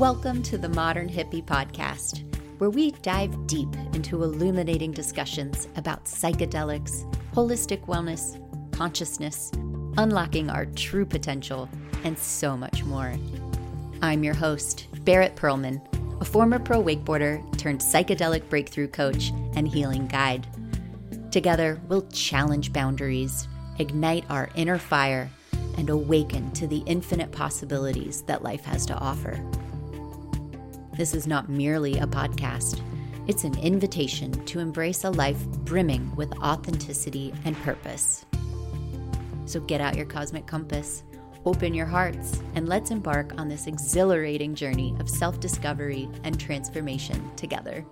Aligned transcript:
Welcome 0.00 0.42
to 0.44 0.56
the 0.56 0.70
Modern 0.70 1.10
Hippie 1.10 1.44
Podcast, 1.44 2.24
where 2.56 2.70
we 2.70 2.92
dive 3.02 3.46
deep 3.46 3.68
into 3.92 4.22
illuminating 4.22 4.92
discussions 4.92 5.68
about 5.76 6.06
psychedelics, 6.06 7.04
holistic 7.34 7.84
wellness, 7.84 8.40
consciousness, 8.72 9.52
unlocking 9.98 10.48
our 10.48 10.64
true 10.64 11.04
potential, 11.04 11.68
and 12.02 12.18
so 12.18 12.56
much 12.56 12.82
more. 12.84 13.12
I'm 14.00 14.24
your 14.24 14.32
host, 14.32 14.86
Barrett 15.04 15.36
Perlman, 15.36 15.82
a 16.22 16.24
former 16.24 16.58
pro 16.58 16.82
wakeboarder 16.82 17.58
turned 17.58 17.80
psychedelic 17.80 18.48
breakthrough 18.48 18.88
coach 18.88 19.32
and 19.54 19.68
healing 19.68 20.06
guide. 20.06 20.46
Together, 21.30 21.78
we'll 21.88 22.08
challenge 22.08 22.72
boundaries, 22.72 23.48
ignite 23.78 24.24
our 24.30 24.48
inner 24.54 24.78
fire, 24.78 25.28
and 25.76 25.90
awaken 25.90 26.50
to 26.52 26.66
the 26.66 26.82
infinite 26.86 27.32
possibilities 27.32 28.22
that 28.22 28.42
life 28.42 28.64
has 28.64 28.86
to 28.86 28.94
offer. 28.94 29.38
This 31.00 31.14
is 31.14 31.26
not 31.26 31.48
merely 31.48 31.96
a 31.96 32.06
podcast, 32.06 32.82
it's 33.26 33.44
an 33.44 33.58
invitation 33.58 34.32
to 34.44 34.58
embrace 34.58 35.02
a 35.02 35.08
life 35.08 35.42
brimming 35.64 36.14
with 36.14 36.30
authenticity 36.40 37.32
and 37.46 37.56
purpose. 37.62 38.26
So 39.46 39.60
get 39.60 39.80
out 39.80 39.96
your 39.96 40.04
cosmic 40.04 40.46
compass, 40.46 41.02
open 41.46 41.72
your 41.72 41.86
hearts, 41.86 42.38
and 42.54 42.68
let's 42.68 42.90
embark 42.90 43.32
on 43.40 43.48
this 43.48 43.66
exhilarating 43.66 44.54
journey 44.54 44.94
of 45.00 45.08
self 45.08 45.40
discovery 45.40 46.06
and 46.22 46.38
transformation 46.38 47.34
together. 47.34 47.82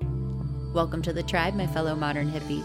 Welcome 0.74 1.00
to 1.00 1.14
the 1.14 1.22
tribe, 1.22 1.54
my 1.54 1.66
fellow 1.66 1.96
modern 1.96 2.30
hippie. 2.30 2.62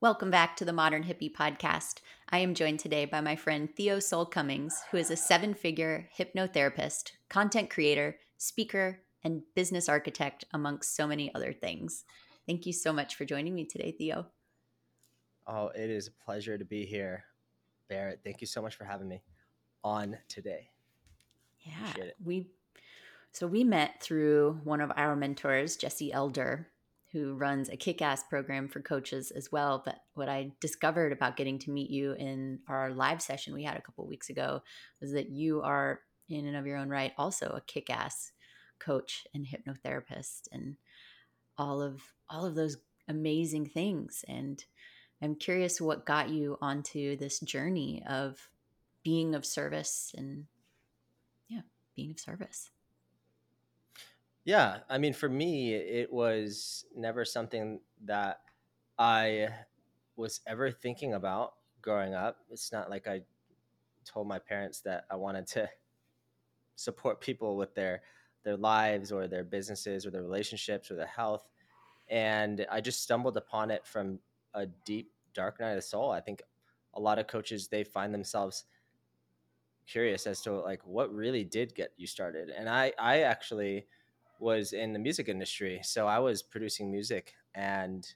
Welcome 0.00 0.32
back 0.32 0.56
to 0.56 0.64
the 0.64 0.72
Modern 0.72 1.04
Hippie 1.04 1.32
Podcast. 1.32 2.00
I 2.30 2.40
am 2.40 2.52
joined 2.52 2.78
today 2.78 3.06
by 3.06 3.22
my 3.22 3.36
friend 3.36 3.74
Theo 3.74 4.00
Soul 4.00 4.26
Cummings, 4.26 4.82
who 4.90 4.98
is 4.98 5.10
a 5.10 5.16
seven 5.16 5.54
figure 5.54 6.10
hypnotherapist, 6.14 7.12
content 7.30 7.70
creator, 7.70 8.18
speaker, 8.36 9.00
and 9.24 9.40
business 9.54 9.88
architect, 9.88 10.44
amongst 10.52 10.94
so 10.94 11.06
many 11.06 11.34
other 11.34 11.54
things. 11.54 12.04
Thank 12.46 12.66
you 12.66 12.74
so 12.74 12.92
much 12.92 13.14
for 13.14 13.24
joining 13.24 13.54
me 13.54 13.64
today, 13.64 13.92
Theo. 13.96 14.26
Oh, 15.46 15.68
it 15.68 15.88
is 15.88 16.08
a 16.08 16.24
pleasure 16.24 16.58
to 16.58 16.66
be 16.66 16.84
here, 16.84 17.24
Barrett. 17.88 18.20
Thank 18.22 18.42
you 18.42 18.46
so 18.46 18.60
much 18.60 18.74
for 18.74 18.84
having 18.84 19.08
me 19.08 19.22
on 19.82 20.18
today. 20.28 20.68
Yeah, 21.60 22.10
we 22.22 22.50
so 23.32 23.46
we 23.46 23.64
met 23.64 24.02
through 24.02 24.60
one 24.64 24.82
of 24.82 24.92
our 24.96 25.16
mentors, 25.16 25.76
Jesse 25.76 26.12
Elder, 26.12 26.68
who 27.12 27.34
runs 27.34 27.68
a 27.68 27.76
kick 27.76 28.02
ass 28.02 28.22
program 28.28 28.68
for 28.68 28.80
coaches 28.80 29.30
as 29.30 29.50
well. 29.50 29.82
But 29.84 29.96
what 30.14 30.28
I 30.28 30.52
discovered 30.60 31.12
about 31.12 31.36
getting 31.36 31.58
to 31.60 31.70
meet 31.70 31.90
you 31.90 32.12
in 32.12 32.60
our 32.68 32.90
live 32.90 33.22
session 33.22 33.54
we 33.54 33.64
had 33.64 33.76
a 33.76 33.82
couple 33.82 34.06
weeks 34.06 34.28
ago 34.28 34.62
was 35.00 35.12
that 35.12 35.30
you 35.30 35.62
are, 35.62 36.00
in 36.28 36.46
and 36.46 36.56
of 36.56 36.66
your 36.66 36.76
own 36.76 36.90
right, 36.90 37.12
also 37.16 37.46
a 37.46 37.62
kick 37.62 37.88
ass 37.88 38.32
coach 38.78 39.26
and 39.34 39.46
hypnotherapist 39.46 40.48
and 40.52 40.76
all 41.56 41.82
of 41.82 42.00
all 42.30 42.44
of 42.44 42.54
those 42.54 42.76
amazing 43.08 43.66
things 43.66 44.24
and 44.28 44.64
i'm 45.22 45.34
curious 45.34 45.80
what 45.80 46.06
got 46.06 46.28
you 46.28 46.56
onto 46.60 47.16
this 47.16 47.40
journey 47.40 48.02
of 48.08 48.48
being 49.02 49.34
of 49.34 49.44
service 49.44 50.12
and 50.16 50.44
yeah 51.48 51.62
being 51.96 52.10
of 52.10 52.20
service 52.20 52.70
yeah, 54.48 54.78
I 54.88 54.96
mean, 54.96 55.12
for 55.12 55.28
me, 55.28 55.74
it 55.74 56.10
was 56.10 56.86
never 56.96 57.26
something 57.26 57.80
that 58.06 58.40
I 58.98 59.48
was 60.16 60.40
ever 60.46 60.70
thinking 60.70 61.12
about 61.12 61.52
growing 61.82 62.14
up. 62.14 62.38
It's 62.50 62.72
not 62.72 62.88
like 62.88 63.06
I 63.06 63.20
told 64.06 64.26
my 64.26 64.38
parents 64.38 64.80
that 64.86 65.04
I 65.10 65.16
wanted 65.16 65.48
to 65.48 65.68
support 66.76 67.20
people 67.20 67.58
with 67.58 67.74
their 67.74 68.00
their 68.42 68.56
lives 68.56 69.12
or 69.12 69.26
their 69.28 69.44
businesses 69.44 70.06
or 70.06 70.10
their 70.10 70.22
relationships 70.22 70.90
or 70.90 70.94
their 70.94 71.04
health. 71.06 71.46
And 72.08 72.66
I 72.70 72.80
just 72.80 73.02
stumbled 73.02 73.36
upon 73.36 73.70
it 73.70 73.86
from 73.86 74.18
a 74.54 74.64
deep 74.86 75.12
dark 75.34 75.60
night 75.60 75.72
of 75.72 75.76
the 75.76 75.82
soul. 75.82 76.10
I 76.10 76.22
think 76.22 76.40
a 76.94 77.00
lot 77.00 77.18
of 77.18 77.26
coaches 77.26 77.68
they 77.68 77.84
find 77.84 78.14
themselves 78.14 78.64
curious 79.86 80.26
as 80.26 80.40
to 80.40 80.52
like 80.52 80.86
what 80.86 81.12
really 81.12 81.44
did 81.44 81.74
get 81.74 81.92
you 81.98 82.06
started. 82.06 82.48
And 82.48 82.66
I 82.66 82.94
I 82.98 83.20
actually 83.20 83.88
was 84.38 84.72
in 84.72 84.92
the 84.92 84.98
music 84.98 85.28
industry. 85.28 85.80
So 85.82 86.06
I 86.06 86.18
was 86.18 86.42
producing 86.42 86.90
music 86.90 87.34
and 87.54 88.06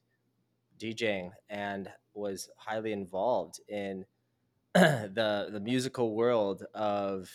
DJing 0.79 1.31
and 1.51 1.91
was 2.15 2.49
highly 2.57 2.93
involved 2.93 3.61
in 3.69 4.05
the 4.75 5.49
the 5.51 5.61
musical 5.61 6.15
world 6.15 6.65
of 6.75 7.31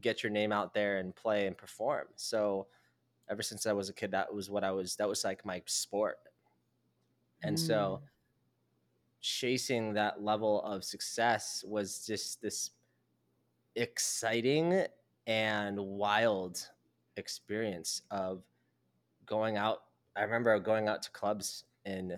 get 0.00 0.22
your 0.22 0.32
name 0.32 0.52
out 0.52 0.74
there 0.74 0.98
and 0.98 1.14
play 1.14 1.46
and 1.46 1.56
perform. 1.56 2.06
So 2.16 2.66
ever 3.28 3.42
since 3.42 3.66
I 3.66 3.72
was 3.72 3.88
a 3.88 3.92
kid 3.92 4.10
that 4.10 4.32
was 4.32 4.50
what 4.50 4.64
I 4.64 4.72
was 4.72 4.96
that 4.96 5.08
was 5.08 5.24
like 5.24 5.44
my 5.44 5.62
sport. 5.66 6.18
And 7.42 7.56
mm. 7.56 7.66
so 7.66 8.02
chasing 9.20 9.94
that 9.94 10.22
level 10.22 10.62
of 10.62 10.84
success 10.84 11.64
was 11.66 12.04
just 12.06 12.42
this 12.42 12.70
exciting 13.76 14.84
and 15.26 15.78
wild 15.78 16.68
experience 17.16 18.02
of 18.10 18.42
going 19.26 19.56
out. 19.56 19.82
I 20.16 20.22
remember 20.22 20.58
going 20.58 20.88
out 20.88 21.02
to 21.02 21.10
clubs 21.10 21.64
in 21.84 22.16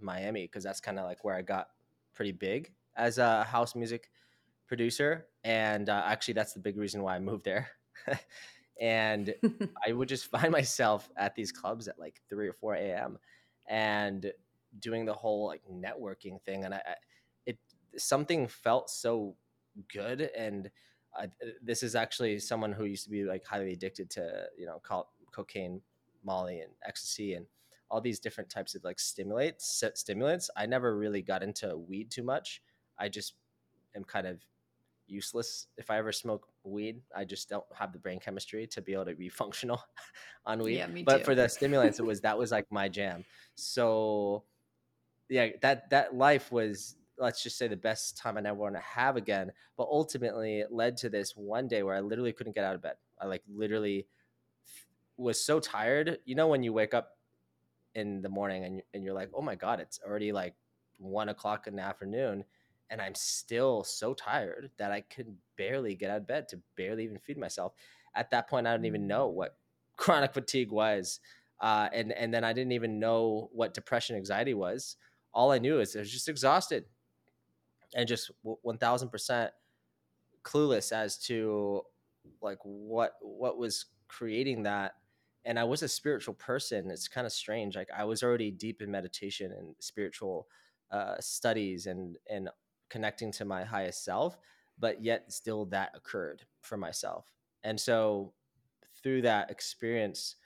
Miami 0.00 0.42
because 0.42 0.64
that's 0.64 0.80
kind 0.80 0.98
of 0.98 1.04
like 1.04 1.24
where 1.24 1.34
I 1.34 1.42
got 1.42 1.68
pretty 2.14 2.32
big 2.32 2.72
as 2.96 3.18
a 3.18 3.44
house 3.44 3.74
music 3.74 4.10
producer. 4.66 5.26
And 5.42 5.88
uh, 5.88 6.02
actually, 6.06 6.34
that's 6.34 6.52
the 6.52 6.60
big 6.60 6.76
reason 6.76 7.02
why 7.02 7.16
I 7.16 7.18
moved 7.18 7.44
there. 7.44 7.68
and 8.80 9.34
I 9.86 9.92
would 9.92 10.08
just 10.08 10.26
find 10.30 10.50
myself 10.50 11.10
at 11.16 11.34
these 11.34 11.52
clubs 11.52 11.88
at 11.88 11.98
like 11.98 12.20
3 12.28 12.48
or 12.48 12.52
4 12.52 12.74
a.m. 12.74 13.18
and 13.68 14.32
doing 14.78 15.04
the 15.04 15.12
whole 15.12 15.46
like 15.46 15.62
networking 15.70 16.40
thing. 16.42 16.64
And 16.64 16.74
I, 16.74 16.80
it, 17.46 17.58
something 17.96 18.48
felt 18.48 18.90
so 18.90 19.36
good 19.92 20.30
and 20.36 20.70
I, 21.16 21.24
uh, 21.24 21.28
this 21.62 21.82
is 21.82 21.94
actually 21.94 22.38
someone 22.38 22.72
who 22.72 22.84
used 22.84 23.04
to 23.04 23.10
be 23.10 23.24
like 23.24 23.44
highly 23.44 23.72
addicted 23.72 24.10
to 24.10 24.46
you 24.58 24.66
know 24.66 24.80
co- 24.82 25.08
cocaine, 25.32 25.80
Molly, 26.24 26.60
and 26.60 26.72
ecstasy, 26.86 27.34
and 27.34 27.46
all 27.90 28.00
these 28.00 28.18
different 28.18 28.50
types 28.50 28.74
of 28.74 28.84
like 28.84 28.98
stimulates 28.98 29.84
stimulants. 29.94 30.50
I 30.56 30.66
never 30.66 30.96
really 30.96 31.22
got 31.22 31.42
into 31.42 31.76
weed 31.76 32.10
too 32.10 32.22
much. 32.22 32.62
I 32.98 33.08
just 33.08 33.34
am 33.94 34.04
kind 34.04 34.26
of 34.26 34.40
useless 35.06 35.66
if 35.76 35.90
I 35.90 35.98
ever 35.98 36.12
smoke 36.12 36.48
weed. 36.64 37.00
I 37.14 37.24
just 37.24 37.48
don't 37.48 37.64
have 37.74 37.92
the 37.92 37.98
brain 37.98 38.18
chemistry 38.18 38.66
to 38.68 38.80
be 38.82 38.94
able 38.94 39.06
to 39.06 39.14
be 39.14 39.28
functional 39.42 39.82
on 40.46 40.60
weed. 40.60 40.76
Yeah, 40.76 40.86
me 40.86 41.02
but 41.02 41.18
too. 41.18 41.24
for 41.24 41.34
the 41.34 41.48
stimulants, 41.48 41.98
it 41.98 42.04
was 42.04 42.20
that 42.22 42.38
was 42.38 42.50
like 42.50 42.66
my 42.70 42.88
jam. 42.88 43.24
So 43.54 44.44
yeah, 45.28 45.48
that 45.62 45.90
that 45.90 46.14
life 46.14 46.50
was 46.52 46.96
let's 47.18 47.42
just 47.42 47.58
say 47.58 47.68
the 47.68 47.76
best 47.76 48.16
time 48.16 48.36
I 48.36 48.40
never 48.40 48.58
want 48.58 48.74
to 48.74 48.80
have 48.80 49.16
again. 49.16 49.52
But 49.76 49.88
ultimately, 49.90 50.60
it 50.60 50.72
led 50.72 50.96
to 50.98 51.08
this 51.08 51.36
one 51.36 51.68
day 51.68 51.82
where 51.82 51.94
I 51.94 52.00
literally 52.00 52.32
couldn't 52.32 52.54
get 52.54 52.64
out 52.64 52.74
of 52.74 52.82
bed. 52.82 52.96
I 53.20 53.26
like 53.26 53.42
literally 53.52 54.06
was 55.16 55.44
so 55.44 55.60
tired. 55.60 56.18
You 56.24 56.34
know, 56.34 56.48
when 56.48 56.62
you 56.62 56.72
wake 56.72 56.94
up 56.94 57.16
in 57.94 58.22
the 58.22 58.28
morning 58.28 58.64
and, 58.64 58.82
and 58.92 59.04
you're 59.04 59.14
like, 59.14 59.30
oh 59.34 59.42
my 59.42 59.54
God, 59.54 59.80
it's 59.80 60.00
already 60.04 60.32
like 60.32 60.54
one 60.98 61.28
o'clock 61.28 61.66
in 61.66 61.76
the 61.76 61.82
afternoon. 61.82 62.44
And 62.90 63.00
I'm 63.00 63.14
still 63.14 63.84
so 63.84 64.14
tired 64.14 64.70
that 64.76 64.92
I 64.92 65.00
could 65.00 65.34
barely 65.56 65.94
get 65.94 66.10
out 66.10 66.18
of 66.18 66.26
bed 66.26 66.48
to 66.48 66.60
barely 66.76 67.04
even 67.04 67.18
feed 67.18 67.38
myself. 67.38 67.72
At 68.14 68.30
that 68.30 68.48
point, 68.48 68.66
I 68.66 68.72
didn't 68.72 68.86
even 68.86 69.06
know 69.06 69.28
mm. 69.28 69.34
what 69.34 69.56
chronic 69.96 70.34
fatigue 70.34 70.72
was. 70.72 71.20
Uh, 71.60 71.88
and, 71.92 72.12
and 72.12 72.34
then 72.34 72.44
I 72.44 72.52
didn't 72.52 72.72
even 72.72 72.98
know 72.98 73.48
what 73.52 73.74
depression 73.74 74.16
anxiety 74.16 74.54
was. 74.54 74.96
All 75.32 75.50
I 75.50 75.58
knew 75.58 75.80
is 75.80 75.96
I 75.96 76.00
was 76.00 76.12
just 76.12 76.28
exhausted 76.28 76.84
and 77.94 78.08
just 78.08 78.30
1000% 78.44 79.50
clueless 80.44 80.92
as 80.92 81.16
to 81.18 81.82
like 82.42 82.58
what 82.62 83.14
what 83.20 83.58
was 83.58 83.86
creating 84.08 84.62
that 84.62 84.94
and 85.44 85.58
i 85.58 85.64
was 85.64 85.82
a 85.82 85.88
spiritual 85.88 86.34
person 86.34 86.90
it's 86.90 87.08
kind 87.08 87.26
of 87.26 87.32
strange 87.32 87.76
like 87.76 87.88
i 87.96 88.04
was 88.04 88.22
already 88.22 88.50
deep 88.50 88.82
in 88.82 88.90
meditation 88.90 89.52
and 89.52 89.74
spiritual 89.78 90.46
uh, 90.90 91.14
studies 91.18 91.86
and 91.86 92.16
and 92.30 92.48
connecting 92.90 93.32
to 93.32 93.44
my 93.44 93.64
highest 93.64 94.04
self 94.04 94.38
but 94.78 95.02
yet 95.02 95.32
still 95.32 95.64
that 95.64 95.90
occurred 95.94 96.42
for 96.60 96.76
myself 96.76 97.32
and 97.64 97.80
so 97.80 98.32
through 99.02 99.22
that 99.22 99.50
experience 99.50 100.36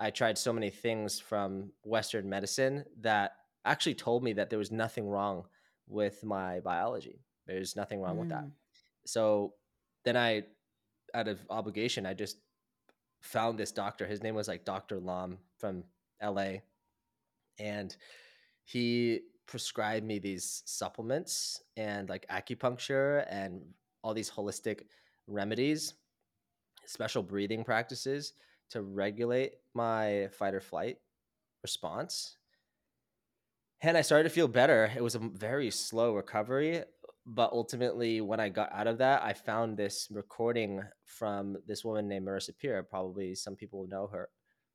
i 0.00 0.10
tried 0.10 0.36
so 0.36 0.52
many 0.52 0.70
things 0.70 1.20
from 1.20 1.70
western 1.84 2.28
medicine 2.28 2.84
that 3.00 3.32
actually 3.64 3.94
told 3.94 4.24
me 4.24 4.32
that 4.32 4.50
there 4.50 4.58
was 4.58 4.72
nothing 4.72 5.08
wrong 5.08 5.44
with 5.92 6.24
my 6.24 6.60
biology. 6.60 7.20
There's 7.46 7.76
nothing 7.76 8.00
wrong 8.00 8.16
mm. 8.16 8.20
with 8.20 8.28
that. 8.30 8.44
Mm. 8.44 8.52
So 9.06 9.54
then 10.04 10.16
I, 10.16 10.44
out 11.14 11.28
of 11.28 11.38
obligation, 11.50 12.06
I 12.06 12.14
just 12.14 12.38
found 13.20 13.58
this 13.58 13.72
doctor. 13.72 14.06
His 14.06 14.22
name 14.22 14.34
was 14.34 14.48
like 14.48 14.64
Dr. 14.64 14.98
Lam 14.98 15.38
from 15.58 15.84
LA. 16.22 16.58
And 17.58 17.94
he 18.64 19.20
prescribed 19.46 20.06
me 20.06 20.18
these 20.18 20.62
supplements 20.66 21.62
and 21.76 22.08
like 22.08 22.26
acupuncture 22.28 23.26
and 23.28 23.62
all 24.02 24.14
these 24.14 24.30
holistic 24.30 24.82
remedies, 25.26 25.94
special 26.86 27.22
breathing 27.22 27.64
practices 27.64 28.32
to 28.70 28.82
regulate 28.82 29.52
my 29.74 30.28
fight 30.32 30.54
or 30.54 30.60
flight 30.60 30.96
response. 31.62 32.36
And 33.84 33.98
I 33.98 34.02
started 34.02 34.28
to 34.28 34.34
feel 34.34 34.46
better. 34.46 34.92
It 34.94 35.02
was 35.02 35.16
a 35.16 35.18
very 35.18 35.68
slow 35.72 36.14
recovery, 36.14 36.84
but 37.26 37.50
ultimately, 37.50 38.20
when 38.20 38.38
I 38.38 38.48
got 38.48 38.72
out 38.72 38.86
of 38.86 38.98
that, 38.98 39.24
I 39.24 39.32
found 39.32 39.76
this 39.76 40.06
recording 40.12 40.84
from 41.04 41.56
this 41.66 41.84
woman 41.84 42.06
named 42.06 42.28
Marissa 42.28 42.56
Peer. 42.56 42.80
Probably 42.84 43.34
some 43.34 43.56
people 43.56 43.88
know 43.88 44.06
her 44.06 44.28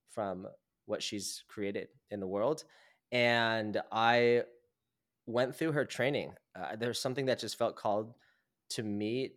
from 0.09 0.45
what 0.88 1.01
she's 1.01 1.45
created 1.48 1.88
in 2.12 2.19
the 2.19 2.27
world. 2.27 2.65
And 3.13 3.81
I 3.94 4.44
went 5.25 5.56
through 5.56 5.71
her 5.71 5.86
training. 5.86 6.33
Uh, 6.54 6.75
there's 6.75 7.00
something 7.00 7.27
that 7.27 7.39
just 7.39 7.57
felt 7.57 7.77
called 7.77 8.13
to 8.71 8.83
me 8.83 9.36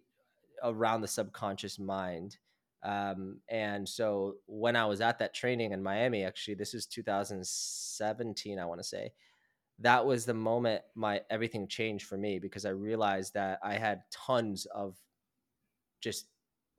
around 0.64 1.02
the 1.02 1.08
subconscious 1.08 1.78
mind. 1.78 2.38
Um, 2.82 3.38
and 3.48 3.88
so 3.88 4.34
when 4.46 4.74
I 4.74 4.86
was 4.86 5.00
at 5.00 5.20
that 5.20 5.32
training 5.32 5.70
in 5.70 5.80
Miami, 5.80 6.24
actually, 6.24 6.54
this 6.54 6.74
is 6.74 6.86
2017, 6.86 8.58
I 8.58 8.64
want 8.64 8.80
to 8.80 8.84
say, 8.84 9.12
that 9.80 10.04
was 10.04 10.24
the 10.24 10.34
moment 10.34 10.82
my 10.94 11.22
everything 11.30 11.66
changed 11.66 12.06
for 12.06 12.18
me 12.18 12.38
because 12.38 12.66
I 12.66 12.70
realized 12.70 13.34
that 13.34 13.58
I 13.62 13.74
had 13.74 14.02
tons 14.10 14.66
of 14.66 14.96
just 16.00 16.26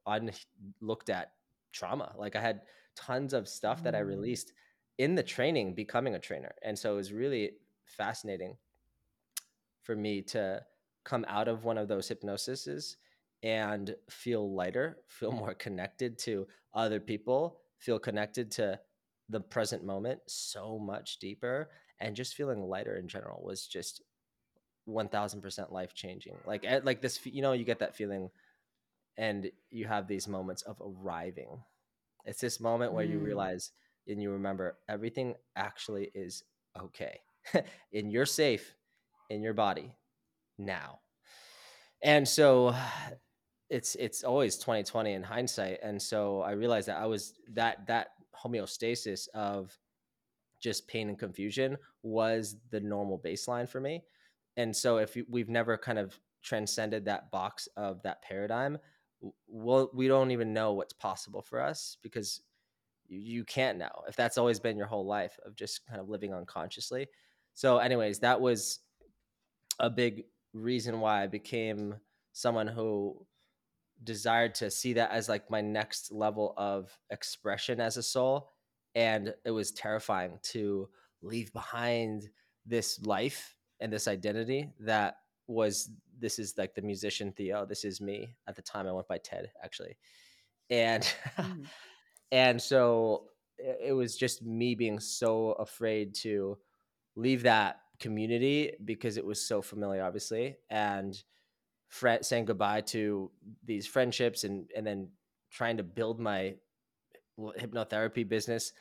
unlooked 0.05 1.09
at 1.09 1.31
trauma. 1.71 2.13
Like 2.17 2.35
I 2.35 2.41
had 2.41 2.61
tons 2.95 3.33
of 3.33 3.47
stuff 3.47 3.83
that 3.83 3.95
I 3.95 4.01
mm. 4.01 4.07
released 4.07 4.53
in 4.97 5.15
the 5.15 5.23
training 5.23 5.73
becoming 5.73 6.15
a 6.15 6.19
trainer. 6.19 6.53
And 6.63 6.77
so 6.77 6.93
it 6.93 6.97
was 6.97 7.13
really 7.13 7.51
fascinating 7.85 8.55
for 9.81 9.95
me 9.95 10.21
to 10.21 10.63
come 11.03 11.25
out 11.27 11.47
of 11.47 11.63
one 11.63 11.77
of 11.77 11.87
those 11.87 12.09
hypnosises 12.09 12.97
and 13.41 13.95
feel 14.09 14.53
lighter, 14.53 14.99
feel 15.07 15.31
more 15.43 15.55
connected 15.55 16.19
to 16.19 16.47
other 16.73 16.99
people, 16.99 17.61
feel 17.79 17.97
connected 17.97 18.51
to 18.51 18.79
the 19.29 19.39
present 19.39 19.83
moment 19.83 20.19
so 20.27 20.77
much 20.77 21.17
deeper 21.17 21.69
and 22.01 22.15
just 22.15 22.35
feeling 22.35 22.61
lighter 22.61 22.95
in 22.97 23.07
general 23.07 23.41
was 23.43 23.65
just 23.65 24.01
1000% 24.89 25.71
life 25.71 25.93
changing. 25.93 26.35
Like 26.45 26.65
like 26.83 27.01
this 27.01 27.19
you 27.25 27.41
know 27.41 27.53
you 27.53 27.63
get 27.63 27.79
that 27.79 27.95
feeling 27.95 28.29
and 29.17 29.51
you 29.69 29.85
have 29.85 30.07
these 30.07 30.27
moments 30.27 30.63
of 30.63 30.81
arriving. 30.81 31.63
It's 32.25 32.41
this 32.41 32.59
moment 32.59 32.93
where 32.93 33.05
mm. 33.05 33.11
you 33.11 33.19
realize 33.19 33.71
and 34.07 34.21
you 34.21 34.31
remember 34.31 34.77
everything 34.89 35.35
actually 35.55 36.11
is 36.13 36.43
okay. 36.79 37.19
and 37.93 38.11
you're 38.11 38.25
safe 38.25 38.75
in 39.29 39.41
your 39.41 39.53
body 39.53 39.95
now. 40.57 40.99
And 42.03 42.27
so 42.27 42.75
it's 43.69 43.95
it's 43.95 44.23
always 44.23 44.57
2020 44.57 45.13
in 45.13 45.23
hindsight. 45.23 45.79
And 45.81 46.01
so 46.01 46.41
I 46.41 46.51
realized 46.51 46.87
that 46.87 46.97
I 46.97 47.05
was 47.05 47.33
that 47.53 47.87
that 47.87 48.09
homeostasis 48.43 49.27
of 49.33 49.77
just 50.61 50.87
pain 50.87 51.09
and 51.09 51.19
confusion 51.19 51.77
was 52.03 52.55
the 52.69 52.79
normal 52.79 53.19
baseline 53.19 53.67
for 53.67 53.81
me. 53.81 54.03
And 54.57 54.75
so 54.75 54.97
if 54.97 55.17
we've 55.29 55.49
never 55.49 55.77
kind 55.77 55.99
of 55.99 56.17
transcended 56.41 57.05
that 57.05 57.31
box 57.31 57.67
of 57.75 58.01
that 58.03 58.21
paradigm, 58.21 58.77
well, 59.47 59.89
we 59.93 60.07
don't 60.07 60.31
even 60.31 60.53
know 60.53 60.73
what's 60.73 60.93
possible 60.93 61.41
for 61.41 61.61
us 61.61 61.97
because 62.01 62.41
you 63.07 63.43
can't 63.43 63.77
know 63.77 63.91
if 64.07 64.15
that's 64.15 64.37
always 64.37 64.59
been 64.59 64.77
your 64.77 64.87
whole 64.87 65.05
life 65.05 65.37
of 65.45 65.55
just 65.55 65.85
kind 65.85 65.99
of 65.99 66.09
living 66.09 66.33
unconsciously. 66.33 67.07
So, 67.53 67.77
anyways, 67.77 68.19
that 68.19 68.39
was 68.39 68.79
a 69.79 69.89
big 69.89 70.23
reason 70.53 70.99
why 70.99 71.23
I 71.23 71.27
became 71.27 71.95
someone 72.33 72.67
who 72.67 73.25
desired 74.03 74.55
to 74.55 74.71
see 74.71 74.93
that 74.93 75.11
as 75.11 75.29
like 75.29 75.49
my 75.51 75.61
next 75.61 76.11
level 76.11 76.53
of 76.57 76.97
expression 77.09 77.79
as 77.79 77.97
a 77.97 78.03
soul. 78.03 78.49
And 78.95 79.33
it 79.45 79.51
was 79.51 79.71
terrifying 79.71 80.39
to 80.51 80.89
leave 81.21 81.53
behind 81.53 82.29
this 82.65 82.99
life 83.05 83.55
and 83.79 83.91
this 83.91 84.07
identity 84.07 84.69
that 84.79 85.17
was 85.47 85.89
this 86.19 86.37
is 86.37 86.53
like 86.57 86.75
the 86.75 86.81
musician 86.81 87.31
Theo. 87.31 87.65
This 87.65 87.83
is 87.83 87.99
me. 87.99 88.35
At 88.47 88.55
the 88.55 88.61
time 88.61 88.87
I 88.87 88.91
went 88.91 89.07
by 89.07 89.17
Ted 89.17 89.51
actually. 89.63 89.97
And 90.69 91.03
mm. 91.37 91.65
and 92.31 92.61
so 92.61 93.25
it 93.57 93.93
was 93.93 94.15
just 94.15 94.41
me 94.41 94.75
being 94.75 94.99
so 94.99 95.51
afraid 95.53 96.15
to 96.15 96.57
leave 97.15 97.43
that 97.43 97.81
community 97.99 98.73
because 98.83 99.17
it 99.17 99.25
was 99.25 99.45
so 99.45 99.61
familiar, 99.61 100.03
obviously, 100.03 100.57
and 100.69 101.21
fr- 101.89 102.21
saying 102.21 102.45
goodbye 102.45 102.81
to 102.81 103.31
these 103.63 103.85
friendships 103.85 104.43
and 104.43 104.69
and 104.75 104.85
then 104.85 105.09
trying 105.51 105.77
to 105.77 105.83
build 105.83 106.19
my 106.19 106.55
hypnotherapy 107.39 108.27
business 108.27 108.73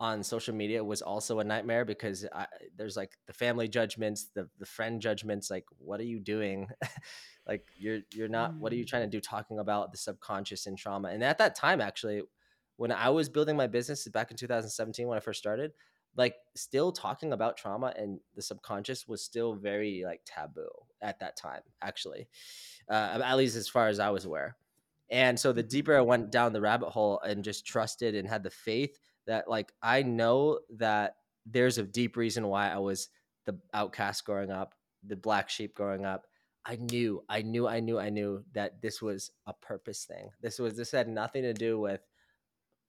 on 0.00 0.22
social 0.22 0.54
media 0.54 0.82
was 0.82 1.02
also 1.02 1.38
a 1.38 1.44
nightmare 1.44 1.84
because 1.84 2.26
I, 2.32 2.46
there's 2.76 2.96
like 2.96 3.12
the 3.26 3.32
family 3.32 3.68
judgments, 3.68 4.28
the 4.34 4.48
the 4.58 4.66
friend 4.66 5.00
judgments. 5.00 5.50
Like, 5.50 5.64
what 5.78 6.00
are 6.00 6.04
you 6.04 6.20
doing? 6.20 6.68
like, 7.46 7.68
you're 7.76 8.00
you're 8.12 8.28
not. 8.28 8.54
What 8.54 8.72
are 8.72 8.76
you 8.76 8.84
trying 8.84 9.08
to 9.08 9.16
do? 9.16 9.20
Talking 9.20 9.58
about 9.58 9.92
the 9.92 9.98
subconscious 9.98 10.66
and 10.66 10.76
trauma. 10.76 11.08
And 11.08 11.22
at 11.22 11.38
that 11.38 11.54
time, 11.54 11.80
actually, 11.80 12.22
when 12.76 12.90
I 12.90 13.10
was 13.10 13.28
building 13.28 13.56
my 13.56 13.66
business 13.66 14.06
back 14.08 14.30
in 14.30 14.36
2017 14.36 15.06
when 15.06 15.16
I 15.16 15.20
first 15.20 15.38
started, 15.38 15.72
like 16.16 16.36
still 16.54 16.92
talking 16.92 17.32
about 17.32 17.56
trauma 17.56 17.92
and 17.96 18.20
the 18.34 18.42
subconscious 18.42 19.06
was 19.08 19.22
still 19.22 19.54
very 19.54 20.02
like 20.04 20.20
taboo 20.24 20.68
at 21.02 21.18
that 21.20 21.36
time 21.36 21.60
actually 21.82 22.28
uh, 22.88 23.20
at 23.22 23.36
least 23.36 23.56
as 23.56 23.68
far 23.68 23.88
as 23.88 23.98
i 23.98 24.10
was 24.10 24.24
aware 24.24 24.56
and 25.10 25.38
so 25.38 25.52
the 25.52 25.62
mm-hmm. 25.62 25.68
deeper 25.68 25.96
i 25.96 26.00
went 26.00 26.30
down 26.30 26.52
the 26.52 26.60
rabbit 26.60 26.90
hole 26.90 27.20
and 27.20 27.44
just 27.44 27.66
trusted 27.66 28.14
and 28.14 28.28
had 28.28 28.42
the 28.42 28.50
faith 28.50 28.98
that 29.26 29.48
like 29.48 29.72
i 29.82 30.02
know 30.02 30.58
that 30.70 31.16
there's 31.46 31.78
a 31.78 31.82
deep 31.82 32.16
reason 32.16 32.46
why 32.46 32.70
i 32.70 32.78
was 32.78 33.08
the 33.46 33.58
outcast 33.72 34.24
growing 34.24 34.50
up 34.50 34.74
the 35.06 35.16
black 35.16 35.50
sheep 35.50 35.74
growing 35.74 36.04
up 36.04 36.26
i 36.64 36.76
knew 36.76 37.22
i 37.28 37.42
knew 37.42 37.68
i 37.68 37.80
knew 37.80 37.98
i 37.98 38.08
knew 38.08 38.42
that 38.52 38.80
this 38.80 39.02
was 39.02 39.30
a 39.46 39.52
purpose 39.52 40.04
thing 40.04 40.30
this 40.40 40.58
was 40.58 40.76
this 40.76 40.90
had 40.90 41.08
nothing 41.08 41.42
to 41.42 41.52
do 41.52 41.78
with 41.78 42.00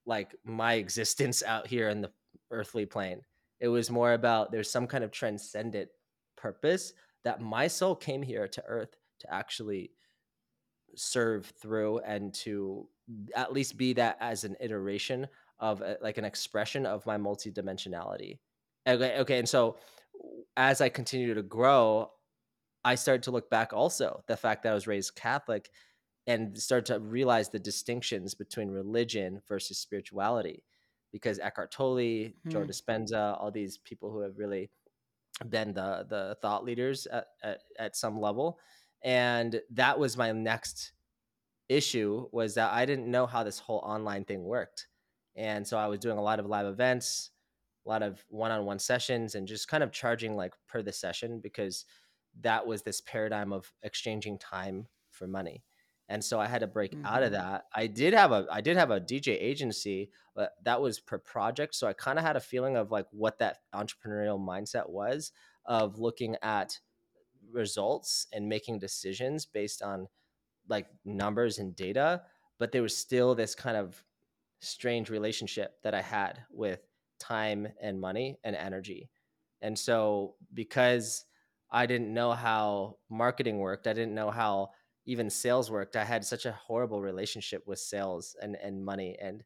like 0.06 0.34
my 0.44 0.74
existence 0.84 1.42
out 1.42 1.66
here 1.66 1.88
in 1.88 2.00
the 2.00 2.10
earthly 2.50 2.86
plane. 2.86 3.20
It 3.60 3.68
was 3.68 3.90
more 3.90 4.12
about 4.12 4.52
there's 4.52 4.70
some 4.70 4.86
kind 4.86 5.04
of 5.04 5.10
transcendent 5.10 5.88
purpose 6.36 6.92
that 7.24 7.40
my 7.40 7.66
soul 7.66 7.94
came 7.94 8.22
here 8.22 8.46
to 8.46 8.64
earth 8.66 8.96
to 9.20 9.34
actually 9.34 9.90
serve 10.96 11.46
through 11.60 11.98
and 12.00 12.34
to 12.34 12.88
at 13.34 13.52
least 13.52 13.76
be 13.76 13.92
that 13.94 14.16
as 14.20 14.44
an 14.44 14.56
iteration 14.60 15.26
of 15.58 15.80
a, 15.80 15.96
like 16.02 16.18
an 16.18 16.24
expression 16.24 16.86
of 16.86 17.06
my 17.06 17.16
multidimensionality. 17.16 18.38
Okay, 18.86 19.18
okay, 19.18 19.38
and 19.38 19.48
so 19.48 19.76
as 20.56 20.80
I 20.80 20.88
continue 20.88 21.34
to 21.34 21.42
grow, 21.42 22.10
I 22.84 22.94
started 22.94 23.24
to 23.24 23.30
look 23.30 23.50
back 23.50 23.72
also 23.72 24.22
the 24.28 24.36
fact 24.36 24.62
that 24.62 24.70
I 24.70 24.74
was 24.74 24.86
raised 24.86 25.16
Catholic 25.16 25.70
and 26.26 26.56
start 26.58 26.86
to 26.86 26.98
realize 26.98 27.48
the 27.48 27.58
distinctions 27.58 28.34
between 28.34 28.68
religion 28.70 29.40
versus 29.48 29.78
spirituality 29.78 30.64
because 31.12 31.38
Eckhart 31.38 31.70
Tolle, 31.70 31.96
mm-hmm. 31.96 32.50
Joe 32.50 32.64
Dispenza, 32.64 33.40
all 33.40 33.50
these 33.50 33.78
people 33.78 34.10
who 34.10 34.20
have 34.20 34.38
really 34.38 34.70
been 35.48 35.72
the 35.72 36.06
the 36.08 36.36
thought 36.40 36.64
leaders 36.64 37.06
at, 37.06 37.26
at, 37.42 37.60
at 37.78 37.96
some 37.96 38.20
level. 38.20 38.58
And 39.02 39.60
that 39.70 39.98
was 39.98 40.16
my 40.16 40.32
next 40.32 40.92
issue 41.68 42.28
was 42.32 42.54
that 42.54 42.72
I 42.72 42.86
didn't 42.86 43.10
know 43.10 43.26
how 43.26 43.42
this 43.42 43.58
whole 43.58 43.78
online 43.78 44.24
thing 44.24 44.44
worked. 44.44 44.88
And 45.36 45.66
so 45.66 45.76
I 45.76 45.86
was 45.86 46.00
doing 46.00 46.18
a 46.18 46.22
lot 46.22 46.40
of 46.40 46.46
live 46.46 46.66
events, 46.66 47.30
a 47.84 47.88
lot 47.88 48.02
of 48.02 48.24
one-on-one 48.28 48.78
sessions 48.78 49.34
and 49.34 49.46
just 49.46 49.68
kind 49.68 49.82
of 49.82 49.92
charging 49.92 50.36
like 50.36 50.54
per 50.68 50.82
the 50.82 50.92
session 50.92 51.40
because 51.42 51.84
that 52.40 52.66
was 52.66 52.82
this 52.82 53.00
paradigm 53.00 53.52
of 53.52 53.72
exchanging 53.82 54.38
time 54.38 54.86
for 55.10 55.26
money 55.26 55.62
and 56.08 56.24
so 56.24 56.38
I 56.38 56.46
had 56.46 56.60
to 56.60 56.66
break 56.66 56.92
mm-hmm. 56.92 57.06
out 57.06 57.22
of 57.22 57.32
mm-hmm. 57.32 57.42
that. 57.42 57.64
I 57.74 57.86
did 57.86 58.14
have 58.14 58.32
a 58.32 58.46
I 58.50 58.60
did 58.60 58.76
have 58.76 58.90
a 58.90 59.00
DJ 59.00 59.36
agency, 59.40 60.10
but 60.34 60.52
that 60.64 60.80
was 60.80 61.00
per 61.00 61.18
project, 61.18 61.74
so 61.74 61.86
I 61.86 61.92
kind 61.92 62.18
of 62.18 62.24
had 62.24 62.36
a 62.36 62.40
feeling 62.40 62.76
of 62.76 62.90
like 62.90 63.06
what 63.10 63.38
that 63.38 63.58
entrepreneurial 63.74 64.40
mindset 64.40 64.88
was 64.88 65.32
of 65.64 65.98
looking 65.98 66.36
at 66.42 66.78
results 67.56 68.26
and 68.32 68.48
making 68.48 68.78
decisions 68.78 69.46
based 69.46 69.82
on 69.82 70.08
like 70.68 70.86
numbers 71.04 71.58
and 71.58 71.74
data, 71.74 72.22
but 72.58 72.72
there 72.72 72.82
was 72.82 72.96
still 72.96 73.34
this 73.34 73.54
kind 73.54 73.76
of 73.76 74.02
strange 74.60 75.10
relationship 75.10 75.74
that 75.82 75.94
I 75.94 76.02
had 76.02 76.42
with 76.50 76.80
time 77.18 77.68
and 77.80 78.00
money 78.00 78.38
and 78.44 78.54
energy. 78.54 79.10
And 79.62 79.78
so 79.78 80.34
because 80.54 81.24
I 81.70 81.86
didn't 81.86 82.14
know 82.14 82.32
how 82.32 82.98
marketing 83.10 83.58
worked, 83.58 83.86
I 83.86 83.92
didn't 83.92 84.14
know 84.14 84.30
how 84.30 84.70
even 85.06 85.30
sales 85.30 85.70
worked 85.70 85.96
i 85.96 86.04
had 86.04 86.24
such 86.24 86.46
a 86.46 86.52
horrible 86.52 87.00
relationship 87.00 87.66
with 87.66 87.78
sales 87.78 88.36
and 88.42 88.56
and 88.56 88.84
money 88.84 89.16
and 89.20 89.44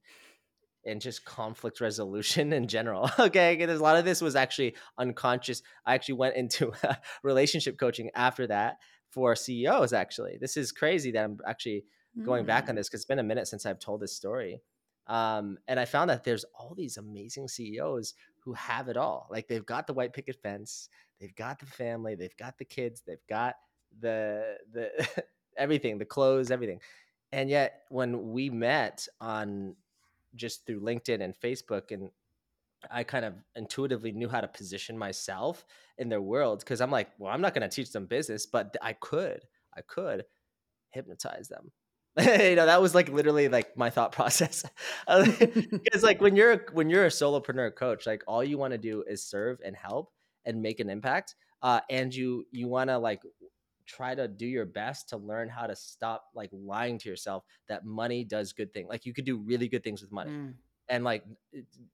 and 0.84 1.00
just 1.00 1.24
conflict 1.24 1.80
resolution 1.80 2.52
in 2.54 2.66
general. 2.66 3.10
okay, 3.18 3.56
there's 3.64 3.80
a 3.80 3.82
lot 3.82 3.96
of 3.96 4.04
this 4.04 4.20
was 4.20 4.36
actually 4.36 4.74
unconscious. 4.98 5.62
I 5.84 5.94
actually 5.94 6.14
went 6.14 6.36
into 6.36 6.72
relationship 7.22 7.78
coaching 7.78 8.10
after 8.14 8.46
that 8.48 8.78
for 9.10 9.34
CEOs. 9.34 9.92
Actually, 9.92 10.38
this 10.40 10.56
is 10.56 10.72
crazy 10.72 11.12
that 11.12 11.24
I'm 11.24 11.38
actually 11.46 11.84
going 12.24 12.44
mm. 12.44 12.48
back 12.48 12.68
on 12.68 12.74
mm. 12.74 12.78
this 12.78 12.88
because 12.88 13.00
it's 13.00 13.06
been 13.06 13.18
a 13.18 13.24
minute 13.24 13.48
since 13.48 13.66
I've 13.66 13.78
told 13.78 14.00
this 14.00 14.16
story. 14.16 14.60
Um, 15.06 15.58
and 15.66 15.80
I 15.80 15.86
found 15.86 16.10
that 16.10 16.22
there's 16.22 16.44
all 16.54 16.74
these 16.76 16.96
amazing 16.96 17.48
CEOs 17.48 18.14
who 18.44 18.52
have 18.52 18.88
it 18.88 18.96
all. 18.96 19.26
Like 19.30 19.48
they've 19.48 19.66
got 19.66 19.86
the 19.86 19.92
white 19.92 20.12
picket 20.12 20.36
fence, 20.42 20.88
they've 21.20 21.34
got 21.34 21.58
the 21.58 21.66
family, 21.66 22.14
they've 22.14 22.36
got 22.36 22.58
the 22.58 22.64
kids, 22.64 23.02
they've 23.06 23.26
got 23.28 23.56
the 23.98 24.56
the 24.72 24.90
everything, 25.56 25.98
the 25.98 26.04
clothes, 26.04 26.50
everything. 26.50 26.80
And 27.32 27.50
yet 27.50 27.82
when 27.88 28.32
we 28.32 28.50
met 28.50 29.06
on 29.20 29.76
just 30.34 30.66
through 30.66 30.80
LinkedIn 30.80 31.22
and 31.22 31.34
Facebook 31.34 31.90
and 31.90 32.10
I 32.90 33.04
kind 33.04 33.24
of 33.24 33.34
intuitively 33.56 34.12
knew 34.12 34.28
how 34.28 34.40
to 34.40 34.48
position 34.48 34.96
myself 34.96 35.64
in 35.98 36.08
their 36.08 36.22
world 36.22 36.60
because 36.60 36.80
I'm 36.80 36.90
like, 36.90 37.10
well, 37.18 37.32
I'm 37.32 37.40
not 37.40 37.54
going 37.54 37.68
to 37.68 37.74
teach 37.74 37.92
them 37.92 38.06
business, 38.06 38.46
but 38.46 38.76
I 38.80 38.94
could, 38.94 39.42
I 39.76 39.82
could 39.82 40.24
hypnotize 40.90 41.48
them. 41.48 41.72
you 42.18 42.56
know, 42.56 42.66
that 42.66 42.82
was 42.82 42.94
like 42.94 43.08
literally 43.08 43.48
like 43.48 43.76
my 43.76 43.90
thought 43.90 44.12
process. 44.20 44.64
Because 45.06 46.02
like 46.02 46.20
when 46.20 46.36
you're 46.36 46.66
when 46.72 46.90
you're 46.90 47.06
a 47.06 47.10
solopreneur 47.10 47.74
coach, 47.74 48.06
like 48.06 48.22
all 48.26 48.42
you 48.42 48.58
want 48.58 48.72
to 48.72 48.78
do 48.78 49.04
is 49.06 49.24
serve 49.24 49.58
and 49.64 49.76
help 49.76 50.12
and 50.44 50.62
make 50.62 50.80
an 50.80 50.90
impact. 50.90 51.34
Uh, 51.62 51.80
and 51.90 52.14
you 52.14 52.46
you 52.50 52.68
want 52.68 52.88
to 52.88 52.98
like 52.98 53.20
try 53.90 54.14
to 54.14 54.28
do 54.28 54.46
your 54.46 54.66
best 54.66 55.08
to 55.08 55.16
learn 55.16 55.48
how 55.48 55.66
to 55.66 55.74
stop 55.74 56.26
like 56.34 56.50
lying 56.52 56.98
to 56.98 57.08
yourself 57.08 57.44
that 57.68 57.84
money 57.84 58.24
does 58.24 58.52
good 58.52 58.72
things. 58.72 58.88
Like 58.88 59.04
you 59.04 59.12
could 59.12 59.24
do 59.24 59.36
really 59.38 59.68
good 59.68 59.82
things 59.82 60.00
with 60.00 60.12
money. 60.12 60.30
Mm. 60.30 60.54
And 60.88 61.04
like 61.04 61.24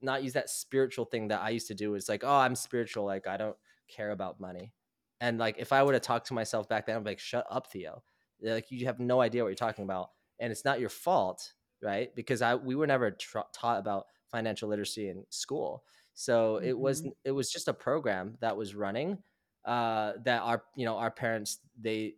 not 0.03 0.23
use 0.23 0.35
that 0.35 0.51
spiritual 0.51 1.07
thing 1.07 1.29
that 1.29 1.41
I 1.41 1.51
used 1.51 1.69
to 1.69 1.75
do 1.75 1.95
is 1.95 2.09
like, 2.09 2.23
oh, 2.25 2.37
I'm 2.37 2.55
spiritual. 2.55 3.05
Like 3.05 3.27
I 3.27 3.37
don't 3.37 3.57
care 3.89 4.11
about 4.11 4.41
money. 4.41 4.73
And 5.21 5.39
like 5.39 5.57
if 5.59 5.73
I 5.73 5.83
would 5.83 5.95
have 5.95 6.03
talked 6.03 6.27
to 6.29 6.35
myself 6.35 6.69
back 6.69 6.87
then, 6.87 6.97
I'm 6.97 7.05
like, 7.05 7.19
shut 7.19 7.47
up, 7.51 7.67
Theo. 7.71 8.03
Like 8.43 8.71
you 8.71 8.87
have 8.87 9.01
no 9.01 9.21
idea 9.21 9.43
what 9.43 9.49
you're 9.49 9.55
talking 9.55 9.85
about, 9.85 10.11
and 10.39 10.53
it's 10.53 10.65
not 10.65 10.79
your 10.79 10.91
fault, 10.91 11.55
right? 11.83 12.15
Because 12.15 12.43
I 12.43 12.55
we 12.55 12.75
were 12.75 12.87
never 12.87 13.13
tra- 13.13 13.47
taught 13.55 13.79
about 13.79 14.05
financial 14.31 14.69
literacy 14.69 15.09
in 15.09 15.25
school, 15.31 15.85
so 16.13 16.57
mm-hmm. 16.57 16.67
it 16.67 16.79
was 16.79 17.09
it 17.25 17.31
was 17.31 17.51
just 17.51 17.69
a 17.69 17.73
program 17.73 18.37
that 18.43 18.59
was 18.59 18.75
running 18.75 19.19
uh, 19.67 20.13
that 20.25 20.43
our 20.43 20.63
you 20.75 20.85
know 20.85 20.97
our 20.97 21.11
parents 21.11 21.59
they 21.81 22.15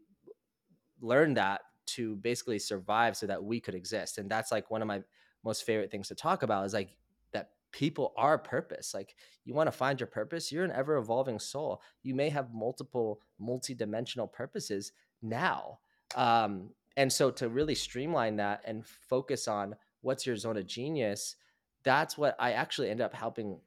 learned 1.00 1.36
that 1.36 1.62
to 1.86 2.16
basically 2.16 2.58
survive 2.58 3.16
so 3.16 3.26
that 3.26 3.42
we 3.42 3.60
could 3.60 3.74
exist. 3.74 4.18
And 4.18 4.30
that's 4.30 4.52
like 4.52 4.70
one 4.70 4.82
of 4.82 4.88
my 4.88 5.02
most 5.44 5.64
favorite 5.64 5.90
things 5.90 6.08
to 6.08 6.14
talk 6.14 6.42
about 6.42 6.66
is 6.66 6.74
like 6.74 6.90
that 7.32 7.50
people 7.72 8.12
are 8.16 8.36
purpose. 8.36 8.92
Like 8.92 9.14
you 9.44 9.54
want 9.54 9.68
to 9.68 9.72
find 9.72 9.98
your 9.98 10.06
purpose? 10.06 10.52
You're 10.52 10.64
an 10.64 10.72
ever 10.72 10.96
evolving 10.96 11.38
soul. 11.38 11.80
You 12.02 12.14
may 12.14 12.28
have 12.28 12.52
multiple 12.52 13.20
multi-dimensional 13.38 14.26
purposes 14.26 14.92
now. 15.22 15.78
Um, 16.14 16.70
and 16.98 17.12
so 17.12 17.30
to 17.30 17.48
really 17.48 17.76
streamline 17.76 18.36
that 18.36 18.60
and 18.66 18.84
focus 18.84 19.48
on 19.48 19.76
what's 20.02 20.26
your 20.26 20.36
zone 20.36 20.56
of 20.56 20.66
genius 20.66 21.36
that's 21.84 22.18
what 22.18 22.36
i 22.38 22.52
actually 22.52 22.90
end 22.90 23.00
up 23.00 23.14
helping 23.14 23.58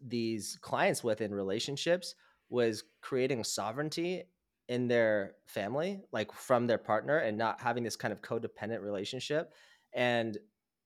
these 0.00 0.58
clients 0.62 1.04
with 1.04 1.20
in 1.20 1.34
relationships 1.34 2.14
was 2.54 2.84
creating 3.02 3.42
sovereignty 3.44 4.22
in 4.68 4.88
their 4.88 5.32
family, 5.46 6.00
like 6.12 6.32
from 6.32 6.66
their 6.66 6.78
partner, 6.78 7.18
and 7.18 7.36
not 7.36 7.60
having 7.60 7.82
this 7.82 7.96
kind 7.96 8.12
of 8.12 8.22
codependent 8.22 8.80
relationship. 8.80 9.52
And 9.92 10.38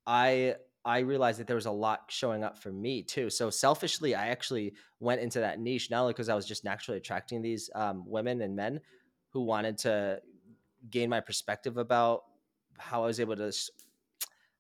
I 0.06 0.56
I 0.84 1.00
realized 1.00 1.38
that 1.38 1.46
there 1.46 1.56
was 1.56 1.66
a 1.66 1.70
lot 1.70 2.04
showing 2.08 2.42
up 2.42 2.58
for 2.58 2.72
me 2.72 3.02
too. 3.02 3.28
So 3.28 3.50
selfishly, 3.50 4.14
I 4.14 4.28
actually 4.28 4.75
went 5.00 5.20
into 5.20 5.40
that 5.40 5.60
niche 5.60 5.90
not 5.90 6.00
only 6.00 6.14
because 6.14 6.30
I 6.30 6.34
was 6.34 6.46
just 6.46 6.64
naturally 6.64 6.98
attracting 6.98 7.42
these 7.42 7.68
um, 7.75 8.04
women 8.06 8.40
and 8.40 8.56
men 8.56 8.80
who 9.30 9.42
wanted 9.42 9.76
to 9.78 10.20
gain 10.90 11.10
my 11.10 11.20
perspective 11.20 11.76
about 11.76 12.25
how 12.78 13.02
I 13.02 13.06
was 13.06 13.20
able 13.20 13.37
to 13.37 13.52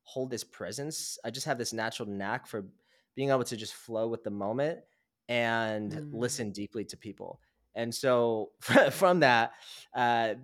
hold 0.02 0.30
this 0.30 0.44
presence. 0.44 1.18
I 1.24 1.30
just 1.30 1.46
have 1.46 1.56
this 1.56 1.72
natural 1.72 2.08
knack 2.08 2.46
for 2.46 2.66
being 3.14 3.30
able 3.30 3.44
to 3.44 3.56
just 3.56 3.74
flow 3.74 4.08
with 4.08 4.22
the 4.22 4.30
moment 4.30 4.80
and 5.28 5.92
mm. 5.92 6.10
listen 6.12 6.50
deeply 6.50 6.84
to 6.86 6.96
people. 6.96 7.40
And 7.74 7.94
so 7.94 8.50
from 8.90 9.20
that, 9.20 9.52
uh, 9.94 10.34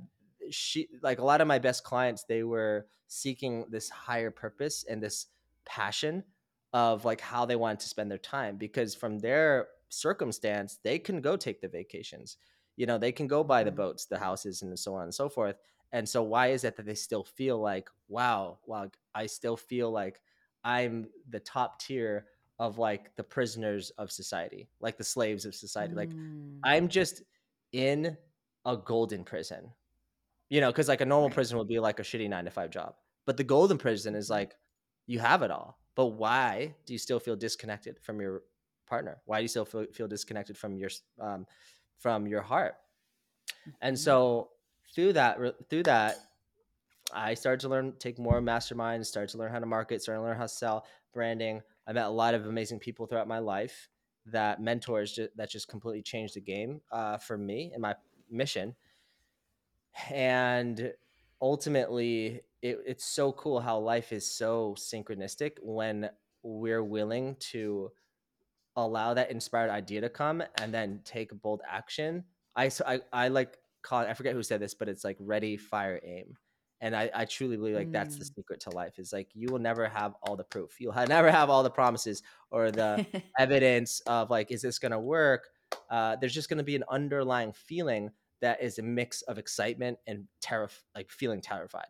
she 0.51 0.89
like 1.03 1.19
a 1.19 1.25
lot 1.25 1.41
of 1.41 1.49
my 1.49 1.59
best 1.59 1.85
clients, 1.85 2.25
they 2.25 2.43
were 2.43 2.87
seeking 3.07 3.65
this 3.71 3.89
higher 3.89 4.31
purpose 4.31 4.85
and 4.89 5.03
this 5.03 5.27
passion 5.65 6.25
of 6.73 7.05
like 7.05 7.21
how 7.21 7.45
they 7.45 7.57
wanted 7.57 7.81
to 7.81 7.89
spend 7.89 8.11
their 8.11 8.19
time 8.19 8.57
because 8.57 8.95
from 8.95 9.19
their 9.19 9.69
circumstance, 9.89 10.79
they 10.83 10.99
can 10.99 11.21
go 11.21 11.37
take 11.37 11.61
the 11.61 11.69
vacations. 11.69 12.37
You 12.77 12.87
know, 12.87 12.99
they 12.99 13.13
can 13.13 13.27
go 13.27 13.45
buy 13.45 13.63
the 13.63 13.71
mm. 13.71 13.77
boats, 13.77 14.07
the 14.07 14.19
houses, 14.19 14.63
and 14.63 14.77
so 14.79 14.95
on 14.95 15.05
and 15.05 15.15
so 15.15 15.29
forth. 15.29 15.57
And 15.93 16.09
so, 16.09 16.23
why 16.23 16.49
is 16.49 16.65
it 16.65 16.77
that 16.77 16.87
they 16.87 16.95
still 16.95 17.23
feel 17.23 17.61
like, 17.61 17.89
wow, 18.09 18.59
wow, 18.67 18.91
I 19.15 19.27
still 19.27 19.57
feel 19.57 19.93
like 19.93 20.21
I'm 20.65 21.07
the 21.29 21.39
top 21.39 21.79
tier 21.79 22.27
of 22.59 22.79
like 22.79 23.15
the 23.17 23.25
prisoners 23.25 23.91
of 23.99 24.13
society, 24.13 24.69
like 24.81 24.97
the 24.97 25.05
slaves 25.05 25.45
of 25.45 25.55
society. 25.55 25.95
Mm. 25.95 25.97
Like 25.97 26.11
I'm 26.63 26.89
just 26.89 27.23
in 27.73 28.17
a 28.65 28.77
golden 28.77 29.25
prison, 29.25 29.71
you 30.49 30.61
know, 30.61 30.71
because 30.71 30.89
like 30.89 31.01
a 31.01 31.07
normal 31.07 31.29
right. 31.29 31.35
prison 31.35 31.59
would 31.59 31.69
be 31.69 31.81
like 31.81 31.99
a 31.99 32.03
shitty 32.03 32.29
nine 32.29 32.45
to 32.45 32.51
five 32.51 32.71
job, 32.71 32.95
but 33.27 33.37
the 33.37 33.45
golden 33.45 33.79
prison 33.79 34.15
is 34.15 34.27
mm-hmm. 34.27 34.35
like 34.35 34.57
you 35.07 35.19
have 35.19 35.43
it 35.43 35.51
all. 35.51 35.79
But 35.97 36.07
why 36.07 36.75
do 36.87 36.93
you 36.93 36.99
still 36.99 37.21
feel 37.21 37.37
disconnected 37.37 38.01
from 38.01 38.21
your 38.21 38.43
partner? 38.87 39.19
Why 39.27 39.39
do 39.39 39.43
you 39.43 39.49
still 39.49 39.65
feel, 39.65 39.87
feel 39.93 40.09
disconnected 40.09 40.57
from 40.57 40.77
your 40.77 40.91
um, 41.21 41.47
from 41.99 42.27
your 42.27 42.43
heart? 42.43 42.77
And 43.81 43.97
mm-hmm. 43.97 44.03
so 44.03 44.51
through 44.95 45.15
that 45.15 45.39
through 45.69 45.85
that 45.85 46.19
I 47.13 47.35
started 47.35 47.61
to 47.61 47.69
learn, 47.69 47.95
take 47.99 48.19
more 48.19 48.41
masterminds, 48.41 49.07
started 49.07 49.31
to 49.31 49.39
learn 49.39 49.53
how 49.53 49.59
to 49.59 49.67
market, 49.67 50.03
started 50.03 50.21
to 50.21 50.27
learn 50.27 50.37
how 50.37 50.45
to 50.45 50.49
sell, 50.49 50.87
branding, 51.13 51.63
I 51.87 51.93
met 51.93 52.07
a 52.07 52.11
lot 52.11 52.35
of 52.35 52.47
amazing 52.47 52.79
people 52.79 53.07
throughout 53.07 53.29
my 53.29 53.39
life 53.39 53.89
that 54.27 54.61
mentors 54.61 55.13
just, 55.13 55.37
that 55.37 55.51
just 55.51 55.69
completely 55.69 56.03
changed 56.03 56.35
the 56.35 56.41
game 56.41 56.81
uh, 56.91 57.19
for 57.19 57.37
me 57.37 57.71
and 57.73 57.83
my 57.83 57.95
mission. 58.31 58.75
And 60.11 60.93
ultimately, 61.41 62.41
it, 62.63 62.79
it's 62.87 63.05
so 63.05 63.33
cool 63.33 63.61
how 63.61 63.79
life 63.79 64.13
is 64.13 64.27
so 64.27 64.75
synchronistic 64.79 65.59
when 65.63 66.09
we're 66.43 66.83
willing 66.83 67.37
to 67.39 67.91
allow 68.77 69.15
that 69.15 69.31
inspired 69.31 69.71
idea 69.71 70.01
to 70.01 70.09
come 70.09 70.43
and 70.61 70.73
then 70.73 71.01
take 71.05 71.31
bold 71.43 71.61
action. 71.71 72.25
I, 72.57 72.71
I, 72.87 73.01
I 73.13 73.29
like 73.29 73.59
call 73.83 74.01
it, 74.01 74.09
I 74.09 74.15
forget 74.15 74.35
who 74.35 74.43
said 74.43 74.61
this, 74.61 74.75
but 74.75 74.89
it's 74.89 75.05
like 75.05 75.19
ready, 75.21 75.57
fire, 75.57 76.01
aim 76.03 76.37
and 76.85 76.95
I, 76.95 77.11
I 77.15 77.25
truly 77.25 77.57
believe 77.57 77.75
like 77.75 77.89
mm. 77.89 77.93
that's 77.93 78.17
the 78.17 78.27
mm. 78.27 78.35
secret 78.37 78.61
to 78.61 78.71
life 78.71 78.99
is 78.99 79.11
like 79.11 79.29
you 79.33 79.49
will 79.51 79.59
never 79.59 79.89
have 79.89 80.15
all 80.23 80.37
the 80.37 80.45
proof 80.45 80.79
you'll 80.79 80.93
have, 80.93 81.09
never 81.09 81.31
have 81.31 81.49
all 81.49 81.63
the 81.63 81.71
promises 81.71 82.23
or 82.51 82.71
the 82.71 83.05
evidence 83.39 84.01
of 84.01 84.31
like 84.31 84.53
is 84.53 84.61
this 84.63 84.79
going 84.79 84.93
to 84.93 84.99
work 84.99 85.49
uh, 85.91 86.15
there's 86.17 86.35
just 86.35 86.49
going 86.49 86.59
to 86.59 86.65
be 86.65 86.77
an 86.77 86.85
underlying 86.91 87.53
feeling 87.53 88.11
that 88.43 88.63
is 88.63 88.79
a 88.79 88.83
mix 88.83 89.23
of 89.23 89.39
excitement 89.39 89.99
and 90.07 90.25
terror 90.43 90.69
like 90.95 91.11
feeling 91.11 91.41
terrified 91.41 91.87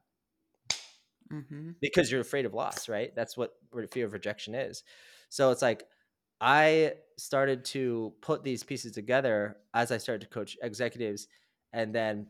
mm-hmm. 1.30 1.70
because 1.80 2.10
you're 2.10 2.20
afraid 2.20 2.46
of 2.46 2.54
loss 2.54 2.88
right 2.88 3.14
that's 3.16 3.36
what 3.36 3.54
fear 3.90 4.06
of 4.06 4.12
rejection 4.12 4.54
is 4.54 4.84
so 5.28 5.50
it's 5.50 5.62
like 5.62 5.82
i 6.40 6.92
started 7.16 7.64
to 7.64 8.12
put 8.20 8.44
these 8.44 8.62
pieces 8.62 8.92
together 8.92 9.56
as 9.74 9.90
i 9.90 9.98
started 9.98 10.20
to 10.20 10.28
coach 10.28 10.56
executives 10.62 11.26
and 11.72 11.92
then 11.92 12.28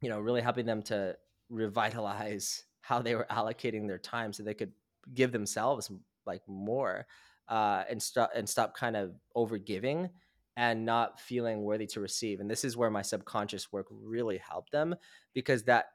you 0.00 0.08
know 0.08 0.18
really 0.18 0.40
helping 0.40 0.66
them 0.66 0.82
to 0.82 1.16
revitalize 1.52 2.64
how 2.80 3.00
they 3.00 3.14
were 3.14 3.26
allocating 3.30 3.86
their 3.86 3.98
time 3.98 4.32
so 4.32 4.42
they 4.42 4.54
could 4.54 4.72
give 5.14 5.30
themselves 5.30 5.90
like 6.26 6.42
more 6.48 7.06
uh, 7.48 7.84
and 7.88 8.02
stop 8.02 8.30
and 8.34 8.48
stop 8.48 8.76
kind 8.76 8.96
of 8.96 9.12
over 9.34 9.58
giving 9.58 10.10
and 10.56 10.84
not 10.84 11.20
feeling 11.20 11.62
worthy 11.62 11.86
to 11.86 12.00
receive. 12.00 12.40
And 12.40 12.50
this 12.50 12.64
is 12.64 12.76
where 12.76 12.90
my 12.90 13.02
subconscious 13.02 13.72
work 13.72 13.86
really 13.90 14.38
helped 14.38 14.72
them 14.72 14.94
because 15.32 15.62
that 15.64 15.86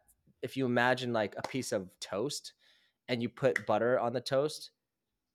if 0.41 0.57
you 0.57 0.65
imagine 0.65 1.13
like 1.13 1.35
a 1.37 1.47
piece 1.47 1.71
of 1.71 1.89
toast 1.99 2.53
and 3.07 3.21
you 3.21 3.29
put 3.29 3.65
butter 3.65 3.99
on 3.99 4.13
the 4.13 4.21
toast, 4.21 4.71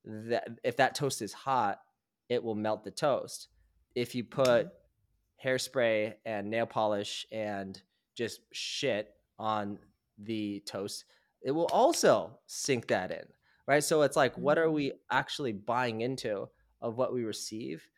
that 0.04 0.48
if 0.64 0.76
that 0.78 0.94
toast 0.94 1.22
is 1.22 1.32
hot, 1.32 1.80
it 2.28 2.42
will 2.42 2.54
melt 2.54 2.84
the 2.84 2.90
toast. 2.90 3.48
If 3.94 4.14
you 4.14 4.24
put 4.24 4.66
mm-hmm. 4.66 5.48
hairspray 5.48 6.14
and 6.24 6.50
nail 6.50 6.66
polish 6.66 7.26
and 7.30 7.80
just 8.16 8.40
shit 8.52 9.14
on 9.38 9.78
the 10.24 10.62
toast, 10.66 11.04
it 11.42 11.50
will 11.50 11.66
also 11.66 12.38
sink 12.46 12.88
that 12.88 13.10
in, 13.10 13.24
right? 13.66 13.82
So 13.82 14.02
it's 14.02 14.16
like, 14.16 14.36
what 14.36 14.58
are 14.58 14.70
we 14.70 14.90
mm. 14.90 14.94
actually 15.10 15.52
buying 15.52 16.00
into 16.00 16.48
of 16.80 16.96
what 16.96 17.12
we 17.12 17.24
receive? 17.24 17.88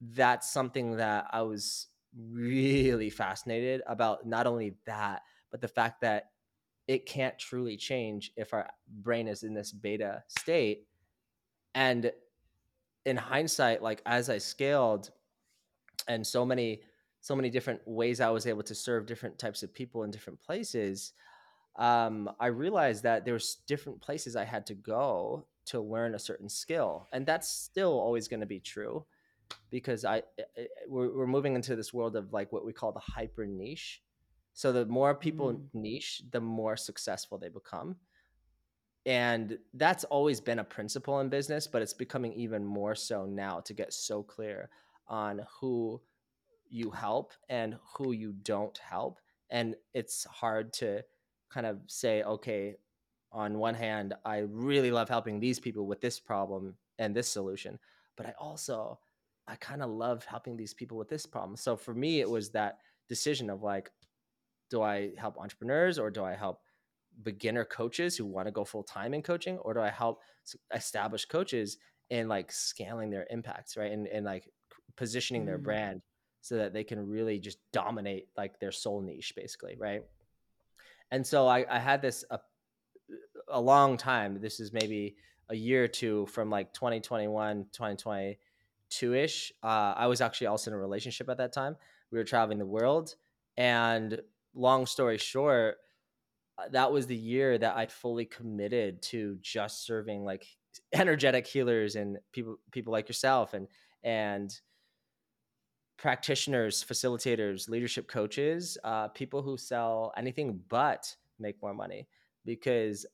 That's 0.00 0.50
something 0.50 0.96
that 0.96 1.26
I 1.30 1.42
was 1.42 1.88
really 2.14 3.10
fascinated 3.10 3.82
about. 3.86 4.26
Not 4.26 4.46
only 4.46 4.74
that, 4.86 5.22
but 5.50 5.60
the 5.60 5.68
fact 5.68 6.00
that 6.00 6.30
it 6.88 7.06
can't 7.06 7.38
truly 7.38 7.76
change 7.76 8.32
if 8.36 8.52
our 8.52 8.68
brain 8.88 9.28
is 9.28 9.42
in 9.42 9.54
this 9.54 9.72
beta 9.72 10.22
state 10.28 10.86
and 11.74 12.12
in 13.06 13.16
hindsight 13.16 13.82
like 13.82 14.02
as 14.06 14.28
i 14.28 14.38
scaled 14.38 15.10
and 16.08 16.26
so 16.26 16.44
many 16.44 16.82
so 17.20 17.36
many 17.36 17.50
different 17.50 17.80
ways 17.86 18.20
i 18.20 18.30
was 18.30 18.46
able 18.46 18.62
to 18.62 18.74
serve 18.74 19.06
different 19.06 19.38
types 19.38 19.62
of 19.62 19.72
people 19.72 20.02
in 20.02 20.10
different 20.10 20.40
places 20.42 21.12
um, 21.76 22.30
i 22.40 22.46
realized 22.46 23.02
that 23.02 23.24
there's 23.24 23.58
different 23.66 24.00
places 24.00 24.36
i 24.36 24.44
had 24.44 24.66
to 24.66 24.74
go 24.74 25.46
to 25.64 25.80
learn 25.80 26.14
a 26.14 26.18
certain 26.18 26.48
skill 26.48 27.08
and 27.12 27.24
that's 27.24 27.48
still 27.48 27.92
always 27.98 28.28
going 28.28 28.40
to 28.40 28.46
be 28.46 28.60
true 28.60 29.04
because 29.70 30.04
i 30.04 30.22
we're, 30.88 31.16
we're 31.16 31.26
moving 31.26 31.54
into 31.54 31.76
this 31.76 31.92
world 31.92 32.16
of 32.16 32.32
like 32.32 32.52
what 32.52 32.64
we 32.64 32.72
call 32.72 32.92
the 32.92 33.00
hyper 33.00 33.46
niche. 33.46 34.02
So 34.54 34.72
the 34.72 34.86
more 34.86 35.14
people 35.14 35.52
mm. 35.52 35.62
niche 35.72 36.22
the 36.30 36.40
more 36.40 36.76
successful 36.76 37.38
they 37.38 37.48
become. 37.48 37.96
And 39.04 39.58
that's 39.74 40.04
always 40.04 40.40
been 40.40 40.60
a 40.60 40.64
principle 40.64 41.20
in 41.20 41.28
business 41.28 41.66
but 41.66 41.82
it's 41.82 41.94
becoming 41.94 42.32
even 42.34 42.64
more 42.64 42.94
so 42.94 43.26
now 43.26 43.60
to 43.60 43.74
get 43.74 43.92
so 43.92 44.22
clear 44.22 44.68
on 45.08 45.44
who 45.60 46.00
you 46.68 46.90
help 46.90 47.32
and 47.48 47.76
who 47.96 48.12
you 48.12 48.32
don't 48.32 48.78
help. 48.78 49.18
And 49.50 49.74
it's 49.92 50.24
hard 50.24 50.72
to 50.74 51.02
kind 51.52 51.66
of 51.66 51.78
say 51.86 52.22
okay 52.22 52.74
on 53.32 53.58
one 53.58 53.74
hand 53.74 54.14
i 54.24 54.38
really 54.38 54.90
love 54.90 55.08
helping 55.08 55.40
these 55.40 55.58
people 55.58 55.86
with 55.86 56.00
this 56.00 56.18
problem 56.20 56.74
and 56.98 57.14
this 57.14 57.28
solution 57.28 57.78
but 58.16 58.26
i 58.26 58.32
also 58.38 58.98
i 59.48 59.54
kind 59.56 59.82
of 59.82 59.90
love 59.90 60.24
helping 60.24 60.56
these 60.56 60.74
people 60.74 60.96
with 60.96 61.08
this 61.08 61.26
problem 61.26 61.56
so 61.56 61.76
for 61.76 61.94
me 61.94 62.20
it 62.20 62.28
was 62.28 62.50
that 62.50 62.78
decision 63.08 63.50
of 63.50 63.62
like 63.62 63.90
do 64.70 64.82
i 64.82 65.10
help 65.18 65.38
entrepreneurs 65.38 65.98
or 65.98 66.10
do 66.10 66.24
i 66.24 66.34
help 66.34 66.60
beginner 67.22 67.64
coaches 67.64 68.16
who 68.16 68.24
want 68.24 68.46
to 68.46 68.52
go 68.52 68.64
full 68.64 68.82
time 68.82 69.14
in 69.14 69.22
coaching, 69.22 69.58
or 69.58 69.74
do 69.74 69.80
I 69.80 69.90
help 69.90 70.20
established 70.74 71.28
coaches 71.28 71.78
in 72.10 72.28
like 72.28 72.52
scaling 72.52 73.10
their 73.10 73.26
impacts, 73.30 73.76
right? 73.76 73.92
And 73.92 74.06
and 74.06 74.24
like 74.24 74.48
positioning 74.96 75.42
mm. 75.42 75.46
their 75.46 75.58
brand 75.58 76.02
so 76.40 76.56
that 76.56 76.72
they 76.72 76.84
can 76.84 77.06
really 77.06 77.38
just 77.38 77.58
dominate 77.72 78.28
like 78.36 78.58
their 78.58 78.72
soul 78.72 79.00
niche, 79.00 79.32
basically, 79.36 79.76
right? 79.78 80.02
And 81.12 81.26
so 81.26 81.46
I, 81.46 81.66
I 81.70 81.78
had 81.78 82.00
this 82.00 82.24
a, 82.30 82.40
a 83.48 83.60
long 83.60 83.98
time. 83.98 84.40
This 84.40 84.58
is 84.58 84.72
maybe 84.72 85.16
a 85.50 85.54
year 85.54 85.84
or 85.84 85.88
two 85.88 86.24
from 86.26 86.48
like 86.48 86.72
2021, 86.72 87.66
2022 87.70 89.14
ish. 89.14 89.52
Uh, 89.62 89.94
I 89.94 90.06
was 90.06 90.22
actually 90.22 90.46
also 90.46 90.70
in 90.70 90.74
a 90.74 90.80
relationship 90.80 91.28
at 91.28 91.36
that 91.36 91.52
time. 91.52 91.76
We 92.10 92.18
were 92.18 92.24
traveling 92.24 92.58
the 92.58 92.66
world, 92.66 93.14
and 93.56 94.20
long 94.54 94.86
story 94.86 95.18
short, 95.18 95.76
uh, 96.58 96.68
that 96.70 96.92
was 96.92 97.06
the 97.06 97.16
year 97.16 97.58
that 97.58 97.76
I 97.76 97.86
fully 97.86 98.24
committed 98.24 99.02
to 99.02 99.38
just 99.42 99.86
serving 99.86 100.24
like 100.24 100.46
energetic 100.94 101.46
healers 101.46 101.94
and 101.94 102.18
people 102.32 102.56
people 102.70 102.92
like 102.92 103.08
yourself 103.08 103.52
and 103.52 103.68
and 104.02 104.58
practitioners, 106.02 106.84
facilitators, 106.84 107.68
leadership 107.68 108.08
coaches, 108.08 108.76
uh, 108.82 109.08
people 109.08 109.40
who 109.40 109.56
sell 109.56 110.12
anything 110.16 110.60
but 110.68 111.14
make 111.38 111.62
more 111.62 111.72
money 111.72 112.08
because 112.44 113.06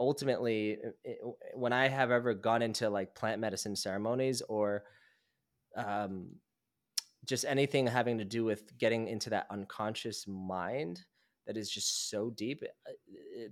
ultimately 0.00 0.76
it, 1.04 1.20
when 1.54 1.72
i 1.72 1.86
have 1.86 2.10
ever 2.10 2.34
gone 2.34 2.62
into 2.62 2.90
like 2.90 3.14
plant 3.14 3.40
medicine 3.40 3.76
ceremonies 3.76 4.42
or 4.48 4.82
um, 5.76 6.26
just 7.24 7.44
anything 7.44 7.86
having 7.86 8.18
to 8.18 8.24
do 8.24 8.44
with 8.44 8.76
getting 8.78 9.06
into 9.06 9.30
that 9.30 9.46
unconscious 9.50 10.26
mind 10.26 11.00
that 11.48 11.56
is 11.56 11.70
just 11.70 12.10
so 12.10 12.30
deep. 12.30 12.62
Uh, 12.86 12.92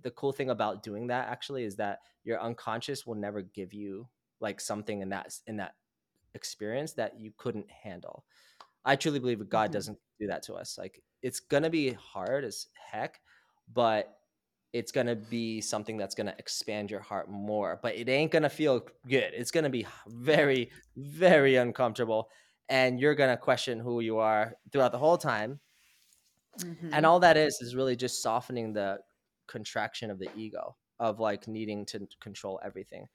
the 0.03 0.11
cool 0.13 0.31
thing 0.31 0.51
about 0.51 0.83
doing 0.83 1.07
that 1.07 1.29
actually 1.29 1.65
is 1.65 1.77
that 1.77 2.01
your 2.25 2.41
unconscious 2.41 3.07
will 3.07 3.15
never 3.15 3.41
give 3.43 3.73
you 3.73 4.07
like 4.39 4.61
something 4.61 5.01
in 5.01 5.09
that 5.09 5.35
in 5.47 5.57
that 5.57 5.75
experience 6.37 6.93
that 6.93 7.19
you 7.19 7.33
couldn't 7.37 7.69
handle. 7.71 8.25
I 8.85 8.95
truly 8.95 9.19
believe 9.19 9.49
God 9.49 9.65
mm-hmm. 9.65 9.73
doesn't 9.73 9.99
do 10.21 10.29
that 10.29 10.45
to 10.45 10.55
us. 10.55 10.79
Like 10.79 11.03
it's 11.23 11.41
gonna 11.41 11.71
be 11.71 11.93
hard 11.93 12.45
as 12.45 12.69
heck, 12.75 13.21
but 13.73 14.19
it's 14.73 14.93
gonna 14.93 15.17
be 15.17 15.61
something 15.61 15.97
that's 15.97 16.15
gonna 16.15 16.37
expand 16.39 16.91
your 16.91 17.01
heart 17.01 17.29
more. 17.29 17.81
But 17.83 17.97
it 17.97 18.09
ain't 18.09 18.31
gonna 18.31 18.49
feel 18.49 18.87
good. 19.09 19.33
It's 19.35 19.51
gonna 19.51 19.71
be 19.71 19.87
very, 20.07 20.71
very 20.97 21.57
uncomfortable, 21.57 22.29
and 22.69 23.01
you're 23.01 23.17
gonna 23.17 23.37
question 23.37 23.81
who 23.81 24.01
you 24.01 24.19
are 24.19 24.55
throughout 24.71 24.93
the 24.93 24.99
whole 24.99 25.19
time 25.19 25.59
Mm-hmm. 26.61 26.91
And 26.93 27.07
all 27.07 27.21
that 27.21 27.37
is 27.37 27.59
is 27.61 27.75
really 27.75 27.97
just 27.97 28.23
softening 28.23 28.73
the 28.73 28.99
contraction 29.47 30.11
of 30.11 30.19
the 30.19 30.29
ego 30.37 30.77
of 30.99 31.21
like 31.21 31.47
needing 31.47 31.85
to 31.87 32.07
control 32.21 32.59
everything 32.65 33.07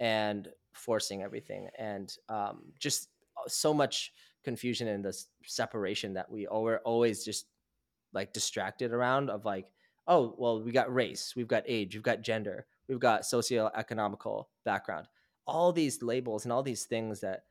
and 0.00 0.48
forcing 0.76 1.22
everything 1.22 1.68
and 1.78 2.16
um, 2.28 2.62
just 2.78 3.08
uh, 3.36 3.48
so 3.48 3.72
much 3.72 4.12
confusion 4.44 4.88
and 4.88 5.04
this 5.04 5.28
separation 5.44 6.14
that 6.14 6.30
we 6.30 6.46
are 6.46 6.78
always 6.84 7.24
just 7.24 7.46
like 8.12 8.32
distracted 8.32 8.92
around 8.92 9.30
of 9.30 9.44
like 9.44 9.66
oh 10.06 10.34
well 10.38 10.62
we 10.62 10.70
got 10.70 10.92
race 10.92 11.34
we've 11.36 11.48
got 11.48 11.64
age 11.66 11.94
we've 11.94 12.02
got 12.02 12.22
gender 12.22 12.66
we've 12.88 13.00
got 13.00 13.22
socioeconomical 13.22 14.44
background 14.64 15.06
all 15.46 15.72
these 15.72 16.02
labels 16.02 16.44
and 16.44 16.52
all 16.52 16.62
these 16.62 16.84
things 16.84 17.20
that 17.20 17.44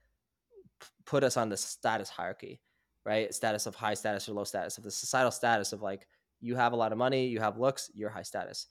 p- 0.80 0.88
put 1.06 1.24
us 1.24 1.38
on 1.38 1.50
the 1.50 1.58
status 1.58 2.10
hierarchy 2.10 2.62
right? 3.06 3.34
Status 3.34 3.68
of 3.68 3.76
high 3.76 3.94
status 3.94 4.28
or 4.28 4.34
low 4.34 4.44
status, 4.44 4.78
of 4.78 4.84
the 4.84 4.92
societal 4.92 5.32
status 5.32 5.72
of 5.72 5.82
like 5.82 6.08
you 6.42 6.56
have 6.56 6.74
a 6.74 6.76
lot 6.76 6.92
of 6.92 6.98
money, 6.98 7.28
you 7.28 7.40
have 7.40 7.58
looks, 7.58 7.90
you're 7.94 8.10
high 8.10 8.24
status. 8.24 8.68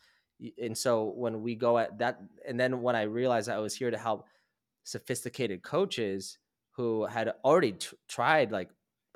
And 0.61 0.77
so 0.77 1.13
when 1.17 1.43
we 1.43 1.55
go 1.55 1.79
at 1.79 1.97
that, 1.99 2.21
and 2.47 2.59
then 2.59 2.83
when 2.83 2.97
I 2.97 3.03
realized 3.03 3.49
I 3.49 3.59
was 3.59 3.75
here 3.75 3.91
to 3.91 3.97
help 3.97 4.27
sophisticated 4.85 5.63
coaches 5.63 6.39
who 6.73 7.07
had 7.07 7.33
already 7.45 7.73
t- 7.73 7.97
tried 8.09 8.53
like 8.53 8.71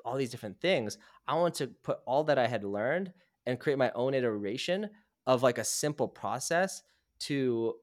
all 0.05 0.17
these 0.17 0.31
different 0.31 0.59
things, 0.59 0.97
I 1.27 1.35
want 1.35 1.55
to 1.55 1.67
put 1.67 1.99
all 2.05 2.23
that 2.25 2.37
I 2.37 2.47
had 2.47 2.63
learned 2.63 3.13
and 3.45 3.59
create 3.59 3.77
my 3.77 3.91
own 3.95 4.13
iteration 4.13 4.89
of 5.27 5.43
like 5.43 5.57
a 5.57 5.63
simple 5.63 6.07
process 6.07 6.83
to 7.19 7.75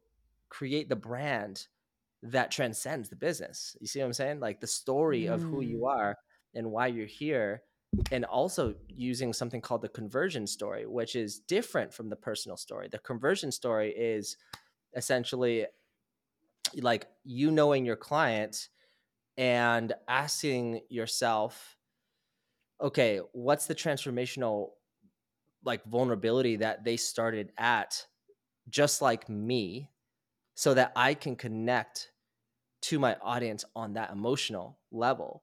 create 0.48 0.88
the 0.88 0.96
brand 0.96 1.66
that 2.22 2.50
transcends 2.50 3.08
the 3.08 3.16
business. 3.16 3.76
You 3.80 3.86
see 3.86 4.00
what 4.00 4.06
I'm 4.06 4.12
saying? 4.12 4.40
Like 4.40 4.60
the 4.60 4.66
story 4.66 5.24
mm. 5.24 5.32
of 5.32 5.42
who 5.42 5.60
you 5.60 5.78
mm. 5.78 5.88
are 5.88 6.16
and 6.54 6.70
why 6.70 6.88
you're 6.88 7.06
here 7.06 7.62
and 8.10 8.24
also 8.24 8.74
using 8.88 9.32
something 9.32 9.60
called 9.60 9.82
the 9.82 9.88
conversion 9.88 10.46
story 10.46 10.86
which 10.86 11.14
is 11.16 11.38
different 11.38 11.92
from 11.92 12.08
the 12.08 12.16
personal 12.16 12.56
story 12.56 12.88
the 12.90 12.98
conversion 12.98 13.50
story 13.50 13.90
is 13.90 14.36
essentially 14.96 15.66
like 16.76 17.06
you 17.24 17.50
knowing 17.50 17.84
your 17.84 17.96
client 17.96 18.68
and 19.36 19.92
asking 20.08 20.80
yourself 20.88 21.76
okay 22.80 23.20
what's 23.32 23.66
the 23.66 23.74
transformational 23.74 24.70
like 25.64 25.84
vulnerability 25.84 26.56
that 26.56 26.84
they 26.84 26.96
started 26.96 27.52
at 27.58 28.06
just 28.68 29.02
like 29.02 29.28
me 29.28 29.90
so 30.54 30.74
that 30.74 30.92
i 30.96 31.14
can 31.14 31.36
connect 31.36 32.10
to 32.86 32.98
my 33.00 33.16
audience 33.20 33.64
on 33.74 33.94
that 33.94 34.12
emotional 34.12 34.78
level? 34.92 35.42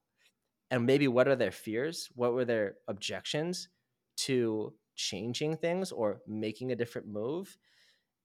And 0.70 0.86
maybe 0.86 1.08
what 1.08 1.28
are 1.28 1.36
their 1.36 1.50
fears? 1.50 2.08
What 2.14 2.32
were 2.32 2.46
their 2.46 2.76
objections 2.88 3.68
to 4.18 4.72
changing 4.96 5.58
things 5.58 5.92
or 5.92 6.20
making 6.26 6.72
a 6.72 6.76
different 6.76 7.06
move 7.06 7.56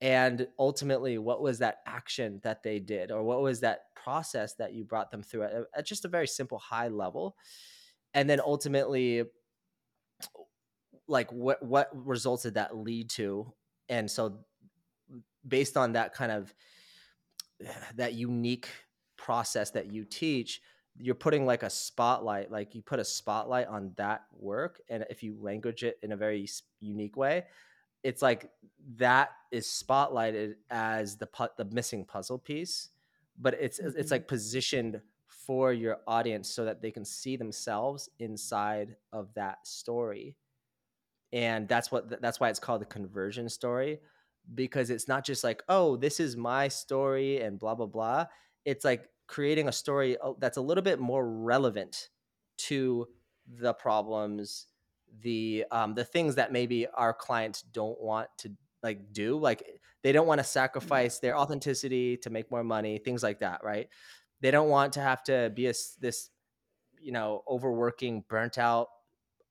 and 0.01 0.47
ultimately 0.57 1.17
what 1.17 1.41
was 1.41 1.59
that 1.59 1.79
action 1.85 2.39
that 2.43 2.63
they 2.63 2.79
did 2.79 3.11
or 3.11 3.23
what 3.23 3.41
was 3.41 3.59
that 3.59 3.93
process 3.95 4.53
that 4.55 4.73
you 4.73 4.85
brought 4.85 5.11
them 5.11 5.21
through 5.21 5.43
at, 5.43 5.53
at 5.75 5.85
just 5.85 6.05
a 6.05 6.09
very 6.09 6.27
simple 6.27 6.57
high 6.57 6.87
level? 6.87 7.35
And 8.13 8.29
then 8.29 8.39
ultimately 8.39 9.23
like 11.07 11.31
what 11.31 11.61
what 11.61 11.89
results 11.93 12.43
did 12.43 12.53
that 12.53 12.77
lead 12.77 13.09
to? 13.11 13.51
And 13.89 14.09
so 14.09 14.39
based 15.47 15.75
on 15.75 15.93
that 15.93 16.13
kind 16.13 16.31
of 16.31 16.53
that 17.95 18.13
unique 18.13 18.69
process 19.17 19.71
that 19.71 19.91
you 19.91 20.05
teach 20.05 20.61
you're 21.01 21.15
putting 21.15 21.45
like 21.45 21.63
a 21.63 21.69
spotlight 21.69 22.51
like 22.51 22.73
you 22.73 22.81
put 22.81 22.99
a 22.99 23.05
spotlight 23.05 23.67
on 23.67 23.91
that 23.97 24.23
work 24.31 24.81
and 24.89 25.05
if 25.09 25.23
you 25.23 25.37
language 25.41 25.83
it 25.83 25.97
in 26.03 26.11
a 26.11 26.17
very 26.17 26.47
unique 26.79 27.17
way 27.17 27.43
it's 28.03 28.21
like 28.21 28.49
that 28.97 29.31
is 29.51 29.67
spotlighted 29.67 30.55
as 30.69 31.17
the 31.17 31.27
pu- 31.27 31.47
the 31.57 31.65
missing 31.65 32.05
puzzle 32.05 32.37
piece 32.37 32.89
but 33.39 33.55
it's 33.59 33.79
mm-hmm. 33.79 33.97
it's 33.97 34.11
like 34.11 34.27
positioned 34.27 35.01
for 35.27 35.73
your 35.73 35.97
audience 36.07 36.49
so 36.49 36.65
that 36.65 36.81
they 36.81 36.91
can 36.91 37.05
see 37.05 37.35
themselves 37.35 38.09
inside 38.19 38.95
of 39.11 39.33
that 39.33 39.65
story 39.65 40.35
and 41.31 41.67
that's 41.67 41.91
what 41.91 42.21
that's 42.21 42.39
why 42.39 42.49
it's 42.49 42.59
called 42.59 42.81
the 42.81 42.85
conversion 42.85 43.49
story 43.49 43.99
because 44.55 44.89
it's 44.89 45.07
not 45.07 45.25
just 45.25 45.43
like 45.43 45.63
oh 45.69 45.95
this 45.97 46.19
is 46.19 46.35
my 46.35 46.67
story 46.67 47.41
and 47.41 47.59
blah 47.59 47.75
blah 47.75 47.85
blah 47.85 48.25
it's 48.65 48.83
like 48.83 49.09
creating 49.27 49.67
a 49.67 49.71
story 49.71 50.17
uh, 50.23 50.33
that's 50.39 50.57
a 50.57 50.61
little 50.61 50.83
bit 50.83 50.99
more 50.99 51.27
relevant 51.27 52.09
to 52.57 53.07
the 53.47 53.73
problems 53.73 54.67
the 55.21 55.65
um, 55.71 55.93
the 55.93 56.03
things 56.03 56.35
that 56.35 56.51
maybe 56.51 56.87
our 56.87 57.13
clients 57.13 57.61
don't 57.61 57.99
want 58.01 58.29
to 58.37 58.51
like 58.83 59.11
do 59.11 59.37
like 59.37 59.79
they 60.01 60.11
don't 60.11 60.27
want 60.27 60.39
to 60.39 60.43
sacrifice 60.43 61.19
their 61.19 61.37
authenticity 61.37 62.15
to 62.17 62.29
make 62.29 62.49
more 62.49 62.63
money 62.63 62.97
things 62.97 63.23
like 63.23 63.39
that 63.39 63.63
right? 63.63 63.89
They 64.41 64.51
don't 64.51 64.69
want 64.69 64.93
to 64.93 65.01
have 65.01 65.23
to 65.23 65.51
be 65.53 65.67
a, 65.67 65.73
this 65.99 66.29
you 67.01 67.11
know 67.11 67.43
overworking 67.47 68.23
burnt 68.29 68.57
out 68.57 68.87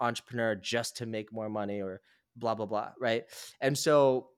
entrepreneur 0.01 0.55
just 0.55 0.97
to 0.99 1.07
make 1.07 1.33
more 1.33 1.49
money 1.49 1.83
or 1.83 2.01
blah 2.37 2.55
blah 2.55 2.67
blah 2.67 2.91
right? 3.01 3.25
And 3.61 3.77
so 3.77 4.29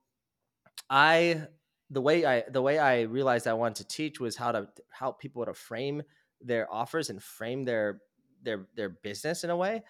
i 0.88 1.46
the 1.90 2.00
way 2.00 2.24
i 2.24 2.42
the 2.50 2.62
way 2.62 2.78
i 2.78 3.02
realized 3.02 3.46
i 3.46 3.52
wanted 3.52 3.76
to 3.76 3.86
teach 3.86 4.20
was 4.20 4.36
how 4.36 4.50
to 4.50 4.66
help 4.90 5.20
people 5.20 5.44
to 5.44 5.52
frame 5.52 6.02
their 6.40 6.72
offers 6.72 7.10
and 7.10 7.22
frame 7.22 7.64
their 7.64 8.00
their 8.42 8.66
their 8.74 8.88
business 8.88 9.44
in 9.44 9.50
a 9.50 9.56
way 9.56 9.82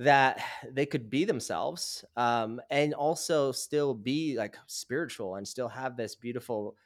that 0.00 0.42
they 0.72 0.86
could 0.86 1.10
be 1.10 1.24
themselves 1.26 2.04
um, 2.16 2.60
and 2.70 2.94
also 2.94 3.52
still 3.52 3.94
be 3.94 4.36
like 4.36 4.56
spiritual 4.66 5.36
and 5.36 5.46
still 5.46 5.68
have 5.68 5.96
this 5.96 6.16
beautiful 6.16 6.76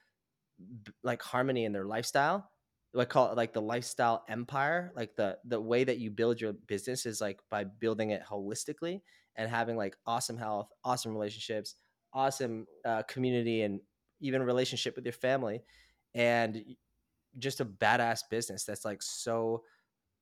like 1.03 1.23
harmony 1.23 1.65
in 1.65 1.73
their 1.73 1.85
lifestyle 1.87 2.51
I 2.97 3.05
call 3.07 3.33
it 3.33 3.37
like 3.37 3.53
the 3.53 3.61
lifestyle 3.61 4.25
empire. 4.29 4.93
Like 4.95 5.17
the 5.17 5.37
the 5.47 5.61
way 5.61 5.83
that 5.83 5.99
you 5.99 6.13
build 6.13 6.41
your 6.41 6.53
business 6.53 7.07
is 7.07 7.21
like 7.21 7.41
by 7.51 7.65
building 7.65 8.11
it 8.11 8.23
holistically 8.23 9.01
and 9.35 9.51
having 9.51 9.77
like 9.77 9.97
awesome 10.07 10.39
health, 10.39 10.69
awesome 10.85 11.13
relationships, 11.13 11.75
awesome 12.13 12.69
uh, 12.85 13.03
community, 13.03 13.63
and 13.63 13.81
even 14.21 14.45
relationship 14.45 14.95
with 14.95 15.05
your 15.05 15.13
family, 15.13 15.61
and 16.15 16.65
just 17.39 17.61
a 17.61 17.65
badass 17.65 18.21
business 18.31 18.65
that's 18.65 18.85
like 18.85 19.03
so 19.03 19.65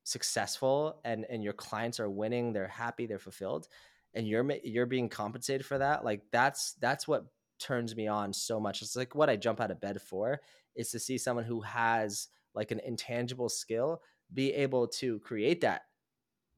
successful 0.03 0.99
and 1.05 1.25
and 1.29 1.43
your 1.43 1.53
clients 1.53 1.99
are 1.99 2.09
winning 2.09 2.51
they're 2.51 2.67
happy 2.67 3.05
they're 3.05 3.19
fulfilled 3.19 3.67
and 4.13 4.27
you're 4.27 4.45
you're 4.63 4.85
being 4.85 5.07
compensated 5.07 5.65
for 5.65 5.77
that 5.77 6.03
like 6.03 6.21
that's 6.31 6.73
that's 6.81 7.07
what 7.07 7.25
turns 7.59 7.95
me 7.95 8.07
on 8.07 8.33
so 8.33 8.59
much 8.59 8.81
it's 8.81 8.95
like 8.95 9.15
what 9.15 9.29
i 9.29 9.35
jump 9.35 9.61
out 9.61 9.71
of 9.71 9.79
bed 9.79 10.01
for 10.01 10.41
is 10.75 10.91
to 10.91 10.99
see 10.99 11.17
someone 11.17 11.45
who 11.45 11.61
has 11.61 12.27
like 12.53 12.71
an 12.71 12.81
intangible 12.85 13.47
skill 13.47 14.01
be 14.33 14.53
able 14.53 14.87
to 14.87 15.19
create 15.19 15.61
that 15.61 15.83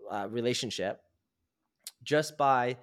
uh, 0.10 0.28
relationship 0.30 1.02
just 2.04 2.38
by 2.38 2.76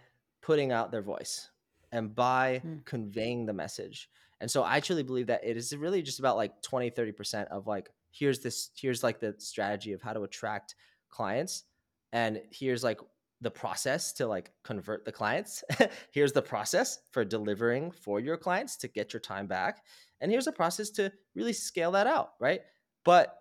putting 0.43 0.71
out 0.71 0.93
their 0.93 1.03
voice 1.03 1.51
and 1.91 2.15
by 2.15 2.61
mm. 2.65 2.85
conveying 2.85 3.47
the 3.47 3.53
message 3.53 4.09
and 4.41 4.49
so 4.49 4.63
i 4.63 4.79
truly 4.79 5.03
believe 5.03 5.27
that 5.27 5.45
it 5.45 5.57
is 5.57 5.75
really 5.77 6.03
just 6.03 6.21
about 6.21 6.37
like 6.37 6.63
20 6.63 6.91
30% 6.93 7.49
of 7.49 7.67
like 7.67 7.91
here's 8.13 8.41
this 8.41 8.71
here's 8.77 9.03
like 9.03 9.21
the 9.21 9.35
strategy 9.39 9.93
of 9.93 10.03
how 10.03 10.13
to 10.13 10.23
attract 10.23 10.75
clients 11.11 11.65
and 12.13 12.41
here's 12.51 12.85
like 12.85 13.01
the 13.41 13.51
process 13.51 14.13
to 14.13 14.27
like 14.27 14.53
convert 14.63 15.05
the 15.05 15.13
clients 15.13 15.65
here's 16.13 16.33
the 16.33 16.43
process 16.43 17.01
for 17.11 17.25
delivering 17.25 17.91
for 17.91 18.21
your 18.21 18.37
clients 18.37 18.77
to 18.77 18.87
get 18.87 19.13
your 19.13 19.21
time 19.21 19.47
back 19.47 19.83
and 20.21 20.31
here's 20.31 20.47
a 20.47 20.53
process 20.53 20.91
to 20.91 21.11
really 21.35 21.53
scale 21.53 21.91
that 21.91 22.07
out 22.07 22.31
right 22.41 22.61
but 23.05 23.39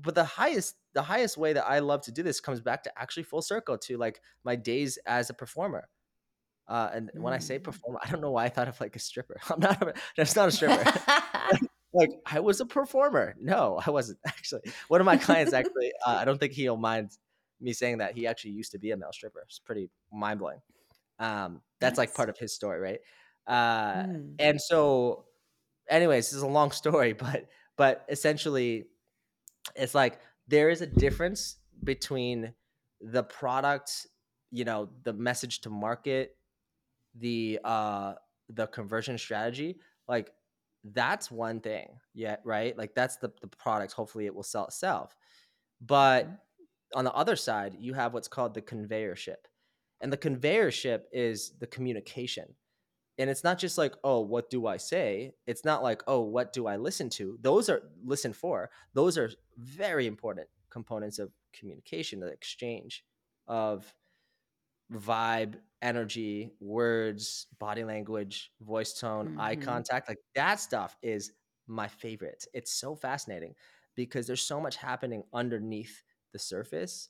but 0.00 0.14
the 0.14 0.24
highest 0.24 0.74
the 0.94 1.02
highest 1.02 1.36
way 1.36 1.52
that 1.52 1.66
i 1.66 1.78
love 1.78 2.02
to 2.02 2.10
do 2.10 2.22
this 2.22 2.40
comes 2.40 2.60
back 2.60 2.82
to 2.82 2.92
actually 3.00 3.22
full 3.22 3.42
circle 3.42 3.78
to 3.78 3.96
like 3.96 4.20
my 4.44 4.56
days 4.56 4.98
as 5.06 5.30
a 5.30 5.34
performer 5.34 5.88
uh, 6.68 6.90
and 6.92 7.10
mm. 7.14 7.20
when 7.20 7.32
I 7.32 7.38
say 7.38 7.58
mm. 7.58 7.62
performer, 7.62 8.00
I 8.02 8.10
don't 8.10 8.20
know 8.20 8.32
why 8.32 8.44
I 8.44 8.48
thought 8.48 8.68
of 8.68 8.80
like 8.80 8.96
a 8.96 8.98
stripper. 8.98 9.38
I'm 9.50 9.60
not. 9.60 9.82
A, 9.82 9.94
that's 10.16 10.34
not 10.34 10.48
a 10.48 10.50
stripper. 10.50 10.82
like 11.96 12.10
I 12.26 12.40
was 12.40 12.60
a 12.60 12.66
performer. 12.66 13.34
No, 13.40 13.80
I 13.84 13.90
wasn't 13.90 14.18
actually. 14.26 14.60
One 14.88 15.00
of 15.00 15.04
my 15.04 15.16
clients 15.16 15.52
actually, 15.52 15.92
uh, 16.06 16.16
I 16.20 16.24
don't 16.24 16.38
think 16.38 16.52
he'll 16.52 16.76
mind 16.76 17.10
me 17.60 17.72
saying 17.72 17.98
that 17.98 18.14
he 18.14 18.26
actually 18.26 18.50
used 18.50 18.72
to 18.72 18.78
be 18.78 18.90
a 18.90 18.96
male 18.96 19.12
stripper. 19.12 19.42
It's 19.46 19.58
pretty 19.58 19.88
mind 20.12 20.40
blowing. 20.40 20.60
Um, 21.18 21.62
that's 21.80 21.92
nice. 21.92 22.08
like 22.08 22.14
part 22.14 22.28
of 22.28 22.38
his 22.38 22.54
story, 22.54 22.78
right? 22.80 23.00
Uh, 23.46 24.04
mm. 24.04 24.34
And 24.38 24.60
so, 24.60 25.24
anyways, 25.88 26.26
this 26.26 26.34
is 26.34 26.42
a 26.42 26.46
long 26.46 26.70
story, 26.82 27.14
but 27.14 27.46
but 27.76 28.04
essentially, 28.08 28.84
it's 29.74 29.94
like 29.94 30.20
there 30.46 30.68
is 30.68 30.82
a 30.82 30.86
difference 30.86 31.56
between 31.82 32.52
the 33.00 33.22
product, 33.22 34.06
you 34.50 34.64
know, 34.64 34.90
the 35.04 35.12
message 35.12 35.60
to 35.62 35.70
market, 35.70 36.36
the 37.14 37.58
uh, 37.64 38.14
the 38.50 38.66
conversion 38.66 39.16
strategy. 39.16 39.78
Like 40.06 40.30
that's 40.92 41.30
one 41.30 41.60
thing 41.60 41.88
yeah 42.14 42.36
right? 42.44 42.76
Like 42.76 42.94
that's 42.94 43.16
the, 43.16 43.32
the 43.40 43.48
product. 43.48 43.92
Hopefully 43.92 44.26
it 44.26 44.34
will 44.34 44.42
sell 44.42 44.66
itself. 44.66 45.16
But 45.80 46.26
mm-hmm. 46.26 46.98
on 46.98 47.04
the 47.04 47.12
other 47.12 47.36
side 47.36 47.76
you 47.78 47.94
have 47.94 48.14
what's 48.14 48.28
called 48.28 48.54
the 48.54 48.62
conveyorship. 48.62 49.46
And 50.00 50.12
the 50.12 50.18
conveyorship 50.18 51.02
is 51.12 51.52
the 51.58 51.66
communication. 51.66 52.54
And 53.18 53.30
it's 53.30 53.44
not 53.44 53.58
just 53.58 53.78
like 53.78 53.94
oh 54.04 54.20
what 54.20 54.50
do 54.50 54.66
i 54.66 54.76
say? 54.76 55.32
It's 55.46 55.64
not 55.64 55.82
like 55.82 56.02
oh 56.06 56.20
what 56.20 56.52
do 56.52 56.66
i 56.66 56.76
listen 56.76 57.10
to? 57.10 57.38
Those 57.40 57.68
are 57.68 57.82
listen 58.04 58.32
for 58.32 58.70
those 58.94 59.18
are 59.18 59.30
very 59.56 60.06
important 60.06 60.48
components 60.70 61.18
of 61.18 61.30
communication 61.52 62.20
the 62.20 62.26
exchange 62.26 63.02
of 63.48 63.94
vibe, 64.92 65.56
energy, 65.82 66.50
words, 66.60 67.46
body 67.58 67.84
language, 67.84 68.50
voice 68.60 68.94
tone, 68.94 69.28
mm-hmm. 69.28 69.40
eye 69.40 69.56
contact, 69.56 70.08
like 70.08 70.18
that 70.34 70.60
stuff 70.60 70.96
is 71.02 71.32
my 71.66 71.88
favorite. 71.88 72.46
It's 72.54 72.72
so 72.72 72.94
fascinating 72.94 73.54
because 73.94 74.26
there's 74.26 74.42
so 74.42 74.60
much 74.60 74.76
happening 74.76 75.22
underneath 75.32 76.02
the 76.32 76.38
surface. 76.38 77.08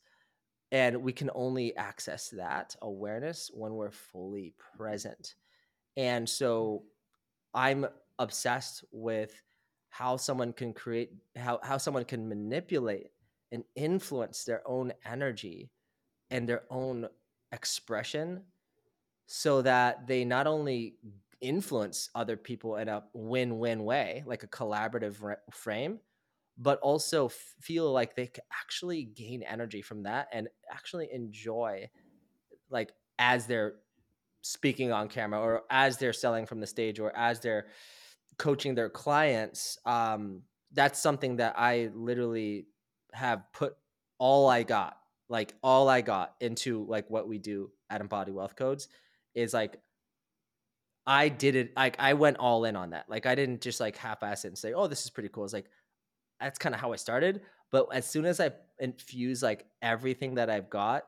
And 0.72 1.02
we 1.02 1.12
can 1.12 1.30
only 1.34 1.76
access 1.76 2.28
that 2.30 2.74
awareness 2.82 3.50
when 3.54 3.74
we're 3.74 3.92
fully 3.92 4.54
present. 4.76 5.36
And 5.96 6.28
so 6.28 6.82
I'm 7.54 7.86
obsessed 8.18 8.84
with 8.92 9.42
how 9.90 10.16
someone 10.16 10.52
can 10.52 10.72
create, 10.72 11.12
how, 11.36 11.60
how 11.62 11.78
someone 11.78 12.04
can 12.04 12.28
manipulate 12.28 13.10
and 13.52 13.62
influence 13.76 14.44
their 14.44 14.62
own 14.66 14.92
energy 15.04 15.70
and 16.30 16.48
their 16.48 16.64
own 16.68 17.08
expression 17.52 18.42
so 19.26 19.62
that 19.62 20.06
they 20.06 20.24
not 20.24 20.46
only 20.46 20.96
influence 21.40 22.10
other 22.14 22.36
people 22.36 22.76
in 22.76 22.88
a 22.88 23.04
win-win 23.12 23.84
way 23.84 24.22
like 24.26 24.42
a 24.42 24.48
collaborative 24.48 25.22
re- 25.22 25.34
frame 25.52 26.00
but 26.58 26.78
also 26.80 27.26
f- 27.26 27.54
feel 27.60 27.92
like 27.92 28.16
they 28.16 28.26
can 28.26 28.42
actually 28.58 29.04
gain 29.04 29.42
energy 29.42 29.82
from 29.82 30.04
that 30.04 30.28
and 30.32 30.48
actually 30.72 31.08
enjoy 31.12 31.88
like 32.70 32.92
as 33.18 33.46
they're 33.46 33.74
speaking 34.40 34.92
on 34.92 35.08
camera 35.08 35.38
or 35.38 35.62
as 35.70 35.98
they're 35.98 36.14
selling 36.14 36.46
from 36.46 36.60
the 36.60 36.66
stage 36.66 36.98
or 36.98 37.14
as 37.14 37.40
they're 37.40 37.66
coaching 38.38 38.74
their 38.74 38.88
clients 38.88 39.78
um 39.84 40.40
that's 40.72 41.00
something 41.00 41.36
that 41.36 41.54
i 41.58 41.90
literally 41.94 42.66
have 43.12 43.42
put 43.52 43.76
all 44.18 44.48
i 44.48 44.62
got 44.62 44.96
like 45.28 45.54
all 45.62 45.88
I 45.88 46.00
got 46.00 46.34
into 46.40 46.84
like 46.86 47.08
what 47.10 47.28
we 47.28 47.38
do 47.38 47.70
at 47.90 48.00
Embody 48.00 48.32
Wealth 48.32 48.56
Codes 48.56 48.88
is 49.36 49.54
like 49.54 49.78
I 51.06 51.28
did 51.28 51.54
it 51.54 51.72
like 51.76 51.94
I 52.00 52.14
went 52.14 52.38
all 52.38 52.64
in 52.64 52.74
on 52.74 52.90
that. 52.90 53.08
Like 53.08 53.26
I 53.26 53.36
didn't 53.36 53.60
just 53.60 53.78
like 53.78 53.96
half 53.96 54.24
ass 54.24 54.44
it 54.44 54.48
and 54.48 54.58
say, 54.58 54.72
"Oh, 54.72 54.88
this 54.88 55.04
is 55.04 55.10
pretty 55.10 55.28
cool." 55.28 55.44
It's 55.44 55.52
like 55.52 55.70
that's 56.40 56.58
kind 56.58 56.74
of 56.74 56.80
how 56.80 56.92
I 56.92 56.96
started. 56.96 57.42
But 57.70 57.88
as 57.92 58.06
soon 58.06 58.24
as 58.24 58.40
I 58.40 58.50
infuse 58.80 59.42
like 59.42 59.66
everything 59.82 60.34
that 60.34 60.50
I've 60.50 60.68
got 60.68 61.04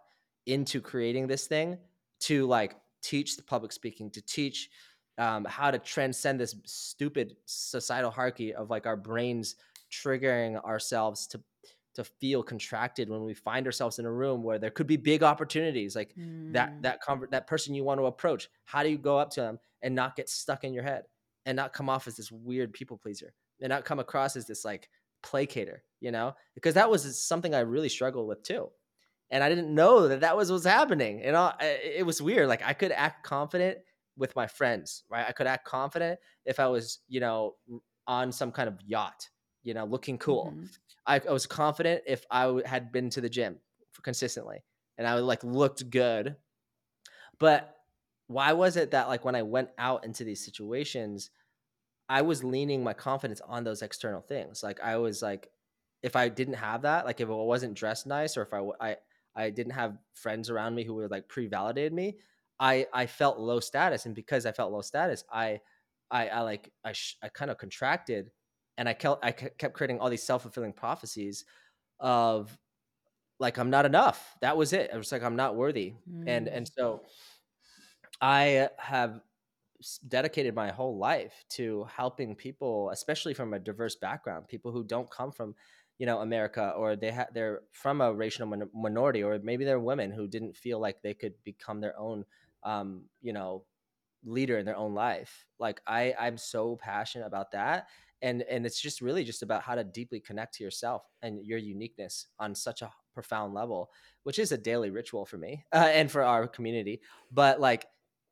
into 0.46 0.80
creating 0.80 1.26
this 1.26 1.46
thing 1.46 1.78
to 2.20 2.46
like 2.46 2.76
teach 3.02 3.36
the 3.36 3.42
public 3.42 3.72
speaking, 3.72 4.10
to 4.12 4.22
teach 4.22 4.70
um, 5.18 5.44
how 5.44 5.70
to 5.70 5.78
transcend 5.78 6.38
this 6.38 6.54
stupid 6.64 7.36
societal 7.44 8.10
hierarchy 8.10 8.54
of 8.54 8.70
like 8.70 8.86
our 8.86 8.96
brains 8.96 9.56
triggering 9.90 10.62
ourselves 10.64 11.26
to 11.28 11.40
to 11.98 12.04
feel 12.04 12.44
contracted 12.44 13.10
when 13.10 13.24
we 13.24 13.34
find 13.34 13.66
ourselves 13.66 13.98
in 13.98 14.06
a 14.06 14.10
room 14.10 14.44
where 14.44 14.58
there 14.58 14.70
could 14.70 14.86
be 14.86 14.96
big 14.96 15.24
opportunities 15.24 15.96
like 15.96 16.14
mm. 16.16 16.52
that 16.52 16.80
that 16.80 17.02
convert 17.02 17.32
that 17.32 17.48
person 17.48 17.74
you 17.74 17.82
want 17.82 17.98
to 17.98 18.06
approach 18.06 18.48
how 18.64 18.84
do 18.84 18.88
you 18.88 18.96
go 18.96 19.18
up 19.18 19.30
to 19.30 19.40
them 19.40 19.58
and 19.82 19.94
not 19.94 20.14
get 20.14 20.28
stuck 20.28 20.62
in 20.62 20.72
your 20.72 20.84
head 20.84 21.02
and 21.44 21.56
not 21.56 21.72
come 21.72 21.88
off 21.88 22.06
as 22.06 22.16
this 22.16 22.30
weird 22.30 22.72
people 22.72 22.96
pleaser 22.96 23.34
and 23.60 23.70
not 23.70 23.84
come 23.84 23.98
across 23.98 24.36
as 24.36 24.46
this 24.46 24.64
like 24.64 24.88
placater 25.22 25.82
you 26.00 26.12
know? 26.12 26.32
Because 26.54 26.74
that 26.74 26.88
was 26.88 27.20
something 27.20 27.54
i 27.54 27.60
really 27.60 27.88
struggled 27.88 28.28
with 28.28 28.44
too. 28.44 28.68
And 29.30 29.42
i 29.42 29.48
didn't 29.48 29.74
know 29.74 30.06
that 30.08 30.20
that 30.20 30.36
was 30.36 30.52
what's 30.52 30.64
happening 30.64 31.22
and 31.22 31.34
all, 31.34 31.52
it 31.60 32.06
was 32.06 32.22
weird 32.22 32.48
like 32.48 32.62
i 32.64 32.72
could 32.72 32.92
act 32.92 33.26
confident 33.26 33.78
with 34.16 34.34
my 34.36 34.46
friends 34.46 35.04
right? 35.10 35.26
I 35.28 35.32
could 35.32 35.46
act 35.48 35.64
confident 35.64 36.20
if 36.46 36.60
i 36.60 36.68
was 36.68 37.00
you 37.08 37.20
know 37.20 37.56
on 38.06 38.32
some 38.32 38.52
kind 38.52 38.68
of 38.68 38.78
yacht 38.86 39.28
you 39.62 39.74
know 39.74 39.84
looking 39.84 40.18
cool. 40.18 40.54
Mm-hmm. 40.56 40.64
I, 41.08 41.20
I 41.28 41.32
was 41.32 41.46
confident 41.46 42.04
if 42.06 42.24
I 42.30 42.62
had 42.66 42.92
been 42.92 43.10
to 43.10 43.20
the 43.20 43.30
gym 43.30 43.60
consistently 44.02 44.64
and 44.98 45.06
I 45.06 45.14
like 45.14 45.42
looked 45.42 45.90
good. 45.90 46.36
But 47.38 47.76
why 48.26 48.52
was 48.52 48.76
it 48.76 48.90
that 48.92 49.08
like 49.08 49.24
when 49.24 49.34
I 49.34 49.42
went 49.42 49.70
out 49.78 50.04
into 50.04 50.24
these 50.24 50.44
situations, 50.44 51.30
I 52.08 52.22
was 52.22 52.44
leaning 52.44 52.84
my 52.84 52.94
confidence 52.94 53.40
on 53.42 53.64
those 53.64 53.82
external 53.82 54.22
things. 54.22 54.62
Like 54.62 54.80
I 54.80 54.96
was 54.96 55.22
like, 55.22 55.50
if 56.02 56.16
I 56.16 56.28
didn't 56.28 56.54
have 56.54 56.82
that, 56.82 57.06
like 57.06 57.20
if 57.20 57.28
I 57.28 57.32
wasn't 57.32 57.74
dressed 57.74 58.06
nice 58.06 58.36
or 58.36 58.42
if 58.42 58.52
I 58.54 58.62
I 58.80 58.96
I 59.36 59.50
didn't 59.50 59.74
have 59.74 59.98
friends 60.14 60.50
around 60.50 60.74
me 60.74 60.84
who 60.84 60.94
were 60.94 61.08
like 61.08 61.28
pre-validated 61.28 61.92
me, 61.92 62.18
I 62.60 62.86
I 62.92 63.06
felt 63.06 63.38
low 63.38 63.60
status, 63.60 64.06
and 64.06 64.14
because 64.14 64.46
I 64.46 64.52
felt 64.52 64.72
low 64.72 64.82
status, 64.82 65.24
I 65.32 65.60
I, 66.10 66.28
I 66.28 66.40
like 66.42 66.72
I 66.84 66.92
sh- 66.92 67.18
I 67.22 67.28
kind 67.28 67.50
of 67.50 67.58
contracted, 67.58 68.30
and 68.78 68.88
I 68.88 68.94
kept 68.94 69.22
I 69.22 69.32
kept 69.32 69.74
creating 69.74 70.00
all 70.00 70.08
these 70.08 70.22
self 70.22 70.42
fulfilling 70.42 70.72
prophecies 70.72 71.44
of 72.00 72.56
like 73.38 73.58
I'm 73.58 73.70
not 73.70 73.84
enough. 73.84 74.36
That 74.40 74.56
was 74.56 74.72
it. 74.72 74.90
I 74.94 74.96
was 74.96 75.12
like 75.12 75.22
I'm 75.22 75.36
not 75.36 75.56
worthy, 75.56 75.94
mm. 76.10 76.24
and 76.26 76.48
and 76.48 76.66
so 76.66 77.02
I 78.22 78.68
have 78.78 79.20
dedicated 80.08 80.54
my 80.54 80.70
whole 80.70 80.96
life 80.96 81.44
to 81.50 81.86
helping 81.94 82.34
people, 82.34 82.90
especially 82.90 83.34
from 83.34 83.52
a 83.52 83.58
diverse 83.58 83.96
background, 83.96 84.48
people 84.48 84.72
who 84.72 84.82
don't 84.82 85.10
come 85.10 85.30
from 85.30 85.54
you 85.98 86.06
know 86.06 86.20
America 86.20 86.72
or 86.76 86.96
they 86.96 87.10
ha- 87.10 87.26
they're 87.34 87.62
from 87.72 88.00
a 88.00 88.12
racial 88.14 88.46
min- 88.46 88.70
minority 88.72 89.22
or 89.22 89.38
maybe 89.42 89.64
they're 89.64 89.80
women 89.80 90.12
who 90.12 90.28
didn't 90.28 90.56
feel 90.56 90.78
like 90.78 91.02
they 91.02 91.14
could 91.14 91.34
become 91.44 91.80
their 91.80 91.98
own 91.98 92.24
um, 92.62 93.02
you 93.20 93.32
know 93.32 93.64
leader 94.24 94.58
in 94.58 94.66
their 94.66 94.76
own 94.76 94.94
life 94.94 95.46
like 95.60 95.80
i 95.86 96.12
i'm 96.18 96.36
so 96.36 96.74
passionate 96.74 97.24
about 97.24 97.52
that 97.52 97.86
and 98.22 98.42
and 98.42 98.66
it's 98.66 98.80
just 98.80 99.00
really 99.00 99.24
just 99.24 99.42
about 99.42 99.62
how 99.62 99.74
to 99.74 99.84
deeply 99.84 100.20
connect 100.20 100.54
to 100.54 100.64
yourself 100.64 101.02
and 101.22 101.44
your 101.44 101.58
uniqueness 101.58 102.26
on 102.38 102.54
such 102.54 102.82
a 102.82 102.90
profound 103.12 103.54
level 103.54 103.90
which 104.22 104.38
is 104.38 104.52
a 104.52 104.58
daily 104.58 104.90
ritual 104.90 105.24
for 105.24 105.38
me 105.38 105.64
uh, 105.72 105.88
and 105.92 106.10
for 106.10 106.22
our 106.22 106.46
community 106.46 107.00
but 107.32 107.60
like 107.60 107.86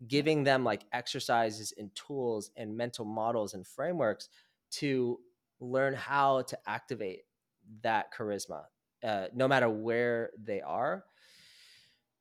giving 0.07 0.44
them 0.44 0.64
like 0.64 0.85
exercises 0.92 1.72
and 1.79 1.94
tools 1.94 2.51
and 2.57 2.77
mental 2.77 3.05
models 3.05 3.55
and 3.55 3.66
frameworks 3.66 4.29
to 4.70 5.18
learn 5.61 5.94
how 5.94 6.42
to 6.42 6.59
activate 6.66 7.22
that 7.83 8.12
charisma 8.12 8.64
uh, 9.05 9.27
no 9.35 9.49
matter 9.49 9.68
where 9.68 10.31
they 10.42 10.61
are 10.61 11.05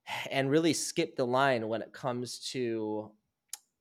and 0.32 0.50
really 0.50 0.74
skip 0.74 1.16
the 1.16 1.26
line 1.26 1.68
when 1.68 1.82
it 1.82 1.92
comes 1.92 2.40
to 2.52 3.12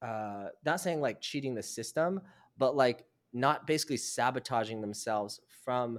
uh, 0.04 0.48
not 0.64 0.80
saying 0.80 1.00
like 1.00 1.20
cheating 1.20 1.54
the 1.54 1.62
system, 1.62 2.20
but 2.58 2.76
like 2.76 3.04
not 3.34 3.66
basically 3.66 3.96
sabotaging 3.96 4.80
themselves 4.80 5.40
from 5.64 5.98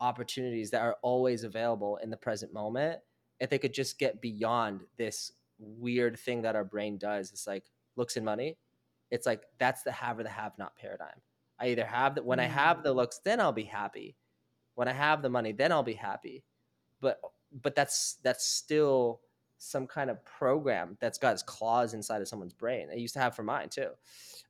opportunities 0.00 0.70
that 0.70 0.80
are 0.80 0.96
always 1.02 1.44
available 1.44 1.98
in 2.02 2.10
the 2.10 2.16
present 2.16 2.52
moment. 2.52 3.00
If 3.38 3.50
they 3.50 3.58
could 3.58 3.74
just 3.74 3.98
get 3.98 4.20
beyond 4.20 4.82
this 4.96 5.32
weird 5.58 6.18
thing 6.18 6.42
that 6.42 6.56
our 6.56 6.64
brain 6.64 6.96
does, 6.98 7.30
it's 7.30 7.46
like 7.46 7.64
looks 7.96 8.16
and 8.16 8.24
money. 8.24 8.56
It's 9.10 9.26
like 9.26 9.42
that's 9.58 9.82
the 9.82 9.92
have 9.92 10.18
or 10.18 10.22
the 10.22 10.30
have 10.30 10.58
not 10.58 10.74
paradigm. 10.76 11.20
I 11.58 11.68
either 11.68 11.84
have 11.84 12.14
that 12.14 12.24
when 12.24 12.38
mm. 12.38 12.44
I 12.44 12.46
have 12.46 12.82
the 12.82 12.92
looks, 12.92 13.20
then 13.22 13.40
I'll 13.40 13.52
be 13.52 13.64
happy. 13.64 14.16
When 14.74 14.88
I 14.88 14.92
have 14.92 15.20
the 15.20 15.28
money, 15.28 15.52
then 15.52 15.72
I'll 15.72 15.82
be 15.82 15.94
happy. 15.94 16.42
But 17.00 17.20
but 17.52 17.74
that's 17.74 18.16
that's 18.22 18.46
still 18.46 19.20
some 19.62 19.86
kind 19.86 20.08
of 20.08 20.24
program 20.24 20.96
that's 21.00 21.18
got 21.18 21.34
its 21.34 21.42
claws 21.42 21.92
inside 21.92 22.22
of 22.22 22.28
someone's 22.28 22.54
brain. 22.54 22.88
I 22.90 22.96
used 22.96 23.12
to 23.14 23.20
have 23.20 23.36
for 23.36 23.42
mine 23.42 23.68
too. 23.68 23.90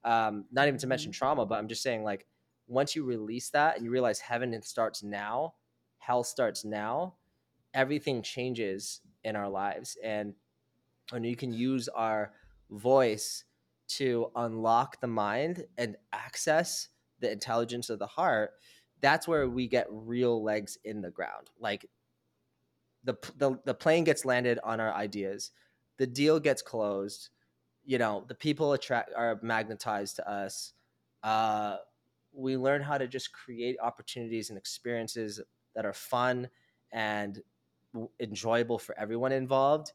Um, 0.04 0.44
not 0.52 0.68
even 0.68 0.78
to 0.78 0.86
mention 0.86 1.10
mm-hmm. 1.10 1.18
trauma, 1.18 1.44
but 1.44 1.58
I'm 1.58 1.68
just 1.68 1.82
saying 1.82 2.04
like 2.04 2.26
once 2.68 2.94
you 2.94 3.04
release 3.04 3.50
that 3.50 3.76
and 3.76 3.84
you 3.84 3.90
realize 3.90 4.20
heaven 4.20 4.60
starts 4.62 5.02
now, 5.02 5.54
hell 5.98 6.22
starts 6.22 6.64
now, 6.64 7.14
everything 7.74 8.22
changes 8.22 9.00
in 9.24 9.34
our 9.34 9.48
lives, 9.48 9.98
and 10.02 10.34
and 11.12 11.26
you 11.26 11.34
can 11.34 11.52
use 11.52 11.88
our 11.88 12.32
voice 12.70 13.44
to 13.88 14.30
unlock 14.36 15.00
the 15.00 15.08
mind 15.08 15.64
and 15.76 15.96
access 16.12 16.88
the 17.18 17.30
intelligence 17.30 17.90
of 17.90 17.98
the 17.98 18.06
heart. 18.06 18.52
That's 19.00 19.26
where 19.26 19.48
we 19.48 19.66
get 19.66 19.88
real 19.90 20.40
legs 20.40 20.78
in 20.84 21.02
the 21.02 21.10
ground. 21.10 21.50
Like 21.58 21.86
the, 23.04 23.14
the 23.38 23.58
the 23.64 23.74
plane 23.74 24.04
gets 24.04 24.24
landed 24.24 24.58
on 24.62 24.80
our 24.80 24.92
ideas 24.92 25.52
the 25.98 26.06
deal 26.06 26.38
gets 26.40 26.62
closed 26.62 27.30
you 27.84 27.98
know 27.98 28.24
the 28.28 28.34
people 28.34 28.72
attract 28.72 29.10
are 29.16 29.38
magnetized 29.42 30.16
to 30.16 30.30
us 30.30 30.72
uh, 31.22 31.76
we 32.32 32.56
learn 32.56 32.80
how 32.82 32.96
to 32.96 33.06
just 33.06 33.32
create 33.32 33.76
opportunities 33.82 34.50
and 34.50 34.58
experiences 34.58 35.40
that 35.74 35.84
are 35.84 35.92
fun 35.92 36.48
and 36.92 37.42
enjoyable 38.20 38.78
for 38.78 38.98
everyone 38.98 39.32
involved 39.32 39.92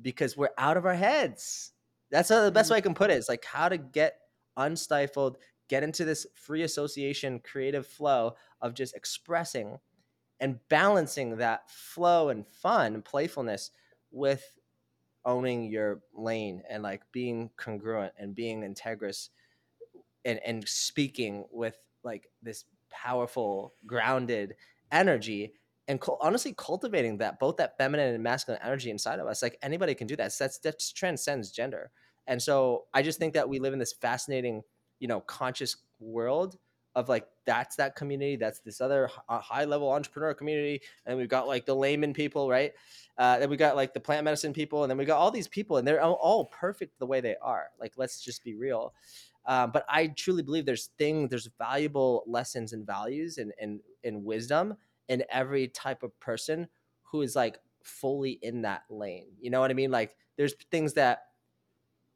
because 0.00 0.36
we're 0.36 0.48
out 0.56 0.76
of 0.76 0.86
our 0.86 0.94
heads. 0.94 1.72
That's 2.10 2.28
the 2.28 2.50
best 2.52 2.70
way 2.70 2.76
i 2.76 2.80
can 2.80 2.94
put 2.94 3.10
it 3.10 3.14
it's 3.14 3.28
like 3.28 3.44
how 3.44 3.70
to 3.70 3.78
get 3.78 4.18
unstifled 4.58 5.36
get 5.68 5.82
into 5.82 6.04
this 6.04 6.26
free 6.34 6.62
association 6.62 7.40
creative 7.40 7.86
flow 7.86 8.34
of 8.60 8.74
just 8.74 8.94
expressing 8.94 9.78
and 10.42 10.58
balancing 10.68 11.36
that 11.38 11.70
flow 11.70 12.28
and 12.28 12.46
fun 12.46 12.94
and 12.94 13.04
playfulness 13.04 13.70
with 14.10 14.58
owning 15.24 15.70
your 15.70 16.02
lane 16.12 16.62
and 16.68 16.82
like 16.82 17.02
being 17.12 17.48
congruent 17.56 18.12
and 18.18 18.34
being 18.34 18.62
integrous 18.62 19.28
and, 20.24 20.40
and 20.44 20.68
speaking 20.68 21.44
with 21.52 21.76
like 22.02 22.28
this 22.42 22.64
powerful 22.90 23.74
grounded 23.86 24.56
energy 24.90 25.54
and 25.86 26.00
co- 26.00 26.18
honestly 26.20 26.54
cultivating 26.56 27.18
that 27.18 27.38
both 27.38 27.56
that 27.56 27.78
feminine 27.78 28.12
and 28.12 28.22
masculine 28.22 28.60
energy 28.64 28.90
inside 28.90 29.20
of 29.20 29.28
us 29.28 29.42
like 29.42 29.58
anybody 29.62 29.94
can 29.94 30.08
do 30.08 30.16
that. 30.16 30.32
That's 30.36 30.58
that 30.58 30.82
transcends 30.94 31.52
gender. 31.52 31.92
And 32.26 32.42
so 32.42 32.86
i 32.94 33.02
just 33.02 33.18
think 33.20 33.34
that 33.34 33.48
we 33.48 33.60
live 33.60 33.72
in 33.72 33.78
this 33.78 33.92
fascinating 33.92 34.62
you 34.98 35.08
know 35.08 35.20
conscious 35.20 35.76
world 36.00 36.58
of 36.94 37.08
like 37.08 37.26
that's 37.46 37.76
that 37.76 37.96
community 37.96 38.36
that's 38.36 38.60
this 38.60 38.80
other 38.80 39.08
high 39.28 39.64
level 39.64 39.90
entrepreneur 39.90 40.34
community 40.34 40.80
and 41.06 41.16
we've 41.16 41.28
got 41.28 41.46
like 41.46 41.64
the 41.66 41.74
layman 41.74 42.12
people 42.12 42.48
right? 42.48 42.72
Uh, 43.18 43.38
then 43.38 43.50
we 43.50 43.56
got 43.56 43.76
like 43.76 43.92
the 43.92 44.00
plant 44.00 44.24
medicine 44.24 44.52
people 44.52 44.84
and 44.84 44.90
then 44.90 44.96
we 44.96 45.04
got 45.04 45.18
all 45.18 45.30
these 45.30 45.48
people 45.48 45.76
and 45.76 45.86
they're 45.86 46.02
all 46.02 46.46
perfect 46.46 46.98
the 46.98 47.06
way 47.06 47.20
they 47.20 47.36
are 47.42 47.66
like 47.80 47.92
let's 47.96 48.20
just 48.20 48.44
be 48.44 48.54
real. 48.54 48.94
Um, 49.44 49.72
but 49.72 49.84
i 49.88 50.06
truly 50.06 50.44
believe 50.44 50.66
there's 50.66 50.90
things 50.98 51.28
there's 51.28 51.48
valuable 51.58 52.22
lessons 52.28 52.72
and 52.72 52.86
values 52.86 53.38
and, 53.38 53.52
and, 53.60 53.80
and 54.04 54.24
wisdom 54.24 54.76
in 55.08 55.24
every 55.30 55.66
type 55.66 56.04
of 56.04 56.18
person 56.20 56.68
who 57.02 57.22
is 57.22 57.34
like 57.34 57.58
fully 57.82 58.38
in 58.42 58.62
that 58.62 58.84
lane 58.88 59.26
you 59.40 59.50
know 59.50 59.58
what 59.58 59.72
i 59.72 59.74
mean? 59.74 59.90
Like 59.90 60.14
there's 60.36 60.54
things 60.70 60.92
that 60.94 61.24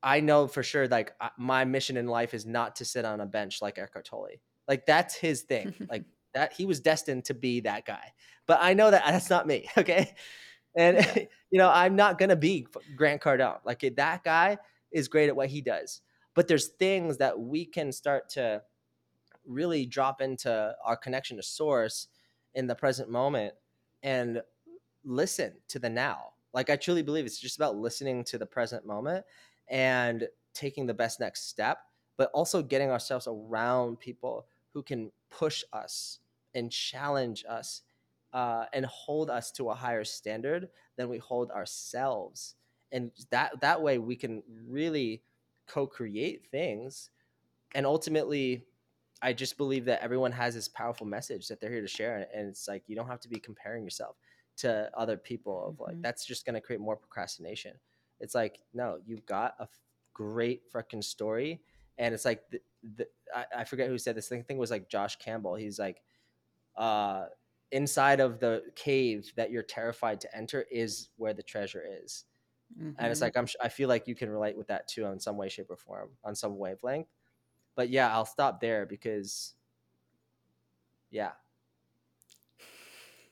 I 0.02 0.20
know 0.20 0.46
for 0.46 0.62
sure, 0.62 0.86
like 0.86 1.14
my 1.36 1.64
mission 1.64 1.96
in 1.96 2.06
life 2.06 2.34
is 2.34 2.46
not 2.46 2.76
to 2.76 2.84
sit 2.84 3.04
on 3.04 3.20
a 3.20 3.26
bench 3.26 3.60
like 3.60 3.78
Eckhart 3.78 4.04
Tolle. 4.04 4.28
Like 4.68 4.86
that's 4.86 5.14
his 5.14 5.42
thing. 5.42 5.74
like 5.90 6.04
that 6.34 6.52
he 6.52 6.66
was 6.66 6.80
destined 6.80 7.24
to 7.26 7.34
be 7.34 7.60
that 7.60 7.86
guy. 7.86 8.12
But 8.46 8.58
I 8.60 8.74
know 8.74 8.90
that 8.90 9.04
that's 9.06 9.30
not 9.30 9.46
me. 9.46 9.68
Okay. 9.78 10.14
And 10.78 11.26
you 11.50 11.58
know, 11.58 11.70
I'm 11.70 11.96
not 11.96 12.18
gonna 12.18 12.36
be 12.36 12.66
Grant 12.96 13.22
Cardone. 13.22 13.60
Like 13.64 13.80
that 13.96 14.22
guy 14.24 14.58
is 14.92 15.08
great 15.08 15.28
at 15.28 15.36
what 15.36 15.48
he 15.48 15.62
does. 15.62 16.02
But 16.34 16.48
there's 16.48 16.68
things 16.68 17.16
that 17.16 17.38
we 17.40 17.64
can 17.64 17.90
start 17.92 18.28
to 18.30 18.62
really 19.46 19.86
drop 19.86 20.20
into 20.20 20.74
our 20.84 20.96
connection 20.96 21.38
to 21.38 21.42
source 21.42 22.08
in 22.54 22.66
the 22.66 22.74
present 22.74 23.08
moment 23.08 23.54
and 24.02 24.42
listen 25.02 25.52
to 25.68 25.78
the 25.78 25.88
now. 25.88 26.32
Like 26.52 26.68
I 26.68 26.76
truly 26.76 27.02
believe 27.02 27.24
it's 27.24 27.38
just 27.38 27.56
about 27.56 27.76
listening 27.76 28.24
to 28.24 28.38
the 28.38 28.46
present 28.46 28.86
moment 28.86 29.24
and 29.68 30.28
taking 30.52 30.86
the 30.86 30.94
best 30.94 31.20
next 31.20 31.48
step, 31.48 31.78
but 32.16 32.30
also 32.32 32.62
getting 32.62 32.90
ourselves 32.90 33.26
around 33.26 34.00
people 34.00 34.46
who 34.76 34.82
can 34.82 35.10
push 35.30 35.64
us 35.72 36.18
and 36.54 36.70
challenge 36.70 37.46
us 37.48 37.80
uh, 38.34 38.66
and 38.74 38.84
hold 38.84 39.30
us 39.30 39.50
to 39.50 39.70
a 39.70 39.74
higher 39.74 40.04
standard 40.04 40.68
than 40.96 41.08
we 41.08 41.16
hold 41.16 41.50
ourselves. 41.50 42.56
And 42.92 43.10
that 43.30 43.58
that 43.62 43.80
way 43.80 43.96
we 43.96 44.16
can 44.16 44.42
really 44.68 45.22
co-create 45.66 46.44
things. 46.50 47.08
And 47.74 47.86
ultimately 47.86 48.66
i 49.22 49.32
just 49.32 49.56
believe 49.56 49.86
that 49.86 50.02
everyone 50.02 50.30
has 50.30 50.52
this 50.54 50.68
powerful 50.68 51.06
message 51.06 51.48
that 51.48 51.58
they're 51.58 51.70
here 51.70 51.80
to 51.80 51.88
share. 51.88 52.26
And 52.34 52.46
it's 52.46 52.68
like 52.68 52.82
you 52.86 52.94
don't 52.94 53.08
have 53.08 53.20
to 53.20 53.30
be 53.30 53.40
comparing 53.40 53.82
yourself 53.82 54.16
to 54.58 54.90
other 54.94 55.16
people 55.16 55.68
of 55.68 55.80
like 55.80 55.92
mm-hmm. 55.92 56.02
that's 56.02 56.26
just 56.26 56.44
going 56.44 56.52
to 56.52 56.60
create 56.60 56.82
more 56.82 56.96
procrastination. 56.96 57.72
It's 58.20 58.34
like 58.34 58.58
no 58.74 58.98
you've 59.06 59.24
got 59.24 59.54
a 59.58 59.68
great 60.12 60.70
freaking 60.70 61.02
story. 61.02 61.62
And 61.96 62.12
it's 62.14 62.26
like 62.26 62.42
the, 62.50 62.60
the, 62.96 63.06
I, 63.34 63.44
I, 63.58 63.64
forget 63.64 63.88
who 63.88 63.98
said 63.98 64.16
this 64.16 64.28
thing. 64.28 64.44
It 64.48 64.56
was 64.56 64.70
like 64.70 64.88
Josh 64.88 65.16
Campbell. 65.16 65.54
He's 65.54 65.78
like, 65.78 66.02
uh, 66.76 67.26
inside 67.72 68.20
of 68.20 68.38
the 68.38 68.62
cave 68.74 69.32
that 69.36 69.50
you're 69.50 69.62
terrified 69.62 70.20
to 70.20 70.36
enter 70.36 70.64
is 70.70 71.08
where 71.16 71.34
the 71.34 71.42
treasure 71.42 71.82
is. 72.02 72.24
Mm-hmm. 72.76 72.90
And 72.98 73.10
it's 73.10 73.20
mm-hmm. 73.20 73.26
like 73.26 73.36
I'm 73.36 73.46
I 73.62 73.68
feel 73.68 73.88
like 73.88 74.08
you 74.08 74.14
can 74.14 74.30
relate 74.30 74.56
with 74.56 74.68
that 74.68 74.88
too 74.88 75.04
in 75.06 75.20
some 75.20 75.36
way, 75.36 75.48
shape, 75.48 75.70
or 75.70 75.76
form, 75.76 76.10
on 76.24 76.34
some 76.34 76.58
wavelength. 76.58 77.08
But 77.74 77.90
yeah, 77.90 78.12
I'll 78.12 78.26
stop 78.26 78.60
there 78.60 78.86
because, 78.86 79.54
yeah, 81.10 81.32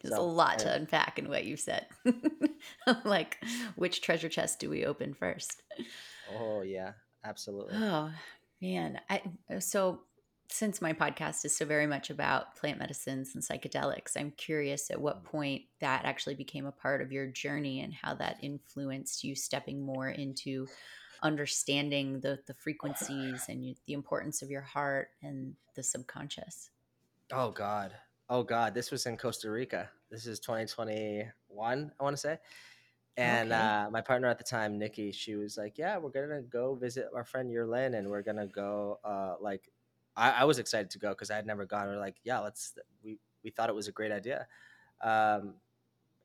there's 0.04 0.14
so, 0.14 0.20
a 0.20 0.22
lot 0.22 0.58
to 0.60 0.72
unpack 0.72 1.18
in 1.18 1.28
what 1.28 1.44
you 1.44 1.56
said. 1.56 1.86
like, 3.04 3.42
which 3.74 4.02
treasure 4.02 4.28
chest 4.28 4.60
do 4.60 4.68
we 4.68 4.84
open 4.84 5.14
first? 5.14 5.62
Oh 6.38 6.60
yeah, 6.60 6.92
absolutely. 7.24 7.74
Oh, 7.74 8.10
Man, 8.64 8.98
I 9.10 9.20
uh, 9.54 9.60
so 9.60 10.00
since 10.48 10.80
my 10.80 10.94
podcast 10.94 11.44
is 11.44 11.54
so 11.54 11.66
very 11.66 11.86
much 11.86 12.08
about 12.08 12.56
plant 12.56 12.78
medicines 12.78 13.34
and 13.34 13.44
psychedelics, 13.44 14.12
I'm 14.16 14.30
curious 14.30 14.90
at 14.90 14.98
what 14.98 15.22
point 15.22 15.64
that 15.80 16.06
actually 16.06 16.34
became 16.34 16.64
a 16.64 16.72
part 16.72 17.02
of 17.02 17.12
your 17.12 17.26
journey 17.26 17.80
and 17.80 17.92
how 17.92 18.14
that 18.14 18.38
influenced 18.40 19.22
you 19.22 19.34
stepping 19.34 19.84
more 19.84 20.08
into 20.08 20.66
understanding 21.22 22.20
the 22.20 22.38
the 22.46 22.54
frequencies 22.54 23.44
and 23.50 23.66
you, 23.66 23.74
the 23.86 23.92
importance 23.92 24.40
of 24.40 24.48
your 24.48 24.62
heart 24.62 25.08
and 25.22 25.56
the 25.74 25.82
subconscious? 25.82 26.70
Oh 27.34 27.50
God. 27.50 27.92
Oh 28.30 28.44
God. 28.44 28.72
This 28.72 28.90
was 28.90 29.04
in 29.04 29.18
Costa 29.18 29.50
Rica. 29.50 29.90
This 30.10 30.24
is 30.24 30.40
2021, 30.40 31.92
I 32.00 32.02
want 32.02 32.16
to 32.16 32.20
say. 32.20 32.38
And 33.16 33.52
Okay. 33.52 33.60
uh, 33.60 33.88
my 33.92 34.00
partner 34.00 34.28
at 34.28 34.38
the 34.38 34.44
time, 34.44 34.78
Nikki, 34.78 35.12
she 35.12 35.36
was 35.36 35.56
like, 35.56 35.78
"Yeah, 35.78 35.98
we're 35.98 36.10
gonna 36.10 36.42
go 36.42 36.74
visit 36.74 37.08
our 37.14 37.24
friend 37.24 37.50
Yerlin, 37.50 37.96
and 37.96 38.08
we're 38.08 38.22
gonna 38.22 38.46
go." 38.46 38.98
Uh, 39.04 39.36
like, 39.40 39.70
I, 40.16 40.30
I 40.30 40.44
was 40.44 40.58
excited 40.58 40.90
to 40.90 40.98
go 40.98 41.10
because 41.10 41.30
I 41.30 41.36
had 41.36 41.46
never 41.46 41.64
gone. 41.64 41.86
We're 41.86 41.98
like, 41.98 42.16
"Yeah, 42.24 42.40
let's." 42.40 42.74
We 43.04 43.18
we 43.44 43.50
thought 43.50 43.68
it 43.68 43.74
was 43.74 43.86
a 43.88 43.92
great 43.92 44.10
idea, 44.10 44.48
um, 45.00 45.54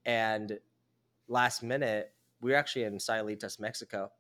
and 0.05 0.59
last 1.27 1.61
minute, 1.61 2.11
we 2.41 2.51
were 2.51 2.57
actually 2.57 2.85
in 2.85 2.97
Sayulitas, 2.97 3.59
Mexico, 3.59 4.11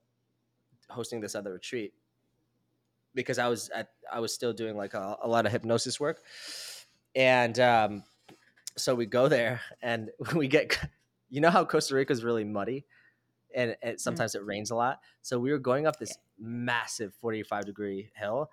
hosting 0.89 1.21
this 1.21 1.33
other 1.35 1.53
retreat 1.53 1.93
because 3.15 3.39
I 3.39 3.47
was 3.47 3.69
at 3.69 3.89
I 4.11 4.19
was 4.19 4.33
still 4.33 4.53
doing 4.53 4.77
like 4.77 4.93
a, 4.93 5.17
a 5.23 5.27
lot 5.27 5.45
of 5.45 5.51
hypnosis 5.51 5.99
work, 5.99 6.21
and 7.15 7.59
um, 7.59 8.03
so 8.77 8.95
we 8.95 9.05
go 9.05 9.27
there 9.27 9.61
and 9.81 10.11
we 10.35 10.47
get 10.47 10.77
you 11.29 11.41
know 11.41 11.49
how 11.49 11.65
Costa 11.65 11.95
Rica 11.95 12.11
is 12.13 12.23
really 12.23 12.43
muddy 12.43 12.85
and, 13.55 13.75
and 13.81 13.99
sometimes 13.99 14.35
it 14.35 14.45
rains 14.45 14.71
a 14.71 14.75
lot. 14.75 14.99
So 15.21 15.39
we 15.39 15.51
were 15.51 15.57
going 15.59 15.87
up 15.87 15.97
this 15.97 16.17
massive 16.37 17.13
45 17.15 17.65
degree 17.65 18.11
hill. 18.15 18.49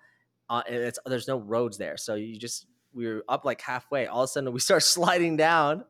Uh, 0.49 0.63
and 0.67 0.75
it's 0.77 0.97
there's 1.05 1.27
no 1.27 1.37
roads 1.37 1.77
there, 1.77 1.97
so 1.97 2.15
you 2.15 2.37
just 2.37 2.67
we 2.93 3.05
were 3.05 3.23
up 3.27 3.43
like 3.43 3.59
halfway. 3.59 4.07
All 4.07 4.21
of 4.21 4.25
a 4.25 4.27
sudden, 4.29 4.53
we 4.53 4.59
start 4.61 4.81
sliding 4.81 5.35
down 5.35 5.83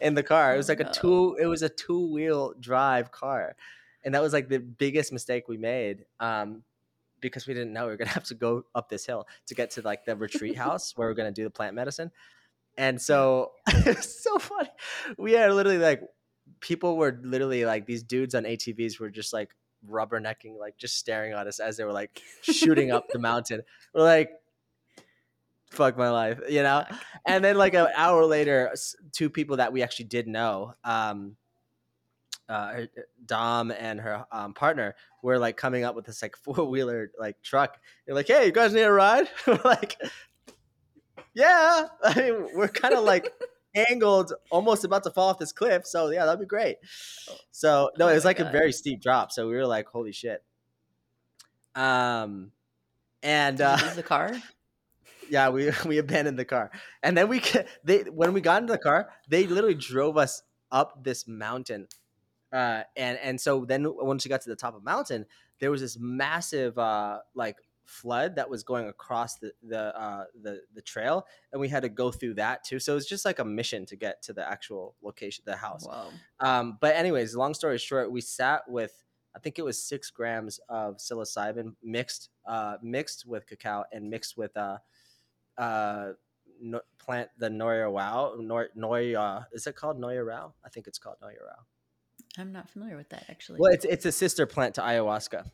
in 0.00 0.14
the 0.14 0.22
car. 0.22 0.54
It 0.54 0.56
was 0.56 0.70
Oh, 0.70 0.72
like 0.72 0.80
a 0.80 0.90
two. 0.92 1.36
It 1.40 1.46
was 1.46 1.62
a 1.62 1.68
two 1.68 2.12
wheel 2.12 2.54
drive 2.60 3.10
car, 3.10 3.56
and 4.04 4.14
that 4.14 4.22
was 4.22 4.32
like 4.32 4.48
the 4.48 4.60
biggest 4.60 5.12
mistake 5.12 5.48
we 5.48 5.56
made. 5.56 6.04
Um, 6.20 6.62
because 7.18 7.48
we 7.48 7.54
didn't 7.54 7.72
know 7.72 7.86
we 7.86 7.90
were 7.90 7.96
gonna 7.96 8.10
have 8.20 8.24
to 8.24 8.34
go 8.34 8.64
up 8.72 8.88
this 8.88 9.04
hill 9.04 9.26
to 9.46 9.54
get 9.56 9.72
to 9.72 9.82
like 9.82 10.04
the 10.04 10.14
retreat 10.14 10.56
house 10.64 10.96
where 10.96 11.08
we're 11.08 11.14
gonna 11.14 11.32
do 11.32 11.42
the 11.42 11.50
plant 11.50 11.74
medicine. 11.74 12.12
And 12.78 13.02
so 13.02 13.50
it's 13.68 14.22
so 14.22 14.38
funny. 14.38 14.70
We 15.18 15.36
are 15.36 15.52
literally 15.52 15.78
like 15.78 16.02
people 16.60 16.96
were 16.96 17.18
literally 17.22 17.64
like 17.64 17.86
these 17.86 18.02
dudes 18.02 18.34
on 18.34 18.44
ATVs 18.44 18.98
were 18.98 19.10
just 19.10 19.32
like 19.32 19.54
rubbernecking, 19.88 20.58
like 20.58 20.76
just 20.76 20.96
staring 20.96 21.32
at 21.32 21.46
us 21.46 21.60
as 21.60 21.76
they 21.76 21.84
were 21.84 21.92
like 21.92 22.22
shooting 22.42 22.90
up 22.90 23.08
the 23.08 23.18
mountain. 23.18 23.62
We're 23.94 24.02
like, 24.02 24.30
fuck 25.70 25.96
my 25.96 26.10
life, 26.10 26.40
you 26.48 26.62
know? 26.62 26.84
And 27.26 27.44
then 27.44 27.56
like 27.56 27.74
an 27.74 27.88
hour 27.94 28.24
later, 28.24 28.72
two 29.12 29.30
people 29.30 29.56
that 29.58 29.72
we 29.72 29.82
actually 29.82 30.06
did 30.06 30.26
know, 30.26 30.74
um, 30.84 31.36
uh, 32.48 32.82
Dom 33.24 33.70
and 33.70 34.00
her 34.00 34.26
um, 34.30 34.54
partner 34.54 34.94
were 35.22 35.38
like 35.38 35.56
coming 35.56 35.84
up 35.84 35.94
with 35.94 36.04
this 36.04 36.22
like 36.22 36.36
four 36.42 36.64
wheeler 36.64 37.10
like 37.18 37.40
truck. 37.42 37.78
They're 38.06 38.14
like, 38.14 38.28
"Hey, 38.28 38.46
you 38.46 38.52
guys 38.52 38.72
need 38.72 38.82
a 38.82 38.92
ride?" 38.92 39.28
we're 39.46 39.60
like, 39.64 39.96
"Yeah." 41.32 41.86
I 42.04 42.14
mean, 42.14 42.48
we're 42.54 42.68
kind 42.68 42.94
of 42.94 43.04
like 43.04 43.32
angled, 43.74 44.32
almost 44.50 44.84
about 44.84 45.02
to 45.04 45.10
fall 45.10 45.30
off 45.30 45.38
this 45.38 45.52
cliff. 45.52 45.86
So 45.86 46.10
yeah, 46.10 46.24
that'd 46.24 46.40
be 46.40 46.46
great. 46.46 46.76
So 47.50 47.90
no, 47.98 48.06
Oh 48.06 48.10
it 48.10 48.14
was 48.14 48.24
like 48.24 48.40
a 48.40 48.50
very 48.50 48.72
steep 48.72 49.02
drop. 49.02 49.32
So 49.32 49.48
we 49.48 49.54
were 49.54 49.66
like, 49.66 49.88
"Holy 49.88 50.12
shit!" 50.12 50.42
Um, 51.74 52.52
and 53.22 53.60
uh, 53.60 53.76
the 53.94 54.02
car? 54.02 54.32
yeah, 55.28 55.48
we 55.48 55.70
we 55.86 55.98
abandoned 55.98 56.38
the 56.38 56.44
car, 56.44 56.70
and 57.02 57.16
then 57.16 57.28
we 57.28 57.42
they 57.84 58.02
when 58.02 58.32
we 58.32 58.40
got 58.40 58.62
into 58.62 58.72
the 58.72 58.78
car, 58.78 59.10
they 59.28 59.46
literally 59.46 59.74
drove 59.74 60.16
us 60.16 60.42
up 60.70 61.02
this 61.02 61.26
mountain, 61.26 61.88
uh, 62.52 62.82
and 62.96 63.18
and 63.18 63.40
so 63.40 63.64
then 63.64 63.86
once 63.88 64.24
we 64.24 64.28
got 64.28 64.42
to 64.42 64.50
the 64.50 64.56
top 64.56 64.74
of 64.74 64.82
the 64.82 64.90
mountain, 64.90 65.26
there 65.60 65.70
was 65.70 65.80
this 65.80 65.98
massive 65.98 66.78
uh, 66.78 67.18
like 67.34 67.56
flood 67.84 68.36
that 68.36 68.48
was 68.48 68.62
going 68.62 68.88
across 68.88 69.36
the 69.36 69.52
the 69.62 69.98
uh, 69.98 70.24
the 70.42 70.60
the 70.74 70.82
trail, 70.82 71.26
and 71.52 71.60
we 71.60 71.68
had 71.68 71.82
to 71.82 71.88
go 71.88 72.10
through 72.10 72.34
that 72.34 72.64
too. 72.64 72.78
So 72.78 72.92
it 72.92 72.96
was 72.96 73.06
just 73.06 73.24
like 73.24 73.38
a 73.38 73.44
mission 73.44 73.86
to 73.86 73.96
get 73.96 74.22
to 74.22 74.32
the 74.32 74.48
actual 74.48 74.94
location, 75.02 75.44
the 75.46 75.56
house. 75.56 75.86
Whoa. 75.86 76.08
Um, 76.40 76.78
but 76.80 76.96
anyways, 76.96 77.34
long 77.34 77.54
story 77.54 77.78
short, 77.78 78.10
we 78.10 78.20
sat 78.20 78.62
with 78.68 79.04
I 79.34 79.38
think 79.40 79.58
it 79.58 79.62
was 79.62 79.82
six 79.82 80.10
grams 80.10 80.60
of 80.68 80.96
psilocybin 80.96 81.74
mixed 81.82 82.30
uh, 82.46 82.76
mixed 82.82 83.26
with 83.26 83.46
cacao 83.46 83.84
and 83.92 84.08
mixed 84.08 84.36
with 84.36 84.56
uh, 84.56 84.78
uh, 85.58 86.12
no, 86.60 86.80
plant 86.98 87.30
the 87.38 87.48
Noya 87.48 87.90
Wow 87.90 88.36
Noya 88.38 89.46
is 89.52 89.66
it 89.66 89.76
called 89.76 90.00
Noya 90.00 90.24
Rao? 90.24 90.54
I 90.64 90.68
think 90.68 90.86
it's 90.86 90.98
called 90.98 91.16
Noya 91.22 91.42
Rao. 91.46 91.64
I'm 92.38 92.52
not 92.52 92.70
familiar 92.70 92.96
with 92.96 93.08
that 93.10 93.24
actually. 93.28 93.58
Well, 93.60 93.72
it's 93.72 93.84
it's 93.84 94.06
a 94.06 94.12
sister 94.12 94.46
plant 94.46 94.76
to 94.76 94.82
ayahuasca, 94.82 95.50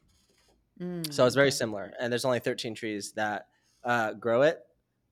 Mm, 0.80 1.10
so 1.10 1.26
it's 1.26 1.36
very 1.36 1.50
okay. 1.50 1.52
similar. 1.52 1.92
And 1.98 2.12
there's 2.12 2.24
only 2.24 2.40
13 2.40 2.74
trees 2.74 3.12
that 3.12 3.48
uh, 3.84 4.14
grow 4.14 4.42
it, 4.42 4.60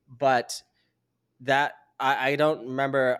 but 0.08 0.62
that 1.40 1.74
I, 2.00 2.30
I 2.32 2.36
don't 2.36 2.60
remember 2.68 3.18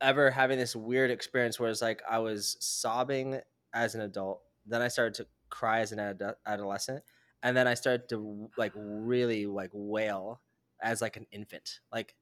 ever 0.00 0.30
having 0.30 0.58
this 0.58 0.76
weird 0.76 1.10
experience 1.10 1.60
where 1.60 1.70
it's 1.70 1.82
like 1.82 2.02
I 2.08 2.18
was 2.18 2.56
sobbing 2.60 3.40
as 3.72 3.94
an 3.94 4.00
adult, 4.02 4.42
then 4.66 4.82
I 4.82 4.88
started 4.88 5.14
to 5.14 5.28
cry 5.50 5.80
as 5.80 5.92
an 5.92 5.98
ad- 6.00 6.22
adolescent, 6.46 7.04
and 7.42 7.56
then 7.56 7.66
I 7.68 7.74
started 7.74 8.08
to 8.10 8.50
like 8.56 8.72
really 8.76 9.46
like 9.46 9.70
wail 9.72 10.42
as 10.80 11.02
like 11.02 11.16
an 11.16 11.26
infant. 11.32 11.80
Like 11.92 12.16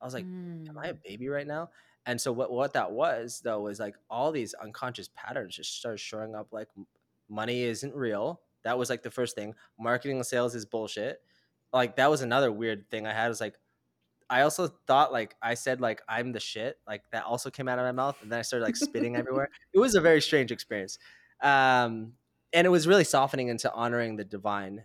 I 0.00 0.04
was 0.04 0.14
like, 0.14 0.28
am 0.70 0.78
I 0.78 0.88
a 0.88 0.94
Mm. 0.94 1.02
baby 1.04 1.28
right 1.28 1.46
now? 1.46 1.70
And 2.06 2.20
so 2.20 2.32
what 2.32 2.50
what 2.50 2.72
that 2.74 2.92
was 2.92 3.40
though 3.44 3.60
was 3.62 3.78
like 3.80 3.96
all 4.10 4.32
these 4.32 4.54
unconscious 4.54 5.08
patterns 5.14 5.56
just 5.56 5.76
started 5.78 5.98
showing 5.98 6.34
up. 6.34 6.52
Like 6.52 6.68
money 7.28 7.62
isn't 7.62 7.94
real. 7.94 8.42
That 8.64 8.78
was 8.78 8.90
like 8.90 9.02
the 9.02 9.10
first 9.10 9.34
thing. 9.34 9.54
Marketing 9.78 10.16
and 10.16 10.26
sales 10.26 10.54
is 10.54 10.64
bullshit. 10.64 11.20
Like 11.72 11.96
that 11.96 12.10
was 12.10 12.20
another 12.20 12.52
weird 12.52 12.90
thing 12.90 13.06
I 13.06 13.12
had. 13.12 13.28
Was 13.28 13.40
like 13.40 13.56
I 14.28 14.42
also 14.42 14.68
thought 14.86 15.12
like 15.12 15.36
I 15.42 15.54
said 15.54 15.80
like 15.80 16.02
I'm 16.08 16.32
the 16.32 16.40
shit. 16.40 16.78
Like 16.86 17.02
that 17.12 17.24
also 17.24 17.50
came 17.50 17.68
out 17.68 17.78
of 17.78 17.84
my 17.84 17.92
mouth, 17.92 18.16
and 18.22 18.32
then 18.32 18.38
I 18.38 18.42
started 18.42 18.64
like 18.64 18.76
spitting 18.76 19.16
everywhere. 19.16 19.48
It 19.72 19.78
was 19.78 19.94
a 19.94 20.00
very 20.00 20.20
strange 20.20 20.50
experience, 20.50 20.98
um, 21.42 22.14
and 22.52 22.66
it 22.66 22.70
was 22.70 22.86
really 22.86 23.04
softening 23.04 23.48
into 23.48 23.72
honoring 23.72 24.16
the 24.16 24.24
divine 24.24 24.84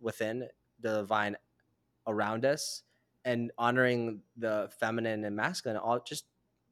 within, 0.00 0.48
the 0.80 0.98
divine 0.98 1.36
around 2.06 2.44
us, 2.44 2.82
and 3.24 3.52
honoring 3.56 4.20
the 4.36 4.70
feminine 4.78 5.24
and 5.24 5.34
masculine. 5.34 5.78
All 5.78 6.00
just 6.00 6.26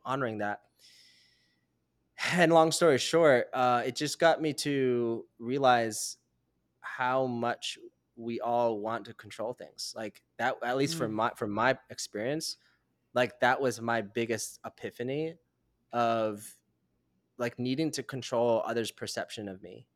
honoring 0.05 0.39
that. 0.39 0.61
And 2.35 2.53
long 2.53 2.71
story 2.71 2.99
short, 2.99 3.49
uh, 3.53 3.83
it 3.85 3.97
just 3.97 4.21
got 4.21 4.41
me 4.41 4.53
to 4.53 5.25
realize 5.41 6.19
how 6.83 7.27
much 7.27 7.79
we 8.17 8.41
all 8.41 8.81
want 8.81 9.07
to 9.07 9.15
control 9.15 9.55
things. 9.55 9.95
Like 9.97 10.23
that, 10.39 10.57
at 10.65 10.77
least 10.77 10.97
from 10.97 11.13
Mm. 11.13 11.17
my 11.17 11.31
from 11.37 11.51
my 11.53 11.79
experience, 11.91 12.59
like 13.15 13.41
that 13.41 13.61
was 13.61 13.81
my 13.81 14.03
biggest 14.03 14.61
epiphany 14.67 15.37
of 15.93 16.59
like 17.39 17.59
needing 17.59 17.91
to 17.93 18.03
control 18.03 18.63
others' 18.67 18.91
perception 18.91 19.49
of 19.49 19.63
me. 19.63 19.87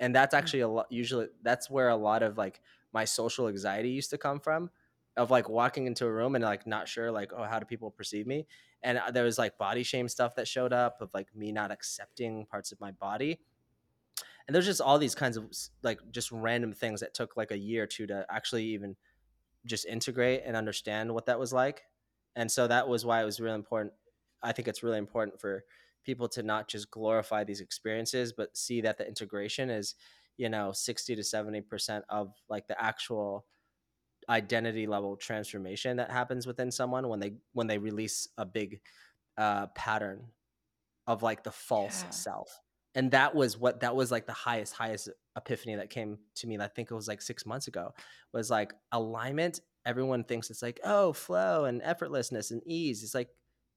And 0.00 0.14
that's 0.14 0.34
Mm. 0.34 0.38
actually 0.38 0.60
a 0.60 0.68
lot 0.68 0.86
usually 0.90 1.28
that's 1.42 1.70
where 1.70 1.88
a 1.90 1.96
lot 1.96 2.22
of 2.22 2.38
like 2.38 2.60
my 2.92 3.04
social 3.04 3.48
anxiety 3.48 3.90
used 3.90 4.10
to 4.10 4.18
come 4.18 4.40
from 4.40 4.70
of 5.16 5.30
like 5.30 5.48
walking 5.48 5.86
into 5.86 6.06
a 6.06 6.12
room 6.12 6.34
and 6.34 6.44
like 6.44 6.66
not 6.66 6.88
sure 6.88 7.10
like 7.12 7.32
oh 7.34 7.44
how 7.44 7.58
do 7.58 7.66
people 7.66 7.90
perceive 7.90 8.26
me 8.26 8.46
and 8.82 8.98
uh, 8.98 9.10
there 9.10 9.24
was 9.24 9.38
like 9.38 9.58
body 9.58 9.82
shame 9.82 10.08
stuff 10.08 10.34
that 10.36 10.48
showed 10.48 10.72
up 10.72 11.00
of 11.02 11.10
like 11.14 11.34
me 11.36 11.52
not 11.52 11.70
accepting 11.70 12.46
parts 12.46 12.72
of 12.72 12.80
my 12.80 12.90
body 12.92 13.40
and 14.52 14.54
there's 14.54 14.66
just 14.66 14.82
all 14.82 14.98
these 14.98 15.14
kinds 15.14 15.38
of 15.38 15.46
like 15.82 15.98
just 16.10 16.30
random 16.30 16.74
things 16.74 17.00
that 17.00 17.14
took 17.14 17.38
like 17.38 17.50
a 17.50 17.56
year 17.56 17.84
or 17.84 17.86
two 17.86 18.06
to 18.06 18.26
actually 18.30 18.66
even 18.66 18.96
just 19.64 19.86
integrate 19.86 20.42
and 20.44 20.56
understand 20.56 21.10
what 21.14 21.24
that 21.24 21.40
was 21.40 21.54
like 21.54 21.84
and 22.36 22.52
so 22.52 22.66
that 22.66 22.86
was 22.86 23.06
why 23.06 23.22
it 23.22 23.24
was 23.24 23.40
really 23.40 23.54
important 23.54 23.94
i 24.42 24.52
think 24.52 24.68
it's 24.68 24.82
really 24.82 24.98
important 24.98 25.40
for 25.40 25.64
people 26.04 26.28
to 26.28 26.42
not 26.42 26.68
just 26.68 26.90
glorify 26.90 27.42
these 27.44 27.62
experiences 27.62 28.34
but 28.34 28.54
see 28.54 28.82
that 28.82 28.98
the 28.98 29.08
integration 29.08 29.70
is 29.70 29.94
you 30.36 30.50
know 30.50 30.70
60 30.70 31.16
to 31.16 31.24
70 31.24 31.62
percent 31.62 32.04
of 32.10 32.34
like 32.50 32.68
the 32.68 32.78
actual 32.82 33.46
identity 34.28 34.86
level 34.86 35.16
transformation 35.16 35.96
that 35.96 36.10
happens 36.10 36.46
within 36.46 36.70
someone 36.70 37.08
when 37.08 37.20
they 37.20 37.32
when 37.54 37.68
they 37.68 37.78
release 37.78 38.28
a 38.38 38.46
big 38.46 38.82
uh 39.38 39.66
pattern 39.68 40.26
of 41.06 41.22
like 41.22 41.44
the 41.44 41.52
false 41.52 42.04
Yeah. 42.04 42.10
self 42.10 42.61
and 42.94 43.10
that 43.12 43.34
was 43.34 43.56
what 43.58 43.80
that 43.80 43.94
was 43.96 44.10
like 44.10 44.26
the 44.26 44.32
highest 44.32 44.74
highest 44.74 45.08
epiphany 45.36 45.76
that 45.76 45.90
came 45.90 46.18
to 46.34 46.46
me 46.46 46.58
i 46.58 46.68
think 46.68 46.90
it 46.90 46.94
was 46.94 47.08
like 47.08 47.22
six 47.22 47.46
months 47.46 47.68
ago 47.68 47.92
was 48.32 48.50
like 48.50 48.72
alignment. 48.92 49.60
Everyone 49.84 50.22
thinks 50.24 50.48
it's 50.50 50.62
like 50.62 50.78
oh 50.84 51.12
flow 51.12 51.64
and 51.64 51.82
effortlessness 51.82 52.50
and 52.52 52.62
ease. 52.66 53.02
It's 53.02 53.14
like 53.14 53.30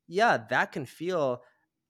yeah 0.07 0.37
that 0.49 0.71
can 0.71 0.85
feel 0.85 1.41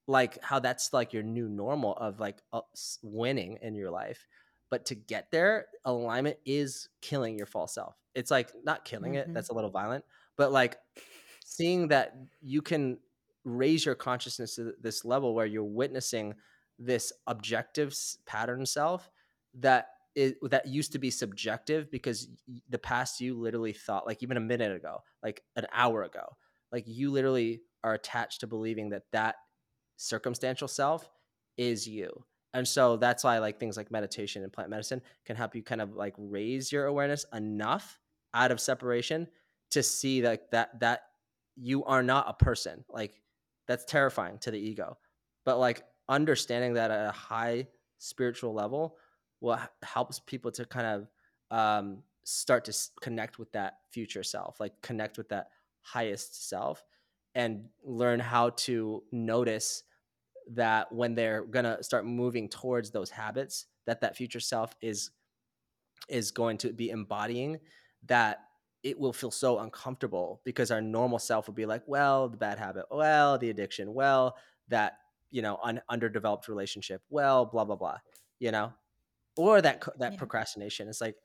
like 0.06 0.42
how 0.42 0.58
that's 0.58 0.92
like 0.92 1.12
your 1.12 1.22
new 1.22 1.48
normal 1.48 1.94
of 1.96 2.18
like 2.20 2.40
uh, 2.52 2.60
winning 3.02 3.58
in 3.60 3.74
your 3.74 3.90
life 3.90 4.26
but 4.70 4.86
to 4.86 4.94
get 4.94 5.30
there 5.30 5.66
alignment 5.84 6.38
is 6.46 6.88
killing 7.02 7.36
your 7.36 7.46
false 7.46 7.74
self. 7.74 7.94
It's 8.14 8.30
like 8.30 8.52
not 8.64 8.84
killing 8.84 9.14
it 9.16 9.28
Mhm. 9.28 9.34
that's 9.34 9.50
a 9.50 9.54
little 9.54 9.70
violent 9.70 10.04
but 10.36 10.50
like 10.52 10.78
seeing 11.44 11.88
that 11.88 12.16
you 12.40 12.62
can 12.62 12.98
raise 13.44 13.84
your 13.84 13.94
consciousness 13.94 14.56
to 14.56 14.72
this 14.80 15.04
level 15.04 15.34
where 15.34 15.46
you're 15.46 15.64
witnessing 15.64 16.34
this 16.78 17.12
objective 17.26 17.94
pattern 18.26 18.66
self 18.66 19.10
that 19.54 19.88
it, 20.14 20.36
that 20.50 20.66
used 20.66 20.92
to 20.92 20.98
be 20.98 21.10
subjective 21.10 21.90
because 21.90 22.28
the 22.68 22.78
past 22.78 23.20
you 23.20 23.38
literally 23.38 23.72
thought 23.72 24.06
like 24.06 24.22
even 24.22 24.36
a 24.36 24.40
minute 24.40 24.74
ago 24.74 25.02
like 25.22 25.42
an 25.56 25.66
hour 25.72 26.04
ago 26.04 26.36
like 26.72 26.84
you 26.86 27.10
literally 27.10 27.60
are 27.84 27.94
attached 27.94 28.40
to 28.40 28.46
believing 28.46 28.90
that 28.90 29.04
that 29.12 29.36
circumstantial 29.96 30.68
self 30.68 31.10
is 31.56 31.86
you. 31.86 32.24
And 32.54 32.66
so 32.66 32.96
that's 32.96 33.24
why 33.24 33.38
like 33.38 33.58
things 33.58 33.76
like 33.76 33.90
meditation 33.90 34.42
and 34.42 34.52
plant 34.52 34.70
medicine 34.70 35.02
can 35.24 35.36
help 35.36 35.54
you 35.54 35.62
kind 35.62 35.80
of 35.80 35.94
like 35.94 36.14
raise 36.18 36.72
your 36.72 36.86
awareness 36.86 37.24
enough 37.32 37.98
out 38.34 38.50
of 38.50 38.60
separation 38.60 39.28
to 39.70 39.82
see 39.82 40.22
like 40.22 40.50
that 40.50 40.80
that 40.80 41.02
you 41.56 41.84
are 41.84 42.02
not 42.02 42.26
a 42.28 42.44
person. 42.44 42.84
Like 42.88 43.20
that's 43.66 43.84
terrifying 43.84 44.38
to 44.40 44.50
the 44.50 44.58
ego. 44.58 44.96
But 45.44 45.58
like 45.58 45.82
understanding 46.08 46.74
that 46.74 46.90
at 46.90 47.08
a 47.08 47.12
high 47.12 47.66
spiritual 47.98 48.52
level 48.52 48.96
what 49.40 49.72
helps 49.82 50.18
people 50.20 50.50
to 50.50 50.64
kind 50.64 50.86
of 50.86 51.08
um, 51.56 51.98
start 52.24 52.64
to 52.64 52.76
connect 53.00 53.38
with 53.38 53.50
that 53.52 53.78
future 53.90 54.22
self 54.22 54.60
like 54.60 54.80
connect 54.82 55.18
with 55.18 55.28
that 55.28 55.48
highest 55.82 56.48
self 56.48 56.82
and 57.34 57.64
learn 57.84 58.18
how 58.18 58.50
to 58.50 59.02
notice 59.12 59.84
that 60.52 60.90
when 60.92 61.14
they're 61.14 61.44
gonna 61.44 61.82
start 61.82 62.06
moving 62.06 62.48
towards 62.48 62.90
those 62.90 63.10
habits 63.10 63.66
that 63.86 64.00
that 64.00 64.16
future 64.16 64.40
self 64.40 64.74
is 64.80 65.10
is 66.08 66.30
going 66.30 66.56
to 66.58 66.72
be 66.72 66.90
embodying 66.90 67.58
that 68.06 68.40
it 68.82 68.98
will 68.98 69.12
feel 69.12 69.30
so 69.30 69.58
uncomfortable 69.58 70.40
because 70.44 70.70
our 70.70 70.80
normal 70.80 71.18
self 71.18 71.46
will 71.46 71.54
be 71.54 71.66
like 71.66 71.82
well 71.86 72.28
the 72.28 72.36
bad 72.36 72.58
habit 72.58 72.84
well 72.90 73.38
the 73.38 73.50
addiction 73.50 73.92
well 73.94 74.36
that 74.68 74.98
you 75.30 75.42
know 75.42 75.58
un- 75.62 75.82
underdeveloped 75.88 76.48
relationship 76.48 77.02
well 77.10 77.44
blah 77.44 77.64
blah 77.64 77.76
blah 77.76 77.98
you 78.38 78.50
know 78.50 78.72
or 79.36 79.60
that 79.60 79.82
that 79.98 80.12
yeah. 80.12 80.18
procrastination 80.18 80.88
it's 80.88 81.00
like 81.00 81.16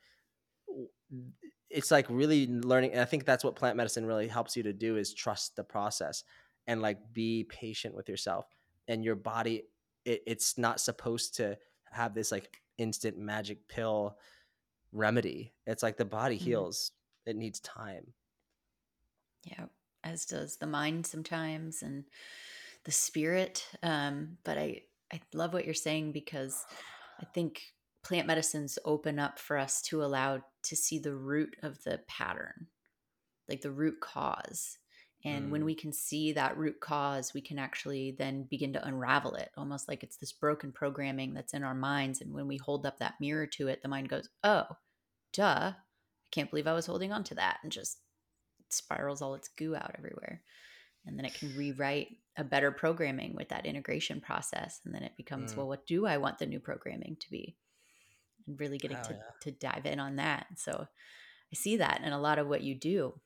it's 1.69 1.91
like 1.91 2.05
really 2.09 2.47
learning 2.47 2.91
and 2.91 3.01
i 3.01 3.05
think 3.05 3.25
that's 3.25 3.43
what 3.43 3.55
plant 3.55 3.77
medicine 3.77 4.05
really 4.05 4.27
helps 4.27 4.55
you 4.55 4.63
to 4.63 4.73
do 4.73 4.97
is 4.97 5.13
trust 5.13 5.55
the 5.55 5.63
process 5.63 6.23
and 6.67 6.81
like 6.81 6.97
be 7.13 7.45
patient 7.49 7.95
with 7.95 8.09
yourself 8.09 8.45
and 8.87 9.03
your 9.03 9.15
body 9.15 9.63
it, 10.05 10.21
it's 10.25 10.57
not 10.57 10.79
supposed 10.79 11.35
to 11.35 11.57
have 11.91 12.13
this 12.13 12.31
like 12.31 12.61
instant 12.77 13.17
magic 13.17 13.67
pill 13.67 14.17
remedy 14.91 15.53
it's 15.65 15.83
like 15.83 15.97
the 15.97 16.05
body 16.05 16.35
mm-hmm. 16.35 16.45
heals 16.45 16.91
it 17.25 17.35
needs 17.35 17.59
time 17.59 18.13
yeah 19.43 19.65
as 20.03 20.25
does 20.25 20.57
the 20.57 20.67
mind 20.67 21.05
sometimes 21.05 21.81
and 21.81 22.05
the 22.85 22.91
spirit 22.91 23.67
um 23.83 24.37
but 24.43 24.57
i 24.57 24.81
i 25.13 25.19
love 25.33 25.53
what 25.53 25.65
you're 25.65 25.73
saying 25.73 26.11
because 26.11 26.65
i 27.21 27.25
think 27.25 27.61
plant 28.03 28.27
medicines 28.27 28.79
open 28.85 29.19
up 29.19 29.37
for 29.37 29.57
us 29.57 29.81
to 29.81 30.03
allow 30.03 30.41
to 30.63 30.75
see 30.75 30.97
the 30.99 31.13
root 31.13 31.55
of 31.61 31.83
the 31.83 31.99
pattern 32.07 32.67
like 33.51 33.61
the 33.61 33.71
root 33.71 33.99
cause. 33.99 34.77
And 35.23 35.47
mm. 35.47 35.51
when 35.51 35.65
we 35.65 35.75
can 35.75 35.93
see 35.93 36.31
that 36.33 36.57
root 36.57 36.79
cause 36.79 37.33
we 37.33 37.41
can 37.41 37.59
actually 37.59 38.15
then 38.17 38.47
begin 38.49 38.73
to 38.73 38.87
unravel 38.87 39.35
it 39.35 39.49
almost 39.55 39.87
like 39.87 40.01
it's 40.01 40.17
this 40.17 40.31
broken 40.31 40.71
programming 40.71 41.33
that's 41.33 41.53
in 41.53 41.63
our 41.63 41.75
minds. 41.75 42.21
And 42.21 42.33
when 42.33 42.47
we 42.47 42.57
hold 42.57 42.85
up 42.85 42.97
that 42.99 43.15
mirror 43.19 43.45
to 43.47 43.67
it 43.67 43.83
the 43.83 43.87
mind 43.87 44.09
goes 44.09 44.29
oh 44.43 44.65
duh 45.33 45.71
i 45.73 45.75
can't 46.31 46.49
believe 46.49 46.67
i 46.67 46.73
was 46.73 46.85
holding 46.85 47.11
on 47.11 47.23
to 47.23 47.35
that 47.35 47.57
and 47.63 47.71
just 47.71 47.99
spirals 48.69 49.21
all 49.21 49.35
its 49.35 49.47
goo 49.47 49.75
out 49.75 49.95
everywhere 49.97 50.41
and 51.05 51.17
then 51.17 51.25
it 51.25 51.33
can 51.33 51.55
rewrite 51.55 52.09
a 52.37 52.43
better 52.43 52.71
programming 52.71 53.35
with 53.35 53.49
that 53.49 53.65
integration 53.65 54.21
process 54.21 54.79
and 54.85 54.93
then 54.93 55.03
it 55.03 55.17
becomes 55.17 55.53
mm. 55.53 55.57
well 55.57 55.67
what 55.67 55.85
do 55.85 56.05
i 56.05 56.17
want 56.17 56.39
the 56.39 56.45
new 56.45 56.59
programming 56.59 57.17
to 57.19 57.29
be 57.29 57.55
and 58.47 58.59
really 58.59 58.77
getting 58.77 58.97
oh, 58.97 59.03
to, 59.03 59.13
yeah. 59.13 59.19
to 59.41 59.51
dive 59.51 59.85
in 59.85 59.99
on 59.99 60.17
that. 60.17 60.47
So 60.57 60.71
I 60.71 61.55
see 61.55 61.77
that 61.77 62.01
in 62.03 62.13
a 62.13 62.19
lot 62.19 62.39
of 62.39 62.47
what 62.47 62.61
you 62.61 62.75
do 62.75 63.19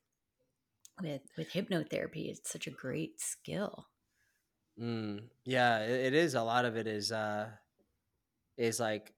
with 1.01 1.21
with 1.37 1.51
hypnotherapy. 1.51 2.29
It's 2.29 2.51
such 2.51 2.67
a 2.67 2.71
great 2.71 3.19
skill. 3.19 3.87
Mm, 4.79 5.23
yeah, 5.45 5.79
it, 5.79 6.07
it 6.07 6.13
is. 6.13 6.35
A 6.35 6.43
lot 6.43 6.65
of 6.65 6.75
it 6.75 6.87
is 6.87 7.11
uh 7.11 7.47
is 8.57 8.79
like 8.79 9.13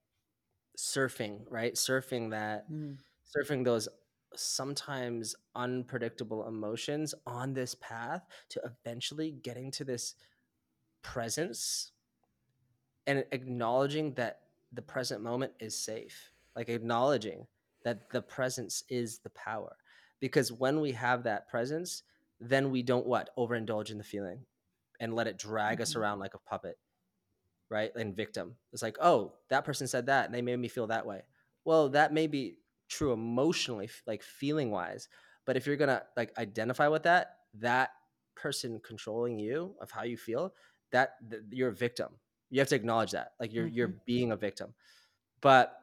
surfing, 0.78 1.42
right? 1.50 1.74
Surfing 1.74 2.32
that 2.32 2.72
mm. 2.72 2.98
surfing 3.36 3.64
those 3.64 3.88
sometimes 4.36 5.36
unpredictable 5.56 6.48
emotions 6.48 7.16
on 7.26 7.54
this 7.54 7.76
path 7.76 8.24
to 8.50 8.62
eventually 8.64 9.32
getting 9.32 9.72
to 9.72 9.84
this 9.84 10.16
presence 11.02 11.92
and 13.06 13.24
acknowledging 13.32 14.14
that 14.14 14.42
the 14.74 14.82
present 14.82 15.22
moment 15.24 15.54
is 15.60 15.78
safe 15.78 16.32
like 16.58 16.70
acknowledging 16.70 17.46
that 17.84 18.10
the 18.10 18.22
presence 18.22 18.84
is 18.90 19.20
the 19.20 19.30
power. 19.30 19.78
Because 20.20 20.52
when 20.52 20.82
we 20.82 20.92
have 20.94 21.24
that 21.24 21.48
presence 21.48 22.04
then 22.40 22.70
we 22.70 22.84
don't 22.84 23.08
what? 23.08 23.30
Overindulge 23.38 23.90
in 23.90 23.98
the 23.98 24.04
feeling 24.04 24.42
and 25.00 25.16
let 25.16 25.26
it 25.26 25.38
drag 25.38 25.76
mm-hmm. 25.76 25.84
us 25.84 25.96
around 25.96 26.20
like 26.20 26.34
a 26.34 26.40
puppet 26.40 26.78
right? 27.70 27.92
And 27.96 28.16
victim. 28.16 28.56
It's 28.74 28.82
like 28.82 28.98
oh 29.00 29.34
that 29.50 29.66
person 29.66 29.88
said 29.88 30.08
that 30.08 30.26
and 30.26 30.34
they 30.34 30.42
made 30.42 30.58
me 30.58 30.68
feel 30.68 30.88
that 30.88 31.06
way. 31.06 31.22
Well 31.64 31.90
that 31.90 32.12
may 32.12 32.26
be 32.26 32.58
true 32.88 33.14
emotionally 33.14 33.90
like 34.06 34.24
feeling 34.24 34.72
wise 34.72 35.10
but 35.46 35.58
if 35.58 35.66
you're 35.66 35.78
gonna 35.78 36.04
like 36.16 36.32
identify 36.38 36.88
with 36.88 37.04
that 37.04 37.38
that 37.54 37.92
person 38.36 38.80
controlling 38.86 39.40
you 39.40 39.76
of 39.82 39.92
how 39.92 40.04
you 40.04 40.18
feel 40.18 40.54
that 40.92 41.14
th- 41.30 41.42
you're 41.52 41.70
a 41.70 41.76
victim 41.76 42.10
you 42.50 42.60
have 42.60 42.70
to 42.70 42.76
acknowledge 42.76 43.12
that 43.12 43.32
like 43.40 43.54
you're 43.54 43.66
mm-hmm. 43.66 43.76
you're 43.76 43.94
being 44.06 44.32
a 44.32 44.36
victim 44.36 44.74
but 45.42 45.74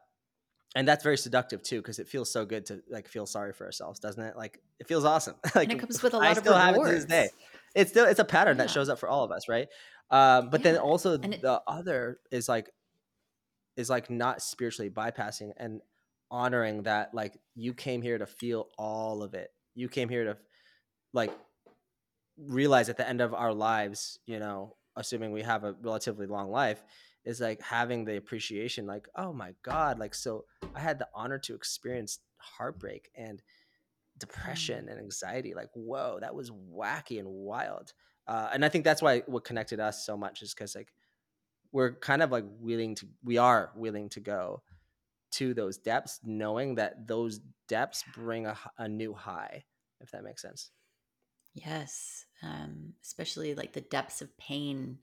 and 0.77 0.89
that's 0.89 1.05
very 1.05 1.17
seductive 1.17 1.63
too 1.63 1.79
because 1.81 1.99
it 1.99 2.09
feels 2.09 2.31
so 2.31 2.45
good 2.45 2.67
to 2.67 2.83
like 2.89 3.09
feel 3.09 3.27
sorry 3.27 3.53
for 3.53 3.65
ourselves 3.65 4.01
doesn't 4.01 4.23
it 4.23 4.37
like 4.37 4.61
it 4.79 4.87
feels 4.87 5.05
awesome 5.05 5.35
like 5.55 5.69
and 5.71 5.73
it 5.73 5.79
comes 5.79 6.03
with 6.03 6.15
a 6.15 6.17
lot 6.17 6.27
I 6.27 6.31
of 6.31 6.39
still 6.39 6.53
rewards. 6.53 6.65
have 6.65 6.77
it 6.77 6.89
to 6.89 6.95
this 6.95 7.05
day 7.05 7.29
it's 7.75 7.91
still 7.91 8.07
it's 8.07 8.21
a 8.21 8.25
pattern 8.25 8.57
yeah. 8.57 8.65
that 8.65 8.71
shows 8.71 8.89
up 8.89 8.99
for 8.99 9.09
all 9.09 9.25
of 9.25 9.31
us 9.31 9.49
right 9.49 9.69
um, 10.11 10.51
but 10.51 10.61
yeah. 10.61 10.73
then 10.73 10.81
also 10.81 11.15
it, 11.15 11.43
the 11.43 11.63
other 11.67 12.19
is 12.31 12.49
like 12.49 12.71
is 13.77 13.91
like 13.91 14.11
not 14.11 14.43
spiritually 14.43 14.91
bypassing 14.91 15.53
and 15.57 15.81
honoring 16.31 16.83
that 16.83 17.15
like 17.15 17.39
you 17.55 17.75
came 17.75 18.03
here 18.03 18.19
to 18.19 18.27
feel 18.27 18.69
all 18.79 19.23
of 19.23 19.35
it 19.35 19.51
you 19.75 19.89
came 19.89 20.09
here 20.09 20.25
to 20.25 20.37
like 21.13 21.33
realize 22.39 22.89
at 22.89 22.97
the 22.97 23.09
end 23.09 23.21
of 23.21 23.35
our 23.35 23.53
lives 23.53 24.19
you 24.27 24.39
know 24.39 24.75
assuming 24.97 25.33
we 25.33 25.43
have 25.43 25.65
a 25.65 25.75
relatively 25.83 26.27
long 26.27 26.51
life 26.51 26.83
is 27.25 27.41
like 27.41 27.61
having 27.63 28.05
the 28.05 28.17
appreciation 28.17 28.87
like 28.87 29.09
oh 29.17 29.33
my 29.33 29.55
god 29.63 29.99
like 29.99 30.15
so 30.15 30.45
i 30.75 30.81
had 30.81 30.99
the 30.99 31.09
honor 31.15 31.39
to 31.39 31.55
experience 31.55 32.19
heartbreak 32.39 33.11
and 33.17 33.43
depression 34.19 34.87
mm. 34.87 34.91
and 34.91 35.01
anxiety 35.01 35.55
like 35.55 35.71
whoa 35.75 36.19
that 36.21 36.35
was 36.35 36.51
wacky 36.51 37.19
and 37.19 37.29
wild 37.29 37.93
uh, 38.27 38.49
and 38.53 38.65
i 38.65 38.69
think 38.69 38.85
that's 38.85 39.03
why 39.03 39.21
what 39.27 39.45
connected 39.45 39.81
us 39.81 40.05
so 40.05 40.17
much 40.17 40.43
is 40.43 40.55
because 40.55 40.75
like 40.75 40.93
we're 41.73 41.93
kind 41.93 42.23
of 42.23 42.31
like 42.31 42.45
willing 42.61 42.95
to 42.95 43.07
we 43.25 43.37
are 43.39 43.71
willing 43.75 44.09
to 44.09 44.21
go 44.21 44.63
to 45.35 45.55
those 45.55 45.79
depths 45.79 46.21
knowing 46.25 46.75
that 46.75 47.07
those 47.07 47.41
depths 47.69 48.05
bring 48.15 48.47
a, 48.47 48.57
a 48.79 48.89
new 48.89 49.13
high 49.13 49.65
if 50.01 50.11
that 50.11 50.25
makes 50.25 50.43
sense 50.43 50.71
Yes, 51.57 52.25
um, 52.43 52.95
especially 53.05 53.55
like 53.55 53.75
the 53.75 53.81
depths 53.81 54.21
of 54.21 54.37
pain 54.39 54.99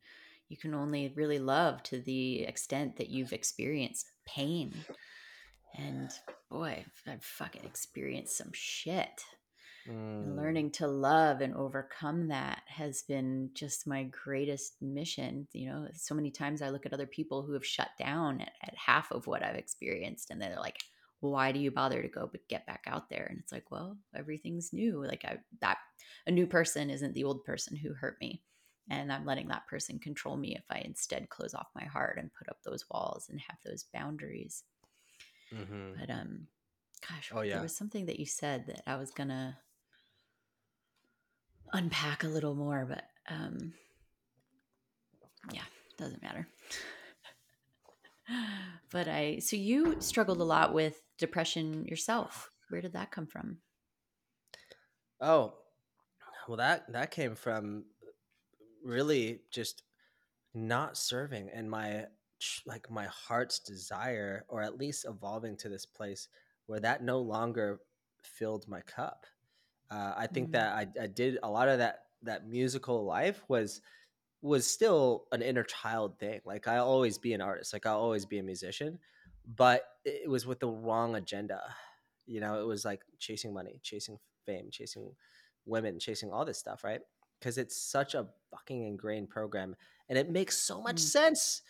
you 0.51 0.57
can 0.57 0.73
only 0.73 1.13
really 1.15 1.39
love 1.39 1.81
to 1.83 2.01
the 2.01 2.41
extent 2.41 2.97
that 2.97 3.07
you've 3.07 3.31
experienced 3.31 4.11
pain. 4.25 4.73
And 5.77 6.11
boy, 6.49 6.83
I've 7.07 7.23
fucking 7.23 7.63
experienced 7.63 8.37
some 8.37 8.51
shit. 8.51 9.23
Mm. 9.89 10.37
learning 10.37 10.69
to 10.71 10.85
love 10.85 11.41
and 11.41 11.55
overcome 11.55 12.27
that 12.27 12.61
has 12.67 13.01
been 13.01 13.49
just 13.55 13.87
my 13.87 14.03
greatest 14.03 14.79
mission. 14.79 15.47
You 15.53 15.69
know, 15.69 15.87
so 15.95 16.13
many 16.13 16.29
times 16.29 16.61
I 16.61 16.69
look 16.69 16.85
at 16.85 16.93
other 16.93 17.07
people 17.07 17.41
who 17.41 17.53
have 17.53 17.65
shut 17.65 17.89
down 17.97 18.41
at, 18.41 18.51
at 18.61 18.75
half 18.75 19.11
of 19.11 19.25
what 19.25 19.43
I've 19.43 19.55
experienced, 19.55 20.29
and 20.29 20.39
they're 20.39 20.59
like, 20.59 20.77
why 21.21 21.51
do 21.51 21.59
you 21.59 21.71
bother 21.71 22.01
to 22.01 22.07
go 22.07 22.27
but 22.29 22.47
get 22.47 22.65
back 22.65 22.83
out 22.87 23.09
there 23.09 23.27
and 23.29 23.39
it's 23.39 23.51
like 23.51 23.69
well 23.71 23.95
everything's 24.15 24.73
new 24.73 25.05
like 25.05 25.23
i 25.23 25.37
that 25.61 25.77
a 26.25 26.31
new 26.31 26.47
person 26.47 26.89
isn't 26.89 27.13
the 27.13 27.23
old 27.23 27.43
person 27.43 27.77
who 27.77 27.93
hurt 27.93 28.17
me 28.19 28.41
and 28.89 29.13
i'm 29.13 29.25
letting 29.25 29.47
that 29.47 29.67
person 29.67 29.99
control 29.99 30.35
me 30.35 30.55
if 30.55 30.63
i 30.71 30.79
instead 30.79 31.29
close 31.29 31.53
off 31.53 31.67
my 31.75 31.85
heart 31.85 32.17
and 32.17 32.33
put 32.33 32.49
up 32.49 32.57
those 32.63 32.85
walls 32.89 33.27
and 33.29 33.39
have 33.39 33.57
those 33.63 33.85
boundaries 33.93 34.63
mm-hmm. 35.53 35.91
but 35.99 36.09
um 36.09 36.47
gosh 37.07 37.31
oh, 37.35 37.41
yeah. 37.41 37.53
there 37.53 37.63
was 37.63 37.75
something 37.75 38.07
that 38.07 38.19
you 38.19 38.25
said 38.25 38.65
that 38.65 38.81
i 38.87 38.95
was 38.95 39.11
gonna 39.11 39.55
unpack 41.73 42.23
a 42.23 42.27
little 42.27 42.55
more 42.55 42.85
but 42.87 43.03
um 43.29 43.73
yeah 45.53 45.61
doesn't 45.97 46.21
matter 46.21 46.47
but 48.91 49.07
I 49.07 49.39
so 49.39 49.55
you 49.55 49.97
struggled 49.99 50.39
a 50.39 50.45
lot 50.45 50.73
with 50.73 51.01
depression 51.17 51.85
yourself. 51.85 52.51
Where 52.69 52.81
did 52.81 52.93
that 52.93 53.11
come 53.11 53.27
from? 53.27 53.57
Oh, 55.19 55.53
well 56.47 56.57
that 56.57 56.91
that 56.91 57.11
came 57.11 57.35
from 57.35 57.85
really 58.83 59.41
just 59.51 59.83
not 60.53 60.97
serving 60.97 61.49
and 61.53 61.69
my 61.69 62.05
like 62.65 62.89
my 62.89 63.05
heart's 63.05 63.59
desire 63.59 64.45
or 64.49 64.61
at 64.61 64.77
least 64.77 65.05
evolving 65.07 65.55
to 65.55 65.69
this 65.69 65.85
place 65.85 66.27
where 66.65 66.79
that 66.79 67.03
no 67.03 67.19
longer 67.19 67.79
filled 68.23 68.67
my 68.67 68.81
cup 68.81 69.25
uh, 69.91 70.13
i 70.17 70.27
think 70.27 70.47
mm-hmm. 70.47 70.53
that 70.53 70.73
I, 70.73 71.03
I 71.03 71.07
did 71.07 71.37
a 71.43 71.49
lot 71.49 71.69
of 71.69 71.79
that 71.79 72.05
that 72.23 72.47
musical 72.47 73.05
life 73.05 73.43
was 73.47 73.81
was 74.41 74.65
still 74.65 75.25
an 75.31 75.41
inner 75.41 75.63
child 75.63 76.17
thing 76.19 76.41
like 76.45 76.67
i'll 76.67 76.87
always 76.87 77.17
be 77.17 77.33
an 77.33 77.41
artist 77.41 77.73
like 77.73 77.85
i'll 77.85 77.99
always 77.99 78.25
be 78.25 78.39
a 78.39 78.43
musician 78.43 78.97
but 79.55 79.83
it 80.05 80.29
was 80.29 80.45
with 80.45 80.59
the 80.59 80.67
wrong 80.67 81.15
agenda 81.15 81.61
you 82.25 82.39
know 82.39 82.59
it 82.59 82.65
was 82.65 82.85
like 82.85 83.01
chasing 83.19 83.53
money 83.53 83.79
chasing 83.83 84.17
fame 84.45 84.69
chasing 84.71 85.11
women 85.65 85.99
chasing 85.99 86.31
all 86.31 86.45
this 86.45 86.57
stuff 86.57 86.83
right 86.83 87.01
because 87.39 87.57
it's 87.57 87.77
such 87.77 88.15
a 88.15 88.27
fucking 88.49 88.87
ingrained 88.87 89.29
program 89.29 89.75
and 90.09 90.17
it 90.17 90.29
makes 90.29 90.57
so 90.57 90.81
much 90.81 90.95
mm. 90.95 90.99
sense 90.99 91.61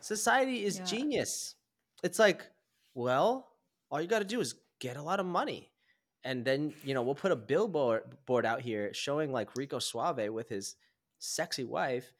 Society 0.00 0.64
is 0.64 0.78
yeah. 0.78 0.84
genius. 0.84 1.54
It's 2.02 2.18
like, 2.18 2.46
well, 2.94 3.48
all 3.90 4.00
you 4.00 4.08
got 4.08 4.20
to 4.20 4.24
do 4.24 4.40
is 4.40 4.54
get 4.80 4.96
a 4.96 5.02
lot 5.02 5.20
of 5.20 5.26
money. 5.26 5.70
And 6.24 6.44
then, 6.44 6.74
you 6.84 6.94
know, 6.94 7.02
we'll 7.02 7.14
put 7.14 7.32
a 7.32 7.36
billboard 7.36 8.02
board 8.26 8.44
out 8.44 8.60
here 8.60 8.92
showing 8.92 9.32
like 9.32 9.56
Rico 9.56 9.78
Suave 9.78 10.28
with 10.30 10.48
his 10.48 10.76
sexy 11.18 11.64
wife, 11.64 12.12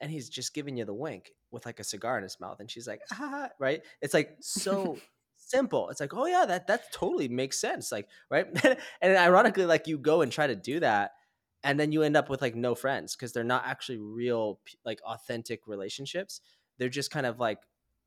and 0.00 0.10
he's 0.10 0.28
just 0.28 0.54
giving 0.54 0.76
you 0.76 0.84
the 0.84 0.94
wink 0.94 1.30
with 1.50 1.64
like 1.66 1.80
a 1.80 1.84
cigar 1.84 2.16
in 2.16 2.22
his 2.22 2.38
mouth. 2.38 2.60
And 2.60 2.70
she's 2.70 2.86
like, 2.86 3.00
ah, 3.12 3.48
right? 3.58 3.82
It's 4.02 4.14
like 4.14 4.36
so 4.40 4.98
simple. 5.36 5.88
It's 5.88 6.00
like, 6.00 6.14
oh 6.14 6.26
yeah, 6.26 6.44
that 6.46 6.66
that 6.66 6.92
totally 6.92 7.28
makes 7.28 7.58
sense. 7.58 7.90
Like, 7.90 8.08
right? 8.30 8.46
and 9.00 9.16
ironically, 9.16 9.66
like 9.66 9.86
you 9.86 9.98
go 9.98 10.20
and 10.20 10.30
try 10.30 10.46
to 10.46 10.56
do 10.56 10.80
that, 10.80 11.12
and 11.64 11.80
then 11.80 11.92
you 11.92 12.02
end 12.02 12.16
up 12.16 12.28
with 12.28 12.42
like 12.42 12.54
no 12.54 12.74
friends 12.74 13.16
because 13.16 13.32
they're 13.32 13.44
not 13.44 13.66
actually 13.66 13.98
real, 13.98 14.60
like 14.84 15.00
authentic 15.02 15.66
relationships 15.66 16.40
they're 16.78 16.88
just 16.88 17.10
kind 17.10 17.26
of 17.26 17.38
like 17.38 17.58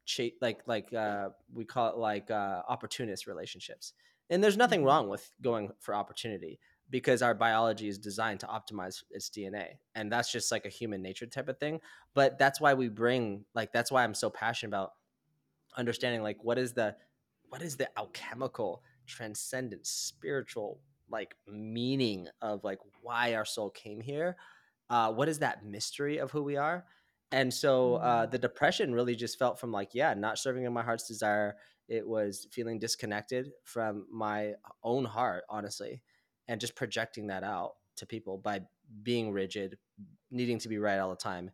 cha- 0.05 0.35
like 0.41 0.61
like 0.65 0.93
uh, 0.93 1.29
we 1.53 1.65
call 1.65 1.89
it 1.89 1.97
like 1.97 2.31
uh, 2.31 2.61
opportunist 2.67 3.27
relationships 3.27 3.93
and 4.29 4.43
there's 4.43 4.57
nothing 4.57 4.79
mm-hmm. 4.79 4.87
wrong 4.87 5.09
with 5.09 5.31
going 5.41 5.71
for 5.79 5.93
opportunity 5.93 6.59
because 6.89 7.21
our 7.21 7.35
biology 7.35 7.87
is 7.87 7.99
designed 7.99 8.39
to 8.39 8.47
optimize 8.47 9.03
its 9.11 9.29
dna 9.29 9.67
and 9.95 10.11
that's 10.11 10.31
just 10.31 10.51
like 10.51 10.65
a 10.65 10.69
human 10.69 11.01
nature 11.01 11.25
type 11.25 11.49
of 11.49 11.57
thing 11.59 11.79
but 12.13 12.37
that's 12.37 12.59
why 12.59 12.73
we 12.73 12.87
bring 12.87 13.45
like 13.53 13.71
that's 13.71 13.91
why 13.91 14.03
i'm 14.03 14.13
so 14.13 14.29
passionate 14.29 14.69
about 14.69 14.91
understanding 15.77 16.23
like 16.23 16.37
what 16.43 16.57
is 16.57 16.73
the 16.73 16.95
what 17.49 17.61
is 17.61 17.77
the 17.77 17.87
alchemical 17.97 18.83
transcendent 19.05 19.85
spiritual 19.85 20.79
like 21.09 21.35
meaning 21.47 22.27
of 22.41 22.63
like 22.63 22.79
why 23.01 23.33
our 23.33 23.45
soul 23.45 23.69
came 23.69 24.01
here 24.01 24.35
uh, 24.89 25.11
what 25.11 25.29
is 25.29 25.39
that 25.39 25.63
mystery 25.63 26.17
of 26.17 26.31
who 26.31 26.43
we 26.43 26.57
are 26.57 26.85
and 27.31 27.53
so 27.53 27.95
uh, 27.95 28.25
the 28.25 28.37
mm. 28.37 28.41
depression 28.41 28.93
really 28.93 29.15
just 29.15 29.37
felt 29.37 29.59
from 29.59 29.71
like 29.71 29.89
yeah 29.93 30.13
not 30.13 30.37
serving 30.37 30.63
in 30.63 30.73
my 30.73 30.81
heart's 30.81 31.07
desire 31.07 31.55
it 31.89 32.07
was 32.07 32.47
feeling 32.51 32.79
disconnected 32.79 33.51
from 33.63 34.05
my 34.11 34.53
own 34.83 35.03
heart 35.03 35.43
honestly 35.49 36.01
and 36.47 36.61
just 36.61 36.75
projecting 36.75 37.27
that 37.27 37.43
out 37.43 37.73
to 37.97 38.05
people 38.05 38.37
by 38.37 38.61
being 39.03 39.31
rigid 39.31 39.77
needing 40.31 40.59
to 40.59 40.69
be 40.69 40.77
right 40.77 40.99
all 40.99 41.09
the 41.09 41.15
time 41.15 41.51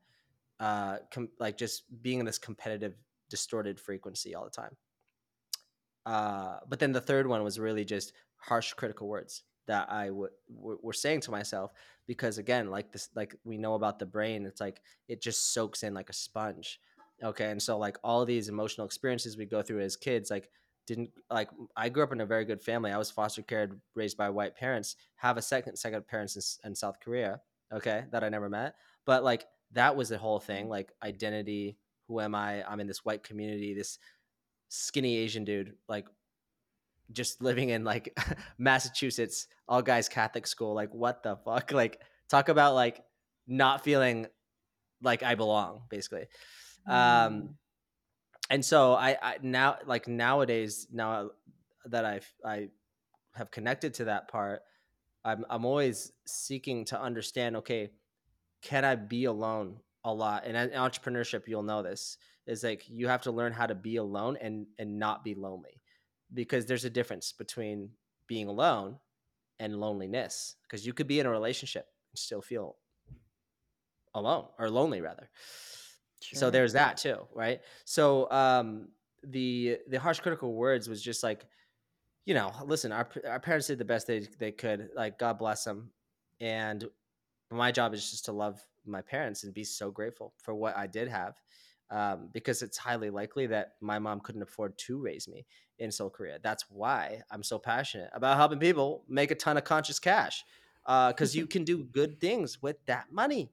uh 0.59 0.97
com- 1.11 1.29
like 1.39 1.57
just 1.57 1.83
being 2.01 2.19
in 2.19 2.25
this 2.25 2.37
competitive 2.37 2.93
distorted 3.29 3.79
frequency 3.79 4.35
all 4.35 4.43
the 4.43 4.49
time. 4.49 4.75
Uh 6.05 6.59
but 6.69 6.79
then 6.79 6.91
the 6.91 7.01
third 7.01 7.27
one 7.27 7.43
was 7.43 7.59
really 7.59 7.83
just 7.83 8.13
harsh 8.37 8.73
critical 8.73 9.07
words 9.07 9.43
that 9.67 9.91
I 9.91 10.11
would 10.11 10.31
w- 10.55 10.79
were 10.81 10.93
saying 10.93 11.21
to 11.21 11.31
myself 11.31 11.71
because 12.05 12.37
again 12.37 12.69
like 12.69 12.91
this 12.91 13.09
like 13.15 13.35
we 13.43 13.57
know 13.57 13.73
about 13.73 13.97
the 13.97 14.05
brain 14.05 14.45
it's 14.45 14.61
like 14.61 14.81
it 15.07 15.21
just 15.21 15.53
soaks 15.53 15.81
in 15.81 15.93
like 15.93 16.09
a 16.09 16.13
sponge 16.13 16.79
okay 17.23 17.51
and 17.51 17.61
so 17.61 17.77
like 17.77 17.97
all 18.03 18.25
these 18.25 18.49
emotional 18.49 18.85
experiences 18.85 19.37
we 19.37 19.45
go 19.45 19.61
through 19.61 19.81
as 19.81 19.95
kids 19.95 20.29
like 20.29 20.49
didn't 20.87 21.09
like 21.29 21.49
I 21.75 21.89
grew 21.89 22.03
up 22.03 22.11
in 22.11 22.21
a 22.21 22.25
very 22.25 22.45
good 22.45 22.61
family 22.61 22.91
I 22.91 22.97
was 22.97 23.09
foster 23.09 23.41
cared 23.41 23.79
raised 23.95 24.17
by 24.17 24.29
white 24.29 24.55
parents 24.55 24.95
have 25.15 25.37
a 25.37 25.41
second 25.41 25.77
second 25.77 26.07
parents 26.07 26.59
in, 26.63 26.69
in 26.69 26.75
South 26.75 26.99
Korea 26.99 27.41
okay 27.73 28.03
that 28.11 28.23
I 28.23 28.29
never 28.29 28.49
met 28.49 28.75
but 29.05 29.23
like 29.23 29.45
that 29.71 29.95
was 29.95 30.09
the 30.09 30.17
whole 30.17 30.39
thing 30.39 30.69
like 30.69 30.91
identity 31.03 31.77
who 32.07 32.19
am 32.19 32.35
I 32.35 32.63
I'm 32.69 32.79
in 32.79 32.87
this 32.87 33.03
white 33.03 33.23
community 33.23 33.73
this 33.73 33.97
skinny 34.69 35.17
Asian 35.17 35.43
dude 35.43 35.73
like 35.87 36.05
just 37.11 37.41
living 37.41 37.69
in 37.69 37.83
like 37.83 38.17
Massachusetts, 38.57 39.47
all 39.67 39.81
guys 39.81 40.09
Catholic 40.09 40.47
school. 40.47 40.73
Like, 40.73 40.93
what 40.93 41.23
the 41.23 41.37
fuck? 41.37 41.71
Like, 41.75 42.01
talk 42.29 42.49
about 42.49 42.73
like 42.73 43.01
not 43.47 43.83
feeling 43.83 44.27
like 45.01 45.23
I 45.23 45.35
belong, 45.35 45.83
basically. 45.89 46.27
Um, 46.87 46.95
mm. 46.95 47.49
And 48.49 48.63
so 48.63 48.93
I, 48.93 49.17
I 49.21 49.37
now 49.41 49.77
like 49.85 50.07
nowadays 50.07 50.87
now 50.91 51.31
that 51.85 52.05
I've 52.05 52.31
I 52.45 52.69
have 53.33 53.51
connected 53.51 53.95
to 53.95 54.05
that 54.05 54.27
part, 54.27 54.61
I'm 55.23 55.45
I'm 55.49 55.65
always 55.65 56.11
seeking 56.25 56.85
to 56.85 57.01
understand. 57.01 57.57
Okay, 57.57 57.91
can 58.61 58.85
I 58.85 58.95
be 58.95 59.25
alone 59.25 59.77
a 60.03 60.13
lot? 60.13 60.43
And 60.45 60.55
in 60.55 60.69
entrepreneurship, 60.77 61.47
you'll 61.47 61.63
know 61.63 61.81
this 61.81 62.17
is 62.45 62.63
like 62.63 62.83
you 62.87 63.07
have 63.07 63.23
to 63.23 63.31
learn 63.31 63.51
how 63.51 63.65
to 63.65 63.75
be 63.75 63.95
alone 63.95 64.37
and 64.39 64.67
and 64.77 64.99
not 64.99 65.23
be 65.23 65.33
lonely 65.33 65.81
because 66.33 66.65
there's 66.65 66.85
a 66.85 66.89
difference 66.89 67.31
between 67.31 67.89
being 68.27 68.47
alone 68.47 68.97
and 69.59 69.79
loneliness 69.79 70.55
because 70.63 70.85
you 70.85 70.93
could 70.93 71.07
be 71.07 71.19
in 71.19 71.25
a 71.25 71.31
relationship 71.31 71.87
and 72.11 72.19
still 72.19 72.41
feel 72.41 72.75
alone 74.13 74.45
or 74.59 74.69
lonely 74.69 75.01
rather 75.01 75.29
sure. 76.29 76.39
so 76.39 76.49
there's 76.49 76.73
that 76.73 76.97
too 76.97 77.17
right 77.33 77.61
so 77.83 78.29
um 78.31 78.87
the 79.23 79.77
the 79.89 79.99
harsh 79.99 80.19
critical 80.19 80.53
words 80.53 80.87
was 80.87 81.01
just 81.01 81.23
like 81.23 81.45
you 82.25 82.33
know 82.33 82.51
listen 82.65 82.91
our, 82.91 83.07
our 83.27 83.39
parents 83.39 83.67
did 83.67 83.77
the 83.77 83.85
best 83.85 84.07
they, 84.07 84.27
they 84.39 84.51
could 84.51 84.89
like 84.95 85.17
god 85.19 85.37
bless 85.37 85.63
them 85.63 85.89
and 86.39 86.85
my 87.51 87.71
job 87.71 87.93
is 87.93 88.11
just 88.11 88.25
to 88.25 88.31
love 88.31 88.59
my 88.85 89.01
parents 89.01 89.43
and 89.43 89.53
be 89.53 89.63
so 89.63 89.89
grateful 89.91 90.33
for 90.37 90.53
what 90.53 90.75
i 90.77 90.87
did 90.87 91.07
have 91.07 91.35
um, 91.91 92.29
because 92.33 92.61
it's 92.61 92.77
highly 92.77 93.09
likely 93.09 93.45
that 93.47 93.73
my 93.79 93.99
mom 93.99 94.19
couldn't 94.19 94.41
afford 94.41 94.77
to 94.79 94.99
raise 94.99 95.27
me 95.27 95.45
in 95.79 95.91
Seoul, 95.91 96.09
Korea. 96.09 96.39
That's 96.41 96.65
why 96.69 97.21
I'm 97.29 97.43
so 97.43 97.59
passionate 97.59 98.09
about 98.13 98.37
helping 98.37 98.59
people 98.59 99.03
make 99.07 99.31
a 99.31 99.35
ton 99.35 99.57
of 99.57 99.63
conscious 99.63 99.99
cash 99.99 100.43
because 100.83 101.35
uh, 101.35 101.39
you 101.39 101.47
can 101.47 101.63
do 101.63 101.83
good 101.83 102.19
things 102.19 102.61
with 102.61 102.77
that 102.87 103.11
money. 103.11 103.51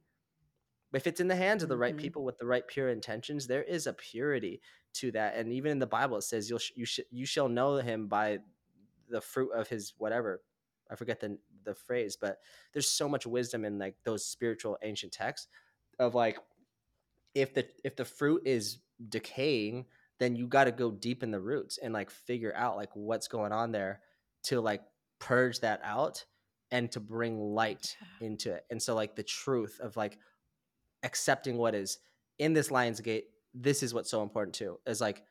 If 0.92 1.06
it's 1.06 1.20
in 1.20 1.28
the 1.28 1.36
hands 1.36 1.62
of 1.62 1.68
the 1.68 1.76
right 1.76 1.94
mm-hmm. 1.94 2.02
people 2.02 2.24
with 2.24 2.38
the 2.38 2.46
right 2.46 2.66
pure 2.66 2.88
intentions, 2.88 3.46
there 3.46 3.62
is 3.62 3.86
a 3.86 3.92
purity 3.92 4.60
to 4.94 5.10
that. 5.12 5.36
And 5.36 5.52
even 5.52 5.72
in 5.72 5.78
the 5.78 5.86
Bible, 5.86 6.18
it 6.18 6.22
says 6.22 6.50
you'll 6.50 6.60
you 6.74 6.84
should 6.84 7.06
you 7.10 7.26
shall 7.26 7.48
know 7.48 7.76
him 7.76 8.08
by 8.08 8.38
the 9.08 9.20
fruit 9.20 9.50
of 9.52 9.68
his 9.68 9.94
whatever. 9.96 10.42
I 10.90 10.96
forget 10.96 11.20
the 11.20 11.38
the 11.64 11.74
phrase, 11.74 12.16
but 12.20 12.38
there's 12.72 12.88
so 12.88 13.08
much 13.08 13.26
wisdom 13.26 13.64
in 13.64 13.78
like 13.78 13.94
those 14.04 14.26
spiritual 14.26 14.76
ancient 14.82 15.12
texts 15.12 15.48
of 15.98 16.14
like 16.14 16.38
if 17.34 17.54
the 17.54 17.66
if 17.84 17.96
the 17.96 18.04
fruit 18.04 18.42
is 18.44 18.78
decaying 19.08 19.86
then 20.18 20.36
you 20.36 20.46
got 20.46 20.64
to 20.64 20.72
go 20.72 20.90
deep 20.90 21.22
in 21.22 21.30
the 21.30 21.40
roots 21.40 21.78
and 21.78 21.92
like 21.92 22.10
figure 22.10 22.54
out 22.54 22.76
like 22.76 22.90
what's 22.94 23.26
going 23.26 23.52
on 23.52 23.72
there 23.72 24.00
to 24.44 24.60
like 24.60 24.82
purge 25.18 25.60
that 25.60 25.80
out 25.82 26.24
and 26.70 26.90
to 26.92 27.00
bring 27.00 27.38
light 27.38 27.96
into 28.20 28.52
it 28.52 28.64
and 28.70 28.80
so 28.80 28.94
like 28.94 29.16
the 29.16 29.22
truth 29.22 29.80
of 29.82 29.96
like 29.96 30.18
accepting 31.02 31.56
what 31.56 31.74
is 31.74 31.98
in 32.38 32.52
this 32.52 32.70
lion's 32.70 33.00
gate 33.00 33.26
this 33.54 33.82
is 33.82 33.92
what's 33.92 34.10
so 34.10 34.22
important 34.22 34.54
too 34.54 34.78
is 34.86 35.00
like 35.00 35.22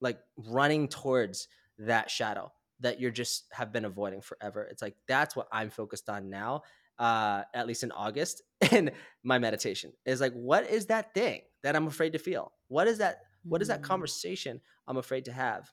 like 0.00 0.18
running 0.36 0.88
towards 0.88 1.48
that 1.78 2.10
shadow 2.10 2.52
that 2.80 3.00
you're 3.00 3.10
just 3.10 3.44
have 3.52 3.72
been 3.72 3.84
avoiding 3.84 4.20
forever 4.20 4.62
it's 4.70 4.82
like 4.82 4.94
that's 5.08 5.34
what 5.34 5.48
i'm 5.52 5.70
focused 5.70 6.08
on 6.08 6.30
now 6.30 6.62
uh, 6.98 7.42
at 7.52 7.66
least 7.66 7.82
in 7.82 7.92
August, 7.92 8.42
in 8.72 8.90
my 9.22 9.38
meditation 9.38 9.92
is 10.04 10.20
like, 10.20 10.32
what 10.32 10.68
is 10.70 10.86
that 10.86 11.14
thing 11.14 11.42
that 11.62 11.76
I'm 11.76 11.86
afraid 11.86 12.12
to 12.12 12.18
feel? 12.18 12.52
What 12.68 12.86
is 12.86 12.98
that? 12.98 13.20
What 13.42 13.60
is 13.62 13.68
that 13.68 13.80
mm. 13.80 13.84
conversation 13.84 14.60
I'm 14.86 14.96
afraid 14.96 15.26
to 15.26 15.32
have? 15.32 15.70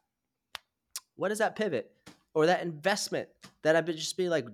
What 1.16 1.32
is 1.32 1.38
that 1.38 1.56
pivot 1.56 1.92
or 2.34 2.48
that 2.48 2.64
investment 2.64 3.30
that 3.64 3.76
I've 3.76 3.86
been 3.86 3.98
just 3.98 4.18
be 4.18 4.30
like 4.30 4.46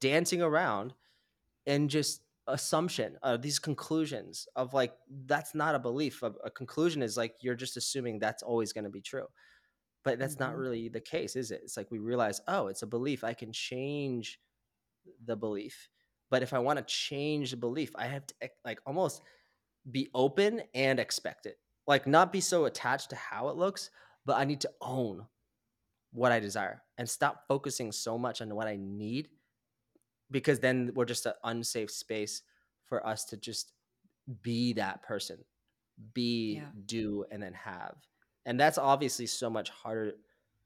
dancing 0.00 0.42
around 0.42 0.92
and 1.66 1.88
just 1.88 2.22
assumption 2.52 3.16
of 3.22 3.42
these 3.42 3.58
conclusions 3.58 4.46
of 4.56 4.74
like 4.74 4.94
that's 5.26 5.54
not 5.54 5.74
a 5.74 5.78
belief. 5.78 6.22
A, 6.22 6.32
a 6.44 6.50
conclusion 6.50 7.02
is 7.02 7.16
like 7.16 7.34
you're 7.40 7.54
just 7.54 7.76
assuming 7.76 8.18
that's 8.18 8.42
always 8.42 8.72
going 8.72 8.84
to 8.84 8.90
be 8.90 9.00
true, 9.00 9.26
but 10.04 10.18
that's 10.18 10.34
mm-hmm. 10.34 10.44
not 10.44 10.56
really 10.56 10.88
the 10.88 11.00
case, 11.00 11.36
is 11.36 11.50
it? 11.50 11.60
It's 11.62 11.76
like 11.76 11.90
we 11.90 11.98
realize, 11.98 12.40
oh, 12.48 12.68
it's 12.68 12.82
a 12.82 12.86
belief. 12.86 13.24
I 13.24 13.34
can 13.34 13.52
change 13.52 14.38
the 15.24 15.36
belief 15.36 15.88
but 16.30 16.42
if 16.42 16.52
I 16.52 16.60
want 16.60 16.78
to 16.78 16.84
change 16.84 17.50
the 17.50 17.56
belief, 17.56 17.90
I 17.96 18.06
have 18.06 18.26
to 18.28 18.34
like 18.64 18.80
almost 18.86 19.22
be 19.90 20.08
open 20.14 20.62
and 20.74 20.98
expect 21.00 21.46
it. 21.46 21.58
Like 21.86 22.06
not 22.06 22.32
be 22.32 22.40
so 22.40 22.66
attached 22.66 23.10
to 23.10 23.16
how 23.16 23.48
it 23.48 23.56
looks, 23.56 23.90
but 24.24 24.38
I 24.38 24.44
need 24.44 24.60
to 24.60 24.70
own 24.80 25.26
what 26.12 26.32
I 26.32 26.38
desire 26.38 26.82
and 26.98 27.08
stop 27.08 27.44
focusing 27.48 27.90
so 27.90 28.16
much 28.16 28.40
on 28.40 28.54
what 28.54 28.68
I 28.68 28.76
need 28.78 29.28
because 30.30 30.60
then 30.60 30.92
we're 30.94 31.04
just 31.04 31.26
an 31.26 31.34
unsafe 31.44 31.90
space 31.90 32.42
for 32.84 33.06
us 33.06 33.24
to 33.26 33.36
just 33.36 33.72
be 34.42 34.72
that 34.74 35.02
person 35.02 35.38
be 36.14 36.56
Yeah. 36.56 36.68
do 36.86 37.24
and 37.30 37.42
then 37.42 37.52
have. 37.52 37.96
And 38.46 38.58
that's 38.58 38.78
obviously 38.78 39.26
so 39.26 39.50
much 39.50 39.68
harder 39.70 40.12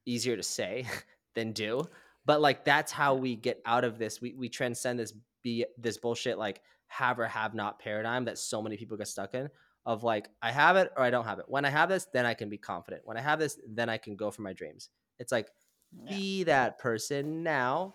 easier 0.06 0.36
to 0.36 0.42
say 0.42 0.86
than 1.34 1.52
do 1.52 1.88
but 2.26 2.40
like 2.40 2.64
that's 2.64 2.90
how 2.90 3.14
we 3.14 3.36
get 3.36 3.60
out 3.66 3.84
of 3.84 3.98
this. 3.98 4.20
We, 4.20 4.32
we 4.32 4.48
transcend 4.48 4.98
this 4.98 5.12
be 5.42 5.66
this 5.76 5.98
bullshit 5.98 6.38
like 6.38 6.62
have 6.86 7.18
or 7.18 7.26
have 7.26 7.54
not 7.54 7.78
paradigm 7.78 8.24
that 8.24 8.38
so 8.38 8.62
many 8.62 8.76
people 8.76 8.96
get 8.96 9.08
stuck 9.08 9.34
in 9.34 9.50
of 9.84 10.04
like 10.04 10.28
i 10.40 10.50
have 10.50 10.76
it 10.76 10.90
or 10.96 11.02
i 11.02 11.10
don't 11.10 11.24
have 11.26 11.38
it. 11.38 11.44
When 11.48 11.64
i 11.64 11.70
have 11.70 11.88
this 11.88 12.06
then 12.12 12.24
i 12.24 12.32
can 12.32 12.48
be 12.48 12.56
confident. 12.56 13.02
When 13.04 13.16
i 13.16 13.20
have 13.20 13.38
this 13.38 13.58
then 13.68 13.88
i 13.90 13.98
can 13.98 14.16
go 14.16 14.30
for 14.30 14.42
my 14.42 14.52
dreams. 14.52 14.88
It's 15.18 15.32
like 15.32 15.48
Yeah. 15.92 16.16
be 16.16 16.44
that 16.44 16.78
person 16.78 17.42
now 17.42 17.94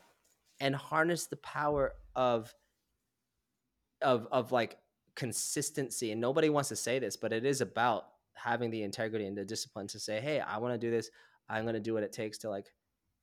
and 0.59 0.75
harness 0.75 1.27
the 1.27 1.37
power 1.37 1.93
of 2.15 2.53
of 4.01 4.27
of 4.31 4.51
like 4.51 4.77
consistency 5.15 6.11
and 6.11 6.21
nobody 6.21 6.49
wants 6.49 6.69
to 6.69 6.75
say 6.75 6.99
this 6.99 7.17
but 7.17 7.33
it 7.33 7.45
is 7.45 7.59
about 7.59 8.05
having 8.33 8.69
the 8.69 8.83
integrity 8.83 9.25
and 9.25 9.37
the 9.37 9.43
discipline 9.43 9.87
to 9.87 9.99
say 9.99 10.21
hey 10.21 10.39
i 10.39 10.57
want 10.57 10.73
to 10.73 10.77
do 10.77 10.89
this. 10.89 11.09
I'm 11.49 11.63
going 11.63 11.73
to 11.73 11.79
do 11.79 11.93
what 11.93 12.03
it 12.03 12.11
takes 12.11 12.37
to 12.39 12.49
like 12.49 12.71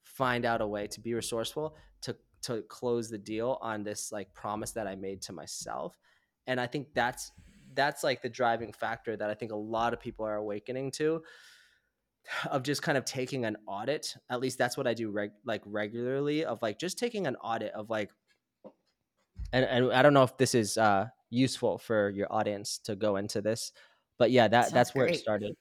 find 0.03 0.45
out 0.45 0.61
a 0.61 0.66
way 0.66 0.87
to 0.89 1.01
be 1.01 1.14
resourceful 1.14 1.76
to 2.03 2.16
to 2.43 2.62
close 2.62 3.09
the 3.09 3.18
deal 3.18 3.59
on 3.62 3.82
this 3.82 4.12
like 4.12 4.32
promise 4.34 4.72
that 4.72 4.87
i 4.87 4.95
made 4.95 5.22
to 5.22 5.32
myself. 5.32 5.97
And 6.47 6.61
i 6.61 6.66
think 6.66 6.89
that's 6.95 7.32
that's 7.74 8.05
like 8.05 8.22
the 8.22 8.28
driving 8.28 8.72
factor 8.72 9.16
that 9.16 9.30
i 9.30 9.34
think 9.34 9.53
a 9.53 9.57
lot 9.57 9.93
of 9.93 10.01
people 10.01 10.24
are 10.24 10.37
awakening 10.37 10.91
to 10.93 11.22
of 12.51 12.62
just 12.62 12.83
kind 12.83 12.99
of 12.99 13.05
taking 13.05 13.45
an 13.45 13.57
audit 13.66 14.14
at 14.31 14.41
least 14.41 14.59
that's 14.59 14.77
what 14.77 14.87
i 14.87 14.95
do 14.95 15.11
reg- 15.11 15.33
like 15.45 15.62
regularly 15.66 16.45
of 16.45 16.61
like 16.62 16.79
just 16.79 16.99
taking 16.99 17.27
an 17.27 17.37
audit 17.37 17.72
of 17.72 17.91
like 17.91 18.11
and, 19.53 19.64
and 19.64 19.93
i 19.93 20.03
don't 20.03 20.14
know 20.14 20.22
if 20.22 20.37
this 20.37 20.55
is 20.55 20.77
uh 20.79 21.07
useful 21.31 21.79
for 21.79 22.11
your 22.11 22.33
audience 22.33 22.79
to 22.79 22.95
go 22.97 23.16
into 23.16 23.41
this 23.41 23.72
but 24.18 24.31
yeah 24.31 24.49
that 24.49 24.66
Sounds 24.66 24.74
that's 24.74 24.95
where 24.95 25.07
it 25.07 25.16
started. 25.16 25.55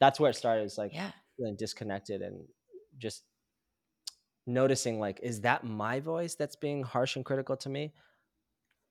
That's 0.00 0.18
where 0.18 0.30
it 0.30 0.34
started 0.34 0.64
is 0.64 0.78
like 0.78 0.92
Yeah. 0.94 1.12
feeling 1.36 1.56
disconnected 1.56 2.22
and 2.22 2.48
just 2.98 3.24
noticing 4.46 4.98
like 4.98 5.20
is 5.22 5.42
that 5.42 5.64
my 5.64 6.00
voice 6.00 6.34
that's 6.34 6.56
being 6.56 6.82
harsh 6.82 7.16
and 7.16 7.24
critical 7.24 7.56
to 7.58 7.68
me? 7.68 7.92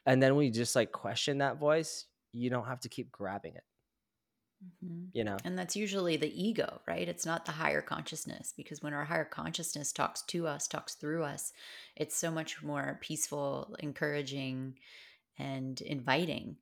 And 0.05 0.21
then 0.21 0.35
we 0.35 0.49
just 0.49 0.75
like 0.75 0.91
question 0.91 1.39
that 1.39 1.57
voice 1.57 2.07
you 2.31 2.49
don't 2.49 2.65
have 2.65 2.79
to 2.81 2.89
keep 2.89 3.11
grabbing 3.11 3.55
it 3.55 3.63
Mhm. 4.63 5.13
you 5.13 5.23
know 5.23 5.43
And 5.43 5.57
that's 5.57 5.75
usually 5.75 6.17
the 6.17 6.29
ego, 6.41 6.81
right? 6.87 7.07
It's 7.07 7.25
not 7.25 7.45
the 7.45 7.53
higher 7.53 7.81
consciousness 7.81 8.53
because 8.55 8.81
when 8.81 8.93
our 8.93 9.05
higher 9.05 9.25
consciousness 9.25 9.93
talks 9.93 10.21
to 10.23 10.47
us, 10.47 10.67
talks 10.67 10.95
through 10.95 11.23
us, 11.23 11.53
it's 11.95 12.15
so 12.17 12.29
much 12.29 12.61
more 12.61 12.97
peaceful, 13.01 13.75
encouraging, 13.79 14.77
and 15.37 15.81
inviting 15.81 16.57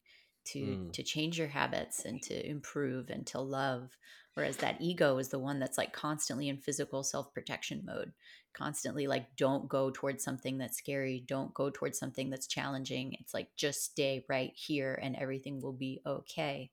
to 0.46 0.78
Mm. 0.78 0.92
to 0.94 1.04
change 1.04 1.40
your 1.40 1.50
habits 1.50 2.06
and 2.06 2.22
to 2.24 2.48
improve 2.50 3.10
and 3.10 3.28
to 3.28 3.40
love. 3.42 3.98
Whereas 4.36 4.58
that 4.60 4.82
ego 4.82 5.18
is 5.20 5.30
the 5.30 5.40
one 5.40 5.60
that's 5.60 5.78
like 5.78 5.94
constantly 5.94 6.50
in 6.50 6.58
physical 6.60 7.04
self-protection 7.04 7.84
mode, 7.86 8.14
constantly 8.54 9.08
like 9.08 9.36
don't 9.38 9.68
go 9.70 9.92
towards 9.92 10.24
something 10.24 10.58
that's 10.60 10.78
scary, 10.78 11.22
don't 11.22 11.54
go 11.54 11.70
towards 11.72 12.00
something 12.00 12.30
that's 12.30 12.48
challenging. 12.48 13.14
It's 13.16 13.34
like 13.34 13.56
just 13.58 13.84
stay 13.84 14.26
right 14.30 14.54
here 14.56 14.96
and 15.02 15.16
everything 15.16 15.62
will 15.62 15.74
be 15.74 16.02
okay. 16.06 16.72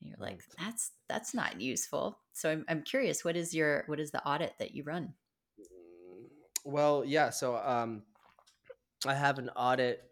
And 0.00 0.10
you're 0.10 0.18
like, 0.18 0.42
that's 0.58 0.92
that's 1.08 1.34
not 1.34 1.60
useful. 1.60 2.18
So 2.32 2.50
I'm 2.50 2.64
I'm 2.68 2.82
curious, 2.82 3.24
what 3.24 3.36
is 3.36 3.54
your 3.54 3.84
what 3.86 4.00
is 4.00 4.10
the 4.10 4.24
audit 4.26 4.54
that 4.58 4.74
you 4.74 4.82
run? 4.84 5.14
Mm, 5.60 6.26
well 6.64 7.04
yeah 7.04 7.30
so 7.30 7.56
um 7.56 8.02
i 9.06 9.14
have 9.14 9.38
an 9.38 9.50
audit 9.50 10.10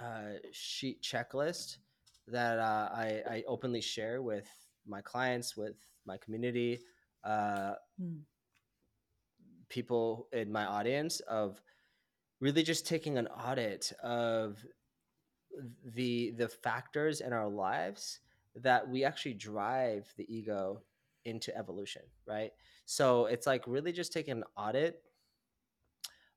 uh, 0.00 0.38
sheet 0.52 1.02
checklist 1.02 1.78
that 2.26 2.58
uh, 2.58 2.88
I, 2.92 3.22
I 3.28 3.44
openly 3.48 3.80
share 3.80 4.22
with 4.22 4.48
my 4.86 5.00
clients, 5.00 5.56
with 5.56 5.76
my 6.06 6.16
community, 6.18 6.80
uh, 7.24 7.74
Mm. 8.00 8.20
people 9.68 10.28
in 10.32 10.52
my 10.52 10.64
audience 10.64 11.20
of 11.20 11.60
really 12.40 12.62
just 12.62 12.86
taking 12.86 13.18
an 13.18 13.26
audit 13.26 13.92
of 14.02 14.64
the 15.84 16.30
the 16.32 16.48
factors 16.48 17.20
in 17.20 17.32
our 17.32 17.48
lives 17.48 18.20
that 18.62 18.88
we 18.88 19.04
actually 19.04 19.34
drive 19.34 20.12
the 20.16 20.26
ego 20.34 20.82
into 21.24 21.56
evolution, 21.56 22.02
right? 22.26 22.52
So 22.86 23.26
it's 23.26 23.46
like 23.46 23.66
really 23.66 23.92
just 23.92 24.12
taking 24.12 24.32
an 24.32 24.44
audit 24.56 25.02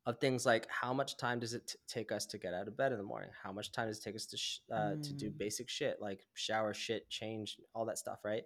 of 0.05 0.17
things 0.19 0.45
like 0.45 0.67
how 0.69 0.93
much 0.93 1.15
time 1.17 1.39
does 1.39 1.53
it 1.53 1.67
t- 1.67 1.75
take 1.87 2.11
us 2.11 2.25
to 2.25 2.37
get 2.37 2.53
out 2.53 2.67
of 2.67 2.75
bed 2.75 2.91
in 2.91 2.97
the 2.97 3.03
morning? 3.03 3.29
How 3.41 3.51
much 3.51 3.71
time 3.71 3.87
does 3.87 3.99
it 3.99 4.03
take 4.03 4.15
us 4.15 4.25
to 4.27 4.37
sh- 4.37 4.59
uh, 4.71 4.95
to 5.01 5.13
do 5.13 5.29
Mm. 5.29 5.37
basic 5.37 5.69
shit 5.69 6.01
like 6.01 6.25
shower, 6.33 6.73
shit, 6.73 7.07
change, 7.09 7.57
all 7.75 7.85
that 7.85 7.99
stuff, 7.99 8.19
right? 8.25 8.43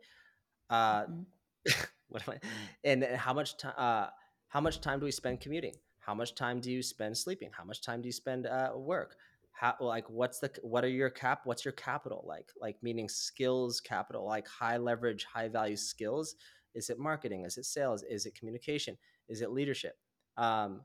Uh, 0.69 1.05
Mhm. 1.07 1.25
what 2.09 2.27
am 2.27 2.33
I? 2.35 2.47
And 2.83 3.01
then 3.01 3.15
how 3.15 3.33
much 3.33 3.57
time? 3.57 3.73
Uh, 3.77 4.09
how 4.49 4.61
much 4.61 4.81
time 4.81 4.99
do 4.99 5.05
we 5.05 5.11
spend 5.11 5.39
commuting? 5.41 5.75
How 5.99 6.13
much 6.13 6.35
time 6.35 6.59
do 6.59 6.71
you 6.71 6.83
spend 6.83 7.17
sleeping? 7.17 7.51
How 7.51 7.63
much 7.63 7.81
time 7.81 8.01
do 8.01 8.07
you 8.07 8.11
spend 8.13 8.45
uh, 8.45 8.71
at 8.71 8.79
work? 8.79 9.15
How 9.55 9.75
like 9.79 10.09
what's 10.09 10.39
the 10.39 10.51
what 10.61 10.83
are 10.83 10.89
your 10.89 11.09
cap? 11.09 11.41
What's 11.45 11.63
your 11.63 11.71
capital 11.73 12.25
like? 12.27 12.49
Like 12.59 12.77
meaning 12.81 13.07
skills 13.07 13.79
capital, 13.79 14.25
like 14.25 14.47
high 14.47 14.77
leverage, 14.77 15.25
high 15.25 15.47
value 15.47 15.77
skills. 15.77 16.35
Is 16.73 16.89
it 16.89 16.99
marketing? 16.99 17.45
Is 17.45 17.57
it 17.57 17.65
sales? 17.65 18.03
Is 18.03 18.25
it 18.25 18.35
communication? 18.35 18.97
Is 19.29 19.41
it 19.41 19.51
leadership? 19.51 19.95
Um, 20.35 20.81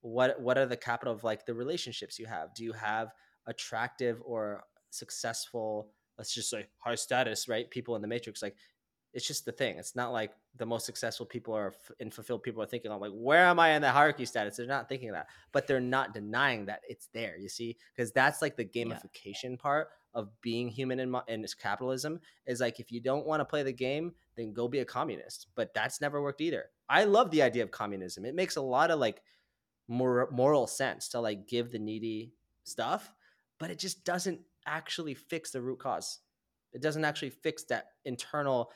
what 0.00 0.40
what 0.40 0.56
are 0.56 0.66
the 0.66 0.76
capital 0.76 1.12
of 1.12 1.24
like 1.24 1.44
the 1.46 1.54
relationships 1.54 2.18
you 2.18 2.26
have 2.26 2.54
do 2.54 2.62
you 2.62 2.72
have 2.72 3.12
attractive 3.46 4.20
or 4.24 4.62
successful 4.90 5.90
let's 6.16 6.32
just 6.32 6.48
say 6.48 6.66
high 6.78 6.94
status 6.94 7.48
right 7.48 7.70
people 7.70 7.96
in 7.96 8.02
the 8.02 8.08
matrix 8.08 8.42
like 8.42 8.54
it's 9.16 9.26
just 9.26 9.44
the 9.44 9.50
thing 9.52 9.78
it's 9.78 9.96
not 9.96 10.12
like 10.12 10.32
the 10.58 10.66
most 10.66 10.86
successful 10.86 11.26
people 11.26 11.52
are 11.54 11.72
and 11.98 12.12
fulfilled 12.14 12.42
people 12.42 12.62
are 12.62 12.66
thinking 12.66 12.92
i'm 12.92 13.00
like 13.00 13.10
where 13.12 13.46
am 13.46 13.58
i 13.58 13.70
in 13.70 13.82
the 13.82 13.90
hierarchy 13.90 14.24
status 14.24 14.56
they're 14.56 14.66
not 14.66 14.88
thinking 14.88 15.10
that 15.10 15.26
but 15.52 15.66
they're 15.66 15.80
not 15.80 16.14
denying 16.14 16.66
that 16.66 16.82
it's 16.88 17.08
there 17.14 17.36
you 17.38 17.48
see 17.48 17.76
because 17.94 18.12
that's 18.12 18.40
like 18.42 18.56
the 18.56 18.68
Yeah. 18.72 18.84
gamification 18.84 19.58
part 19.58 19.88
of 20.14 20.28
being 20.40 20.68
human 20.68 21.00
in, 21.00 21.14
in 21.28 21.42
this 21.42 21.54
capitalism 21.54 22.20
is 22.46 22.60
like 22.60 22.78
if 22.78 22.92
you 22.92 23.00
don't 23.00 23.26
want 23.26 23.40
to 23.40 23.44
play 23.44 23.62
the 23.64 23.72
game 23.72 24.12
then 24.36 24.52
go 24.52 24.68
be 24.68 24.78
a 24.80 24.84
communist 24.84 25.48
but 25.56 25.74
that's 25.74 26.00
never 26.00 26.22
worked 26.22 26.40
either 26.40 26.66
i 26.88 27.04
love 27.04 27.30
the 27.30 27.42
idea 27.42 27.62
of 27.62 27.70
communism 27.70 28.24
it 28.24 28.34
makes 28.34 28.56
a 28.56 28.62
lot 28.62 28.90
of 28.90 29.00
like 29.00 29.22
more 29.88 30.28
moral 30.30 30.66
sense 30.66 31.08
to 31.10 31.20
like 31.20 31.46
give 31.46 31.70
the 31.70 31.78
needy 31.78 32.32
stuff, 32.64 33.14
but 33.58 33.70
it 33.70 33.78
just 33.78 34.04
doesn't 34.04 34.40
actually 34.66 35.14
fix 35.14 35.50
the 35.52 35.62
root 35.62 35.78
cause. 35.78 36.20
It 36.72 36.82
doesn't 36.82 37.04
actually 37.04 37.30
fix 37.30 37.62
that 37.64 37.90
internal 38.04 38.70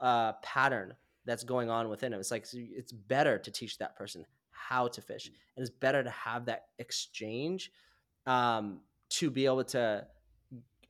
uh, 0.00 0.32
pattern 0.42 0.94
that's 1.24 1.44
going 1.44 1.70
on 1.70 1.88
within 1.88 2.12
him. 2.12 2.20
It's 2.20 2.30
like 2.30 2.46
it's 2.52 2.92
better 2.92 3.38
to 3.38 3.50
teach 3.50 3.78
that 3.78 3.96
person 3.96 4.24
how 4.50 4.88
to 4.88 5.00
fish, 5.00 5.26
and 5.26 5.66
it's 5.66 5.74
better 5.74 6.02
to 6.02 6.10
have 6.10 6.46
that 6.46 6.66
exchange 6.78 7.70
um, 8.26 8.80
to 9.10 9.30
be 9.30 9.46
able 9.46 9.64
to 9.64 10.06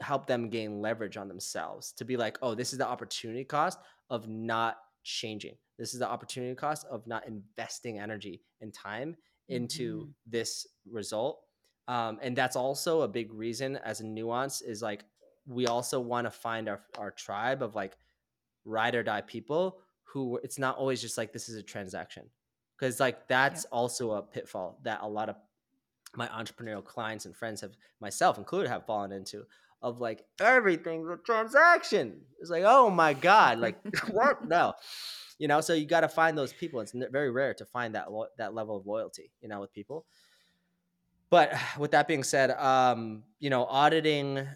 help 0.00 0.26
them 0.26 0.48
gain 0.50 0.80
leverage 0.80 1.16
on 1.16 1.28
themselves. 1.28 1.92
To 1.92 2.04
be 2.04 2.16
like, 2.16 2.38
oh, 2.42 2.54
this 2.54 2.72
is 2.72 2.78
the 2.78 2.86
opportunity 2.86 3.44
cost 3.44 3.78
of 4.10 4.28
not 4.28 4.76
changing. 5.02 5.56
This 5.78 5.94
is 5.94 6.00
the 6.00 6.08
opportunity 6.08 6.54
cost 6.54 6.86
of 6.90 7.06
not 7.06 7.26
investing 7.26 7.98
energy 7.98 8.42
and 8.60 8.72
time 8.72 9.16
into 9.48 10.06
Mhm. 10.06 10.14
this 10.26 10.66
result. 10.90 11.42
Um, 11.88 12.18
and 12.20 12.36
that's 12.36 12.56
also 12.56 13.02
a 13.02 13.08
big 13.08 13.32
reason 13.32 13.76
as 13.76 14.00
a 14.00 14.04
nuance 14.06 14.60
is 14.60 14.82
like 14.82 15.04
we 15.46 15.66
also 15.68 16.00
want 16.00 16.26
to 16.26 16.30
find 16.30 16.68
our, 16.68 16.84
our 16.98 17.12
tribe 17.12 17.62
of 17.62 17.74
like 17.76 17.96
ride 18.66 18.94
or 18.94 19.02
die 19.02 19.22
people 19.22 19.78
who 20.02 20.38
it's 20.42 20.58
not 20.58 20.76
always 20.76 21.00
just 21.00 21.16
like 21.16 21.32
this 21.32 21.48
is 21.48 21.56
a 21.56 21.62
transaction. 21.62 22.24
Because 22.78 23.00
like 23.00 23.26
that's 23.28 23.64
Yep. 23.64 23.68
also 23.72 24.10
a 24.12 24.22
pitfall 24.22 24.78
that 24.84 25.00
a 25.02 25.08
lot 25.08 25.28
of 25.30 25.36
my 26.14 26.26
entrepreneurial 26.28 26.84
clients 26.84 27.24
and 27.26 27.34
friends 27.34 27.60
have 27.62 27.76
myself 28.00 28.36
included 28.38 28.68
have 28.68 28.86
fallen 28.86 29.12
into 29.12 29.44
of 29.82 30.00
like 30.00 30.24
everything's 30.40 31.08
a 31.08 31.16
transaction. 31.24 32.20
It's 32.40 32.50
like 32.50 32.64
oh 32.66 32.90
my 32.90 33.14
god 33.14 33.58
like 33.60 33.78
what? 34.10 34.46
No. 34.46 34.74
You 35.38 35.48
know 35.48 35.60
so 35.60 35.74
you 35.74 35.86
got 35.86 36.00
to 36.00 36.08
find 36.08 36.36
those 36.36 36.52
people. 36.52 36.80
It's 36.80 36.92
very 36.92 37.30
rare 37.30 37.54
to 37.54 37.64
find 37.66 37.94
that 37.94 38.10
lo- 38.12 38.28
that 38.38 38.54
level 38.54 38.76
of 38.76 38.86
loyalty 38.86 39.30
you 39.40 39.48
know 39.48 39.60
with 39.60 39.72
people. 39.72 40.06
But 41.30 41.54
with 41.78 41.92
that 41.92 42.08
being 42.08 42.24
said 42.24 42.50
um 42.50 43.22
you 43.38 43.50
know 43.50 43.64
auditing 43.66 44.46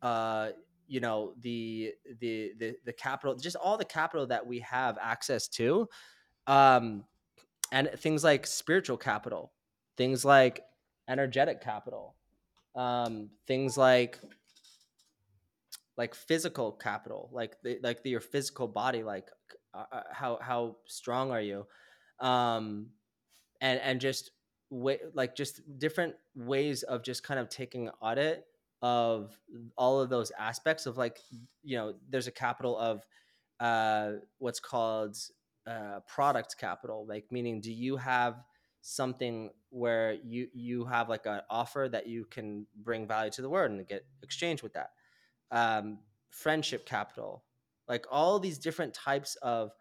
uh 0.00 0.50
you 0.92 1.00
know 1.00 1.32
the 1.40 1.92
the 2.20 2.52
the 2.58 2.76
the 2.84 2.92
capital 2.92 3.34
just 3.34 3.56
all 3.56 3.76
the 3.76 3.84
capital 3.84 4.26
that 4.26 4.46
we 4.46 4.58
have 4.58 4.98
access 5.00 5.48
to 5.48 5.88
um 6.46 7.04
and 7.72 7.90
things 7.96 8.22
like 8.22 8.46
spiritual 8.46 8.96
capital 8.96 9.52
things 9.96 10.24
like 10.24 10.62
energetic 11.08 11.62
capital 11.62 12.14
um 12.74 13.30
things 13.46 13.78
like 13.78 14.18
like 15.96 16.14
physical 16.14 16.72
capital 16.72 17.28
like 17.32 17.56
the, 17.62 17.78
like 17.82 18.02
the, 18.02 18.10
your 18.10 18.20
physical 18.20 18.66
body 18.66 19.02
like 19.02 19.28
uh, 19.74 19.84
uh, 19.92 20.02
how 20.10 20.38
how 20.40 20.76
strong 20.86 21.30
are 21.30 21.40
you? 21.40 21.66
Um 22.20 22.88
and 23.60 23.80
and 23.80 24.00
just 24.00 24.32
way 24.70 24.98
like 25.14 25.34
just 25.36 25.60
different 25.78 26.14
ways 26.34 26.82
of 26.82 27.02
just 27.02 27.22
kind 27.22 27.38
of 27.40 27.48
taking 27.48 27.88
audit 28.00 28.46
of 28.82 29.38
all 29.76 30.00
of 30.00 30.10
those 30.10 30.32
aspects 30.38 30.86
of 30.86 30.98
like 30.98 31.18
you 31.62 31.76
know 31.76 31.94
there's 32.10 32.26
a 32.26 32.32
capital 32.32 32.76
of 32.78 33.06
uh, 33.60 34.12
what's 34.38 34.60
called 34.60 35.16
uh, 35.66 36.00
product 36.08 36.56
capital 36.58 37.06
like 37.08 37.24
meaning 37.30 37.60
do 37.60 37.72
you 37.72 37.96
have 37.96 38.42
something 38.80 39.50
where 39.70 40.14
you 40.24 40.48
you 40.52 40.84
have 40.84 41.08
like 41.08 41.26
an 41.26 41.40
offer 41.48 41.88
that 41.90 42.08
you 42.08 42.24
can 42.24 42.66
bring 42.82 43.06
value 43.06 43.30
to 43.30 43.42
the 43.42 43.48
world 43.48 43.70
and 43.70 43.86
get 43.86 44.04
exchange 44.22 44.62
with 44.62 44.72
that? 44.72 44.90
Um, 45.52 45.98
friendship 46.30 46.86
capital 46.86 47.44
like 47.88 48.06
all 48.10 48.38
these 48.38 48.58
different 48.58 48.94
types 48.94 49.36
of 49.42 49.72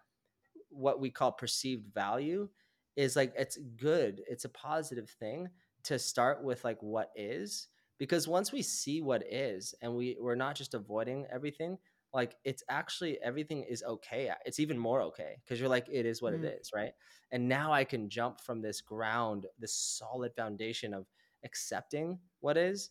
what 0.70 1.00
we 1.00 1.10
call 1.10 1.32
perceived 1.32 1.94
value 1.94 2.50
is 2.96 3.16
like 3.16 3.34
it's 3.38 3.58
good. 3.78 4.22
It's 4.28 4.46
a 4.46 4.50
positive 4.50 5.10
thing 5.10 5.50
to 5.84 5.98
start 5.98 6.44
with 6.44 6.64
like 6.64 6.78
what 6.82 7.12
is 7.16 7.68
because 8.02 8.28
once 8.28 8.52
we 8.52 8.64
see 8.64 9.00
what 9.00 9.22
is 9.32 9.76
and 9.84 9.96
we 9.96 10.18
we're 10.20 10.34
not 10.34 10.56
just 10.56 10.74
avoiding 10.74 11.24
everything 11.32 11.78
like 12.16 12.36
it's 12.44 12.64
actually 12.68 13.20
everything 13.22 13.62
is 13.62 13.84
okay 13.84 14.32
it's 14.44 14.60
even 14.60 14.76
more 14.76 15.04
okay 15.04 15.36
because 15.44 15.60
you're 15.60 15.70
like 15.70 15.86
it 15.88 16.08
is 16.08 16.20
what 16.20 16.34
mm. 16.34 16.44
it 16.44 16.60
is 16.60 16.72
right? 16.74 16.94
And 17.32 17.48
now 17.48 17.72
i 17.72 17.84
can 17.84 18.10
jump 18.10 18.42
from 18.42 18.60
this 18.60 18.82
ground 18.82 19.46
this 19.60 19.76
solid 19.76 20.34
foundation 20.36 20.96
of 20.96 21.06
accepting 21.46 22.18
what 22.40 22.58
is 22.58 22.90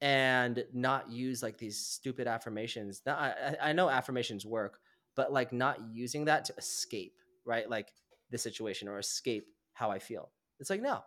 and 0.00 0.64
not 0.72 1.10
use 1.10 1.42
like 1.42 1.58
these 1.58 1.78
stupid 1.78 2.28
affirmations. 2.28 3.02
Now, 3.04 3.16
I, 3.16 3.56
I 3.60 3.72
know 3.72 3.88
affirmations 3.90 4.46
work 4.46 4.78
but 5.16 5.32
like 5.32 5.52
not 5.52 5.80
using 5.92 6.26
that 6.26 6.44
to 6.44 6.54
escape 6.56 7.14
right? 7.44 7.68
Like 7.68 7.88
the 8.30 8.38
situation 8.38 8.86
or 8.86 9.00
escape 9.00 9.48
how 9.72 9.90
i 9.90 9.98
feel. 9.98 10.30
It's 10.60 10.70
like 10.70 10.80
no 10.80 11.02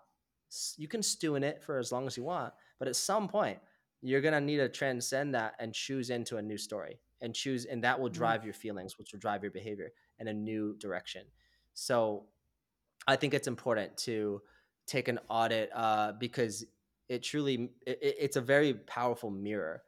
you 0.78 0.88
can 0.88 1.04
stew 1.04 1.36
in 1.36 1.44
it 1.44 1.62
for 1.62 1.78
as 1.78 1.92
long 1.92 2.08
as 2.08 2.16
you 2.16 2.24
want 2.24 2.54
but 2.80 2.88
at 2.88 2.96
some 2.96 3.28
point 3.28 3.60
you're 4.02 4.22
going 4.22 4.34
to 4.34 4.42
need 4.42 4.58
to 4.58 4.70
transcend 4.70 5.34
that 5.34 5.56
and 5.60 5.74
choose 5.74 6.10
into 6.10 6.38
a 6.38 6.42
new 6.42 6.58
story 6.58 7.00
and 7.22 7.34
choose 7.34 7.66
and 7.66 7.84
that 7.84 8.00
will 8.00 8.10
mm-hmm. 8.10 8.20
drive 8.20 8.44
your 8.44 8.54
feelings 8.54 8.98
which 8.98 9.12
will 9.12 9.20
drive 9.20 9.42
your 9.44 9.52
behavior 9.52 9.92
in 10.20 10.28
a 10.28 10.34
new 10.34 10.76
direction 10.78 11.24
so 11.74 12.26
i 13.08 13.16
think 13.16 13.34
it's 13.34 13.48
important 13.48 13.96
to 13.98 14.42
take 14.86 15.10
an 15.10 15.20
audit 15.30 15.70
uh, 15.76 16.14
because 16.14 16.66
it 17.10 17.24
truly 17.24 17.70
it, 17.86 18.00
it's 18.02 18.38
a 18.38 18.42
very 18.42 18.74
powerful 18.74 19.30
mirror 19.30 19.84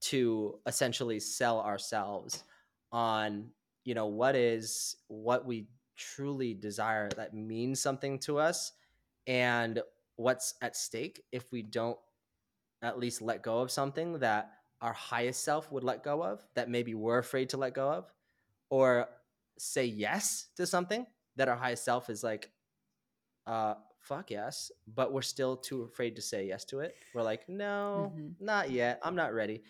to 0.00 0.58
essentially 0.66 1.20
sell 1.20 1.60
ourselves 1.60 2.44
on 2.92 3.48
you 3.84 3.94
know 3.94 4.06
what 4.06 4.34
is 4.34 4.96
what 5.08 5.46
we 5.46 5.66
truly 5.96 6.54
desire 6.54 7.08
that 7.16 7.34
means 7.34 7.80
something 7.80 8.18
to 8.18 8.38
us 8.38 8.72
and 9.26 9.82
what's 10.16 10.54
at 10.62 10.76
stake 10.76 11.22
if 11.32 11.52
we 11.52 11.62
don't 11.62 11.98
at 12.82 12.98
least 12.98 13.22
let 13.22 13.42
go 13.42 13.60
of 13.60 13.70
something 13.70 14.18
that 14.20 14.52
our 14.80 14.92
highest 14.92 15.44
self 15.44 15.70
would 15.70 15.84
let 15.84 16.02
go 16.02 16.22
of 16.22 16.44
that 16.54 16.70
maybe 16.70 16.94
we're 16.94 17.18
afraid 17.18 17.50
to 17.50 17.56
let 17.56 17.74
go 17.74 17.90
of 17.90 18.12
or 18.70 19.08
say 19.58 19.84
yes 19.84 20.48
to 20.56 20.66
something 20.66 21.06
that 21.36 21.48
our 21.48 21.56
highest 21.56 21.84
self 21.84 22.08
is 22.08 22.24
like 22.24 22.50
uh 23.46 23.74
fuck 23.98 24.30
yes 24.30 24.70
but 24.94 25.12
we're 25.12 25.22
still 25.22 25.56
too 25.56 25.82
afraid 25.82 26.16
to 26.16 26.22
say 26.22 26.46
yes 26.46 26.64
to 26.64 26.80
it. 26.80 26.94
We're 27.14 27.22
like 27.22 27.48
no 27.48 28.12
mm-hmm. 28.14 28.44
not 28.44 28.70
yet. 28.70 29.00
I'm 29.02 29.14
not 29.14 29.34
ready. 29.34 29.62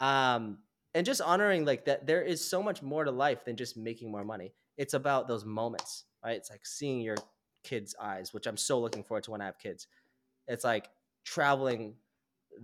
Um 0.00 0.58
and 0.94 1.04
just 1.04 1.20
honoring 1.20 1.64
like 1.64 1.84
that 1.84 2.06
there 2.06 2.22
is 2.22 2.42
so 2.42 2.62
much 2.62 2.82
more 2.82 3.04
to 3.04 3.10
life 3.10 3.44
than 3.44 3.56
just 3.56 3.76
making 3.76 4.10
more 4.10 4.24
money. 4.24 4.54
It's 4.78 4.94
about 4.94 5.28
those 5.28 5.44
moments 5.44 6.04
right? 6.24 6.36
It's 6.36 6.50
like 6.50 6.64
seeing 6.64 7.00
your 7.00 7.16
kids 7.62 7.94
eyes 7.98 8.34
which 8.34 8.46
i'm 8.46 8.58
so 8.58 8.78
looking 8.78 9.02
forward 9.02 9.24
to 9.24 9.30
when 9.30 9.40
i 9.40 9.46
have 9.46 9.58
kids. 9.58 9.86
It's 10.48 10.64
like 10.64 10.88
traveling 11.24 11.94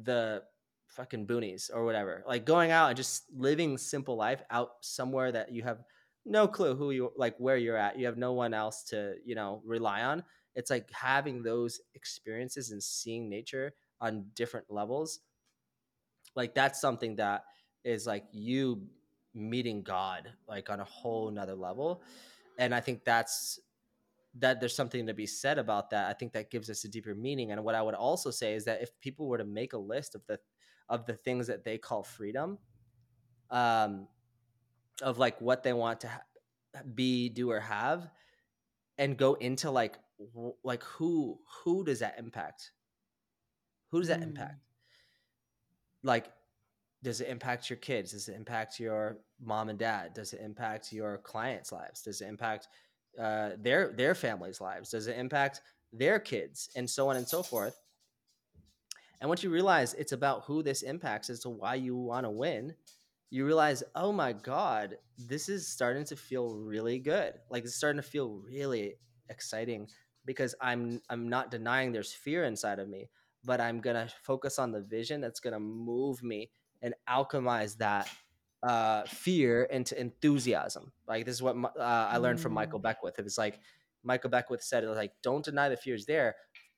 the 0.02 0.42
fucking 0.88 1.26
boonies 1.26 1.70
or 1.72 1.84
whatever. 1.84 2.24
Like 2.26 2.44
going 2.44 2.70
out 2.70 2.88
and 2.88 2.96
just 2.96 3.24
living 3.34 3.78
simple 3.78 4.16
life 4.16 4.42
out 4.50 4.70
somewhere 4.80 5.32
that 5.32 5.52
you 5.52 5.62
have 5.62 5.82
no 6.26 6.46
clue 6.46 6.74
who 6.74 6.90
you 6.90 7.12
like 7.16 7.36
where 7.38 7.56
you're 7.56 7.76
at. 7.76 7.98
You 7.98 8.06
have 8.06 8.18
no 8.18 8.32
one 8.32 8.52
else 8.54 8.84
to, 8.84 9.14
you 9.24 9.34
know, 9.34 9.62
rely 9.64 10.02
on. 10.02 10.22
It's 10.54 10.70
like 10.70 10.90
having 10.92 11.42
those 11.42 11.80
experiences 11.94 12.70
and 12.72 12.82
seeing 12.82 13.28
nature 13.28 13.72
on 14.00 14.26
different 14.34 14.66
levels. 14.68 15.20
Like 16.34 16.54
that's 16.54 16.80
something 16.80 17.16
that 17.16 17.44
is 17.84 18.06
like 18.06 18.24
you 18.32 18.82
meeting 19.34 19.82
God 19.82 20.28
like 20.48 20.70
on 20.70 20.80
a 20.80 20.84
whole 20.84 21.30
nother 21.30 21.54
level. 21.54 22.02
And 22.58 22.74
I 22.74 22.80
think 22.80 23.04
that's 23.04 23.58
that 24.38 24.60
there's 24.60 24.74
something 24.74 25.06
to 25.06 25.14
be 25.14 25.26
said 25.26 25.58
about 25.58 25.90
that. 25.90 26.08
I 26.08 26.12
think 26.12 26.32
that 26.32 26.50
gives 26.50 26.70
us 26.70 26.84
a 26.84 26.88
deeper 26.88 27.14
meaning. 27.14 27.50
And 27.50 27.64
what 27.64 27.74
I 27.74 27.82
would 27.82 27.94
also 27.94 28.30
say 28.30 28.54
is 28.54 28.64
that 28.66 28.82
if 28.82 28.90
people 29.00 29.26
were 29.26 29.38
to 29.38 29.44
make 29.44 29.72
a 29.72 29.78
list 29.78 30.14
of 30.14 30.22
the 30.26 30.38
of 30.88 31.06
the 31.06 31.14
things 31.14 31.46
that 31.46 31.64
they 31.64 31.78
call 31.78 32.02
freedom, 32.02 32.58
um, 33.50 34.08
of 35.02 35.18
like 35.18 35.40
what 35.40 35.62
they 35.62 35.72
want 35.72 36.00
to 36.00 36.08
ha- 36.08 36.22
be, 36.94 37.28
do, 37.28 37.50
or 37.50 37.60
have, 37.60 38.10
and 38.98 39.16
go 39.16 39.34
into 39.34 39.70
like 39.70 39.98
w- 40.34 40.54
like 40.64 40.82
who 40.82 41.38
who 41.64 41.84
does 41.84 42.00
that 42.00 42.16
impact? 42.18 42.72
Who 43.90 43.98
does 43.98 44.08
that 44.08 44.20
mm. 44.20 44.24
impact? 44.24 44.60
Like 46.02 46.30
does 47.02 47.20
it 47.20 47.28
impact 47.28 47.70
your 47.70 47.78
kids 47.78 48.12
does 48.12 48.28
it 48.28 48.36
impact 48.36 48.78
your 48.78 49.18
mom 49.42 49.68
and 49.68 49.78
dad 49.78 50.12
does 50.12 50.32
it 50.32 50.40
impact 50.40 50.92
your 50.92 51.18
clients 51.18 51.72
lives 51.72 52.02
does 52.02 52.20
it 52.20 52.28
impact 52.28 52.68
uh, 53.18 53.50
their 53.58 53.92
their 53.92 54.14
families' 54.14 54.60
lives? 54.60 54.90
Does 54.90 55.06
it 55.06 55.16
impact 55.16 55.60
their 55.92 56.18
kids, 56.18 56.70
and 56.76 56.88
so 56.88 57.08
on 57.08 57.16
and 57.16 57.26
so 57.26 57.42
forth? 57.42 57.80
And 59.20 59.28
once 59.28 59.42
you 59.42 59.50
realize 59.50 59.94
it's 59.94 60.12
about 60.12 60.44
who 60.44 60.62
this 60.62 60.82
impacts 60.82 61.28
as 61.28 61.40
to 61.40 61.50
why 61.50 61.74
you 61.74 61.94
want 61.94 62.24
to 62.24 62.30
win, 62.30 62.74
you 63.30 63.44
realize, 63.44 63.82
oh 63.94 64.12
my 64.12 64.32
god, 64.32 64.96
this 65.18 65.48
is 65.48 65.68
starting 65.68 66.04
to 66.06 66.16
feel 66.16 66.56
really 66.56 66.98
good. 66.98 67.34
Like 67.50 67.64
it's 67.64 67.74
starting 67.74 68.02
to 68.02 68.08
feel 68.08 68.30
really 68.30 68.94
exciting 69.28 69.88
because 70.24 70.54
I'm 70.60 71.00
I'm 71.08 71.28
not 71.28 71.50
denying 71.50 71.92
there's 71.92 72.12
fear 72.12 72.44
inside 72.44 72.78
of 72.78 72.88
me, 72.88 73.08
but 73.44 73.60
I'm 73.60 73.80
gonna 73.80 74.08
focus 74.22 74.58
on 74.58 74.72
the 74.72 74.80
vision 74.80 75.20
that's 75.20 75.40
gonna 75.40 75.60
move 75.60 76.22
me 76.22 76.50
and 76.82 76.94
alchemize 77.08 77.76
that 77.78 78.08
uh, 78.62 79.04
fear 79.04 79.64
into 79.64 79.98
enthusiasm. 79.98 80.92
Like 81.08 81.24
this 81.24 81.34
is 81.34 81.42
what 81.42 81.56
uh, 81.56 81.78
I 81.78 82.18
learned 82.18 82.40
from 82.40 82.52
Michael 82.52 82.78
mm. 82.78 82.82
Beckwith. 82.82 83.18
It 83.18 83.24
was 83.24 83.38
like 83.38 83.60
Michael 84.02 84.30
Beckwith 84.30 84.62
said, 84.62 84.84
it 84.84 84.88
was 84.88 84.96
like, 84.96 85.12
don't 85.22 85.44
deny 85.44 85.68
the 85.68 85.76
fears 85.76 86.06
there. 86.06 86.36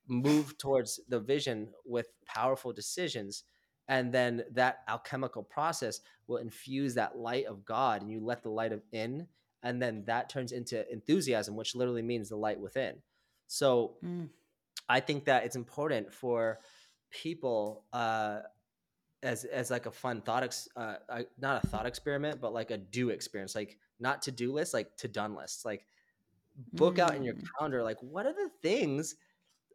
Move 0.09 0.59
towards 0.59 1.01
the 1.09 1.21
vision 1.21 1.69
with 1.85 2.09
powerful 2.27 2.73
decisions. 2.73 3.45
And 3.89 4.13
then 4.13 4.45
that 4.53 4.79
alchemical 4.89 5.43
process 5.43 6.01
will 6.27 6.39
infuse 6.39 6.95
that 6.95 7.17
light 7.17 7.47
of 7.47 7.65
God 7.65 8.03
and 8.03 8.11
you 8.11 8.21
let 8.21 8.43
the 8.43 8.51
light 8.51 8.73
of 8.73 8.83
in. 8.93 9.27
And 9.63 9.81
then 9.81 10.05
that 10.07 10.29
turns 10.29 10.53
into 10.53 10.91
enthusiasm, 10.91 11.57
which 11.57 11.75
literally 11.75 12.03
means 12.03 12.29
the 12.29 12.37
light 12.37 12.59
within. 12.59 12.97
So 13.47 13.97
mm. 14.05 14.29
I 14.89 15.01
think 15.01 15.25
that 15.27 15.45
it's 15.45 15.57
important 15.57 16.13
for 16.13 16.61
people 17.11 17.85
uh, 17.93 18.41
as 19.23 19.45
as 19.45 19.71
like 19.71 19.87
a 19.87 19.91
fun 19.91 20.21
thought 20.21 20.43
ex, 20.43 20.69
uh, 20.77 20.95
not 21.39 21.65
a 21.65 21.67
thought 21.69 21.87
experiment 21.87 22.41
but 22.41 22.53
like 22.53 22.71
a 22.71 22.79
do 22.79 23.11
experience 23.11 23.55
like 23.55 23.79
not 24.01 24.23
to 24.23 24.33
do 24.33 24.53
list 24.53 24.75
like 24.75 24.97
to 24.97 25.09
done 25.09 25.35
lists 25.35 25.65
like 25.65 25.87
book 26.75 26.97
mm. 26.97 27.01
out 27.01 27.15
in 27.15 27.23
your 27.23 27.35
mm. 27.35 27.45
calendar 27.57 27.83
like 27.83 27.99
what 28.01 28.27
are 28.27 28.33
the 28.33 28.51
things 28.63 29.17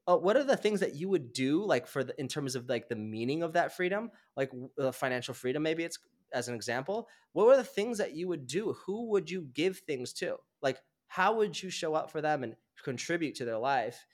uh, 0.07 0.15
what 0.15 0.37
are 0.37 0.43
the 0.43 0.57
things 0.57 0.79
that 0.79 0.95
you 0.95 1.09
would 1.09 1.33
do 1.33 1.63
like 1.65 1.85
for 1.85 2.03
the 2.03 2.17
in 2.19 2.27
terms 2.27 2.55
of 2.55 2.69
like 2.69 2.87
the 2.87 2.95
meaning 2.95 3.43
of 3.43 3.53
that 3.53 3.75
freedom? 3.75 4.09
Like 4.37 4.51
uh, 4.79 4.91
financial 4.91 5.33
freedom 5.33 5.63
maybe 5.63 5.83
it's 5.83 5.99
as 6.33 6.47
an 6.47 6.55
example. 6.55 7.09
What 7.33 7.45
were 7.45 7.57
the 7.57 7.63
things 7.63 7.97
that 7.97 8.15
you 8.15 8.27
would 8.29 8.47
do? 8.47 8.75
Who 8.85 9.09
would 9.09 9.29
you 9.29 9.47
give 9.53 9.79
things 9.79 10.13
to? 10.13 10.37
Like 10.61 10.77
how 11.07 11.35
would 11.35 11.61
you 11.61 11.69
show 11.69 11.93
up 11.93 12.09
for 12.09 12.21
them 12.21 12.43
and 12.43 12.55
contribute 12.83 13.35
to 13.35 13.45
their 13.45 13.57
life 13.57 14.05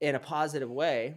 in 0.00 0.16
a 0.16 0.20
positive 0.20 0.70
way 0.70 1.14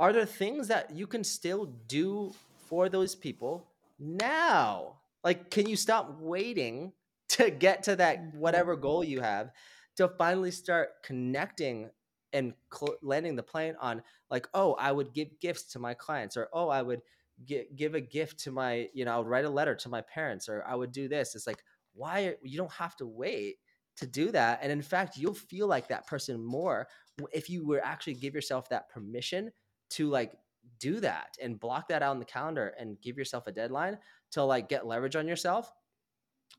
are 0.00 0.14
there 0.14 0.24
things 0.24 0.68
that 0.68 0.90
you 0.90 1.06
can 1.06 1.22
still 1.22 1.66
do 1.86 2.32
for 2.68 2.88
those 2.88 3.14
people 3.14 3.68
now? 3.98 4.96
Like, 5.22 5.50
can 5.50 5.68
you 5.68 5.76
stop 5.76 6.18
waiting 6.18 6.92
to 7.28 7.50
get 7.50 7.84
to 7.84 7.94
that 7.96 8.34
whatever 8.34 8.72
mm-hmm. 8.72 8.82
goal 8.82 9.04
you 9.04 9.20
have 9.20 9.52
to 9.96 10.08
finally 10.08 10.50
start 10.50 11.02
connecting 11.04 11.90
and 12.32 12.54
cl- 12.72 12.96
landing 13.02 13.36
the 13.36 13.42
plane 13.42 13.76
on 13.80 14.02
like, 14.30 14.48
oh, 14.54 14.72
I 14.74 14.90
would 14.90 15.12
give 15.12 15.38
gifts 15.38 15.64
to 15.72 15.78
my 15.78 15.94
clients, 15.94 16.36
or 16.36 16.48
oh, 16.52 16.68
I 16.68 16.80
would 16.80 17.02
gi- 17.44 17.66
give 17.76 17.94
a 17.94 18.00
gift 18.00 18.40
to 18.44 18.50
my, 18.50 18.88
you 18.94 19.04
know, 19.04 19.14
I 19.14 19.18
would 19.18 19.26
write 19.26 19.44
a 19.44 19.50
letter 19.50 19.74
to 19.74 19.88
my 19.88 20.00
parents, 20.00 20.48
or 20.48 20.64
I 20.66 20.74
would 20.74 20.92
do 20.92 21.08
this. 21.08 21.34
It's 21.34 21.46
like, 21.46 21.62
why 21.92 22.36
you 22.42 22.56
don't 22.56 22.72
have 22.72 22.96
to 22.96 23.06
wait 23.06 23.56
to 23.96 24.06
do 24.06 24.30
that, 24.30 24.60
and 24.62 24.72
in 24.72 24.80
fact, 24.80 25.18
you'll 25.18 25.34
feel 25.34 25.66
like 25.66 25.88
that 25.88 26.06
person 26.06 26.42
more 26.42 26.88
if 27.32 27.50
you 27.50 27.66
were 27.66 27.84
actually 27.84 28.14
give 28.14 28.34
yourself 28.34 28.68
that 28.70 28.88
permission 28.88 29.50
to 29.90 30.08
like 30.08 30.32
do 30.78 31.00
that 31.00 31.36
and 31.42 31.60
block 31.60 31.88
that 31.88 32.02
out 32.02 32.12
in 32.12 32.18
the 32.18 32.24
calendar 32.24 32.74
and 32.78 33.00
give 33.00 33.18
yourself 33.18 33.46
a 33.46 33.52
deadline 33.52 33.98
to 34.32 34.42
like 34.42 34.68
get 34.68 34.86
leverage 34.86 35.16
on 35.16 35.28
yourself 35.28 35.72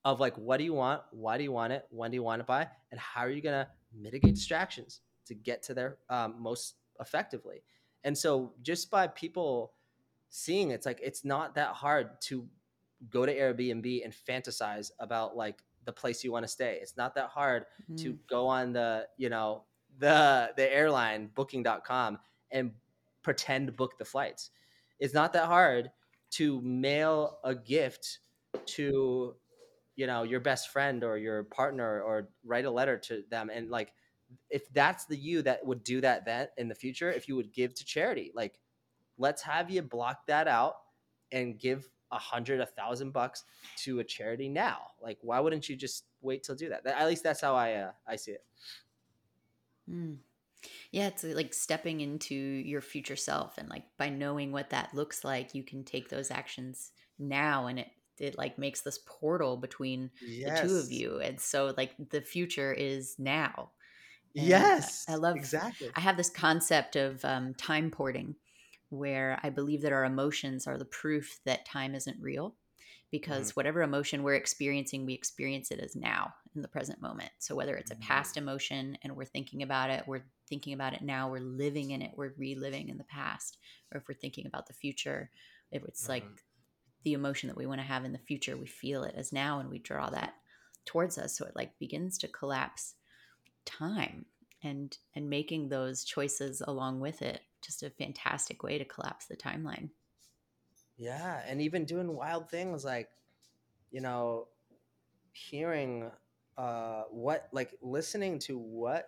of 0.05 0.19
like 0.19 0.35
what 0.37 0.57
do 0.57 0.63
you 0.63 0.73
want 0.73 1.01
why 1.11 1.37
do 1.37 1.43
you 1.43 1.51
want 1.51 1.73
it 1.73 1.85
when 1.89 2.11
do 2.11 2.15
you 2.15 2.23
want 2.23 2.39
to 2.39 2.43
buy 2.43 2.67
and 2.91 2.99
how 2.99 3.21
are 3.21 3.29
you 3.29 3.41
going 3.41 3.53
to 3.53 3.67
mitigate 3.99 4.35
distractions 4.35 5.01
to 5.25 5.33
get 5.33 5.61
to 5.63 5.73
there 5.73 5.97
um, 6.09 6.35
most 6.39 6.75
effectively 6.99 7.61
and 8.03 8.17
so 8.17 8.53
just 8.61 8.89
by 8.89 9.07
people 9.07 9.73
seeing 10.29 10.71
it's 10.71 10.85
like 10.85 10.99
it's 11.03 11.25
not 11.25 11.55
that 11.55 11.69
hard 11.69 12.21
to 12.21 12.47
go 13.09 13.25
to 13.25 13.35
Airbnb 13.35 14.03
and 14.03 14.13
fantasize 14.13 14.91
about 14.99 15.35
like 15.35 15.63
the 15.85 15.91
place 15.91 16.23
you 16.23 16.31
want 16.31 16.43
to 16.43 16.47
stay. 16.47 16.77
It's 16.81 16.97
not 16.97 17.15
that 17.15 17.29
hard 17.29 17.65
mm-hmm. 17.83 17.95
to 18.03 18.17
go 18.29 18.47
on 18.47 18.73
the, 18.73 19.07
you 19.17 19.29
know, 19.29 19.63
the 19.99 20.51
the 20.55 20.73
airline 20.73 21.29
booking.com 21.35 22.19
and 22.51 22.71
pretend 23.21 23.75
book 23.75 23.97
the 23.97 24.05
flights. 24.05 24.51
It's 24.99 25.13
not 25.13 25.33
that 25.33 25.45
hard 25.45 25.91
to 26.31 26.61
mail 26.61 27.39
a 27.43 27.53
gift 27.53 28.19
to 28.65 29.35
you 29.95 30.07
know 30.07 30.23
your 30.23 30.39
best 30.39 30.69
friend 30.69 31.03
or 31.03 31.17
your 31.17 31.43
partner 31.43 32.01
or 32.01 32.29
write 32.43 32.65
a 32.65 32.71
letter 32.71 32.97
to 32.97 33.23
them 33.29 33.49
and 33.53 33.69
like 33.69 33.93
if 34.49 34.71
that's 34.73 35.05
the 35.05 35.15
you 35.15 35.41
that 35.41 35.65
would 35.65 35.83
do 35.83 36.01
that 36.01 36.25
then 36.25 36.47
in 36.57 36.67
the 36.67 36.75
future 36.75 37.11
if 37.11 37.27
you 37.27 37.35
would 37.35 37.51
give 37.53 37.73
to 37.73 37.85
charity 37.85 38.31
like 38.33 38.59
let's 39.17 39.41
have 39.41 39.69
you 39.69 39.81
block 39.81 40.25
that 40.25 40.47
out 40.47 40.75
and 41.31 41.59
give 41.59 41.87
a 42.11 42.17
hundred 42.17 42.59
a 42.59 42.65
thousand 42.65 43.11
bucks 43.11 43.43
to 43.77 43.99
a 43.99 44.03
charity 44.03 44.49
now 44.49 44.79
like 45.01 45.17
why 45.21 45.39
wouldn't 45.39 45.67
you 45.69 45.75
just 45.75 46.05
wait 46.21 46.43
till 46.43 46.55
do 46.55 46.69
that 46.69 46.85
at 46.85 47.07
least 47.07 47.23
that's 47.23 47.41
how 47.41 47.55
i 47.55 47.73
uh, 47.73 47.91
i 48.07 48.15
see 48.15 48.31
it 48.31 48.43
mm. 49.89 50.17
Yeah 50.91 51.07
it's 51.07 51.23
like 51.23 51.53
stepping 51.53 52.01
into 52.01 52.35
your 52.35 52.81
future 52.81 53.15
self 53.15 53.57
and 53.57 53.69
like 53.69 53.83
by 53.97 54.09
knowing 54.09 54.51
what 54.51 54.69
that 54.69 54.93
looks 54.93 55.23
like 55.23 55.55
you 55.55 55.63
can 55.63 55.83
take 55.83 56.09
those 56.09 56.29
actions 56.31 56.91
now 57.17 57.67
and 57.67 57.79
it 57.79 57.87
it 58.21 58.37
like 58.37 58.57
makes 58.57 58.81
this 58.81 58.99
portal 59.05 59.57
between 59.57 60.11
yes. 60.25 60.61
the 60.61 60.67
two 60.67 60.75
of 60.75 60.91
you. 60.91 61.19
And 61.19 61.39
so 61.39 61.73
like 61.75 61.93
the 62.11 62.21
future 62.21 62.71
is 62.71 63.15
now. 63.17 63.71
And 64.33 64.47
yes 64.47 65.03
i 65.09 65.15
love 65.15 65.35
exactly. 65.35 65.89
I 65.93 65.99
have 65.99 66.15
this 66.15 66.29
concept 66.29 66.95
of 66.95 67.23
um, 67.25 67.53
time 67.55 67.91
porting 67.91 68.35
where 68.87 69.37
I 69.43 69.49
believe 69.49 69.81
that 69.81 69.91
our 69.91 70.05
emotions 70.05 70.67
are 70.67 70.77
the 70.77 70.85
proof 70.85 71.39
that 71.45 71.65
time 71.65 71.95
isn't 71.95 72.17
real 72.21 72.55
because 73.11 73.49
mm-hmm. 73.49 73.55
whatever 73.55 73.81
emotion 73.81 74.23
we're 74.23 74.35
experiencing, 74.35 75.05
we 75.05 75.13
experience 75.13 75.69
it 75.69 75.79
as 75.79 75.95
now 75.95 76.33
in 76.55 76.61
the 76.61 76.67
present 76.67 77.01
moment. 77.01 77.31
So 77.39 77.55
whether 77.55 77.75
it's 77.75 77.91
a 77.91 77.95
mm-hmm. 77.95 78.07
past 78.07 78.37
emotion 78.37 78.97
and 79.03 79.15
we're 79.15 79.25
thinking 79.25 79.63
about 79.63 79.89
it, 79.89 80.05
we're 80.07 80.23
thinking 80.49 80.73
about 80.73 80.93
it 80.93 81.01
now, 81.01 81.29
we're 81.29 81.39
living 81.39 81.91
in 81.91 82.01
it, 82.01 82.11
we're 82.15 82.33
reliving 82.37 82.89
in 82.89 82.97
the 82.97 83.03
past, 83.03 83.57
or 83.93 83.99
if 83.99 84.07
we're 84.07 84.15
thinking 84.15 84.47
about 84.47 84.67
the 84.67 84.73
future, 84.73 85.29
if 85.71 85.83
it's 85.83 86.03
mm-hmm. 86.03 86.11
like 86.11 86.25
the 87.03 87.13
emotion 87.13 87.47
that 87.49 87.57
we 87.57 87.65
want 87.65 87.81
to 87.81 87.87
have 87.87 88.05
in 88.05 88.13
the 88.13 88.19
future, 88.19 88.55
we 88.55 88.67
feel 88.67 89.03
it 89.03 89.15
as 89.17 89.33
now 89.33 89.59
and 89.59 89.69
we 89.69 89.79
draw 89.79 90.09
that 90.09 90.33
towards 90.85 91.17
us. 91.17 91.37
So 91.37 91.45
it 91.45 91.55
like 91.55 91.77
begins 91.79 92.17
to 92.19 92.27
collapse 92.27 92.95
time 93.65 94.25
and 94.63 94.97
and 95.15 95.29
making 95.29 95.69
those 95.69 96.03
choices 96.03 96.61
along 96.65 96.99
with 96.99 97.21
it 97.21 97.41
just 97.63 97.83
a 97.83 97.89
fantastic 97.89 98.63
way 98.63 98.77
to 98.77 98.85
collapse 98.85 99.25
the 99.25 99.37
timeline. 99.37 99.89
Yeah, 101.01 101.41
and 101.47 101.59
even 101.61 101.85
doing 101.85 102.15
wild 102.15 102.47
things 102.51 102.85
like, 102.85 103.09
you 103.89 104.01
know, 104.01 104.47
hearing 105.31 106.11
uh 106.57 107.03
what 107.09 107.47
like 107.51 107.73
listening 107.81 108.37
to 108.37 108.57
what 108.57 109.07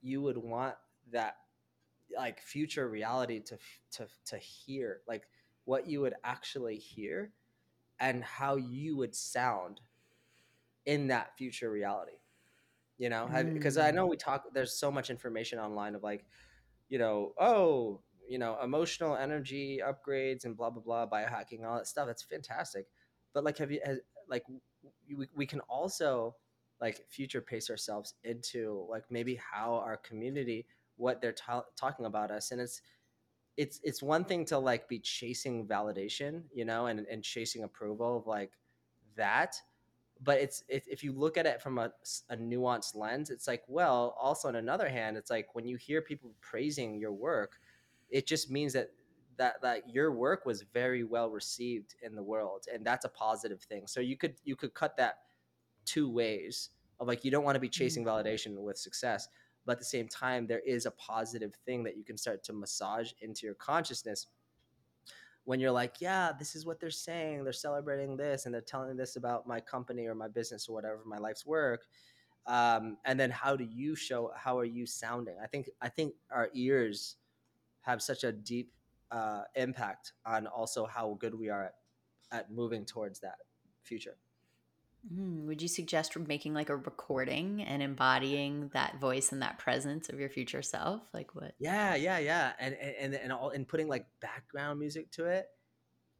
you 0.00 0.22
would 0.22 0.38
want 0.38 0.76
that 1.12 1.36
like 2.16 2.40
future 2.40 2.88
reality 2.88 3.40
to 3.40 3.58
to 3.92 4.06
to 4.24 4.38
hear, 4.38 5.00
like 5.06 5.24
what 5.66 5.86
you 5.86 6.00
would 6.00 6.14
actually 6.24 6.76
hear 6.78 7.30
and 8.00 8.24
how 8.24 8.56
you 8.56 8.96
would 8.96 9.14
sound 9.14 9.82
in 10.86 11.08
that 11.08 11.36
future 11.36 11.70
reality. 11.70 12.16
You 12.96 13.10
know, 13.10 13.28
because 13.52 13.76
I 13.76 13.90
know 13.90 14.06
mm. 14.06 14.10
we 14.12 14.16
talk 14.16 14.44
there's 14.54 14.72
so 14.72 14.90
much 14.90 15.10
information 15.10 15.58
online 15.58 15.94
of 15.94 16.02
like 16.02 16.24
you 16.88 16.98
know, 16.98 17.34
oh, 17.38 18.00
you 18.28 18.38
know, 18.38 18.58
emotional 18.62 19.16
energy 19.16 19.80
upgrades 19.84 20.44
and 20.44 20.56
blah 20.56 20.70
blah 20.70 20.82
blah, 20.82 21.06
biohacking, 21.06 21.64
all 21.64 21.76
that 21.76 21.86
stuff. 21.86 22.06
That's 22.06 22.22
fantastic. 22.22 22.86
But 23.32 23.44
like, 23.44 23.58
have 23.58 23.70
you 23.70 23.80
has, 23.84 23.98
like 24.28 24.44
we, 25.08 25.26
we 25.34 25.46
can 25.46 25.60
also 25.60 26.34
like 26.80 27.00
future 27.08 27.40
pace 27.40 27.70
ourselves 27.70 28.14
into 28.24 28.86
like 28.90 29.04
maybe 29.10 29.36
how 29.36 29.74
our 29.74 29.96
community 29.98 30.66
what 30.96 31.20
they're 31.20 31.32
ta- 31.32 31.64
talking 31.76 32.06
about 32.06 32.30
us 32.30 32.50
and 32.50 32.60
it's 32.60 32.82
it's 33.56 33.80
it's 33.84 34.02
one 34.02 34.24
thing 34.24 34.44
to 34.44 34.58
like 34.58 34.88
be 34.88 34.98
chasing 34.98 35.66
validation 35.66 36.42
you 36.52 36.64
know 36.64 36.86
and 36.86 37.00
and 37.10 37.22
chasing 37.22 37.62
approval 37.64 38.18
of 38.18 38.26
like 38.26 38.52
that 39.16 39.56
but 40.22 40.38
it's 40.38 40.64
if, 40.68 40.86
if 40.88 41.02
you 41.04 41.12
look 41.12 41.36
at 41.36 41.46
it 41.46 41.60
from 41.62 41.78
a, 41.78 41.90
a 42.30 42.36
nuanced 42.36 42.96
lens 42.96 43.30
it's 43.30 43.46
like 43.46 43.62
well 43.68 44.16
also 44.20 44.48
on 44.48 44.56
another 44.56 44.88
hand 44.88 45.16
it's 45.16 45.30
like 45.30 45.54
when 45.54 45.66
you 45.66 45.76
hear 45.76 46.02
people 46.02 46.34
praising 46.40 46.98
your 46.98 47.12
work 47.12 47.58
it 48.10 48.26
just 48.26 48.50
means 48.50 48.72
that 48.72 48.90
that 49.36 49.60
that 49.62 49.88
your 49.88 50.12
work 50.12 50.46
was 50.46 50.62
very 50.72 51.02
well 51.02 51.30
received 51.30 51.94
in 52.02 52.14
the 52.14 52.22
world 52.22 52.64
and 52.72 52.84
that's 52.84 53.04
a 53.04 53.08
positive 53.08 53.60
thing 53.62 53.86
so 53.86 54.00
you 54.00 54.16
could 54.16 54.34
you 54.44 54.56
could 54.56 54.72
cut 54.74 54.96
that 54.96 55.18
two 55.84 56.10
ways 56.10 56.70
of 57.00 57.08
like 57.08 57.24
you 57.24 57.30
don't 57.30 57.44
want 57.44 57.56
to 57.56 57.60
be 57.60 57.68
chasing 57.68 58.04
mm-hmm. 58.04 58.28
validation 58.28 58.56
with 58.56 58.78
success 58.78 59.28
but 59.66 59.72
at 59.72 59.78
the 59.78 59.84
same 59.84 60.08
time 60.08 60.46
there 60.46 60.62
is 60.66 60.86
a 60.86 60.90
positive 60.92 61.54
thing 61.66 61.82
that 61.82 61.96
you 61.96 62.04
can 62.04 62.16
start 62.16 62.44
to 62.44 62.52
massage 62.52 63.10
into 63.20 63.46
your 63.46 63.54
consciousness 63.54 64.28
when 65.44 65.60
you're 65.60 65.70
like, 65.70 66.00
yeah, 66.00 66.32
this 66.38 66.56
is 66.56 66.66
what 66.66 66.80
they're 66.80 66.90
saying. 66.90 67.44
They're 67.44 67.52
celebrating 67.52 68.16
this 68.16 68.46
and 68.46 68.54
they're 68.54 68.62
telling 68.62 68.96
this 68.96 69.16
about 69.16 69.46
my 69.46 69.60
company 69.60 70.06
or 70.06 70.14
my 70.14 70.28
business 70.28 70.68
or 70.68 70.74
whatever, 70.74 71.00
my 71.04 71.18
life's 71.18 71.46
work. 71.46 71.84
Um, 72.46 72.98
and 73.04 73.18
then 73.18 73.30
how 73.30 73.56
do 73.56 73.64
you 73.64 73.94
show, 73.94 74.30
how 74.36 74.58
are 74.58 74.64
you 74.64 74.86
sounding? 74.86 75.36
I 75.42 75.46
think, 75.46 75.70
I 75.80 75.88
think 75.88 76.14
our 76.30 76.50
ears 76.54 77.16
have 77.84 78.02
such 78.02 78.24
a 78.24 78.32
deep 78.32 78.72
uh, 79.10 79.42
impact 79.54 80.12
on 80.26 80.46
also 80.46 80.86
how 80.86 81.16
good 81.20 81.34
we 81.34 81.48
are 81.48 81.64
at, 81.64 81.74
at 82.32 82.50
moving 82.50 82.84
towards 82.84 83.20
that 83.20 83.36
future. 83.82 84.16
Mm, 85.12 85.46
would 85.46 85.60
you 85.60 85.68
suggest 85.68 86.16
making 86.18 86.54
like 86.54 86.70
a 86.70 86.76
recording 86.76 87.62
and 87.62 87.82
embodying 87.82 88.70
that 88.72 88.98
voice 88.98 89.32
and 89.32 89.42
that 89.42 89.58
presence 89.58 90.08
of 90.08 90.18
your 90.18 90.30
future 90.30 90.62
self? 90.62 91.02
Like 91.12 91.34
what? 91.34 91.54
Yeah, 91.58 91.94
yeah, 91.94 92.18
yeah, 92.18 92.52
and 92.58 92.74
and 92.74 93.14
and 93.14 93.30
all 93.30 93.50
and 93.50 93.68
putting 93.68 93.86
like 93.86 94.06
background 94.20 94.80
music 94.80 95.10
to 95.12 95.26
it, 95.26 95.48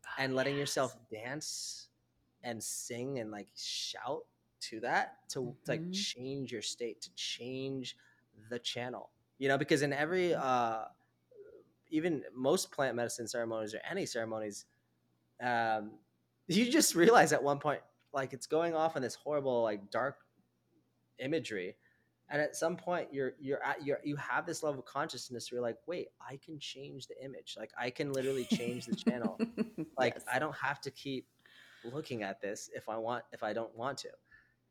oh, 0.06 0.22
and 0.22 0.34
letting 0.34 0.54
yes. 0.54 0.60
yourself 0.60 0.96
dance 1.10 1.88
and 2.42 2.62
sing 2.62 3.18
and 3.18 3.30
like 3.30 3.48
shout 3.56 4.26
to 4.60 4.80
that 4.80 5.16
to, 5.30 5.40
mm-hmm. 5.40 5.50
to, 5.64 5.70
like 5.70 5.92
change 5.92 6.52
your 6.52 6.62
state 6.62 7.00
to 7.02 7.14
change 7.14 7.96
the 8.50 8.58
channel. 8.58 9.08
You 9.38 9.48
know, 9.48 9.56
because 9.56 9.80
in 9.80 9.94
every 9.94 10.30
mm-hmm. 10.30 10.42
uh, 10.42 10.84
even 11.94 12.22
most 12.34 12.72
plant 12.72 12.96
medicine 12.96 13.28
ceremonies 13.28 13.72
or 13.72 13.80
any 13.88 14.04
ceremonies, 14.04 14.66
um, 15.40 15.92
you 16.48 16.70
just 16.70 16.94
realize 16.94 17.32
at 17.32 17.42
one 17.42 17.58
point 17.58 17.80
like 18.12 18.32
it's 18.32 18.46
going 18.46 18.74
off 18.74 18.96
in 18.96 19.02
this 19.02 19.14
horrible 19.14 19.62
like 19.62 19.90
dark 19.90 20.16
imagery 21.18 21.76
and 22.30 22.42
at 22.42 22.56
some 22.56 22.76
point 22.76 23.08
you're 23.12 23.32
you're 23.40 23.62
at 23.62 23.84
you're 23.84 24.00
you 24.04 24.16
have 24.16 24.44
this 24.44 24.62
level 24.62 24.80
of 24.80 24.86
consciousness 24.86 25.50
where 25.50 25.56
you're 25.58 25.66
like 25.66 25.78
wait 25.86 26.08
i 26.20 26.38
can 26.44 26.58
change 26.58 27.06
the 27.06 27.24
image 27.24 27.54
like 27.58 27.70
i 27.78 27.88
can 27.88 28.12
literally 28.12 28.44
change 28.44 28.86
the 28.86 28.96
channel 28.96 29.38
like 29.98 30.14
yes. 30.14 30.24
i 30.32 30.38
don't 30.38 30.54
have 30.56 30.80
to 30.80 30.90
keep 30.90 31.26
looking 31.92 32.22
at 32.22 32.40
this 32.40 32.68
if 32.74 32.88
i 32.88 32.96
want 32.96 33.24
if 33.32 33.42
i 33.42 33.52
don't 33.52 33.74
want 33.76 33.98
to 33.98 34.08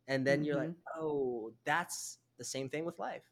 and 0.07 0.28
then 0.28 0.39
mm-hmm. 0.39 0.45
you're 0.45 0.57
like 0.57 0.69
mm-hmm. 0.69 1.01
oh 1.01 1.51
that's 1.63 2.19
the 2.38 2.43
same 2.43 2.69
thing 2.69 2.86
with 2.86 2.99
life 2.99 3.24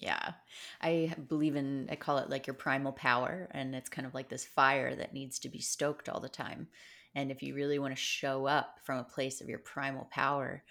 yeah. 0.00 0.32
I 0.80 1.14
believe 1.28 1.56
in, 1.56 1.88
I 1.90 1.96
call 1.96 2.18
it 2.18 2.30
like 2.30 2.46
your 2.46 2.54
primal 2.54 2.92
power. 2.92 3.48
And 3.52 3.74
it's 3.74 3.90
kind 3.90 4.06
of 4.06 4.14
like 4.14 4.28
this 4.28 4.44
fire 4.44 4.94
that 4.96 5.14
needs 5.14 5.38
to 5.40 5.48
be 5.48 5.60
stoked 5.60 6.08
all 6.08 6.20
the 6.20 6.28
time. 6.28 6.68
And 7.14 7.30
if 7.30 7.42
you 7.42 7.54
really 7.54 7.78
want 7.78 7.94
to 7.94 8.00
show 8.00 8.46
up 8.46 8.78
from 8.82 8.98
a 8.98 9.04
place 9.04 9.40
of 9.40 9.48
your 9.48 9.58
primal 9.58 10.08
power, 10.10 10.62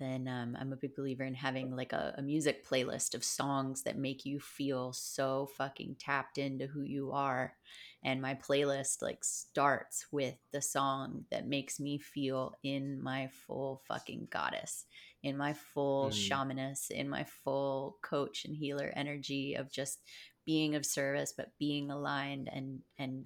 then 0.00 0.26
um, 0.26 0.56
I'm 0.60 0.72
a 0.72 0.76
big 0.76 0.96
believer 0.96 1.22
in 1.24 1.34
having 1.34 1.74
like 1.74 1.92
a, 1.92 2.14
a, 2.18 2.22
music 2.22 2.66
playlist 2.66 3.14
of 3.14 3.22
songs 3.22 3.82
that 3.82 3.96
make 3.96 4.26
you 4.26 4.40
feel 4.40 4.92
so 4.92 5.48
fucking 5.56 5.96
tapped 6.00 6.36
into 6.36 6.66
who 6.66 6.82
you 6.82 7.12
are. 7.12 7.54
And 8.02 8.20
my 8.20 8.34
playlist 8.34 9.02
like 9.02 9.22
starts 9.22 10.06
with 10.10 10.34
the 10.52 10.60
song 10.60 11.24
that 11.30 11.46
makes 11.46 11.78
me 11.78 11.98
feel 11.98 12.56
in 12.64 13.00
my 13.02 13.28
full 13.46 13.82
fucking 13.86 14.28
goddess, 14.30 14.84
in 15.24 15.36
my 15.36 15.52
full 15.52 16.10
mm. 16.10 16.12
shamaness, 16.12 16.90
in 16.90 17.08
my 17.08 17.24
full 17.24 17.96
coach 18.02 18.44
and 18.44 18.54
healer 18.54 18.92
energy 18.94 19.54
of 19.54 19.72
just 19.72 20.00
being 20.46 20.76
of 20.76 20.86
service, 20.86 21.34
but 21.36 21.52
being 21.58 21.90
aligned 21.90 22.48
and 22.52 22.80
and 22.98 23.24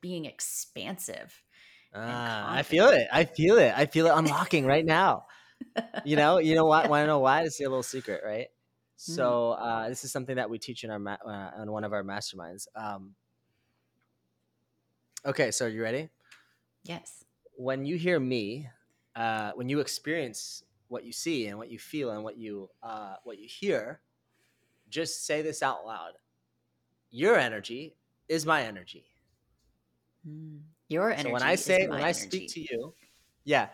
being 0.00 0.24
expansive 0.24 1.42
Ah, 1.94 2.52
I 2.52 2.62
feel 2.62 2.88
it. 2.88 3.06
I 3.12 3.24
feel 3.24 3.56
it. 3.58 3.72
I 3.76 3.86
feel 3.86 4.06
it 4.06 4.12
unlocking 4.14 4.66
right 4.66 4.84
now. 4.84 5.26
You 6.04 6.16
know, 6.16 6.38
you 6.38 6.56
know 6.56 6.64
what? 6.66 6.88
Want 6.88 7.02
to 7.02 7.06
know 7.06 7.20
why? 7.20 7.42
It's 7.42 7.60
a 7.60 7.62
little 7.62 7.84
secret, 7.84 8.22
right? 8.24 8.48
Mm. 8.48 9.14
So 9.16 9.50
uh, 9.52 9.88
this 9.88 10.04
is 10.04 10.10
something 10.10 10.36
that 10.36 10.50
we 10.50 10.58
teach 10.58 10.82
in 10.82 10.90
our 10.90 10.98
ma- 10.98 11.22
uh, 11.24 11.62
in 11.62 11.70
one 11.70 11.84
of 11.84 11.92
our 11.92 12.02
masterminds. 12.02 12.66
Um, 12.74 13.14
okay, 15.24 15.52
so 15.52 15.66
are 15.66 15.68
you 15.68 15.82
ready? 15.82 16.08
Yes. 16.82 17.24
When 17.56 17.84
you 17.84 17.96
hear 17.96 18.18
me, 18.18 18.68
uh, 19.14 19.52
when 19.54 19.68
you 19.68 19.78
experience 19.78 20.63
what 20.88 21.04
you 21.04 21.12
see 21.12 21.46
and 21.46 21.58
what 21.58 21.70
you 21.70 21.78
feel 21.78 22.10
and 22.10 22.22
what 22.22 22.36
you 22.36 22.70
uh, 22.82 23.16
what 23.24 23.38
you 23.38 23.48
hear, 23.48 24.00
just 24.88 25.26
say 25.26 25.42
this 25.42 25.62
out 25.62 25.86
loud. 25.86 26.12
Your 27.10 27.36
energy 27.36 27.96
is 28.28 28.44
my 28.44 28.62
energy. 28.62 29.04
Mm. 30.28 30.60
Your 30.88 31.10
energy. 31.10 31.28
So 31.28 31.32
when 31.32 31.42
I 31.42 31.54
say 31.54 31.86
when 31.88 32.02
I 32.02 32.12
speak 32.12 32.50
to 32.52 32.60
you, 32.60 32.94
yeah, 33.44 33.68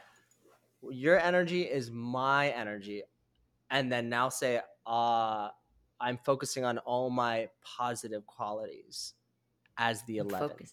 your 0.90 1.18
energy 1.18 1.62
is 1.62 1.90
my 1.90 2.50
energy, 2.50 3.02
and 3.70 3.90
then 3.90 4.08
now 4.08 4.28
say, 4.28 4.60
uh, 4.86 5.48
I'm 6.00 6.18
focusing 6.24 6.64
on 6.64 6.78
all 6.78 7.10
my 7.10 7.48
positive 7.62 8.26
qualities 8.26 9.14
as 9.76 10.02
the 10.04 10.18
I'm 10.18 10.28
11. 10.28 10.48
focus- 10.48 10.72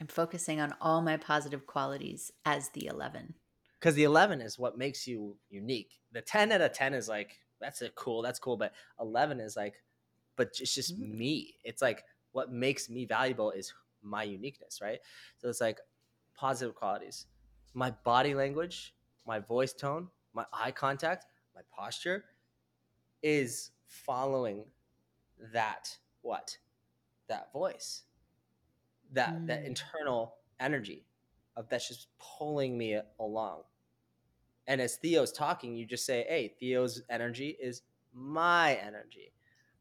I'm 0.00 0.06
focusing 0.06 0.60
on 0.60 0.74
all 0.80 1.02
my 1.02 1.16
positive 1.18 1.66
qualities 1.66 2.32
as 2.46 2.70
the 2.70 2.86
11. 2.86 3.34
Because 3.80 3.94
the 3.94 4.04
11 4.04 4.42
is 4.42 4.58
what 4.58 4.78
makes 4.78 5.06
you 5.06 5.36
unique. 5.48 6.00
The 6.12 6.20
10 6.20 6.52
out 6.52 6.60
of 6.60 6.72
10 6.72 6.94
is 6.94 7.08
like, 7.08 7.40
that's 7.60 7.82
a 7.82 7.88
cool, 7.90 8.22
that's 8.22 8.38
cool. 8.38 8.58
But 8.58 8.74
11 9.00 9.40
is 9.40 9.56
like, 9.56 9.82
but 10.36 10.48
it's 10.60 10.74
just 10.74 11.00
Mm. 11.00 11.18
me. 11.18 11.56
It's 11.64 11.82
like 11.82 12.04
what 12.32 12.52
makes 12.52 12.88
me 12.90 13.06
valuable 13.06 13.50
is 13.52 13.72
my 14.02 14.22
uniqueness, 14.22 14.80
right? 14.82 15.00
So 15.38 15.48
it's 15.48 15.60
like 15.60 15.78
positive 16.34 16.74
qualities. 16.74 17.26
My 17.74 17.90
body 18.04 18.34
language, 18.34 18.94
my 19.26 19.38
voice 19.38 19.72
tone, 19.72 20.08
my 20.34 20.46
eye 20.52 20.72
contact, 20.72 21.26
my 21.54 21.62
posture 21.74 22.24
is 23.22 23.70
following 23.86 24.64
that 25.52 25.96
what? 26.22 26.58
That 27.28 27.52
voice. 27.52 28.04
That 29.12 29.46
that 29.46 29.62
Mm. 29.62 29.66
internal 29.66 30.36
energy 30.60 31.06
of 31.56 31.68
that's 31.68 31.88
just 31.88 32.08
pulling 32.18 32.78
me 32.78 33.00
along. 33.18 33.62
And 34.70 34.80
as 34.80 34.94
Theo's 34.94 35.32
talking, 35.32 35.74
you 35.74 35.84
just 35.84 36.06
say, 36.06 36.24
"Hey, 36.28 36.54
Theo's 36.60 37.02
energy 37.10 37.56
is 37.60 37.82
my 38.12 38.76
energy." 38.76 39.32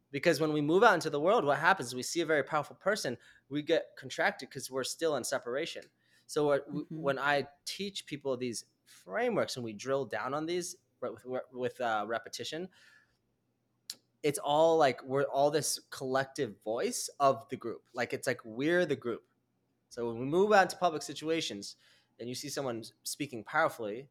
Because 0.09 0.41
when 0.41 0.51
we 0.51 0.61
move 0.61 0.83
out 0.83 0.95
into 0.95 1.11
the 1.11 1.19
world, 1.19 1.45
what 1.45 1.59
happens 1.59 1.89
is 1.89 1.95
we 1.95 2.01
see 2.01 2.21
a 2.21 2.25
very 2.25 2.41
powerful 2.41 2.75
person, 2.75 3.15
we 3.49 3.61
get 3.61 3.95
contracted 3.95 4.49
because 4.49 4.71
we're 4.71 4.83
still 4.83 5.15
in 5.17 5.23
separation. 5.23 5.83
So 6.25 6.57
Mhm. 6.59 6.87
when 6.89 7.19
I 7.19 7.47
teach 7.65 8.07
people 8.07 8.35
these 8.35 8.65
frameworks 8.87 9.57
and 9.57 9.63
we 9.63 9.73
drill 9.73 10.05
down 10.05 10.33
on 10.33 10.47
these 10.47 10.75
with, 11.01 11.45
with 11.51 11.79
uh, 11.79 12.05
repetition, 12.07 12.67
it's 14.23 14.39
all 14.39 14.75
like 14.75 15.03
we're 15.03 15.25
all 15.25 15.51
this 15.51 15.79
collective 15.91 16.59
voice 16.63 17.11
of 17.19 17.47
the 17.49 17.57
group. 17.57 17.83
Like 17.93 18.11
it's 18.11 18.25
like 18.25 18.43
we're 18.43 18.87
the 18.87 18.95
group. 18.95 19.23
So 19.89 20.07
when 20.07 20.17
we 20.17 20.25
move 20.25 20.51
out 20.51 20.71
to 20.71 20.77
public 20.77 21.03
situations 21.03 21.75
and 22.19 22.27
you 22.27 22.33
see 22.33 22.49
someone 22.49 22.83
speaking 23.03 23.43
powerfully, 23.43 24.09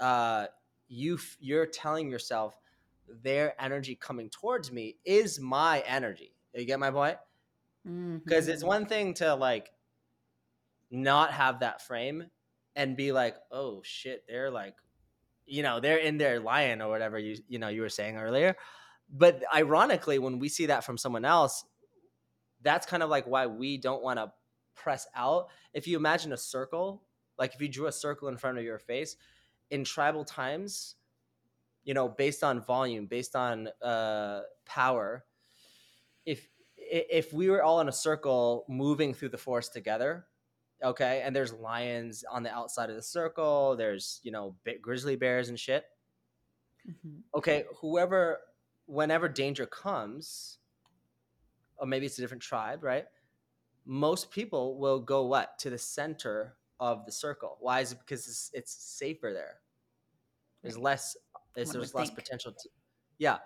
uh, 0.00 0.46
you 0.88 1.14
f- 1.16 1.36
you're 1.40 1.66
telling 1.66 2.10
yourself 2.10 2.56
their 3.22 3.60
energy 3.62 3.94
coming 3.94 4.30
towards 4.30 4.70
me 4.72 4.96
is 5.04 5.40
my 5.40 5.80
energy. 5.86 6.34
You 6.54 6.64
get 6.64 6.78
my 6.80 6.90
point? 6.90 7.18
Because 8.24 8.48
it's 8.48 8.62
Mhm. 8.62 8.66
one 8.66 8.86
thing 8.86 9.14
to 9.14 9.34
like 9.34 9.70
not 10.90 11.32
have 11.32 11.60
that 11.60 11.82
frame 11.82 12.30
and 12.76 12.96
be 12.96 13.12
like, 13.12 13.36
oh 13.50 13.82
shit, 13.82 14.24
they're 14.28 14.50
like, 14.50 14.76
you 15.46 15.62
know, 15.62 15.80
they're 15.80 15.98
in 15.98 16.18
their 16.18 16.40
lion 16.40 16.82
or 16.82 16.88
whatever 16.90 17.18
you 17.18 17.36
you 17.48 17.58
know 17.58 17.68
you 17.68 17.82
were 17.82 17.88
saying 17.88 18.16
earlier. 18.16 18.56
But 19.10 19.42
ironically, 19.54 20.18
when 20.18 20.38
we 20.38 20.48
see 20.48 20.66
that 20.66 20.84
from 20.84 20.98
someone 20.98 21.24
else, 21.24 21.64
that's 22.62 22.86
kind 22.86 23.02
of 23.02 23.10
like 23.10 23.26
why 23.26 23.46
we 23.46 23.78
don't 23.78 24.02
want 24.02 24.18
to 24.18 24.32
press 24.74 25.06
out. 25.14 25.48
If 25.72 25.86
you 25.86 25.96
imagine 25.96 26.32
a 26.32 26.36
circle, 26.36 27.04
like 27.38 27.54
if 27.54 27.60
you 27.62 27.68
drew 27.68 27.86
a 27.86 27.92
circle 27.92 28.28
in 28.28 28.36
front 28.36 28.58
of 28.58 28.64
your 28.64 28.78
face, 28.78 29.16
in 29.70 29.84
tribal 29.84 30.24
times, 30.24 30.96
you 31.84 31.94
know, 31.94 32.08
based 32.08 32.44
on 32.44 32.62
volume, 32.62 33.06
based 33.06 33.36
on 33.36 33.68
uh, 33.82 34.42
power, 34.66 35.26
if 36.24 36.48
if 36.76 37.32
we 37.32 37.50
were 37.50 37.62
all 37.62 37.80
in 37.80 37.88
a 37.88 37.92
circle 37.92 38.64
moving 38.68 39.12
through 39.14 39.28
the 39.30 39.38
forest 39.38 39.72
together, 39.72 40.28
okay, 40.82 41.22
and 41.22 41.34
there's 41.34 41.52
lions 41.52 42.24
on 42.24 42.42
the 42.42 42.50
outside 42.50 42.90
of 42.90 42.96
the 42.96 43.02
circle, 43.02 43.76
there's 43.76 44.20
you 44.22 44.30
know 44.30 44.56
grizzly 44.80 45.16
bears 45.16 45.48
and 45.48 45.58
shit. 45.58 45.86
Mhm. 46.84 47.24
Okay, 47.34 47.66
whoever, 47.80 48.40
whenever 48.86 49.28
danger 49.28 49.66
comes, 49.66 50.58
or 51.76 51.86
maybe 51.86 52.06
it's 52.06 52.18
a 52.18 52.20
different 52.20 52.42
tribe, 52.42 52.82
right? 52.82 53.06
Most 53.86 54.32
people 54.32 54.78
will 54.78 55.00
go 55.00 55.26
what 55.26 55.58
to 55.60 55.70
the 55.70 55.78
center 55.78 56.57
of 56.80 57.04
the 57.06 57.12
circle. 57.12 57.56
Why 57.60 57.80
is 57.80 57.92
it? 57.92 57.98
Because 57.98 58.26
it's, 58.26 58.50
it's 58.52 58.72
safer 58.72 59.32
there. 59.32 59.56
There's 60.62 60.74
Right. 60.74 60.84
less. 60.84 61.16
There's, 61.54 61.72
there's 61.72 61.94
less 61.94 62.08
think. 62.08 62.18
potential. 62.18 62.52
To, 62.52 62.68
yeah. 63.18 63.38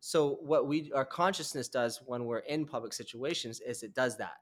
So 0.00 0.38
what 0.42 0.66
we 0.66 0.92
our 0.92 1.04
consciousness 1.04 1.68
does 1.68 2.00
when 2.06 2.24
we're 2.24 2.38
in 2.38 2.64
public 2.66 2.92
situations 2.92 3.60
is 3.60 3.82
it 3.82 3.94
does 3.94 4.16
that. 4.18 4.36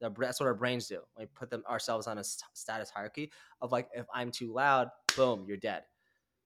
That's 0.00 0.40
what 0.40 0.46
our 0.46 0.54
brains 0.54 0.88
do. 0.88 1.00
We 1.16 1.26
put 1.26 1.50
them 1.50 1.62
ourselves 1.68 2.06
on 2.06 2.18
a 2.18 2.24
status 2.24 2.90
hierarchy 2.90 3.30
of 3.60 3.70
like 3.70 3.88
if 3.94 4.06
I'm 4.12 4.32
too 4.32 4.52
loud, 4.52 4.88
boom, 5.16 5.44
you're 5.46 5.56
dead. 5.56 5.84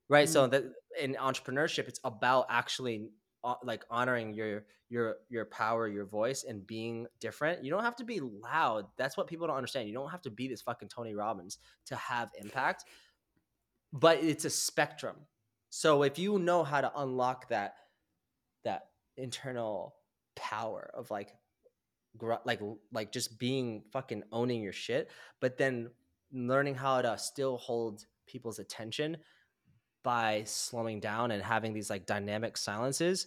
Right. 0.08 0.28
So 0.28 0.46
mm. 0.46 0.50
that 0.50 0.64
in 1.00 1.14
entrepreneurship, 1.14 1.88
it's 1.88 2.00
about 2.04 2.46
actually 2.50 3.08
Uh, 3.46 3.54
like 3.62 3.84
honoring 3.90 4.34
your 4.34 4.64
your 4.88 5.18
your 5.28 5.44
power, 5.44 5.86
your 5.86 6.04
voice, 6.04 6.42
and 6.42 6.66
being 6.66 7.06
different. 7.20 7.62
You 7.62 7.70
don't 7.70 7.84
have 7.84 7.94
to 7.94 8.04
be 8.04 8.18
loud. 8.18 8.86
That's 8.96 9.16
what 9.16 9.28
people 9.28 9.46
don't 9.46 9.54
understand. 9.54 9.86
You 9.86 9.94
don't 9.94 10.10
have 10.10 10.22
to 10.22 10.30
be 10.30 10.48
this 10.48 10.62
fucking 10.62 10.88
Tony 10.88 11.14
Robbins 11.14 11.58
to 11.84 11.94
have 11.94 12.32
impact. 12.42 12.86
But 13.92 14.18
it's 14.24 14.44
a 14.44 14.50
spectrum. 14.50 15.14
So 15.70 16.02
if 16.02 16.18
you 16.18 16.40
know 16.40 16.64
how 16.64 16.80
to 16.80 16.90
unlock 16.96 17.48
that 17.50 17.74
that 18.64 18.88
internal 19.16 19.94
power 20.34 20.90
of 20.92 21.12
like 21.12 21.32
like 22.44 22.60
like 22.92 23.12
just 23.12 23.38
being 23.38 23.84
fucking 23.92 24.24
owning 24.32 24.60
your 24.60 24.72
shit, 24.72 25.08
but 25.40 25.56
then 25.56 25.90
learning 26.32 26.74
how 26.74 27.00
to 27.00 27.16
still 27.16 27.58
hold 27.58 28.06
people's 28.26 28.58
attention 28.58 29.18
by 30.06 30.44
slowing 30.46 31.00
down 31.00 31.32
and 31.32 31.42
having 31.42 31.72
these 31.72 31.90
like 31.90 32.06
dynamic 32.06 32.56
silences 32.56 33.26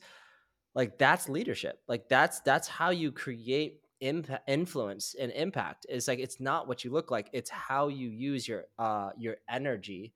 like 0.75 0.97
that's 0.97 1.27
leadership. 1.27 1.81
Like 1.89 2.07
that's 2.07 2.39
that's 2.41 2.69
how 2.69 2.91
you 2.91 3.11
create 3.11 3.81
impact 3.99 4.47
influence 4.47 5.13
and 5.19 5.29
impact. 5.33 5.85
It's 5.89 6.07
like 6.07 6.19
it's 6.19 6.39
not 6.39 6.69
what 6.69 6.85
you 6.85 6.91
look 6.91 7.11
like 7.11 7.29
it's 7.33 7.49
how 7.49 7.89
you 7.89 8.07
use 8.07 8.47
your 8.47 8.63
uh 8.77 9.09
your 9.17 9.35
energy. 9.49 10.13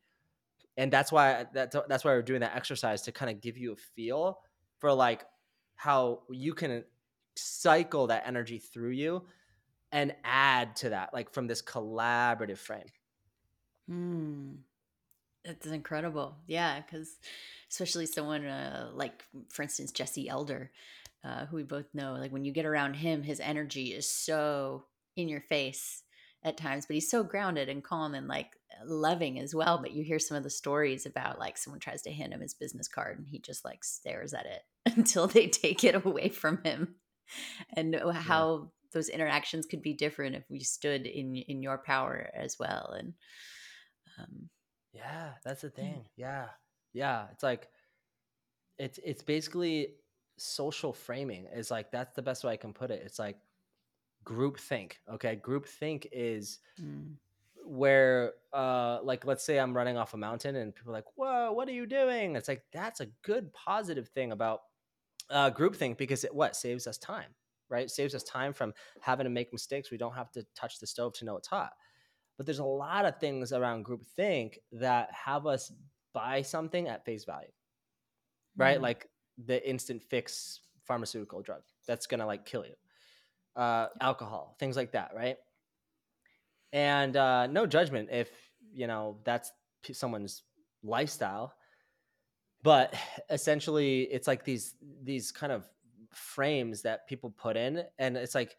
And 0.78 0.90
that's 0.90 1.12
why 1.12 1.48
that's 1.54 1.76
that's 1.90 2.06
why 2.06 2.12
we're 2.12 2.22
doing 2.22 2.40
that 2.40 2.56
exercise 2.56 3.02
to 3.04 3.12
kind 3.12 3.30
of 3.30 3.42
give 3.42 3.58
you 3.58 3.74
a 3.74 3.76
feel 3.76 4.40
for 4.80 4.94
like 4.94 5.26
how 5.76 6.22
you 6.30 6.54
can 6.54 6.86
cycle 7.36 8.08
that 8.08 8.24
energy 8.26 8.60
through 8.60 8.92
you 8.92 9.24
and 9.92 10.16
add 10.24 10.78
to 10.78 10.90
that 10.92 11.14
like 11.14 11.34
from 11.34 11.48
this 11.48 11.62
collaborative 11.62 12.58
frame. 12.58 12.88
Mm. 13.92 14.58
It's 15.46 15.68
incredible. 15.68 16.36
Yeah, 16.48 16.82
because 16.82 17.18
especially 17.70 18.06
someone 18.06 18.46
uh, 18.46 18.92
like, 18.94 19.26
for 19.50 19.64
instance, 19.64 19.92
Jesse 19.92 20.30
Elder, 20.30 20.72
uh, 21.24 21.46
who 21.46 21.58
we 21.58 21.64
both 21.64 21.88
know, 21.94 22.14
like 22.14 22.32
when 22.32 22.46
you 22.46 22.54
get 22.54 22.66
around 22.66 22.96
him, 22.96 23.24
his 23.24 23.40
energy 23.40 23.88
is 23.88 24.10
so 24.10 24.86
in 25.16 25.28
your 25.28 25.42
face 25.42 26.04
at 26.44 26.58
times, 26.58 26.86
but 26.86 26.94
he's 26.96 27.10
so 27.10 27.24
grounded 27.24 27.70
and 27.70 27.84
calm 27.84 28.14
and 28.14 28.28
like 28.28 28.52
loving 28.86 29.40
as 29.40 29.54
well. 29.54 29.78
But 29.78 29.92
you 29.92 30.04
hear 30.04 30.20
some 30.20 30.38
of 30.38 30.44
the 30.44 30.50
stories 30.50 31.06
about 31.06 31.40
like 31.40 31.58
someone 31.58 31.80
tries 31.80 32.02
to 32.04 32.12
hand 32.12 32.34
him 32.34 32.42
his 32.42 32.54
business 32.54 32.88
card 32.88 33.18
and 33.18 33.28
he 33.28 33.40
just 33.40 33.64
like 33.66 33.84
stares 33.84 34.34
at 34.34 34.46
it 34.46 34.62
until 34.98 35.28
they 35.28 35.48
take 35.48 35.84
it 35.84 35.96
away 35.96 36.30
from 36.30 36.62
him. 36.64 36.96
And 37.76 37.96
how 38.14 38.72
those 38.92 39.10
interactions 39.10 39.66
could 39.66 39.82
be 39.82 39.94
different 39.94 40.36
if 40.36 40.44
we 40.50 40.60
stood 40.60 41.06
in 41.06 41.36
in 41.36 41.64
your 41.64 41.78
power 41.80 42.30
as 42.36 42.60
well. 42.60 42.94
And 42.98 43.14
um, 44.20 44.50
Yeah, 44.94 45.32
that's 45.44 45.62
the 45.62 45.70
thing. 45.70 46.06
Yeah. 46.16 46.48
Yeah, 46.94 47.28
it's 47.32 47.44
like 47.44 47.70
it's 48.78 49.00
it's 49.04 49.24
basically 49.24 49.96
social 50.38 50.94
framing 50.94 51.46
is 51.54 51.70
like 51.72 51.92
that's 51.92 52.16
the 52.16 52.22
best 52.22 52.44
way 52.44 52.54
I 52.54 52.58
can 52.58 52.74
put 52.74 52.92
it. 52.92 53.02
It's 53.06 53.20
like 53.20 53.38
group 54.24 54.60
think. 54.60 55.00
Okay? 55.12 55.36
Group 55.36 55.68
think 55.68 56.08
is 56.12 56.60
mm, 56.82 57.16
where 57.66 58.34
uh 58.54 59.00
like 59.04 59.26
let's 59.26 59.44
say 59.46 59.60
I'm 59.60 59.76
running 59.76 59.98
off 59.98 60.14
a 60.14 60.18
mountain 60.18 60.56
and 60.56 60.76
people 60.76 60.92
are 60.92 60.96
like, 60.96 61.06
"Whoa, 61.16 61.52
what 61.54 61.68
are 61.68 61.74
you 61.74 61.86
doing?" 61.86 62.36
It's 62.36 62.48
like 62.48 62.64
that's 62.74 63.00
a 63.02 63.08
good 63.24 63.54
positive 63.54 64.10
thing 64.10 64.32
about 64.32 64.62
uh 65.30 65.50
group 65.50 65.76
think 65.76 65.98
because 65.98 66.24
it 66.24 66.34
what 66.36 66.56
saves 66.56 66.88
us 66.88 66.98
time, 66.98 67.36
right? 67.70 67.90
saves 67.90 68.16
us 68.16 68.24
time 68.24 68.54
from 68.54 68.74
having 69.02 69.26
to 69.26 69.30
make 69.30 69.54
mistakes. 69.54 69.92
We 69.92 69.98
don't 69.98 70.16
have 70.16 70.32
to 70.34 70.46
touch 70.56 70.80
the 70.80 70.88
stove 70.88 71.14
to 71.16 71.26
know 71.26 71.38
it's 71.38 71.48
hot. 71.48 71.72
But 72.38 72.46
there's 72.46 72.60
a 72.60 72.66
lot 72.66 73.06
of 73.06 73.20
things 73.20 73.54
around 73.54 73.84
group 73.84 74.06
think 74.16 74.60
that 74.72 75.10
have 75.12 75.46
us 75.46 75.72
buy 76.14 76.42
something 76.42 76.88
at 76.88 77.06
face 77.06 77.26
value, 77.26 77.52
right? 78.58 78.80
mm. 78.80 78.82
Like 78.82 79.10
the 79.44 79.68
instant 79.68 80.04
fix 80.04 80.62
pharmaceutical 80.84 81.42
drug 81.42 81.62
that's 81.88 82.08
gonna 82.08 82.26
like 82.26 82.46
kill 82.46 82.66
you, 82.66 83.62
uh, 83.62 83.88
alcohol, 84.02 84.56
things 84.60 84.76
like 84.76 84.92
that, 84.94 85.12
right? 85.16 85.38
And 86.72 87.16
uh, 87.16 87.48
no 87.48 87.66
judgment 87.66 88.10
if 88.12 88.30
you 88.74 88.88
know 88.88 89.20
that's 89.24 89.52
p- 89.84 89.94
someone's 89.94 90.44
lifestyle, 90.84 91.54
but 92.64 92.94
essentially 93.30 94.04
it's 94.04 94.28
like 94.28 94.44
these 94.44 94.76
these 95.04 95.32
kind 95.32 95.52
of 95.52 95.66
frames 96.12 96.82
that 96.82 97.08
people 97.08 97.30
put 97.30 97.58
in, 97.58 97.84
and 98.00 98.18
it's 98.18 98.36
like 98.36 98.58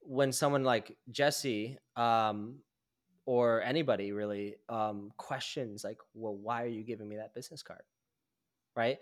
when 0.00 0.32
someone 0.32 0.64
like 0.64 0.96
Jesse 1.10 1.78
um, 1.96 2.56
or 3.26 3.62
anybody 3.62 4.12
really 4.12 4.56
um, 4.68 5.12
questions 5.16 5.84
like, 5.84 5.98
well, 6.14 6.34
why 6.34 6.64
are 6.64 6.68
you 6.68 6.82
giving 6.82 7.08
me 7.08 7.16
that 7.16 7.34
business 7.34 7.62
card? 7.62 7.82
Right? 8.76 8.98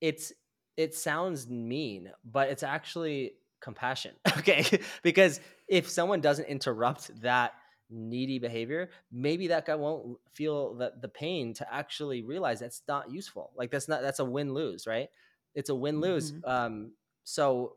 It's 0.00 0.32
it 0.76 0.94
sounds 0.94 1.48
mean, 1.48 2.10
but 2.24 2.48
it's 2.48 2.62
actually 2.62 3.32
compassion. 3.60 4.12
Okay, 4.38 4.64
because 5.02 5.40
if 5.68 5.88
someone 5.88 6.20
doesn't 6.20 6.46
interrupt 6.46 7.20
that 7.20 7.52
needy 7.90 8.38
behavior, 8.38 8.90
maybe 9.12 9.48
that 9.48 9.66
guy 9.66 9.74
won't 9.74 10.18
feel 10.32 10.74
that 10.74 11.02
the 11.02 11.08
pain 11.08 11.52
to 11.54 11.74
actually 11.74 12.22
realize 12.22 12.60
that's 12.60 12.82
not 12.88 13.10
useful. 13.10 13.50
Like 13.56 13.70
that's 13.70 13.88
not 13.88 14.00
that's 14.02 14.20
a 14.20 14.24
win 14.24 14.54
lose, 14.54 14.86
right? 14.86 15.08
It's 15.54 15.68
a 15.68 15.74
win 15.74 16.00
lose. 16.00 16.32
Mm-hmm. 16.32 16.50
Um, 16.50 16.92
so 17.24 17.76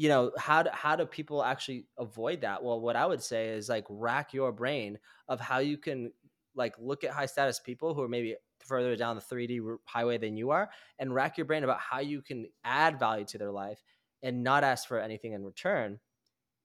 you 0.00 0.08
know 0.08 0.32
how 0.38 0.62
do 0.62 0.70
how 0.72 0.96
do 0.96 1.04
people 1.04 1.44
actually 1.44 1.84
avoid 1.98 2.40
that 2.40 2.62
well 2.62 2.80
what 2.80 2.96
i 2.96 3.04
would 3.04 3.22
say 3.22 3.48
is 3.48 3.68
like 3.68 3.84
rack 3.90 4.32
your 4.32 4.50
brain 4.50 4.98
of 5.28 5.38
how 5.38 5.58
you 5.58 5.76
can 5.76 6.10
like 6.54 6.74
look 6.78 7.04
at 7.04 7.10
high 7.10 7.26
status 7.26 7.60
people 7.60 7.92
who 7.92 8.02
are 8.02 8.08
maybe 8.08 8.34
further 8.60 8.96
down 8.96 9.14
the 9.14 9.20
3d 9.20 9.76
highway 9.84 10.16
than 10.16 10.38
you 10.38 10.48
are 10.48 10.70
and 10.98 11.14
rack 11.14 11.36
your 11.36 11.44
brain 11.44 11.64
about 11.64 11.78
how 11.78 12.00
you 12.00 12.22
can 12.22 12.46
add 12.64 12.98
value 12.98 13.26
to 13.26 13.36
their 13.36 13.50
life 13.50 13.84
and 14.22 14.42
not 14.42 14.64
ask 14.64 14.88
for 14.88 14.98
anything 14.98 15.34
in 15.34 15.44
return 15.44 16.00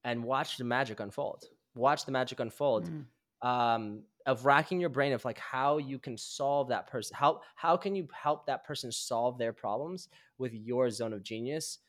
and 0.04 0.24
watch 0.24 0.56
the 0.56 0.64
magic 0.64 0.98
unfold 1.00 1.44
watch 1.74 2.06
the 2.06 2.12
magic 2.12 2.40
unfold 2.40 2.88
mm. 2.88 3.04
um, 3.46 4.02
of 4.24 4.46
racking 4.46 4.80
your 4.80 4.88
brain 4.88 5.12
of 5.12 5.22
like 5.26 5.38
how 5.38 5.76
you 5.76 5.98
can 5.98 6.16
solve 6.16 6.68
that 6.68 6.86
person 6.86 7.14
how 7.14 7.42
how 7.54 7.76
can 7.76 7.94
you 7.94 8.08
help 8.14 8.46
that 8.46 8.64
person 8.64 8.90
solve 8.90 9.36
their 9.36 9.52
problems 9.52 10.08
with 10.38 10.54
your 10.54 10.88
zone 10.88 11.12
of 11.12 11.22
genius 11.22 11.80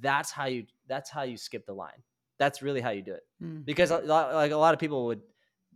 that's 0.00 0.30
how 0.30 0.46
you 0.46 0.66
that's 0.88 1.10
how 1.10 1.22
you 1.22 1.36
skip 1.36 1.66
the 1.66 1.72
line. 1.72 2.02
That's 2.38 2.62
really 2.62 2.80
how 2.80 2.90
you 2.90 3.02
do 3.02 3.12
it. 3.12 3.22
Mm. 3.42 3.64
because 3.64 3.90
like 3.90 4.50
a 4.50 4.56
lot 4.56 4.74
of 4.74 4.80
people 4.80 5.06
would 5.06 5.20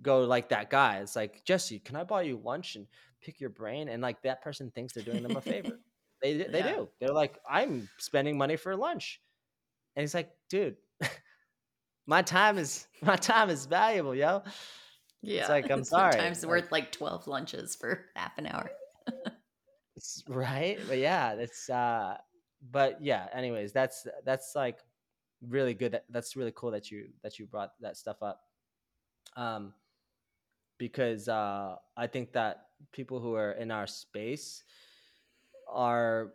go 0.02 0.20
like 0.24 0.48
that 0.48 0.70
guy. 0.70 0.98
It's 0.98 1.16
like 1.16 1.44
jesse 1.44 1.78
can 1.78 1.96
i 1.96 2.04
buy 2.04 2.22
you 2.22 2.40
lunch 2.42 2.76
and 2.76 2.86
pick 3.22 3.40
your 3.40 3.50
brain? 3.50 3.88
And 3.88 4.02
like 4.02 4.22
that 4.22 4.42
person 4.42 4.70
thinks 4.70 4.94
they're 4.94 5.04
doing 5.04 5.22
them 5.22 5.36
a 5.36 5.40
favor. 5.40 5.78
They, 6.22 6.38
they 6.38 6.60
yeah. 6.60 6.72
do. 6.76 6.88
They're 7.00 7.12
like 7.12 7.38
i'm 7.48 7.86
spending 7.98 8.38
money 8.38 8.56
for 8.56 8.74
lunch. 8.76 9.20
And 9.94 10.02
he's 10.02 10.14
like 10.14 10.30
dude 10.48 10.76
my 12.06 12.22
time 12.22 12.56
is 12.56 12.86
my 13.02 13.16
time 13.16 13.50
is 13.50 13.66
valuable 13.66 14.14
yo. 14.14 14.42
Yeah. 15.20 15.40
it's 15.40 15.50
like 15.50 15.70
i'm 15.70 15.84
sorry. 15.96 16.12
Sometimes 16.12 16.46
worth 16.46 16.72
like 16.72 16.92
12 16.92 17.26
lunches 17.26 17.76
for 17.76 18.06
half 18.16 18.38
an 18.38 18.46
hour. 18.46 18.70
Right? 20.28 20.78
But 20.88 20.98
yeah 20.98 21.34
it's 21.34 21.68
uh 21.68 22.16
but 22.70 23.02
yeah 23.02 23.26
anyways 23.32 23.72
that's 23.72 24.06
that's 24.24 24.54
like 24.54 24.78
really 25.48 25.74
good 25.74 26.00
that's 26.10 26.36
really 26.36 26.52
cool 26.54 26.70
that 26.70 26.90
you 26.90 27.08
that 27.22 27.38
you 27.38 27.46
brought 27.46 27.72
that 27.80 27.96
stuff 27.96 28.22
up. 28.22 28.42
Um 29.36 29.74
because 30.78 31.28
uh 31.28 31.76
i 31.96 32.06
think 32.06 32.32
that 32.32 32.66
people 32.92 33.20
who 33.20 33.34
are 33.34 33.52
in 33.52 33.70
our 33.70 33.86
space 33.86 34.64
are 35.68 36.32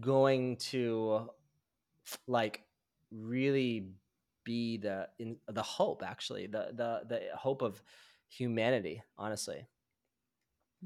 going 0.00 0.56
to 0.56 1.30
like 2.26 2.62
really 3.10 3.88
be 4.44 4.76
the 4.76 5.08
in 5.18 5.36
the 5.48 5.62
hope 5.62 6.02
actually 6.04 6.46
the 6.46 6.68
the 6.74 7.00
the 7.08 7.22
hope 7.34 7.62
of 7.62 7.82
humanity 8.28 9.02
honestly. 9.18 9.66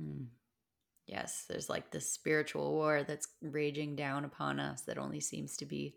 Mm 0.01 0.27
yes, 1.11 1.45
there's 1.49 1.69
like 1.69 1.91
this 1.91 2.11
spiritual 2.11 2.73
war 2.73 3.03
that's 3.03 3.29
raging 3.43 3.97
down 3.97 4.25
upon 4.25 4.61
us 4.61 4.83
that 4.83 4.97
only 4.97 5.21
seems 5.21 5.57
to 5.57 5.67
be 5.67 5.97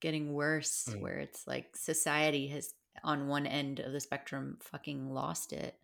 getting 0.00 0.34
worse, 0.34 0.88
mm. 0.90 1.00
where 1.00 1.18
it's 1.18 1.46
like 1.46 1.76
society 1.76 2.48
has 2.48 2.74
on 3.04 3.28
one 3.28 3.46
end 3.46 3.80
of 3.80 3.92
the 3.92 4.00
spectrum 4.00 4.58
fucking 4.60 5.08
lost 5.08 5.52
it. 5.52 5.76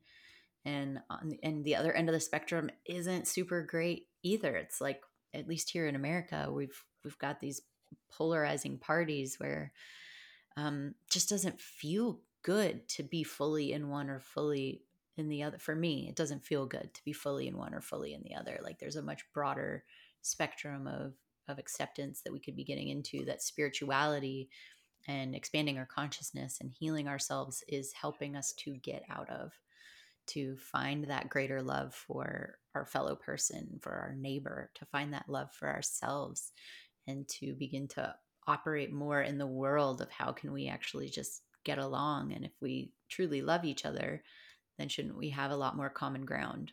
And 0.65 1.01
on 1.09 1.31
the, 1.31 1.39
and 1.43 1.65
the 1.65 1.77
other 1.77 1.93
end 1.93 2.09
of 2.09 2.13
the 2.13 2.21
spectrum 2.21 2.71
isn't 2.85 3.29
super 3.29 3.63
great 3.63 4.09
either. 4.23 4.57
It's 4.57 4.81
like 4.81 5.01
at 5.33 5.49
least 5.49 5.71
here 5.71 5.87
in 5.87 5.95
America, 5.95 6.51
we've 6.53 6.85
we've 7.05 7.19
got 7.19 7.41
these 7.41 7.63
polarizing 8.13 8.79
parties 8.79 9.37
where 9.39 9.73
um 10.57 10.95
just 11.09 11.29
doesn't 11.29 11.61
feel 11.61 12.21
good 12.43 12.89
to 12.89 13.03
be 13.03 13.23
fully 13.23 13.73
in 13.73 13.89
one 13.89 14.11
or 14.11 14.19
fully 14.19 14.83
in 15.21 15.29
the 15.29 15.43
other 15.43 15.59
for 15.59 15.75
me 15.75 16.09
it 16.09 16.17
doesn't 16.17 16.45
feel 16.45 16.67
good 16.67 16.93
to 16.95 17.05
be 17.05 17.13
fully 17.13 17.47
in 17.47 17.57
one 17.57 17.75
or 17.75 17.81
fully 17.81 18.15
in 18.15 18.23
the 18.23 18.35
other. 18.35 18.59
Like 18.63 18.79
there's 18.79 18.97
a 18.97 19.03
much 19.03 19.25
broader 19.33 19.85
spectrum 20.23 20.87
of 20.87 21.15
of 21.49 21.59
acceptance 21.59 22.23
that 22.23 22.33
we 22.33 22.41
could 22.41 22.57
be 22.57 22.65
getting 22.65 22.89
into 22.89 23.25
that 23.25 23.43
spirituality 23.43 24.49
and 25.09 25.35
expanding 25.35 25.79
our 25.79 25.87
consciousness 25.87 26.59
and 26.61 26.71
healing 26.71 27.09
ourselves 27.09 27.65
is 27.69 27.93
helping 27.93 28.37
us 28.37 28.53
to 28.53 28.77
get 28.77 29.03
out 29.11 29.29
of 29.31 29.53
to 30.27 30.57
find 30.59 31.05
that 31.05 31.29
greater 31.29 31.63
love 31.63 31.95
for 31.95 32.59
our 32.75 32.87
fellow 32.87 33.17
person 33.17 33.81
for 33.81 33.93
our 33.93 34.15
neighbor 34.17 34.71
to 34.75 34.85
find 34.87 35.13
that 35.13 35.29
love 35.29 35.51
for 35.53 35.69
ourselves 35.69 36.53
and 37.07 37.27
to 37.27 37.55
begin 37.55 37.89
to 37.89 38.15
operate 38.47 38.93
more 38.93 39.23
in 39.23 39.39
the 39.39 39.47
world 39.47 40.01
of 40.01 40.11
how 40.11 40.33
can 40.33 40.53
we 40.53 40.69
actually 40.69 41.09
just 41.09 41.43
get 41.65 41.79
along. 41.79 42.33
And 42.33 42.45
if 42.45 42.53
we 42.61 42.93
truly 43.09 43.43
love 43.43 43.65
each 43.65 43.85
other 43.85 44.23
then 44.81 44.89
shouldn't 44.89 45.17
we 45.17 45.31
have 45.31 45.51
a 45.51 45.57
lot 45.57 45.77
more 45.77 45.91
common 45.91 46.25
ground 46.25 46.73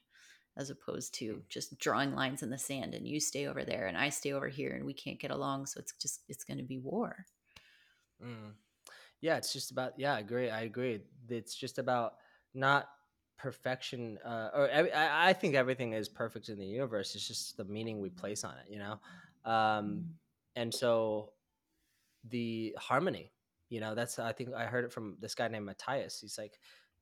as 0.58 0.70
opposed 0.70 1.14
to 1.14 1.36
mm. 1.36 1.41
just 1.49 1.78
drawing 1.78 2.16
lines 2.16 2.41
in 2.41 2.49
the 2.49 2.58
sand 2.58 2.93
and 2.93 3.08
you 3.08 3.20
stay 3.20 3.47
over 3.47 3.64
there 3.64 3.88
and 3.88 3.97
I 3.97 4.10
stay 4.10 4.34
over 4.34 4.47
here 4.47 4.72
and 4.72 4.86
we 4.86 4.93
can't 4.93 5.20
get 5.20 5.32
along 5.32 5.68
so 5.68 5.80
it's 5.80 5.93
just 5.93 6.22
it's 6.28 6.43
going 6.43 6.58
to 6.58 6.64
be 6.64 6.80
war. 6.80 7.26
Mm. 8.24 8.53
Yeah, 9.22 9.38
it's 9.38 9.53
just 9.53 9.72
about 9.72 9.93
yeah, 9.97 10.16
I 10.16 10.20
agree. 10.20 10.49
I 10.49 10.62
agree. 10.62 11.01
It's 11.30 11.55
just 11.55 11.78
about 11.78 12.16
not 12.53 12.89
perfection 13.38 14.18
uh, 14.26 14.49
or 14.53 14.70
I, 14.72 15.30
I 15.30 15.34
think 15.34 15.53
everything 15.53 15.93
is 15.93 16.10
perfect 16.10 16.49
in 16.49 16.58
the 16.58 16.66
universe. 16.66 17.14
It's 17.14 17.28
just 17.28 17.58
the 17.58 17.66
meaning 17.66 18.01
we 18.01 18.10
place 18.10 18.43
on 18.43 18.53
it, 18.53 18.72
you 18.72 18.80
know. 18.80 18.99
Um, 19.45 19.53
mm. 19.53 20.03
and 20.55 20.74
so 20.74 21.34
the 22.30 22.76
harmony, 22.80 23.32
you 23.70 23.80
know, 23.80 23.93
that's 23.93 24.18
I 24.18 24.34
think 24.34 24.53
I 24.53 24.66
heard 24.66 24.86
it 24.86 24.91
from 24.91 25.18
this 25.20 25.36
guy 25.36 25.47
named 25.47 25.66
Matthias. 25.66 26.20
He's 26.22 26.38
like 26.38 26.60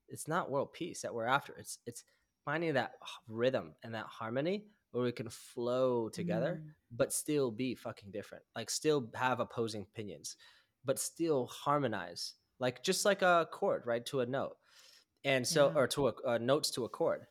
it's 0.09 0.27
not 0.27 0.49
world 0.49 0.73
peace 0.73 1.01
that 1.01 1.13
we're 1.13 1.25
after. 1.25 1.53
It's 1.57 1.79
it's 1.85 2.03
finding 2.43 2.73
that 2.75 2.93
rhythm 3.27 3.73
and 3.83 3.93
that 3.93 4.05
harmony 4.05 4.65
where 4.91 5.03
we 5.03 5.11
can 5.11 5.29
flow 5.29 6.07
together, 6.07 6.61
mm. 6.63 6.69
but 6.95 7.11
still 7.11 7.51
be 7.51 7.75
fucking 7.75 8.11
different. 8.11 8.43
Like 8.55 8.69
still 8.69 9.09
have 9.13 9.39
opposing 9.39 9.81
opinions, 9.81 10.37
but 10.85 10.99
still 10.99 11.47
harmonize. 11.47 12.33
Like 12.59 12.83
just 12.83 13.03
like 13.03 13.21
a 13.21 13.47
chord, 13.51 13.83
right, 13.85 14.05
to 14.05 14.21
a 14.21 14.25
note, 14.25 14.55
and 15.25 15.45
so 15.45 15.67
yeah. 15.67 15.79
or 15.79 15.87
to 15.87 16.07
a 16.07 16.13
uh, 16.25 16.37
notes 16.37 16.71
to 16.71 16.85
a 16.85 16.89
chord. 16.89 17.25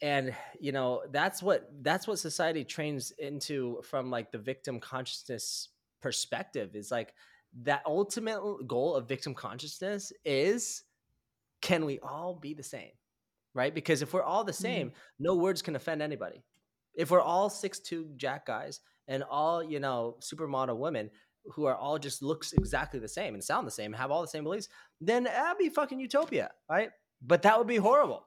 And 0.00 0.34
you 0.58 0.72
know 0.72 1.02
that's 1.10 1.42
what 1.42 1.70
that's 1.82 2.06
what 2.06 2.18
society 2.18 2.64
trains 2.64 3.10
into 3.18 3.82
from 3.82 4.10
like 4.10 4.32
the 4.32 4.38
victim 4.38 4.80
consciousness 4.80 5.68
perspective 6.00 6.74
is 6.74 6.90
like 6.90 7.14
that 7.62 7.82
ultimate 7.86 8.40
goal 8.66 8.94
of 8.94 9.08
victim 9.08 9.34
consciousness 9.34 10.12
is 10.24 10.82
can 11.64 11.86
we 11.86 11.98
all 12.00 12.34
be 12.34 12.52
the 12.52 12.62
same? 12.62 12.90
Right? 13.54 13.74
Because 13.74 14.02
if 14.02 14.12
we're 14.12 14.22
all 14.22 14.44
the 14.44 14.52
same, 14.52 14.88
mm-hmm. 14.88 15.24
no 15.24 15.34
words 15.36 15.62
can 15.62 15.76
offend 15.76 16.02
anybody. 16.02 16.44
If 16.94 17.10
we're 17.10 17.20
all 17.20 17.48
six 17.48 17.80
two 17.80 18.10
jack 18.16 18.46
guys 18.46 18.80
and 19.08 19.24
all, 19.24 19.62
you 19.62 19.80
know, 19.80 20.16
supermodel 20.20 20.76
women 20.76 21.10
who 21.54 21.64
are 21.64 21.76
all 21.76 21.98
just 21.98 22.22
looks 22.22 22.52
exactly 22.52 23.00
the 23.00 23.08
same 23.08 23.34
and 23.34 23.42
sound 23.42 23.66
the 23.66 23.70
same 23.72 23.92
and 23.92 23.96
have 23.96 24.10
all 24.10 24.20
the 24.20 24.28
same 24.28 24.44
beliefs, 24.44 24.68
then 25.00 25.24
that'd 25.24 25.58
be 25.58 25.68
fucking 25.68 26.00
utopia, 26.00 26.50
right? 26.70 26.90
But 27.22 27.42
that 27.42 27.56
would 27.56 27.66
be 27.66 27.76
horrible. 27.76 28.24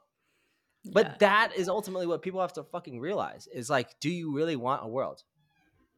Yeah. 0.83 0.91
But 0.93 1.19
that 1.19 1.51
is 1.55 1.69
ultimately 1.69 2.07
what 2.07 2.21
people 2.21 2.41
have 2.41 2.53
to 2.53 2.63
fucking 2.63 2.99
realize 2.99 3.47
is 3.47 3.69
like, 3.69 3.99
do 3.99 4.09
you 4.09 4.33
really 4.33 4.55
want 4.55 4.83
a 4.83 4.87
world 4.87 5.23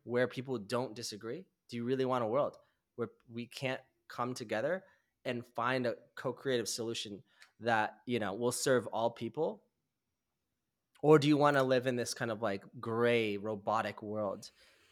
where 0.03 0.27
people 0.27 0.57
don't 0.57 0.95
disagree? 0.95 1.45
Do 1.69 1.77
you 1.77 1.85
really 1.85 2.05
want 2.05 2.23
a 2.23 2.27
world 2.27 2.57
where 2.95 3.09
we 3.31 3.45
can't 3.47 3.81
come 4.09 4.33
together 4.33 4.83
and 5.25 5.43
find 5.55 5.85
a 5.85 5.95
co-creative 6.15 6.67
solution 6.67 7.21
that 7.61 7.97
you 8.05 8.19
know 8.19 8.33
will 8.33 8.51
serve 8.51 8.87
all 8.87 9.09
people 9.09 9.61
or 11.01 11.17
do 11.17 11.27
you 11.27 11.37
want 11.37 11.55
to 11.55 11.63
live 11.63 11.87
in 11.87 11.95
this 11.95 12.13
kind 12.13 12.31
of 12.31 12.41
like 12.41 12.63
gray 12.79 13.37
robotic 13.37 14.01
world 14.01 14.49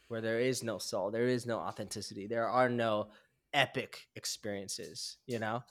where 0.07 0.21
there 0.21 0.39
is 0.39 0.63
no 0.63 0.77
soul 0.77 1.11
there 1.11 1.27
is 1.27 1.45
no 1.45 1.57
authenticity 1.57 2.27
there 2.27 2.47
are 2.47 2.69
no 2.69 3.07
epic 3.53 4.07
experiences 4.15 5.17
you 5.25 5.39
know 5.39 5.63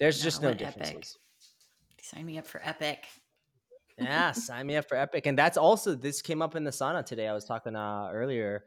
there's 0.00 0.20
no, 0.20 0.24
just 0.24 0.42
no 0.42 0.54
differences 0.54 0.94
epic. 0.94 2.04
sign 2.04 2.26
me 2.26 2.38
up 2.38 2.46
for 2.46 2.60
epic 2.64 3.06
yeah 3.98 4.32
sign 4.32 4.66
me 4.66 4.76
up 4.76 4.88
for 4.88 4.96
epic 4.96 5.26
and 5.26 5.38
that's 5.38 5.56
also 5.56 5.94
this 5.94 6.20
came 6.20 6.42
up 6.42 6.56
in 6.56 6.64
the 6.64 6.70
sauna 6.70 7.04
today 7.04 7.28
i 7.28 7.32
was 7.32 7.44
talking 7.44 7.76
uh, 7.76 8.08
earlier 8.12 8.64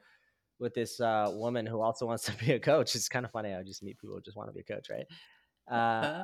with 0.60 0.74
this 0.74 1.00
uh, 1.00 1.30
woman 1.34 1.66
who 1.66 1.82
also 1.82 2.06
wants 2.06 2.24
to 2.26 2.34
be 2.34 2.54
a 2.54 2.60
coach. 2.60 2.96
It's 2.96 3.10
kind 3.10 3.26
of 3.26 3.32
funny. 3.32 3.54
I 3.54 3.64
just 3.64 3.84
meet 3.84 4.00
people 4.00 4.16
who 4.16 4.22
just 4.22 4.38
want 4.38 4.50
to 4.50 4.54
be 4.54 4.62
a 4.62 4.64
coach, 4.64 4.90
right? 4.90 5.06
Uh, 5.70 6.24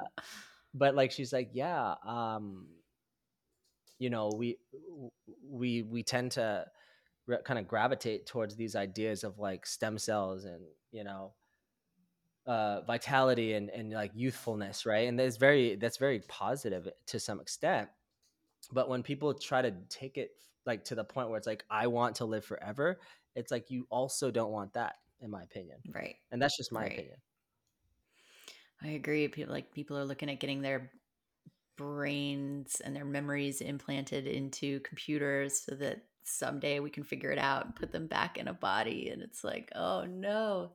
but 0.73 0.95
like, 0.95 1.11
she's 1.11 1.33
like, 1.33 1.51
yeah, 1.53 1.95
um, 2.05 2.67
you 3.99 4.09
know, 4.09 4.29
we 4.35 4.57
we 5.43 5.83
we 5.83 6.03
tend 6.03 6.31
to 6.33 6.69
re- 7.27 7.41
kind 7.43 7.59
of 7.59 7.67
gravitate 7.67 8.25
towards 8.25 8.55
these 8.55 8.75
ideas 8.75 9.23
of 9.23 9.39
like 9.39 9.65
stem 9.65 9.97
cells 9.97 10.45
and 10.45 10.65
you 10.91 11.03
know 11.03 11.33
uh, 12.45 12.81
vitality 12.81 13.53
and, 13.53 13.69
and 13.69 13.91
like 13.91 14.11
youthfulness, 14.15 14.85
right? 14.85 15.07
And 15.07 15.17
that's 15.17 15.37
very 15.37 15.75
that's 15.75 15.97
very 15.97 16.19
positive 16.21 16.89
to 17.07 17.19
some 17.19 17.39
extent. 17.39 17.89
But 18.71 18.89
when 18.89 19.03
people 19.03 19.33
try 19.33 19.61
to 19.61 19.71
take 19.89 20.17
it 20.17 20.31
like 20.65 20.85
to 20.85 20.95
the 20.95 21.03
point 21.03 21.29
where 21.29 21.37
it's 21.37 21.47
like 21.47 21.65
I 21.69 21.87
want 21.87 22.17
to 22.17 22.25
live 22.25 22.45
forever, 22.45 22.99
it's 23.35 23.51
like 23.51 23.71
you 23.71 23.87
also 23.89 24.31
don't 24.31 24.51
want 24.51 24.73
that, 24.73 24.95
in 25.21 25.29
my 25.29 25.43
opinion. 25.43 25.79
Right. 25.89 26.17
And 26.31 26.41
that's 26.41 26.57
just 26.57 26.71
my 26.71 26.83
Right. 26.83 26.91
opinion. 26.93 27.17
I 28.83 28.89
agree. 28.89 29.27
People 29.27 29.53
like 29.53 29.71
people 29.73 29.97
are 29.97 30.05
looking 30.05 30.29
at 30.29 30.39
getting 30.39 30.61
their 30.61 30.91
brains 31.77 32.81
and 32.81 32.95
their 32.95 33.05
memories 33.05 33.61
implanted 33.61 34.27
into 34.27 34.79
computers 34.81 35.61
so 35.61 35.75
that 35.75 36.03
someday 36.25 36.79
we 36.79 36.89
can 36.89 37.03
figure 37.03 37.31
it 37.31 37.39
out 37.39 37.65
and 37.65 37.75
put 37.75 37.91
them 37.91 38.07
back 38.07 38.37
in 38.37 38.47
a 38.47 38.53
body. 38.53 39.09
And 39.09 39.21
it's 39.21 39.43
like, 39.43 39.71
oh 39.75 40.05
no, 40.05 40.73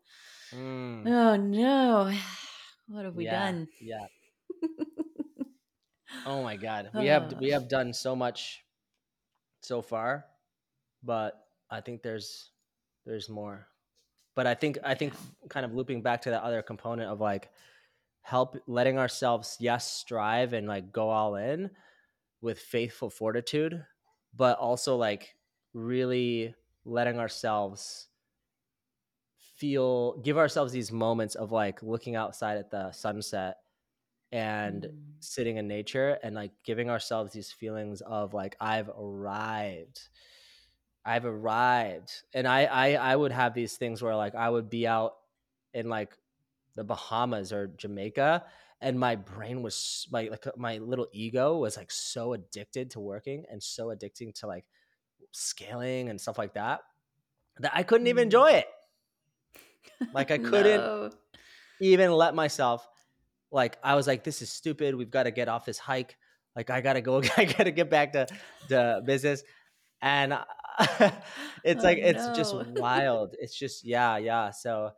Mm, 0.53 1.07
oh 1.07 1.37
no, 1.37 2.13
what 2.89 3.05
have 3.05 3.17
we 3.17 3.25
yeah, 3.25 3.33
done? 3.33 3.69
yeah. 3.81 4.07
Oh 6.25 6.43
my 6.43 6.57
god, 6.57 6.91
we 6.95 7.07
have 7.07 7.35
we 7.41 7.51
have 7.51 7.69
done 7.69 7.93
so 7.93 8.15
much 8.15 8.65
so 9.61 9.83
far, 9.83 10.27
but 11.03 11.47
I 11.71 11.81
think 11.81 12.03
there's 12.03 12.51
there's 13.07 13.29
more. 13.29 13.69
But 14.35 14.47
I 14.47 14.55
think 14.55 14.79
I 14.85 14.95
think 14.95 15.15
kind 15.49 15.67
of 15.67 15.75
looping 15.75 16.03
back 16.03 16.23
to 16.23 16.31
that 16.31 16.43
other 16.43 16.63
component 16.63 17.11
of 17.11 17.21
like 17.21 17.51
help 18.29 18.57
letting 18.67 18.99
ourselves 18.99 19.57
yes 19.61 19.91
strive 19.91 20.53
and 20.53 20.69
like 20.69 20.93
go 20.93 21.11
all 21.11 21.37
in 21.37 21.71
with 22.41 22.59
faithful 22.61 23.11
fortitude, 23.11 23.85
but 24.35 24.59
also 24.59 24.97
like 24.97 25.37
really 25.75 26.55
letting 26.85 27.19
ourselves 27.19 28.09
feel 29.37 30.19
give 30.19 30.39
ourselves 30.39 30.73
these 30.73 30.93
moments 30.93 31.35
of 31.35 31.53
like 31.53 31.83
looking 31.83 32.17
outside 32.17 32.59
at 32.59 32.71
the 32.71 32.91
sunset 32.93 33.59
and 34.33 34.87
Mm, 34.87 35.19
sitting 35.21 35.59
in 35.59 35.69
nature 35.69 36.19
and 36.23 36.35
like 36.37 36.53
giving 36.65 36.91
ourselves 36.91 37.33
these 37.33 37.53
feelings 37.53 38.01
of 38.03 38.35
like 38.35 38.57
I've 38.61 38.91
arrived. 38.91 40.09
I've 41.05 41.25
arrived. 41.27 42.13
And 42.35 42.47
I 42.49 42.65
I 42.67 42.93
I 42.95 43.17
would 43.17 43.33
have 43.33 43.55
these 43.55 43.77
things 43.77 44.03
where 44.03 44.17
like 44.17 44.35
I 44.35 44.49
would 44.51 44.71
be 44.71 44.87
out 44.87 45.17
in 45.75 45.89
like 45.89 46.17
the 46.79 46.85
Bahamas 46.85 47.53
or 47.53 47.67
Jamaica 47.67 48.45
and 48.81 49.01
my 49.01 49.17
brain 49.17 49.63
was 49.63 50.07
like 50.13 50.31
like 50.31 50.47
my 50.57 50.79
little 50.79 51.09
ego 51.13 51.59
was 51.59 51.77
like 51.77 51.91
so 51.91 52.35
addicted 52.35 52.93
to 52.93 53.01
working 53.01 53.45
and 53.51 53.61
so 53.61 53.89
addicting 53.89 54.33
to 54.39 54.47
like 54.47 54.65
scaling 55.33 56.09
and 56.09 56.21
stuff 56.21 56.39
like 56.39 56.55
that 56.55 56.83
that 57.59 57.73
I 57.75 57.83
couldn't 57.83 58.07
even 58.07 58.23
mm. 58.23 58.27
enjoy 58.27 58.51
it. 58.53 58.69
Like 60.15 60.31
I 60.31 60.39
couldn't 60.39 60.81
no. 60.81 61.11
even 61.81 62.13
let 62.13 62.33
myself 62.33 62.87
like 63.51 63.77
I 63.83 63.97
was 63.97 64.07
like, 64.07 64.23
this 64.23 64.43
is 64.43 64.53
stupid. 64.53 64.95
We've 64.95 65.11
got 65.11 65.25
to 65.25 65.33
get 65.33 65.49
off 65.49 65.65
this 65.65 65.79
hike. 65.79 66.17
Like 66.55 66.71
I 66.71 66.81
gotta 66.81 67.01
go. 67.01 67.21
I 67.37 67.45
gotta 67.47 67.73
get 67.73 67.91
back 67.91 68.13
to 68.13 68.29
the 68.69 69.03
business. 69.05 69.43
And 70.01 70.35
it's 71.65 71.83
Oh 71.83 71.83
like 71.83 71.99
it's 71.99 72.29
just 72.37 72.55
wild. 72.55 73.35
It's 73.41 73.59
just 73.59 73.85
yeah, 73.85 74.19
yeah. 74.19 74.53
So 74.53 74.93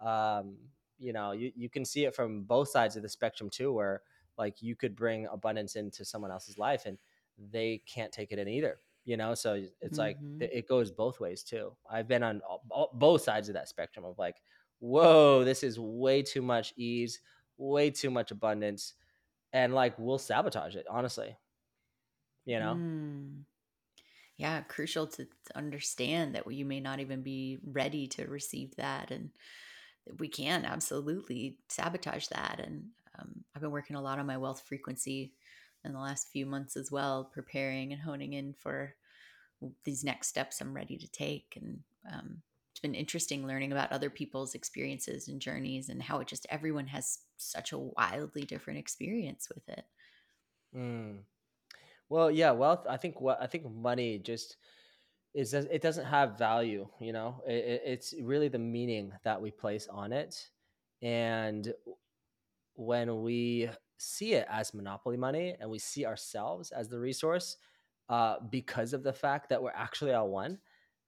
um, 0.00 0.56
you 0.98 1.12
know, 1.12 1.32
you, 1.32 1.52
you 1.54 1.68
can 1.70 1.84
see 1.84 2.04
it 2.04 2.14
from 2.14 2.44
both 2.44 2.68
sides 2.68 2.96
of 2.96 3.02
the 3.02 3.08
spectrum 3.08 3.50
too, 3.50 3.72
where 3.72 4.02
like 4.38 4.62
you 4.62 4.76
could 4.76 4.94
bring 4.96 5.26
abundance 5.26 5.76
into 5.76 6.04
someone 6.04 6.30
else's 6.30 6.58
life 6.58 6.86
and 6.86 6.98
they 7.38 7.78
can't 7.86 8.12
take 8.12 8.32
it 8.32 8.38
in 8.38 8.48
either. 8.48 8.80
You 9.04 9.16
know, 9.16 9.34
so 9.34 9.66
it's 9.80 9.98
like 9.98 10.18
hmm 10.18 10.46
it 10.52 10.66
goes 10.68 10.90
both 10.90 11.20
ways 11.20 11.42
too. 11.44 11.76
I've 11.88 12.08
been 12.08 12.22
on 12.22 12.40
all, 12.42 12.62
all- 12.70 12.90
both 12.92 13.22
sides 13.22 13.48
of 13.48 13.54
that 13.54 13.68
spectrum 13.68 14.04
of 14.04 14.18
like, 14.18 14.42
whoa, 14.80 15.44
this 15.44 15.62
is 15.62 15.78
way 15.78 16.22
too 16.22 16.42
much 16.42 16.72
ease 16.76 17.20
way 17.58 17.90
too 17.90 18.10
much 18.10 18.30
abundance 18.30 18.92
and 19.52 19.74
like 19.74 19.98
we'll 19.98 20.18
sabotage 20.18 20.76
it 20.76 20.86
honestly 20.88 21.36
you 22.44 22.58
know 22.58 22.80
Mm. 22.80 23.44
Yeah, 24.36 24.62
crucial 24.62 25.06
to, 25.08 25.26
to 25.26 25.56
understand 25.56 26.34
that 26.34 26.50
you 26.52 26.64
may 26.66 26.80
not 26.80 27.00
even 27.00 27.22
be 27.22 27.58
ready 27.64 28.06
to 28.08 28.26
receive 28.26 28.76
that, 28.76 29.10
and 29.10 29.32
we 30.18 30.28
can 30.28 30.64
absolutely 30.64 31.58
sabotage 31.68 32.28
that. 32.28 32.60
And 32.64 32.84
um, 33.18 33.44
I've 33.54 33.62
been 33.62 33.70
working 33.70 33.96
a 33.96 34.02
lot 34.02 34.18
on 34.18 34.26
my 34.26 34.36
wealth 34.36 34.62
frequency 34.66 35.32
in 35.84 35.92
the 35.92 36.00
last 36.00 36.28
few 36.32 36.46
months 36.46 36.76
as 36.76 36.90
well, 36.90 37.24
preparing 37.32 37.92
and 37.92 38.02
honing 38.02 38.32
in 38.32 38.52
for 38.52 38.94
these 39.84 40.04
next 40.04 40.28
steps 40.28 40.60
I'm 40.60 40.74
ready 40.74 40.96
to 40.98 41.08
take. 41.08 41.58
And 41.60 41.80
um, 42.12 42.42
it's 42.70 42.80
been 42.80 42.94
interesting 42.94 43.46
learning 43.46 43.72
about 43.72 43.92
other 43.92 44.10
people's 44.10 44.54
experiences 44.54 45.28
and 45.28 45.40
journeys, 45.40 45.88
and 45.88 46.02
how 46.02 46.20
it 46.20 46.28
just 46.28 46.46
everyone 46.50 46.88
has 46.88 47.20
such 47.36 47.72
a 47.72 47.78
wildly 47.78 48.42
different 48.42 48.78
experience 48.78 49.48
with 49.54 49.68
it. 49.68 49.84
mm. 50.74 51.18
well 52.08 52.30
yeah 52.30 52.50
wealth 52.50 52.86
i 52.88 52.96
think 52.96 53.20
what 53.20 53.40
i 53.40 53.46
think 53.46 53.64
money 53.70 54.18
just 54.18 54.56
is 55.36 55.52
that 55.52 55.68
it 55.72 55.82
doesn't 55.82 56.06
have 56.06 56.38
value 56.38 56.88
you 57.00 57.12
know? 57.12 57.42
It, 57.46 57.64
it- 57.64 57.82
it's 57.86 58.14
really 58.22 58.48
the 58.48 58.58
meaning 58.58 59.12
that 59.24 59.40
we 59.42 59.52
place 59.52 59.88
on 59.90 60.12
it. 60.12 60.50
And 61.02 61.72
when 62.74 63.22
we 63.22 63.68
see 63.98 64.34
it 64.34 64.46
as 64.50 64.74
monopoly 64.74 65.16
money 65.16 65.56
and 65.60 65.70
we 65.70 65.78
see 65.78 66.04
ourselves 66.04 66.70
as 66.70 66.88
the 66.88 66.98
resource 66.98 67.56
uh, 68.08 68.36
because 68.50 68.92
of 68.92 69.02
the 69.02 69.12
fact 69.12 69.48
that 69.48 69.62
we're 69.62 69.70
actually 69.74 70.12
all 70.12 70.28
one 70.28 70.58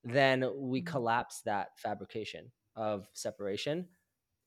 then 0.04 0.44
we 0.56 0.80
Mm. 0.82 0.86
collapse 0.86 1.42
that 1.42 1.78
fabrication 1.78 2.50
of 2.76 3.08
separation. 3.12 3.88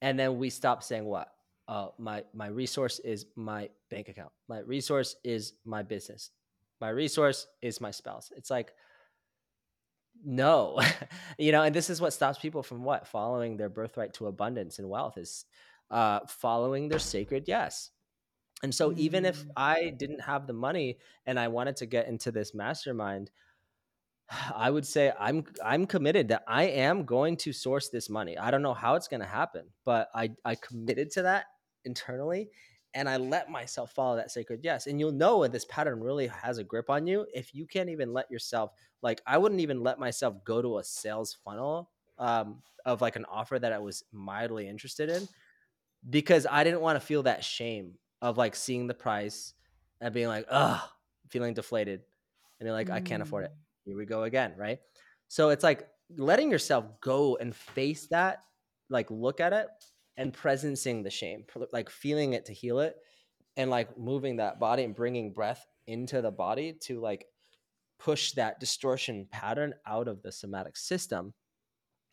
And 0.02 0.18
then 0.20 0.38
we 0.40 0.50
stop 0.50 0.84
saying 0.84 1.06
what? 1.06 1.34
Uh, 1.68 1.90
my 2.00 2.24
my 2.34 2.48
resource 2.48 3.00
is 3.00 3.28
my 3.36 3.70
bank 3.90 4.10
account. 4.10 4.32
My 4.48 4.60
resource 4.60 5.16
is 5.24 5.54
my 5.66 5.84
business. 5.84 6.32
My 6.80 6.90
resource 6.90 7.48
is 7.62 7.82
my 7.82 7.92
spouse. 7.92 8.32
It's 8.36 8.50
like 8.50 8.74
no 10.24 10.80
you 11.38 11.52
know 11.52 11.64
and 11.64 11.76
this 11.76 11.90
is 11.90 12.02
what 12.02 12.14
stops 12.14 12.40
people 12.40 12.64
from 12.64 12.84
what 12.84 13.08
following 13.08 13.58
their 13.58 13.70
birthright 13.70 14.14
to 14.14 14.28
abundance 14.28 14.80
and 14.80 14.90
wealth 14.90 15.18
is 15.18 15.46
uh 15.90 16.20
following 16.28 16.88
their 16.90 17.00
sacred 17.00 17.46
yes 17.48 17.92
and 18.64 18.74
so 18.74 18.94
even 18.96 19.26
if 19.26 19.44
Mm. 19.46 19.52
i 19.58 19.90
didn't 19.90 20.22
have 20.22 20.48
the 20.48 20.54
money 20.54 21.00
and 21.26 21.40
i 21.40 21.48
wanted 21.48 21.76
to 21.78 21.86
get 21.86 22.08
into 22.08 22.32
this 22.32 22.54
mastermind 22.54 23.32
I 24.56 24.70
would 24.70 24.86
say 24.86 25.12
I'm 25.20 25.44
I'm 25.64 25.86
committed 25.86 26.30
that 26.30 26.44
I 26.48 26.64
am 26.64 27.06
going 27.06 27.38
to 27.38 27.54
source 27.54 27.90
this 27.90 28.10
money. 28.10 28.38
I 28.38 28.52
don't 28.52 28.62
know 28.62 28.74
how 28.74 28.96
it's 28.96 29.08
going 29.08 29.20
to 29.22 29.26
happen, 29.28 29.66
but 29.86 30.10
I 30.16 30.32
I 30.46 30.56
committed 30.56 31.12
to 31.12 31.24
that 31.24 31.46
internally 31.86 32.50
and 32.94 33.08
I 33.08 33.18
let 33.18 33.50
myself 33.50 33.92
follow 33.94 34.16
that 34.18 34.32
sacred 34.32 34.62
yes. 34.64 34.88
And 34.88 35.00
you'll 35.00 35.12
know 35.12 35.40
when 35.40 35.52
this 35.52 35.66
pattern 35.66 36.02
really 36.02 36.28
has 36.28 36.58
a 36.58 36.64
grip 36.64 36.90
on 36.90 37.08
you 37.08 37.26
if 37.34 37.54
you 37.54 37.66
can't 37.66 37.90
even 37.90 38.14
let 38.14 38.30
yourself 38.30 38.72
like 39.02 39.22
I 39.26 39.38
wouldn't 39.38 39.62
even 39.62 39.82
let 39.82 40.00
myself 40.00 40.44
go 40.44 40.62
to 40.62 40.80
a 40.80 40.84
sales 40.84 41.38
funnel 41.44 41.90
um 42.20 42.62
of 42.86 43.02
like 43.02 43.16
an 43.16 43.26
offer 43.26 43.60
that 43.60 43.74
I 43.74 43.80
was 43.80 44.04
mildly 44.12 44.68
interested 44.68 45.10
in 45.10 45.28
because 46.10 46.48
I 46.50 46.64
didn't 46.64 46.82
want 46.82 47.00
to 47.00 47.06
feel 47.06 47.24
that 47.24 47.44
shame 47.44 47.94
of 48.22 48.38
like 48.38 48.56
seeing 48.56 48.88
the 48.88 48.94
price 48.94 49.54
and 50.00 50.14
being 50.14 50.28
like, 50.28 50.46
ugh, 50.50 50.82
feeling 51.30 51.54
deflated. 51.54 52.02
And 52.60 52.68
you're 52.68 52.76
like, 52.76 52.90
I 52.90 53.02
can't 53.02 53.22
afford 53.22 53.46
it. 53.46 53.52
Mm. 53.52 53.56
Here 53.86 53.98
we 53.98 54.06
go 54.06 54.24
again. 54.24 54.54
Right. 54.58 54.80
So 55.28 55.50
it's 55.50 55.64
like 55.64 55.88
letting 56.18 56.52
yourself 56.52 56.86
go 57.02 57.38
and 57.38 57.56
face 57.56 58.08
that, 58.08 58.40
like 58.90 59.10
look 59.10 59.40
at 59.40 59.54
it 59.54 59.68
and 60.22 60.34
presencing 60.34 61.04
the 61.04 61.10
shame, 61.10 61.46
like 61.74 61.90
feeling 61.90 62.34
it 62.34 62.46
to 62.46 62.54
heal 62.54 62.80
it 62.80 62.98
and 63.58 63.70
like 63.70 63.98
moving 63.98 64.38
that 64.38 64.60
body 64.60 64.84
and 64.84 64.96
bringing 64.96 65.34
breath 65.34 65.66
into 65.88 66.22
the 66.22 66.32
body 66.32 66.74
to 66.74 67.00
like 67.00 67.28
push 68.00 68.34
that 68.34 68.60
distortion 68.60 69.28
pattern 69.32 69.74
out 69.86 70.08
of 70.08 70.22
the 70.24 70.32
somatic 70.32 70.78
system. 70.78 71.34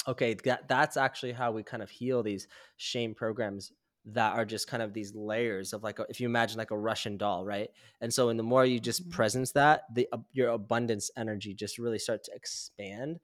Okay 0.07 0.35
that 0.45 0.69
that's 0.69 0.97
actually 0.97 1.33
how 1.33 1.53
we 1.53 1.63
kind 1.63 1.83
of 1.83 1.91
heal 1.91 2.23
these 2.23 2.49
shame 2.77 3.15
programs 3.15 3.73
that 4.05 4.33
are 4.35 4.45
just 4.47 4.67
kind 4.69 4.83
of 4.83 4.95
these 4.95 5.15
layers 5.15 5.73
of 5.75 5.83
like 5.83 5.99
a, 5.99 6.07
if 6.09 6.21
you 6.21 6.27
imagine 6.27 6.57
like 6.57 6.71
a 6.71 6.79
russian 6.79 7.17
doll 7.19 7.45
right? 7.45 7.71
And 8.01 8.15
so 8.15 8.29
in 8.31 8.37
the 8.37 8.43
more 8.43 8.65
you 8.65 8.81
just 8.81 9.09
Mhm. 9.09 9.11
presence 9.11 9.53
that 9.53 9.83
the 9.93 10.09
uh, 10.13 10.19
your 10.33 10.51
abundance 10.51 11.11
energy 11.17 11.55
just 11.55 11.79
really 11.79 11.99
start 11.99 12.25
to 12.25 12.33
expand 12.35 13.21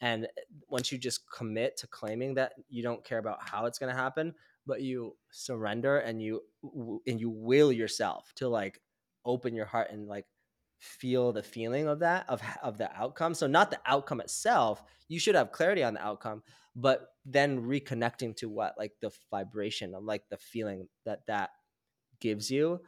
and 0.00 0.26
once 0.68 0.90
you 0.90 0.98
just 0.98 1.20
commit 1.30 1.76
to 1.76 1.86
claiming 1.86 2.34
that 2.34 2.52
you 2.68 2.82
don't 2.82 3.04
care 3.04 3.18
about 3.18 3.38
how 3.40 3.66
it's 3.66 3.78
going 3.78 3.94
to 3.94 4.00
happen 4.00 4.34
but 4.66 4.82
you 4.82 5.16
surrender 5.30 5.98
and 5.98 6.22
you 6.22 6.40
and 7.06 7.20
you 7.20 7.30
will 7.30 7.72
yourself 7.72 8.32
to 8.36 8.48
like 8.48 8.80
open 9.24 9.54
your 9.54 9.66
heart 9.66 9.90
and 9.90 10.06
like 10.06 10.26
feel 10.78 11.32
the 11.32 11.42
feeling 11.42 11.88
of 11.88 12.00
that 12.00 12.28
of 12.28 12.42
of 12.62 12.76
the 12.76 12.94
outcome. 12.94 13.34
So 13.34 13.46
not 13.46 13.70
the 13.70 13.80
outcome 13.86 14.20
itself 14.20 14.82
you 15.08 15.18
should 15.18 15.34
have 15.34 15.52
clarity 15.52 15.82
on 15.82 15.94
the 15.94 16.04
outcome 16.04 16.42
but 16.76 17.12
then 17.24 17.62
reconnecting 17.62 18.36
to 18.36 18.48
what 18.48 18.74
like 18.76 18.92
the 19.00 19.10
vibration 19.30 19.94
of 19.94 20.04
like 20.04 20.28
the 20.28 20.36
feeling 20.36 20.88
that 21.04 21.20
that 21.26 21.50
gives 22.20 22.50
you 22.50 22.80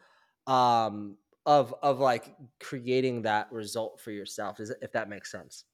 um 0.46 1.16
of 1.46 1.74
of 1.82 2.00
like 2.00 2.34
creating 2.60 3.22
that 3.22 3.50
result 3.52 4.00
for 4.00 4.10
yourself. 4.10 4.60
Is 4.60 4.74
if 4.82 4.92
that 4.92 5.08
makes 5.08 5.30
sense 5.30 5.64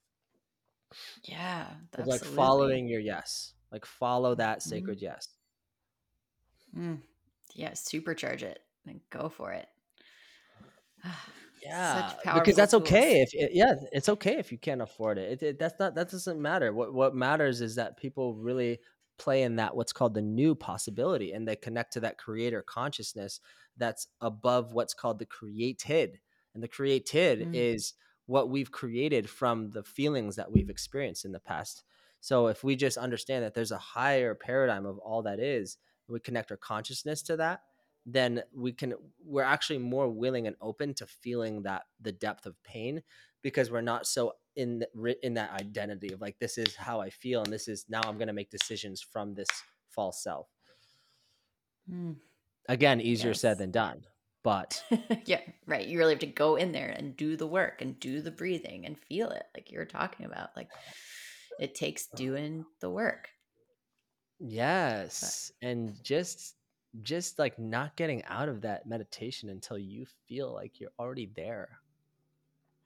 Yeah, 1.25 1.67
like 2.05 2.25
following 2.25 2.89
your 2.89 3.01
yes 3.01 3.55
like 3.71 3.87
follow 3.87 4.35
that 4.35 4.59
Mhm. 4.59 4.63
sacred 4.63 5.01
yes 5.01 5.29
Mm. 6.77 7.03
Yeah, 7.55 7.73
supercharge 7.73 8.43
it 8.43 8.61
and 8.87 9.01
go 9.11 9.29
for 9.29 9.53
it. 9.53 9.69
yeah 11.63 12.13
because 12.35 12.57
that's 12.57 12.73
tools. 12.73 12.83
okay 12.83 13.21
if 13.21 13.33
it, 13.35 13.53
yeah 13.53 13.75
it's 13.93 14.09
okay 14.09 14.37
if 14.39 14.51
you 14.51 14.59
can't 14.59 14.83
afford 14.83 15.19
it. 15.19 15.43
It, 15.43 15.47
it. 15.47 15.59
that's 15.59 15.79
not 15.79 15.95
that 15.95 16.11
doesn't 16.11 16.41
matter 16.41 16.73
what 16.73 16.93
what 16.93 17.15
matters 17.15 17.61
is 17.61 17.77
that 17.77 17.97
people 17.97 18.35
really 18.35 18.81
play 19.19 19.43
in 19.43 19.57
that 19.57 19.77
what's 19.77 19.93
called 19.93 20.15
the 20.15 20.23
new 20.23 20.55
possibility 20.55 21.33
and 21.33 21.47
they 21.47 21.55
connect 21.55 21.93
to 21.93 22.01
that 22.01 22.19
creator 22.19 22.63
consciousness 22.63 23.41
that's 23.77 24.09
above 24.21 24.73
what's 24.73 24.95
called 24.95 25.19
the 25.19 25.27
created 25.27 26.19
and 26.55 26.63
the 26.63 26.69
created 26.69 27.41
mm. 27.41 27.51
is 27.55 27.95
what 28.27 28.49
we've 28.49 28.71
created 28.71 29.29
from 29.29 29.71
the 29.71 29.83
feelings 29.83 30.37
that 30.37 30.51
we've 30.51 30.71
experienced 30.71 31.25
in 31.25 31.33
the 31.33 31.41
past 31.41 31.85
so 32.21 32.47
if 32.47 32.63
we 32.63 32.77
just 32.77 32.97
understand 32.97 33.45
that 33.45 33.55
there's 33.55 33.73
a 33.73 33.79
higher 33.79 34.35
paradigm 34.35 34.87
of 34.87 34.99
all 34.99 35.23
that 35.23 35.41
is 35.41 35.79
we 36.09 36.21
connect 36.21 36.51
our 36.51 36.57
consciousness 36.57 37.23
to 37.23 37.37
that 37.37 37.63
then 38.05 38.43
we 38.55 38.73
can 38.73 38.95
we're 39.25 39.43
actually 39.43 39.79
more 39.79 40.09
willing 40.09 40.47
and 40.47 40.57
open 40.61 40.93
to 40.93 41.07
feeling 41.07 41.63
that 41.63 41.83
the 42.01 42.13
depth 42.13 42.47
of 42.47 42.61
pain 42.65 43.03
because 43.43 43.71
we're 43.71 43.81
not 43.81 44.07
so 44.07 44.33
in 44.57 44.85
in 45.23 45.35
that 45.35 45.53
identity 45.61 46.13
of 46.13 46.21
like 46.21 46.39
this 46.39 46.59
is 46.59 46.75
how 46.75 47.01
I 47.01 47.11
feel 47.11 47.43
and 47.43 47.53
this 47.53 47.69
is 47.69 47.87
now 47.89 48.01
I'm 48.05 48.17
going 48.17 48.29
to 48.29 48.33
make 48.33 48.51
decisions 48.51 49.01
from 49.01 49.35
this 49.35 49.49
false 49.91 50.23
self. 50.23 50.49
Mm. 51.91 52.17
Again, 52.69 53.01
easier 53.01 53.31
yes. 53.31 53.41
said 53.41 53.59
than 53.59 53.71
done, 53.73 54.05
but 54.43 54.83
yeah, 55.25 55.41
right. 55.67 55.87
You 55.87 55.99
really 55.99 56.13
have 56.13 56.21
to 56.21 56.27
go 56.27 56.57
in 56.57 56.73
there 56.73 56.95
and 56.97 57.17
do 57.17 57.37
the 57.37 57.47
work 57.47 57.81
and 57.81 57.99
do 58.01 58.21
the 58.21 58.31
breathing 58.31 58.87
and 58.87 58.99
feel 58.99 59.31
it 59.31 59.45
like 59.55 59.71
you 59.71 59.79
were 59.79 59.85
talking 59.85 60.27
about. 60.27 60.51
Like 60.57 60.69
it 61.59 61.75
takes 61.75 62.07
doing 62.07 62.65
the 62.81 62.91
work. 62.91 63.29
Yes, 64.39 65.53
but. 65.61 65.69
and 65.69 66.03
just 66.03 66.57
just 67.03 67.39
like 67.39 67.59
not 67.59 67.97
getting 67.97 68.23
out 68.25 68.49
of 68.49 68.61
that 68.63 68.87
meditation 68.87 69.49
until 69.49 69.79
you 69.79 70.05
feel 70.27 70.53
like 70.53 70.81
you're 70.81 70.91
already 70.99 71.31
there. 71.35 71.79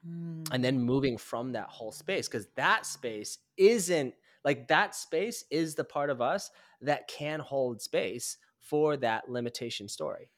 Mm. 0.07 0.49
And 0.53 0.63
then 0.63 0.79
moving 0.79 1.17
from 1.17 1.53
that 1.53 1.69
whole 1.69 1.93
space 1.93 2.29
because 2.29 2.47
that 2.57 2.87
space 2.87 3.39
isn't 3.57 4.15
like 4.45 4.69
that 4.69 4.95
space 4.95 5.45
is 5.51 5.75
the 5.75 5.85
part 5.85 6.11
of 6.11 6.21
us 6.21 6.51
that 6.83 7.09
can 7.09 7.41
hold 7.41 7.83
space 7.83 8.37
for 8.61 8.97
that 8.99 9.29
limitation 9.29 9.89
story. 9.89 10.31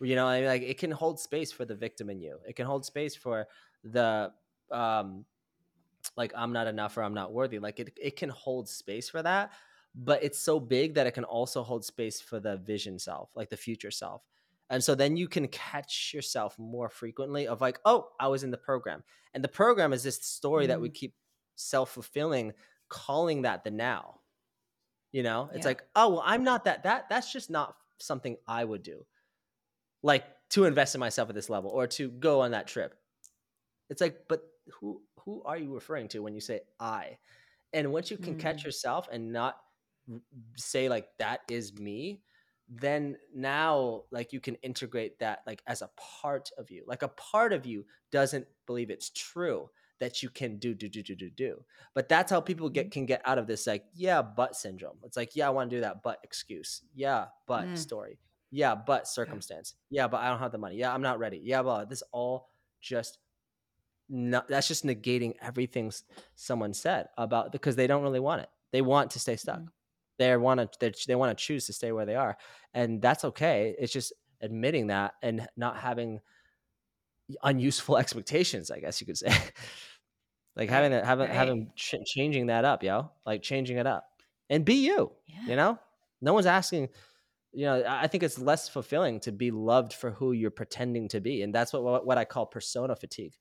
You 0.00 0.14
know, 0.14 0.26
I 0.26 0.40
mean, 0.40 0.48
like 0.48 0.62
it 0.62 0.78
can 0.78 0.90
hold 0.90 1.18
space 1.18 1.52
for 1.52 1.64
the 1.64 1.74
victim 1.74 2.10
in 2.10 2.20
you. 2.20 2.38
It 2.46 2.56
can 2.56 2.66
hold 2.66 2.84
space 2.84 3.16
for 3.16 3.46
the 3.84 4.30
um 4.70 5.24
like 6.16 6.32
I'm 6.36 6.52
not 6.52 6.66
enough 6.66 6.96
or 6.96 7.02
I'm 7.02 7.14
not 7.14 7.32
worthy. 7.32 7.58
Like 7.58 7.80
it 7.80 7.98
it 8.00 8.16
can 8.16 8.28
hold 8.28 8.68
space 8.68 9.08
for 9.08 9.22
that 9.22 9.52
but 9.96 10.22
it's 10.22 10.38
so 10.38 10.60
big 10.60 10.94
that 10.94 11.06
it 11.06 11.12
can 11.12 11.24
also 11.24 11.62
hold 11.62 11.84
space 11.84 12.20
for 12.20 12.38
the 12.38 12.58
vision 12.58 12.98
self, 12.98 13.30
like 13.34 13.48
the 13.48 13.56
future 13.56 13.90
self. 13.90 14.22
And 14.68 14.84
so 14.84 14.94
then 14.94 15.16
you 15.16 15.26
can 15.26 15.48
catch 15.48 16.12
yourself 16.12 16.58
more 16.58 16.90
frequently 16.90 17.46
of 17.48 17.60
like, 17.60 17.80
oh, 17.84 18.08
I 18.20 18.28
was 18.28 18.42
in 18.42 18.50
the 18.50 18.58
program. 18.58 19.02
And 19.32 19.42
the 19.42 19.48
program 19.48 19.92
is 19.92 20.02
this 20.02 20.20
story 20.22 20.66
mm 20.66 20.68
that 20.68 20.80
we 20.80 20.90
mm. 20.90 20.94
keep 20.94 21.14
self 21.54 21.90
fulfilling, 21.90 22.52
calling 22.88 23.42
that 23.42 23.64
the 23.64 23.70
now. 23.70 24.20
You 25.12 25.22
know, 25.22 25.48
it's 25.54 25.64
yeah. 25.64 25.68
like, 25.68 25.82
oh, 25.94 26.10
well, 26.10 26.22
I'm 26.26 26.44
not 26.44 26.64
that, 26.64 26.82
that, 26.82 27.08
that's 27.08 27.32
just 27.32 27.48
not 27.48 27.76
something 27.98 28.36
I 28.46 28.64
would 28.64 28.82
do. 28.82 29.06
Like 30.06 30.24
to 30.50 30.64
invest 30.64 30.94
in 30.94 31.00
myself 31.00 31.28
at 31.28 31.34
this 31.34 31.50
level 31.50 31.70
or 31.70 31.86
to 31.88 32.08
go 32.08 32.40
on 32.40 32.52
that 32.52 32.66
trip. 32.66 32.94
It's 33.90 34.00
like, 34.00 34.24
but 34.28 34.42
who, 34.80 35.02
who 35.20 35.42
are 35.44 35.56
you 35.56 35.74
referring 35.74 36.08
to 36.08 36.20
when 36.20 36.34
you 36.34 36.40
say 36.40 36.60
I? 36.80 37.18
And 37.72 37.92
once 37.92 38.10
you 38.10 38.16
can 38.16 38.36
mm 38.36 38.40
catch 38.40 38.64
yourself 38.64 39.08
and 39.10 39.32
not 39.32 39.56
say 40.56 40.88
like 40.88 41.08
that 41.18 41.40
is 41.50 41.74
me 41.78 42.20
then 42.68 43.16
now 43.34 44.02
like 44.10 44.32
you 44.32 44.40
can 44.40 44.56
integrate 44.56 45.18
that 45.20 45.40
like 45.46 45.62
as 45.66 45.82
a 45.82 45.90
part 45.96 46.50
of 46.58 46.70
you 46.70 46.82
like 46.86 47.02
a 47.02 47.08
part 47.08 47.52
of 47.52 47.64
you 47.64 47.84
doesn't 48.10 48.46
believe 48.66 48.90
it's 48.90 49.10
true 49.10 49.68
that 50.00 50.22
you 50.22 50.28
can 50.28 50.58
do 50.58 50.74
do 50.74 50.88
do 50.88 51.02
do 51.02 51.14
do 51.14 51.30
do 51.30 51.64
but 51.94 52.08
that's 52.08 52.30
how 52.30 52.40
people 52.40 52.68
get 52.68 52.86
mm-hmm. 52.86 52.90
can 52.90 53.06
get 53.06 53.22
out 53.24 53.38
of 53.38 53.46
this 53.46 53.66
like 53.66 53.84
yeah 53.94 54.20
but 54.20 54.56
syndrome 54.56 54.98
it's 55.04 55.16
like 55.16 55.36
yeah 55.36 55.46
i 55.46 55.50
want 55.50 55.70
to 55.70 55.76
do 55.76 55.80
that 55.80 56.02
but 56.02 56.18
excuse 56.24 56.82
yeah 56.94 57.26
but 57.46 57.64
mm. 57.64 57.78
story 57.78 58.18
yeah 58.50 58.74
but 58.74 59.08
circumstance. 59.08 59.74
Yeah 59.90 60.08
but 60.08 60.18
i 60.18 60.28
don't 60.28 60.38
have 60.38 60.52
the 60.52 60.58
money. 60.58 60.76
Yeah 60.76 60.92
i'm 60.92 61.02
not 61.02 61.18
ready. 61.18 61.40
Yeah 61.42 61.62
but 61.62 61.88
this 61.88 62.02
all 62.12 62.50
just 62.80 63.18
not 64.08 64.48
that's 64.48 64.68
just 64.68 64.84
negating 64.84 65.34
everything 65.42 65.92
someone 66.34 66.72
said 66.72 67.08
about 67.18 67.52
because 67.52 67.76
they 67.76 67.86
don't 67.86 68.02
really 68.02 68.20
want 68.20 68.42
it. 68.42 68.48
They 68.72 68.82
want 68.82 69.10
to 69.12 69.18
stay 69.18 69.36
stuck. 69.36 69.60
Mm 69.60 69.68
they 70.18 70.36
want 70.36 70.72
to 70.80 70.92
they 71.06 71.14
want 71.14 71.36
to 71.36 71.44
choose 71.44 71.66
to 71.66 71.72
stay 71.72 71.92
where 71.92 72.06
they 72.06 72.14
are 72.14 72.36
and 72.74 73.00
that's 73.02 73.24
okay. 73.24 73.74
It's 73.78 73.92
just 73.92 74.12
admitting 74.40 74.88
that 74.88 75.14
and 75.22 75.46
not 75.56 75.76
having 75.76 76.20
unuseful 77.42 77.96
expectations 77.98 78.70
i 78.70 78.78
guess 78.78 79.00
you 79.00 79.06
could 79.06 79.18
say. 79.18 79.32
Like 80.56 80.70
having 80.70 80.92
that 80.92 81.04
having 81.04 81.26
right. 81.26 81.36
having 81.36 81.70
ch- 81.76 81.96
changing 82.06 82.46
that 82.46 82.64
up 82.64 82.82
yo. 82.82 83.10
Like 83.26 83.42
changing 83.42 83.76
it 83.76 83.86
up. 83.86 84.06
And 84.48 84.64
be 84.64 84.86
you 84.86 85.12
yeah. 85.26 85.46
you 85.46 85.56
know? 85.56 85.78
No 86.22 86.32
one's 86.32 86.46
asking 86.46 86.88
you 87.56 87.64
know 87.64 87.82
i 87.86 88.06
think 88.06 88.22
it's 88.22 88.38
less 88.38 88.68
fulfilling 88.68 89.18
to 89.18 89.32
be 89.32 89.50
loved 89.50 89.92
for 89.92 90.10
who 90.10 90.32
you're 90.32 90.50
pretending 90.50 91.08
to 91.08 91.20
be 91.20 91.42
and 91.42 91.54
that's 91.54 91.72
what 91.72 92.06
what 92.06 92.18
i 92.18 92.24
call 92.24 92.46
persona 92.46 92.94
fatigue 92.94 93.34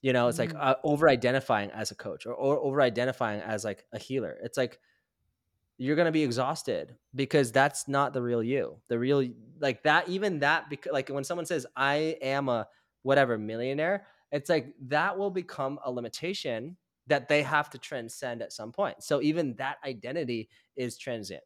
you 0.00 0.12
know 0.12 0.28
it's 0.28 0.38
mm. 0.38 0.46
like 0.46 0.54
uh, 0.58 0.74
over 0.84 1.08
identifying 1.08 1.70
as 1.70 1.90
a 1.90 1.94
coach 1.94 2.26
or, 2.26 2.34
or 2.34 2.58
over 2.58 2.82
identifying 2.82 3.40
as 3.40 3.64
like 3.64 3.84
a 3.92 3.98
healer 3.98 4.36
it's 4.42 4.58
like 4.58 4.78
you're 5.82 5.96
going 5.96 6.06
to 6.06 6.12
be 6.12 6.22
exhausted 6.22 6.94
because 7.12 7.50
that's 7.50 7.88
not 7.88 8.12
the 8.12 8.22
real 8.22 8.40
you. 8.40 8.76
The 8.88 8.98
real 8.98 9.26
like 9.58 9.82
that 9.82 10.08
even 10.08 10.38
that 10.38 10.70
because 10.70 10.92
like 10.92 11.08
when 11.08 11.24
someone 11.24 11.44
says 11.44 11.66
I 11.76 12.16
am 12.22 12.48
a 12.48 12.68
whatever 13.02 13.36
millionaire, 13.36 14.06
it's 14.30 14.48
like 14.48 14.72
that 14.82 15.18
will 15.18 15.30
become 15.30 15.80
a 15.84 15.90
limitation 15.90 16.76
that 17.08 17.28
they 17.28 17.42
have 17.42 17.68
to 17.70 17.78
transcend 17.78 18.42
at 18.42 18.52
some 18.52 18.70
point. 18.70 19.02
So 19.02 19.20
even 19.22 19.56
that 19.56 19.78
identity 19.84 20.48
is 20.76 20.96
transient. 20.96 21.42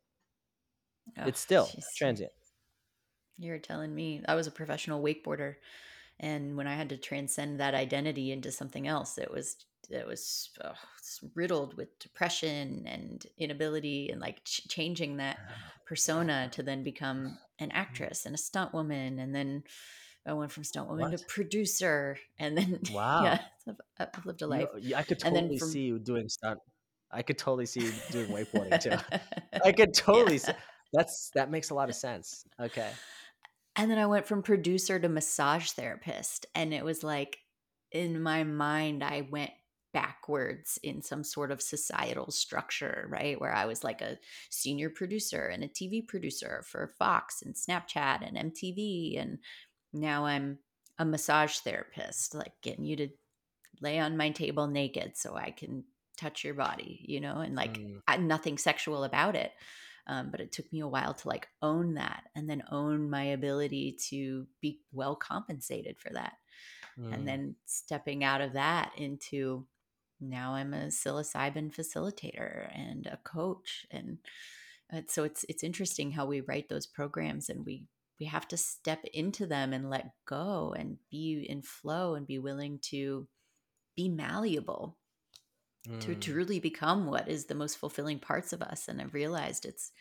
Oh, 1.19 1.27
it's 1.27 1.41
still 1.41 1.69
geez. 1.75 1.87
transient. 1.97 2.33
You're 3.39 3.59
telling 3.59 3.95
me 3.95 4.23
I 4.27 4.35
was 4.35 4.47
a 4.47 4.51
professional 4.51 5.03
wakeboarder 5.03 5.57
and 6.19 6.57
when 6.57 6.67
I 6.67 6.75
had 6.75 6.89
to 6.91 6.97
transcend 6.97 7.61
that 7.61 7.75
identity 7.75 8.33
into 8.33 8.51
something 8.51 8.89
else, 8.89 9.19
it 9.19 9.31
was 9.31 9.57
that 9.91 10.07
was 10.07 10.51
oh, 10.65 10.73
riddled 11.35 11.77
with 11.77 11.99
depression 11.99 12.85
and 12.87 13.25
inability 13.39 14.09
and 14.11 14.21
like 14.21 14.43
ch- 14.45 14.67
changing 14.69 15.19
that 15.19 15.39
persona 15.87 16.49
to 16.53 16.63
then 16.63 16.83
become 16.83 17.39
an 17.59 17.69
mm-hmm. 17.69 17.79
actress 17.79 18.27
and 18.27 18.35
a 18.35 18.39
stunt 18.39 18.75
woman 18.75 19.19
and 19.19 19.35
then 19.35 19.63
I 20.27 20.33
went 20.33 20.51
from 20.51 20.65
stunt 20.65 20.89
woman 20.89 21.11
what? 21.11 21.19
to 21.19 21.25
producer 21.27 22.19
and 22.39 22.59
then 22.59 22.81
wow 22.93 23.23
yeah 23.23 23.41
I've, 23.69 24.09
I've 24.13 24.27
lived 24.27 24.43
a 24.43 24.49
life 24.49 24.69
you 24.81 24.97
I 24.97 25.05
could 25.05 25.21
totally 25.21 25.59
from... 25.59 25.69
see 25.69 25.83
you 25.83 26.01
doing 26.01 26.29
stunt 26.29 26.59
I 27.13 27.23
could 27.23 27.39
totally 27.39 27.67
see 27.67 27.83
you 27.83 27.93
doing 28.11 28.27
wakeboarding 28.31 28.81
too 28.83 29.19
I 29.65 29.71
could 29.71 29.95
totally 29.95 30.35
yeah. 30.35 30.41
see 30.41 30.53
that's 30.97 31.31
that 31.35 31.51
makes 31.51 31.71
a 31.71 31.75
lot 31.75 31.89
of 31.89 31.95
sense 31.95 32.45
okay 32.61 32.91
and 33.79 33.91
then 33.91 33.99
I 33.99 34.07
went 34.07 34.27
from 34.27 34.43
producer 34.43 34.99
to 34.99 35.09
massage 35.09 35.71
therapist 35.73 36.47
and 36.55 36.73
it 36.73 36.85
was 36.85 37.05
like 37.05 37.39
in 37.93 38.23
my 38.23 38.43
mind 38.43 39.05
I 39.05 39.29
went 39.31 39.51
backwards 39.97 40.79
in 40.83 41.01
some 41.01 41.25
sort 41.25 41.51
of 41.51 41.63
societal 41.63 42.31
structure, 42.31 43.07
right? 43.09 43.41
Where 43.41 43.55
I 43.55 43.65
was 43.65 43.83
like 43.83 44.03
a 44.03 44.19
senior 44.51 44.91
producer 44.91 45.47
and 45.47 45.65
a 45.65 45.69
TV 45.69 46.07
producer 46.07 46.63
for 46.67 46.93
Fox 46.99 47.41
and 47.41 47.55
Snapchat 47.55 48.21
and 48.21 48.53
MTV. 48.53 49.19
And 49.19 49.39
now 49.95 50.27
I'm 50.27 50.59
a 50.99 51.07
massage 51.07 51.57
therapist, 51.61 52.35
like 52.35 52.53
getting 52.61 52.85
you 52.85 52.97
to 52.97 53.09
lay 53.81 53.99
on 53.99 54.19
my 54.19 54.29
table 54.29 54.67
naked 54.67 55.17
so 55.17 55.35
I 55.35 55.51
can 55.51 55.85
touch 56.19 56.45
your 56.45 56.53
body, 56.53 57.03
you 57.09 57.19
know, 57.19 57.39
and 57.39 57.55
like 57.55 57.79
mm. 57.79 58.21
Nothing 58.21 58.59
sexual 58.59 59.03
about 59.03 59.35
it. 59.35 59.53
Um, 60.09 60.31
but 60.31 60.41
it 60.41 60.53
took 60.53 60.73
me 60.73 60.81
a 60.81 60.89
while 60.89 61.15
to 61.15 61.29
like 61.29 61.49
own 61.63 61.95
that 61.95 62.25
and 62.35 62.49
then 62.49 62.63
own 62.71 63.11
my 63.11 63.25
ability 63.25 63.97
to 64.11 64.47
be 64.61 64.81
well 64.93 65.17
compensated 65.17 65.99
for 65.99 66.13
that. 66.13 66.35
Mm. 66.99 67.15
And 67.15 67.29
then 67.29 67.57
stepping 67.67 68.23
out 68.23 68.41
of 68.41 68.53
that 68.53 68.93
into 68.97 69.67
now 70.21 70.55
I'm 70.55 70.73
a 70.73 70.87
psilocybin 70.87 71.75
facilitator 71.75 72.71
and 72.75 73.07
a 73.07 73.19
coach 73.19 73.87
and 73.91 74.19
uh, 74.93 75.03
so 75.09 75.25
it's 75.25 75.45
it's 75.49 75.65
interesting 75.65 76.13
how 76.13 76.27
we 76.27 76.41
write 76.41 76.69
those 76.69 76.87
programs 76.87 77.49
and 77.49 77.67
we 77.67 77.85
we 78.19 78.27
have 78.27 78.49
to 78.49 78.57
step 78.57 79.05
into 79.13 79.47
them 79.47 79.73
and 79.73 79.91
let 79.91 80.13
go 80.27 80.75
and 80.79 80.97
be 81.11 81.45
in 81.49 81.61
flow 81.63 82.15
and 82.15 82.27
be 82.27 82.39
willing 82.39 82.79
to 82.81 83.29
be 83.95 84.09
malleable 84.09 84.97
mm. 85.89 86.01
to 86.01 86.15
truly 86.15 86.59
become 86.59 87.07
what 87.07 87.29
is 87.29 87.47
the 87.47 87.55
most 87.55 87.79
fulfilling 87.79 88.19
parts 88.19 88.53
of 88.53 88.63
us 88.63 88.89
and 88.89 89.01
I've 89.01 89.15
realized 89.15 89.65
it's 89.65 89.93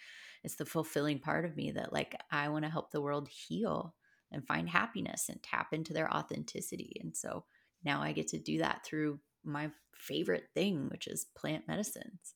it's 0.44 0.56
the 0.56 0.66
fulfilling 0.66 1.20
part 1.20 1.45
of 1.45 1.56
me 1.56 1.72
that 1.72 1.94
like 1.94 2.16
I 2.32 2.49
want 2.49 2.66
to 2.66 2.72
help 2.72 2.91
the 2.91 3.02
world 3.02 3.30
heal 3.30 3.95
and 4.32 4.45
find 4.45 4.70
happiness 4.70 5.30
and 5.30 5.41
tap 5.41 5.68
into 5.72 5.94
their 5.94 6.14
authenticity 6.14 6.99
and 7.02 7.16
so 7.16 7.45
now 7.84 8.02
I 8.02 8.12
get 8.12 8.28
to 8.30 8.40
do 8.40 8.57
that 8.57 8.84
through 8.84 9.20
my 9.45 9.70
favorite 9.95 10.45
thing, 10.53 10.90
which 10.91 11.07
is 11.07 11.28
plant 11.36 11.68
medicines. 11.68 12.34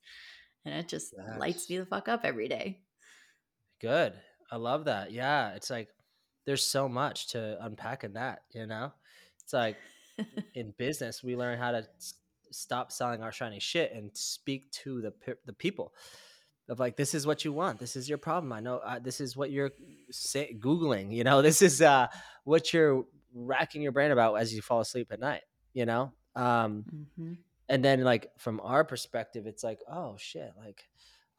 And 0.65 0.75
it 0.75 0.87
just 0.87 1.13
lights 1.37 1.69
me 1.69 1.79
the 1.79 1.85
fuck 1.85 2.07
up 2.07 2.21
every 2.23 2.47
day. 2.47 2.81
Good. 3.81 4.13
I 4.51 4.57
love 4.57 4.85
that. 4.85 5.11
Yeah, 5.11 5.51
it's 5.51 5.69
like 5.69 5.89
there's 6.45 6.63
so 6.63 6.87
much 6.87 7.29
to 7.29 7.57
unpack 7.63 8.03
in 8.03 8.13
that. 8.13 8.43
You 8.53 8.67
know, 8.67 8.91
it's 9.43 9.53
like 9.53 9.77
in 10.53 10.73
business 10.77 11.23
we 11.23 11.35
learn 11.35 11.57
how 11.57 11.71
to 11.71 11.87
stop 12.51 12.91
selling 12.91 13.21
our 13.23 13.31
shiny 13.31 13.59
shit 13.59 13.93
and 13.93 14.09
speak 14.15 14.71
to 14.71 15.01
the 15.01 15.11
pe- 15.11 15.33
the 15.45 15.53
people 15.53 15.93
of 16.67 16.79
like 16.79 16.95
this 16.95 17.15
is 17.15 17.25
what 17.25 17.43
you 17.43 17.51
want. 17.51 17.79
This 17.79 17.95
is 17.95 18.07
your 18.07 18.19
problem. 18.19 18.53
I 18.53 18.59
know 18.59 18.77
uh, 18.77 18.99
this 18.99 19.19
is 19.21 19.35
what 19.35 19.49
you're 19.51 19.71
say- 20.11 20.55
googling 20.59 21.11
you 21.13 21.23
know? 21.23 21.41
This 21.49 21.61
is 21.61 21.81
uh 21.81 22.07
what 22.43 22.73
you're 22.73 23.05
racking 23.33 23.81
your 23.81 23.91
brain 23.91 24.11
about 24.11 24.35
as 24.35 24.53
you 24.53 24.61
fall 24.61 24.79
asleep 24.79 25.11
at 25.11 25.19
night 25.19 25.41
you 25.73 25.85
know? 25.85 26.11
Um 26.35 26.85
mm-hmm. 26.93 27.33
and 27.69 27.83
then 27.85 28.03
like 28.03 28.29
from 28.37 28.59
our 28.63 28.83
perspective 28.83 29.45
it's 29.47 29.63
like 29.63 29.79
oh 29.91 30.15
shit 30.17 30.51
like 30.57 30.83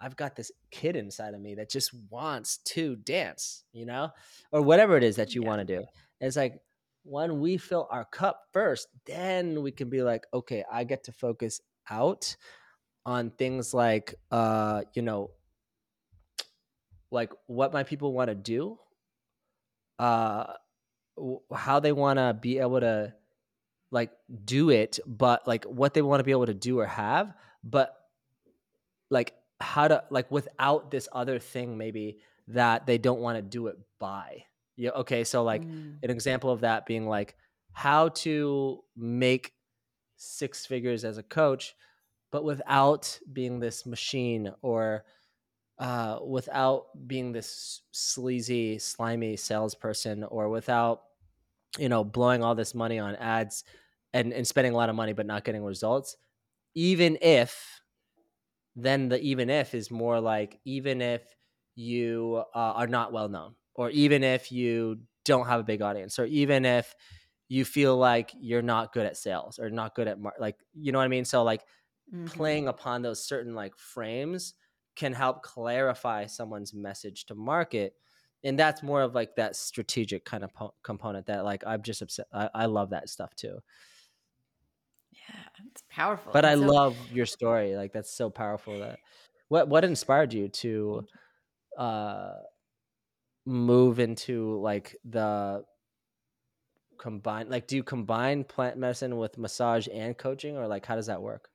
i've 0.01 0.17
got 0.17 0.35
this 0.37 0.51
kid 0.71 0.97
inside 0.97 1.35
of 1.35 1.41
me 1.41 1.55
that 1.57 1.71
just 1.71 1.93
wants 2.11 2.59
to 2.59 2.97
dance 2.97 3.65
you 3.73 3.87
know? 3.87 4.11
Or 4.53 4.63
whatever 4.63 4.97
it 4.97 5.05
is 5.05 5.17
that 5.17 5.35
you 5.35 5.43
Yeah. 5.43 5.49
want 5.49 5.67
to 5.67 5.77
do 5.79 5.85
it's 6.21 6.37
like 6.37 6.61
when 7.03 7.41
we 7.41 7.57
fill 7.57 7.89
our 7.91 8.05
cup 8.05 8.43
first 8.53 8.89
then 9.07 9.63
we 9.63 9.71
can 9.71 9.89
be 9.89 10.03
like 10.03 10.27
okay 10.35 10.65
i 10.71 10.85
get 10.85 11.05
to 11.05 11.13
focus 11.13 11.61
out 11.89 12.37
on 13.07 13.31
things 13.31 13.73
like 13.73 14.15
uh 14.31 14.83
you 14.95 15.03
know 15.03 15.31
like 17.11 17.33
what 17.47 17.73
my 17.73 17.83
people 17.83 18.13
want 18.13 18.29
to 18.29 18.35
do 18.35 18.79
uh 19.99 20.53
how 21.55 21.81
they 21.81 21.93
want 21.93 22.19
to 22.19 22.35
be 22.35 22.59
able 22.59 22.81
to 22.81 23.13
like 23.91 24.13
do 24.45 24.71
it 24.71 24.99
but 25.07 25.47
like 25.47 25.65
what 25.65 25.95
they 25.95 26.03
want 26.03 26.21
to 26.21 26.25
be 26.25 26.31
able 26.31 26.47
to 26.47 26.55
do 26.55 26.79
or 26.79 26.87
have 26.87 27.35
but 27.65 27.97
like 29.11 29.35
how 29.61 29.89
to 29.89 30.05
like 30.11 30.31
without 30.31 30.91
this 30.91 31.09
other 31.13 31.39
thing 31.39 31.77
maybe 31.77 32.19
that 32.49 32.87
they 32.87 32.99
don't 32.99 33.21
want 33.21 33.37
to 33.37 33.43
do 33.43 33.67
it 33.67 33.77
by 33.99 34.45
yeah 34.81 34.91
okay 34.91 35.25
so 35.25 35.43
like 35.45 35.67
Mm. 35.67 35.99
an 36.03 36.11
example 36.11 36.51
of 36.51 36.61
that 36.63 36.87
being 36.87 37.07
like 37.07 37.37
how 37.73 38.09
to 38.11 38.83
make 38.97 39.55
six 40.17 40.67
figures 40.67 41.05
as 41.05 41.19
a 41.19 41.23
coach 41.23 41.75
but 42.33 42.45
without 42.45 43.21
being 43.33 43.61
this 43.61 43.87
machine 43.87 44.53
or 44.63 45.05
uh, 45.79 46.19
without 46.27 46.87
being 47.07 47.33
this 47.33 47.83
sleazy 47.93 48.79
slimy 48.79 49.37
salesperson 49.37 50.25
or 50.25 50.49
without 50.49 51.05
you 51.79 51.89
know 51.89 52.05
blowing 52.05 52.43
all 52.43 52.55
this 52.55 52.75
money 52.75 52.99
on 52.99 53.17
ads 53.17 53.65
and, 54.13 54.33
and 54.33 54.47
spending 54.47 54.73
a 54.73 54.77
lot 54.77 54.89
of 54.91 54.97
money 54.97 55.13
but 55.13 55.27
not 55.27 55.45
getting 55.45 55.65
results 55.65 56.17
even 56.75 57.19
if 57.23 57.83
then 58.77 59.09
the 59.09 59.21
even 59.21 59.51
if 59.51 59.75
is 59.75 59.91
more 59.91 60.21
like 60.21 60.61
even 60.65 61.01
if 61.03 61.37
you 61.75 62.45
uh, 62.55 62.59
are 62.59 62.87
not 62.87 63.13
well 63.13 63.29
known 63.29 63.55
or 63.75 63.91
even 63.91 64.25
if 64.25 64.53
you 64.53 65.03
don't 65.25 65.47
have 65.47 65.61
a 65.61 65.65
big 65.65 65.83
audience 65.83 66.19
or 66.19 66.25
even 66.27 66.65
if 66.65 66.95
you 67.49 67.65
feel 67.65 67.97
like 67.97 68.33
you're 68.39 68.63
not 68.63 68.93
good 68.93 69.07
at 69.07 69.17
sales 69.17 69.59
or 69.59 69.71
not 69.71 69.95
good 69.95 70.09
at 70.09 70.19
mar- 70.21 70.35
like 70.39 70.57
you 70.75 70.93
know 70.93 70.99
what 70.99 71.05
i 71.05 71.09
mean 71.09 71.25
so 71.25 71.43
like 71.43 71.65
Mhm. 72.13 72.27
playing 72.27 72.69
upon 72.69 73.03
those 73.03 73.25
certain 73.25 73.55
like 73.55 73.77
frames 73.77 74.55
can 74.97 75.13
help 75.13 75.43
clarify 75.43 76.27
someone's 76.27 76.75
message 76.75 77.27
to 77.27 77.35
market 77.35 77.95
and 78.45 78.59
that's 78.59 78.83
more 78.83 79.03
of 79.03 79.15
like 79.15 79.37
that 79.37 79.57
strategic 79.57 80.25
kind 80.25 80.45
of 80.45 80.53
po- 80.55 80.75
component 80.83 81.27
that 81.27 81.45
like 81.45 81.65
i'm 81.67 81.83
just 81.83 82.03
upset 82.03 82.27
I, 82.33 82.51
I 82.55 82.67
love 82.67 82.91
that 82.91 83.09
stuff 83.09 83.35
too 83.35 83.61
Yeah, 85.11 85.49
it's 85.67 85.83
powerful. 85.89 86.33
but 86.33 86.45
and 86.45 86.45
i 86.45 86.55
so- 86.55 86.71
love 86.71 87.11
your 87.11 87.27
story 87.27 87.77
like 87.77 87.93
that's 87.93 88.13
so 88.13 88.31
powerful 88.31 88.79
that 88.79 89.01
what 89.49 89.69
what 89.69 89.85
inspired 89.85 90.33
you 90.33 90.49
to 90.49 91.05
uh 91.79 92.35
move 93.47 93.99
into 93.99 94.61
like 94.61 94.97
the 95.05 95.65
combine 96.99 97.49
like 97.49 97.67
do 97.67 97.77
you 97.77 97.83
combine 97.83 98.45
plant 98.45 98.77
medicine 98.77 99.17
with 99.17 99.39
massage 99.39 99.89
and 99.93 100.19
coaching 100.19 100.57
or 100.57 100.67
like 100.67 100.85
how 100.85 100.95
does 100.95 101.07
that 101.07 101.23
work? 101.23 101.49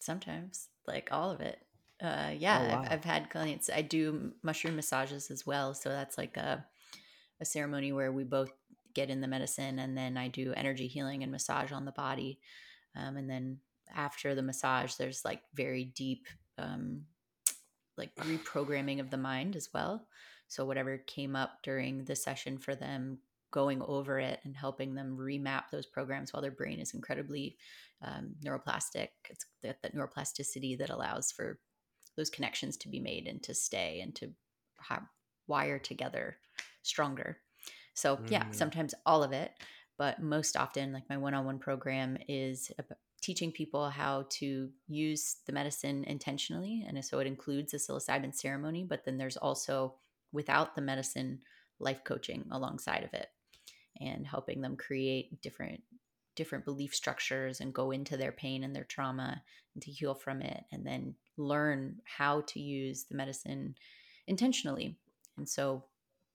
Sometimes 0.00 0.68
like 0.86 1.08
all 1.12 1.30
of 1.30 1.40
it. 1.40 1.58
Uh 2.02 2.30
yeah 2.36 2.60
Oh, 2.60 2.68
wow. 2.68 2.82
I've, 2.82 2.92
I've 2.92 3.04
had 3.04 3.30
clients 3.30 3.68
i 3.74 3.82
do 3.82 4.32
mushroom 4.42 4.76
massages 4.76 5.32
as 5.32 5.44
well 5.44 5.74
so 5.74 5.88
that's 5.88 6.16
like 6.16 6.36
a, 6.36 6.64
a 7.40 7.44
ceremony 7.44 7.92
where 7.92 8.12
we 8.12 8.22
both 8.22 8.52
get 8.94 9.10
in 9.10 9.20
the 9.20 9.26
medicine 9.26 9.80
and 9.80 9.98
then 9.98 10.16
i 10.16 10.28
do 10.28 10.52
energy 10.56 10.86
healing 10.86 11.22
and 11.22 11.32
massage 11.32 11.72
on 11.72 11.84
the 11.84 11.92
body. 11.92 12.38
Um, 12.96 13.16
and 13.16 13.28
then 13.28 13.58
after 13.94 14.34
the 14.34 14.42
massage 14.42 14.94
there's 14.94 15.24
like 15.24 15.42
very 15.54 15.84
deep 15.84 16.26
um 16.58 17.02
like 17.96 18.14
reprogramming 18.16 19.00
of 19.00 19.10
the 19.10 19.16
mind 19.16 19.56
as 19.56 19.68
well 19.72 20.06
so 20.48 20.64
whatever 20.64 20.98
came 20.98 21.36
up 21.36 21.58
during 21.62 22.04
the 22.04 22.16
session 22.16 22.58
for 22.58 22.74
them 22.74 23.18
going 23.50 23.80
over 23.82 24.18
it 24.18 24.40
and 24.44 24.56
helping 24.56 24.94
them 24.94 25.16
remap 25.18 25.64
those 25.70 25.86
programs 25.86 26.32
while 26.32 26.42
their 26.42 26.50
brain 26.50 26.78
is 26.78 26.92
incredibly 26.92 27.56
um, 28.02 28.34
neuroplastic. 28.44 29.08
It's 29.30 29.46
that, 29.62 29.80
that 29.82 29.94
neuroplasticity 29.94 30.78
that 30.78 30.90
allows 30.90 31.32
for 31.32 31.58
those 32.16 32.30
connections 32.30 32.76
to 32.78 32.88
be 32.88 33.00
made 33.00 33.26
and 33.26 33.42
to 33.44 33.54
stay 33.54 34.00
and 34.00 34.14
to 34.16 34.30
wire 35.46 35.78
together 35.78 36.36
stronger. 36.82 37.38
So 37.94 38.18
yeah, 38.28 38.44
Mm. 38.44 38.54
sometimes 38.54 38.94
all 39.06 39.22
of 39.22 39.32
it, 39.32 39.52
but 39.96 40.20
most 40.22 40.56
often, 40.56 40.92
like 40.92 41.08
my 41.08 41.16
one-on-one 41.16 41.58
program 41.58 42.18
is 42.28 42.70
teaching 43.20 43.50
people 43.50 43.90
how 43.90 44.26
to 44.30 44.70
use 44.86 45.36
the 45.46 45.52
medicine 45.52 46.04
intentionally, 46.04 46.84
and 46.86 47.04
so 47.04 47.18
it 47.18 47.26
includes 47.26 47.74
a 47.74 47.78
psilocybin 47.78 48.34
ceremony. 48.34 48.84
But 48.84 49.04
then 49.04 49.18
there's 49.18 49.36
also 49.36 49.94
without 50.32 50.74
the 50.74 50.82
medicine, 50.82 51.40
life 51.78 52.02
coaching 52.04 52.44
alongside 52.50 53.04
of 53.04 53.14
it, 53.14 53.28
and 54.00 54.26
helping 54.26 54.60
them 54.60 54.76
create 54.76 55.40
different 55.42 55.82
different 56.36 56.64
belief 56.64 56.94
structures 56.94 57.60
and 57.60 57.74
go 57.74 57.90
into 57.90 58.16
their 58.16 58.30
pain 58.30 58.62
and 58.62 58.74
their 58.74 58.84
trauma 58.84 59.42
and 59.74 59.82
to 59.82 59.90
heal 59.90 60.14
from 60.14 60.40
it 60.40 60.62
and 60.70 60.86
then 60.86 61.12
learn 61.36 61.96
how 62.04 62.42
to 62.42 62.60
use 62.60 63.06
the 63.10 63.16
medicine 63.16 63.74
intentionally. 64.28 64.96
And 65.36 65.48
so 65.48 65.84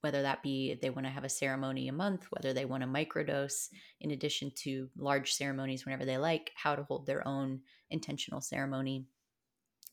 whether 0.02 0.20
that 0.20 0.42
be 0.42 0.78
they 0.82 0.90
want 0.90 1.06
to 1.06 1.10
have 1.10 1.24
a 1.24 1.28
ceremony 1.30 1.88
a 1.88 1.92
month 1.92 2.26
whether 2.28 2.52
they 2.52 2.66
want 2.66 2.82
to 2.82 2.86
microdose 2.86 3.70
in 4.02 4.10
addition 4.10 4.52
to 4.54 4.90
large 4.98 5.32
ceremonies 5.32 5.86
whenever 5.86 6.04
they 6.04 6.18
like 6.18 6.50
how 6.54 6.76
to 6.76 6.82
hold 6.82 7.06
their 7.06 7.26
own 7.26 7.60
intentional 7.88 8.42
ceremony 8.42 9.06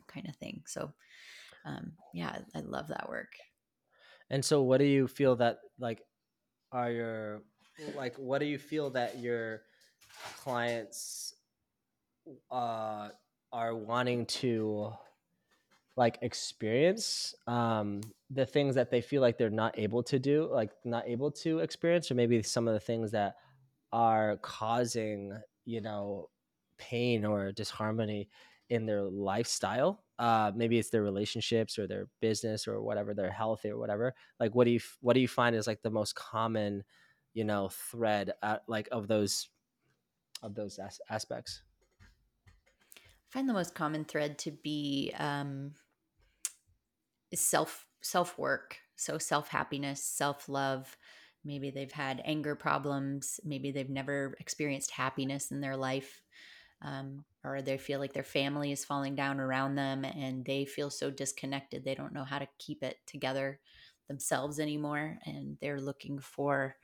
kind 0.08 0.28
of 0.28 0.36
thing. 0.36 0.62
So 0.68 0.92
um, 1.64 1.94
yeah 2.14 2.40
i 2.56 2.60
love 2.60 2.88
that 2.88 3.08
work 3.08 3.34
And 4.32 4.44
so 4.44 4.64
what 4.64 4.78
do 4.78 4.86
you 4.86 5.08
feel 5.08 5.36
that 5.36 5.60
like 5.78 6.02
are 6.72 6.90
your 6.90 7.42
like 7.96 8.16
what 8.16 8.40
do 8.40 8.46
you 8.46 8.58
feel 8.58 8.90
that 8.92 9.20
your 9.20 9.64
clients 10.38 11.36
uh 12.50 13.10
are 13.52 13.76
wanting 13.76 14.26
to 14.28 14.94
like 15.98 16.18
experience? 16.22 17.36
Um 17.46 18.00
the 18.30 18.46
things 18.46 18.74
that 18.76 18.90
they 18.90 19.02
feel 19.02 19.22
like 19.22 19.38
they're 19.38 19.50
not 19.50 19.78
able 19.78 20.02
to 20.04 20.18
do 20.18 20.50
like 20.50 20.72
not 20.86 21.04
able 21.08 21.30
to 21.30 21.60
experience 21.60 22.10
or 22.10 22.16
maybe 22.16 22.42
some 22.42 22.70
of 22.70 22.74
the 22.74 22.80
things 22.80 23.12
that 23.12 23.36
are 23.92 24.38
causing 24.38 25.38
you 25.66 25.82
know 25.82 26.30
pain 26.78 27.26
or 27.26 27.52
disharmony 27.52 28.30
in 28.70 28.86
their 28.86 29.04
lifestyle 29.04 30.06
uh 30.22 30.52
maybe 30.56 30.78
it's 30.78 30.92
their 30.92 31.02
relationships 31.02 31.80
or 31.80 31.88
their 31.88 32.08
business 32.22 32.68
or 32.68 32.82
whatever 32.82 33.14
their 33.14 33.32
health 33.32 33.66
or 33.66 33.78
whatever 33.78 34.14
like 34.40 34.54
what 34.54 34.66
do 34.66 34.72
you 34.72 34.80
what 35.02 35.14
do 35.14 35.20
you 35.20 35.28
find 35.28 35.56
is 35.56 35.66
like 35.66 35.82
the 35.82 35.90
most 35.90 36.14
common 36.16 36.84
you 37.34 37.44
know 37.44 37.70
thread 37.70 38.32
uh, 38.44 38.58
like 38.68 38.88
of 38.92 39.08
those 39.08 39.50
of 40.44 40.54
those 40.54 40.78
as- 40.78 41.02
aspects 41.10 41.64
I 42.94 43.34
find 43.34 43.50
the 43.50 43.54
most 43.54 43.74
common 43.74 44.06
thread 44.06 44.38
to 44.40 44.52
be 44.52 45.12
um, 45.18 45.74
self 47.34 47.88
self 48.02 48.38
work. 48.38 48.78
So 48.96 49.18
self 49.18 49.48
happiness, 49.48 50.04
self 50.04 50.50
love. 50.50 50.98
Maybe 51.44 51.72
they've 51.72 51.92
had 51.92 52.22
anger 52.24 52.56
problems. 52.56 53.40
Maybe 53.44 53.72
they've 53.72 53.90
never 53.90 54.36
experienced 54.40 54.92
happiness 54.92 55.50
in 55.50 55.62
their 55.62 55.76
life, 55.76 56.21
um, 56.82 57.26
or 57.44 57.62
they 57.62 57.78
feel 57.78 58.00
like 58.00 58.14
their 58.14 58.24
family 58.24 58.72
is 58.72 58.86
falling 58.86 59.16
down 59.16 59.40
around 59.40 59.76
them, 59.76 60.06
and 60.06 60.46
they 60.46 60.66
feel 60.66 60.90
so 60.90 61.12
disconnected. 61.12 61.84
They 61.84 61.96
don't 61.96 62.14
know 62.14 62.24
how 62.26 62.40
to 62.40 62.48
keep 62.60 62.84
it 62.84 62.98
together 63.06 63.62
themselves 64.08 64.60
anymore, 64.60 65.20
and 65.26 65.58
they're 65.60 65.82
looking 65.82 66.20
for 66.20 66.78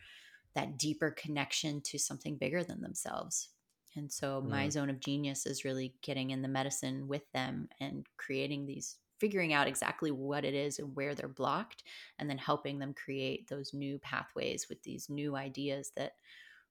that 0.54 0.78
deeper 0.78 1.12
connection 1.12 1.82
to 1.82 2.00
something 2.00 2.38
bigger 2.38 2.64
than 2.64 2.82
themselves. 2.82 3.50
And 3.96 4.12
so 4.12 4.42
my 4.42 4.70
Mm. 4.70 4.70
zone 4.70 4.90
of 4.90 5.00
genius 5.00 5.46
is 5.46 5.66
really 5.66 5.96
getting 6.02 6.32
in 6.32 6.42
the 6.42 6.48
medicine 6.48 7.08
with 7.08 7.30
them 7.32 7.70
and 7.80 8.06
creating 8.18 8.66
these 8.66 8.98
figuring 9.20 9.52
out 9.52 9.68
exactly 9.68 10.12
what 10.12 10.46
it 10.46 10.54
is 10.54 10.78
and 10.78 10.96
where 10.96 11.16
they're 11.16 11.28
blocked 11.28 11.84
and 12.20 12.30
then 12.30 12.38
helping 12.38 12.78
them 12.78 12.94
create 12.94 13.48
those 13.48 13.74
new 13.74 13.98
pathways 13.98 14.70
with 14.70 14.84
these 14.84 15.10
new 15.10 15.36
ideas 15.36 15.92
that 15.96 16.14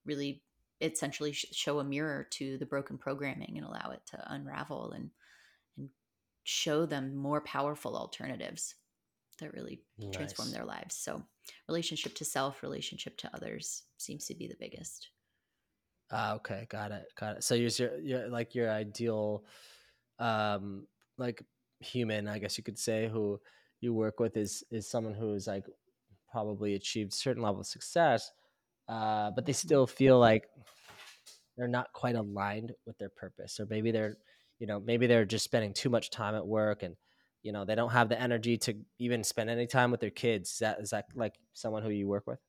really 0.04 0.44
essentially 0.80 1.32
sh- 1.32 1.46
show 1.52 1.78
a 1.78 1.84
mirror 1.84 2.26
to 2.30 2.58
the 2.58 2.66
broken 2.66 2.98
programming 2.98 3.54
and 3.56 3.66
allow 3.66 3.90
it 3.92 4.02
to 4.06 4.32
unravel 4.32 4.92
and 4.92 5.10
and 5.76 5.88
show 6.44 6.86
them 6.86 7.14
more 7.14 7.40
powerful 7.40 7.96
alternatives 7.96 8.74
that 9.38 9.52
really 9.52 9.82
nice. 9.98 10.14
transform 10.14 10.50
their 10.50 10.64
lives. 10.64 10.94
So, 10.94 11.22
relationship 11.68 12.14
to 12.14 12.24
self, 12.24 12.62
relationship 12.62 13.16
to 13.18 13.30
others 13.34 13.82
seems 13.98 14.26
to 14.26 14.34
be 14.34 14.46
the 14.46 14.56
biggest. 14.58 15.10
Ah, 16.10 16.34
okay, 16.34 16.66
got 16.70 16.92
it, 16.92 17.06
got 17.18 17.36
it. 17.36 17.44
So 17.44 17.54
you're, 17.54 17.70
you're, 17.70 17.98
you're 17.98 18.28
like 18.28 18.54
your 18.54 18.70
ideal, 18.70 19.44
um, 20.18 20.86
like 21.18 21.42
human, 21.80 22.28
I 22.28 22.38
guess 22.38 22.56
you 22.56 22.64
could 22.64 22.78
say, 22.78 23.08
who 23.08 23.40
you 23.80 23.92
work 23.92 24.20
with 24.20 24.36
is 24.36 24.64
is 24.70 24.88
someone 24.88 25.14
who's 25.14 25.46
like 25.46 25.66
probably 26.30 26.74
achieved 26.74 27.12
certain 27.12 27.42
level 27.42 27.60
of 27.60 27.66
success, 27.66 28.30
uh, 28.88 29.30
but 29.32 29.46
they 29.46 29.52
still 29.52 29.86
feel 29.86 30.18
like 30.18 30.44
they're 31.56 31.68
not 31.68 31.92
quite 31.92 32.14
aligned 32.14 32.72
with 32.86 32.98
their 32.98 33.08
purpose, 33.08 33.58
or 33.58 33.66
maybe 33.68 33.90
they're, 33.90 34.16
you 34.58 34.66
know, 34.66 34.80
maybe 34.80 35.06
they're 35.06 35.24
just 35.24 35.44
spending 35.44 35.72
too 35.72 35.90
much 35.90 36.10
time 36.10 36.34
at 36.34 36.46
work 36.46 36.82
and 36.82 36.96
you 37.42 37.52
know 37.52 37.64
they 37.64 37.76
don't 37.76 37.92
have 37.92 38.08
the 38.08 38.20
energy 38.20 38.56
to 38.56 38.74
even 38.98 39.22
spend 39.22 39.48
any 39.48 39.68
time 39.68 39.92
with 39.92 40.00
their 40.00 40.10
kids. 40.10 40.50
Is 40.50 40.58
that 40.58 40.80
is 40.80 40.90
that 40.90 41.06
like 41.14 41.34
someone 41.52 41.84
who 41.84 41.90
you 41.90 42.08
work 42.08 42.26
with? 42.26 42.40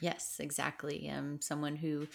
Yes, 0.00 0.36
exactly. 0.40 1.10
Um, 1.10 1.40
someone 1.40 1.76
who 1.76 2.06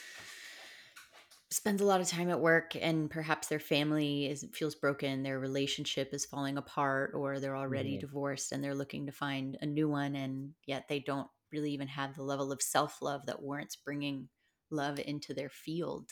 spends 1.52 1.82
a 1.82 1.86
lot 1.86 2.02
of 2.02 2.08
time 2.08 2.30
at 2.30 2.40
work 2.40 2.76
and 2.80 3.10
perhaps 3.10 3.48
their 3.48 3.60
family 3.60 4.28
is 4.28 4.46
feels 4.54 4.76
broken 4.76 5.24
their 5.24 5.40
relationship 5.40 6.14
is 6.14 6.26
falling 6.26 6.58
apart 6.58 7.14
or 7.16 7.40
they're 7.40 7.58
already 7.58 7.94
mm-hmm. 7.94 8.02
divorced 8.02 8.52
and 8.52 8.64
they're 8.64 8.76
looking 8.76 9.08
to 9.08 9.12
find 9.12 9.58
a 9.62 9.66
new 9.66 9.90
one 9.90 10.16
and 10.16 10.52
yet 10.66 10.88
they 10.88 11.00
don't 11.00 11.28
really 11.52 11.72
even 11.72 11.88
have 11.88 12.16
the 12.16 12.24
level 12.24 12.52
of 12.52 12.62
self-love 12.62 13.26
that 13.26 13.42
warrants 13.42 13.76
bringing 13.76 14.30
love 14.72 15.00
into 15.00 15.34
their 15.34 15.50
field 15.50 16.12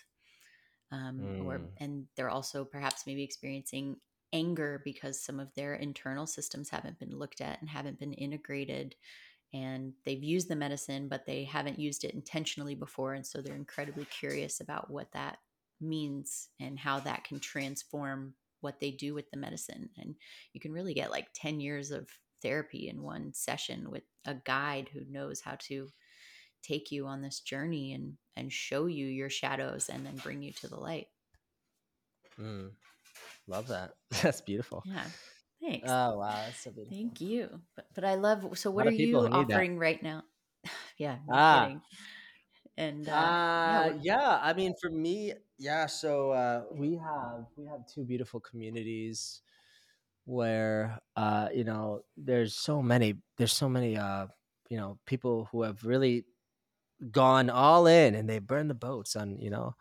um, 0.91 1.19
mm. 1.19 1.45
or 1.45 1.61
and 1.80 2.05
they're 2.15 2.30
also 2.30 2.64
perhaps 2.64 3.03
maybe 3.05 3.23
experiencing 3.23 3.97
anger 4.34 4.81
because 4.84 5.23
some 5.23 5.39
of 5.39 5.53
their 5.55 5.76
internal 5.76 6.27
systems 6.27 6.69
haven't 6.69 6.99
been 6.99 7.18
looked 7.18 7.41
at 7.41 7.59
and 7.61 7.69
haven't 7.69 7.99
been 7.99 8.14
integrated 8.14 8.95
and 9.53 9.93
they've 10.05 10.23
used 10.23 10.49
the 10.49 10.55
medicine, 10.55 11.07
but 11.07 11.26
they 11.26 11.45
haven't 11.45 11.80
used 11.80 12.03
it 12.03 12.14
intentionally 12.14 12.76
before. 12.76 13.14
And 13.14 13.26
so 13.26 13.41
they're 13.41 13.55
incredibly 13.55 14.05
curious 14.05 14.59
about 14.59 14.91
what 14.91 15.11
that 15.14 15.38
means 15.80 16.49
and 16.59 16.77
how 16.77 16.99
that 17.01 17.23
can 17.23 17.39
transform 17.39 18.34
what 18.61 18.80
they 18.80 18.91
do 18.91 19.14
with 19.14 19.30
the 19.31 19.38
medicine. 19.38 19.89
And 19.97 20.15
you 20.53 20.59
can 20.59 20.73
really 20.73 20.93
get 20.93 21.11
like 21.11 21.27
10 21.35 21.59
years 21.59 21.91
of 21.91 22.09
therapy 22.41 22.89
in 22.89 23.01
one 23.01 23.34
session 23.34 23.89
with 23.91 24.03
a 24.26 24.35
guide 24.35 24.89
who 24.93 25.01
knows 25.09 25.41
how 25.41 25.55
to 25.59 25.89
take 26.64 26.91
you 26.91 27.05
on 27.07 27.22
this 27.22 27.39
journey 27.39 27.93
and 27.93 28.18
and 28.35 28.51
show 28.51 28.85
you 28.85 29.05
your 29.05 29.30
shadows 29.30 29.89
and 29.89 30.05
then 30.05 30.15
bring 30.18 30.41
you 30.41 30.53
to 30.53 30.68
the 30.68 30.80
light. 30.80 31.07
Mm, 32.39 32.72
love 33.47 33.68
that. 33.69 33.93
That's 34.22 34.41
beautiful. 34.41 34.84
Yeah. 34.85 35.03
Thanks. 35.59 35.89
Oh 35.89 36.19
wow, 36.19 36.43
that's 36.45 36.59
so 36.59 36.69
beautiful. 36.69 36.95
Thank 36.95 37.19
you. 37.19 37.49
But 37.76 37.85
but 37.95 38.03
I 38.03 38.14
love. 38.14 38.59
So 38.59 38.69
what 38.69 38.85
are 38.85 38.91
you 38.91 39.18
offering 39.18 39.80
right 39.80 40.01
now? 40.03 40.23
yeah. 40.99 41.18
No 41.27 41.35
ah. 41.35 41.61
Kidding. 41.64 41.81
And 42.77 43.09
uh, 43.09 43.11
uh, 43.11 43.34
yeah, 43.72 43.93
yeah, 44.01 44.39
I 44.39 44.53
mean, 44.53 44.76
for 44.80 44.91
me, 44.91 45.34
yeah. 45.57 45.88
So 45.88 46.30
uh, 46.31 46.65
we 46.72 46.95
have 46.95 47.47
we 47.57 47.65
have 47.65 47.88
two 47.88 48.05
beautiful 48.05 48.39
communities 48.39 49.41
where 50.27 50.99
uh, 51.15 51.47
you 51.53 51.63
know 51.63 52.01
there's 52.17 52.53
so 52.53 52.81
many 52.83 53.15
there's 53.37 53.53
so 53.53 53.69
many 53.69 53.97
uh, 53.97 54.27
you 54.69 54.77
know 54.77 54.99
people 55.07 55.47
who 55.51 55.63
have 55.63 55.83
really 55.85 56.25
gone 57.11 57.49
all 57.49 57.87
in 57.87 58.15
and 58.15 58.29
they 58.29 58.39
burn 58.39 58.67
the 58.67 58.73
boats 58.73 59.15
on 59.15 59.37
you 59.39 59.49
know 59.49 59.75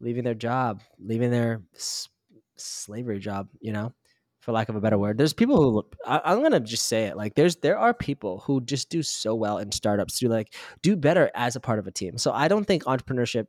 leaving 0.00 0.24
their 0.24 0.34
job, 0.34 0.82
leaving 0.98 1.30
their 1.30 1.62
s- 1.74 2.08
slavery 2.56 3.18
job, 3.18 3.48
you 3.60 3.72
know, 3.72 3.92
for 4.40 4.52
lack 4.52 4.68
of 4.68 4.76
a 4.76 4.80
better 4.80 4.98
word. 4.98 5.18
There's 5.18 5.32
people 5.32 5.56
who 5.56 5.84
I, 6.06 6.32
am 6.32 6.42
gonna 6.42 6.60
just 6.60 6.86
say 6.86 7.04
it 7.06 7.16
like 7.16 7.34
there's 7.34 7.56
there 7.56 7.78
are 7.78 7.94
people 7.94 8.40
who 8.46 8.60
just 8.62 8.90
do 8.90 9.02
so 9.02 9.34
well 9.34 9.58
in 9.58 9.72
startups 9.72 10.18
to 10.20 10.28
like 10.28 10.54
do 10.82 10.96
better 10.96 11.30
as 11.34 11.56
a 11.56 11.60
part 11.60 11.78
of 11.78 11.86
a 11.86 11.92
team. 11.92 12.18
So 12.18 12.32
I 12.32 12.48
don't 12.48 12.66
think 12.66 12.84
entrepreneurship, 12.84 13.46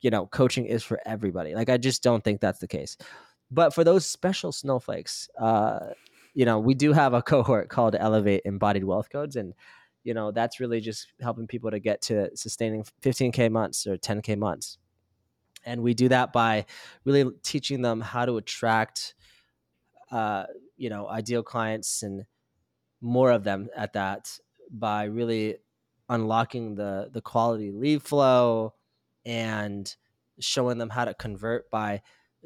you 0.00 0.10
know, 0.10 0.26
coaching 0.26 0.66
is 0.66 0.82
for 0.82 1.00
everybody. 1.06 1.54
Like 1.54 1.70
I 1.70 1.78
just 1.78 2.02
don't 2.02 2.24
think 2.24 2.40
that's 2.40 2.60
the 2.60 2.68
case. 2.68 2.96
But 3.50 3.74
for 3.74 3.84
those 3.84 4.06
special 4.06 4.52
snowflakes, 4.52 5.28
uh, 5.38 5.90
you 6.34 6.44
know, 6.44 6.58
we 6.58 6.74
do 6.74 6.92
have 6.92 7.14
a 7.14 7.22
cohort 7.32 7.68
called 7.68 7.96
Elevate 7.98 8.42
Embodied 8.44 8.84
Wealth 8.84 9.10
Codes, 9.10 9.36
and 9.36 9.54
you 10.02 10.14
know 10.14 10.30
that's 10.30 10.60
really 10.60 10.80
just 10.80 11.12
helping 11.20 11.46
people 11.46 11.70
to 11.70 11.78
get 11.78 12.02
to 12.02 12.34
sustaining 12.36 12.84
15k 13.02 13.50
months 13.50 13.86
or 13.86 13.96
10k 13.96 14.38
months. 14.38 14.78
And 15.64 15.82
we 15.82 15.92
do 15.92 16.08
that 16.08 16.32
by 16.32 16.64
really 17.04 17.30
teaching 17.42 17.82
them 17.82 18.00
how 18.00 18.24
to 18.24 18.38
attract 18.38 19.14
uh, 20.10 20.44
you 20.76 20.90
know, 20.90 21.08
ideal 21.08 21.42
clients 21.42 22.02
and 22.02 22.24
more 23.00 23.30
of 23.30 23.44
them 23.44 23.68
at 23.76 23.92
that 23.92 24.38
by 24.70 25.04
really 25.04 25.56
unlocking 26.08 26.74
the 26.74 27.08
the 27.12 27.20
quality 27.20 27.70
lead 27.70 28.02
flow 28.02 28.74
and 29.24 29.94
showing 30.40 30.78
them 30.78 30.90
how 30.90 31.04
to 31.04 31.14
convert 31.14 31.70
by 31.70 32.02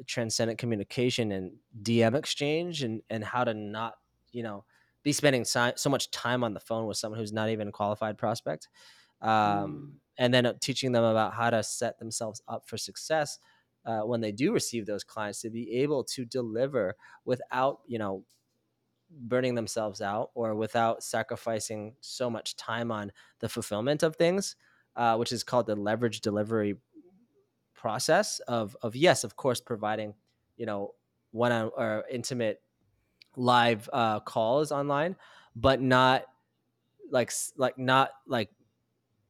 transcendent 0.07 0.59
communication 0.59 1.31
and 1.31 1.53
DM 1.81 2.15
exchange 2.15 2.83
and 2.83 3.01
and 3.09 3.23
how 3.23 3.43
to 3.43 3.53
not 3.53 3.95
you 4.31 4.43
know 4.43 4.65
be 5.03 5.13
spending 5.13 5.45
so, 5.45 5.71
so 5.75 5.89
much 5.89 6.09
time 6.11 6.43
on 6.43 6.53
the 6.53 6.59
phone 6.59 6.87
with 6.87 6.97
someone 6.97 7.19
who's 7.19 7.31
not 7.31 7.49
even 7.49 7.67
a 7.67 7.71
qualified 7.71 8.17
prospect 8.17 8.67
um, 9.21 9.29
mm. 9.29 9.91
and 10.17 10.33
then 10.33 10.45
uh, 10.45 10.53
teaching 10.61 10.91
them 10.91 11.03
about 11.03 11.33
how 11.33 11.49
to 11.49 11.63
set 11.63 11.99
themselves 11.99 12.41
up 12.47 12.67
for 12.67 12.77
success 12.77 13.37
uh, 13.85 13.99
when 13.99 14.19
they 14.19 14.31
do 14.31 14.51
receive 14.51 14.85
those 14.85 15.03
clients 15.03 15.41
to 15.41 15.49
be 15.49 15.71
able 15.71 16.03
to 16.03 16.25
deliver 16.25 16.95
without 17.23 17.79
you 17.87 17.99
know 17.99 18.23
burning 19.09 19.55
themselves 19.55 20.01
out 20.01 20.31
or 20.33 20.55
without 20.55 21.03
sacrificing 21.03 21.93
so 22.01 22.29
much 22.29 22.55
time 22.55 22.91
on 22.91 23.11
the 23.39 23.47
fulfillment 23.47 24.03
of 24.03 24.15
things 24.15 24.55
uh, 24.95 25.15
which 25.15 25.31
is 25.31 25.43
called 25.43 25.67
the 25.67 25.75
leverage 25.75 26.21
delivery 26.21 26.75
process 27.85 28.39
of 28.47 28.75
of 28.81 28.95
yes 28.95 29.23
of 29.23 29.35
course 29.35 29.61
providing 29.61 30.15
you 30.57 30.65
know 30.65 30.95
one 31.29 31.51
on 31.51 31.69
or 31.77 32.03
intimate 32.09 32.59
live 33.35 33.87
uh, 33.93 34.19
calls 34.21 34.71
online 34.71 35.15
but 35.55 35.79
not 35.79 36.23
like 37.11 37.31
like 37.57 37.77
not 37.77 38.09
like 38.25 38.49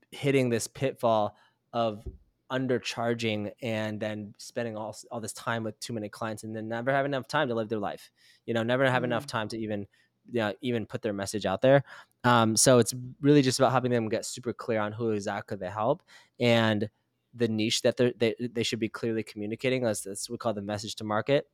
hitting 0.10 0.48
this 0.50 0.68
pitfall 0.68 1.36
of 1.74 2.08
undercharging 2.50 3.52
and 3.62 4.00
then 4.00 4.34
spending 4.38 4.78
all, 4.78 4.96
all 5.12 5.20
this 5.20 5.34
time 5.34 5.62
with 5.62 5.78
too 5.82 5.92
many 5.92 6.08
clients 6.08 6.46
and 6.46 6.56
then 6.56 6.70
never 6.70 6.94
have 6.94 7.06
enough 7.06 7.28
time 7.28 7.50
to 7.50 7.56
live 7.56 7.68
their 7.68 7.78
life 7.78 8.10
you 8.46 8.54
know 8.54 8.64
never 8.64 8.90
have 8.90 9.02
mm. 9.02 9.12
enough 9.12 9.28
time 9.28 9.50
to 9.50 9.58
even 9.58 9.86
you 10.32 10.40
know, 10.40 10.54
even 10.62 10.86
put 10.86 11.02
their 11.02 11.12
message 11.12 11.46
out 11.46 11.62
there 11.62 11.84
um, 12.24 12.56
so 12.56 12.80
it's 12.80 12.94
really 13.20 13.42
just 13.42 13.60
about 13.60 13.74
helping 13.74 13.92
them 13.92 14.08
get 14.08 14.26
super 14.26 14.54
clear 14.54 14.80
on 14.80 14.94
who 14.94 15.10
exactly 15.10 15.58
they 15.58 15.70
help 15.70 16.02
and 16.40 16.90
the 17.36 17.48
niche 17.48 17.82
that 17.82 17.98
they 17.98 18.36
they 18.40 18.64
should 18.64 18.80
be 18.80 18.90
clearly 18.90 19.24
communicating 19.24 19.86
as 19.86 20.04
this 20.04 20.30
we 20.30 20.38
call 20.38 20.54
the 20.54 20.62
message 20.62 20.96
to 20.96 21.04
market. 21.04 21.48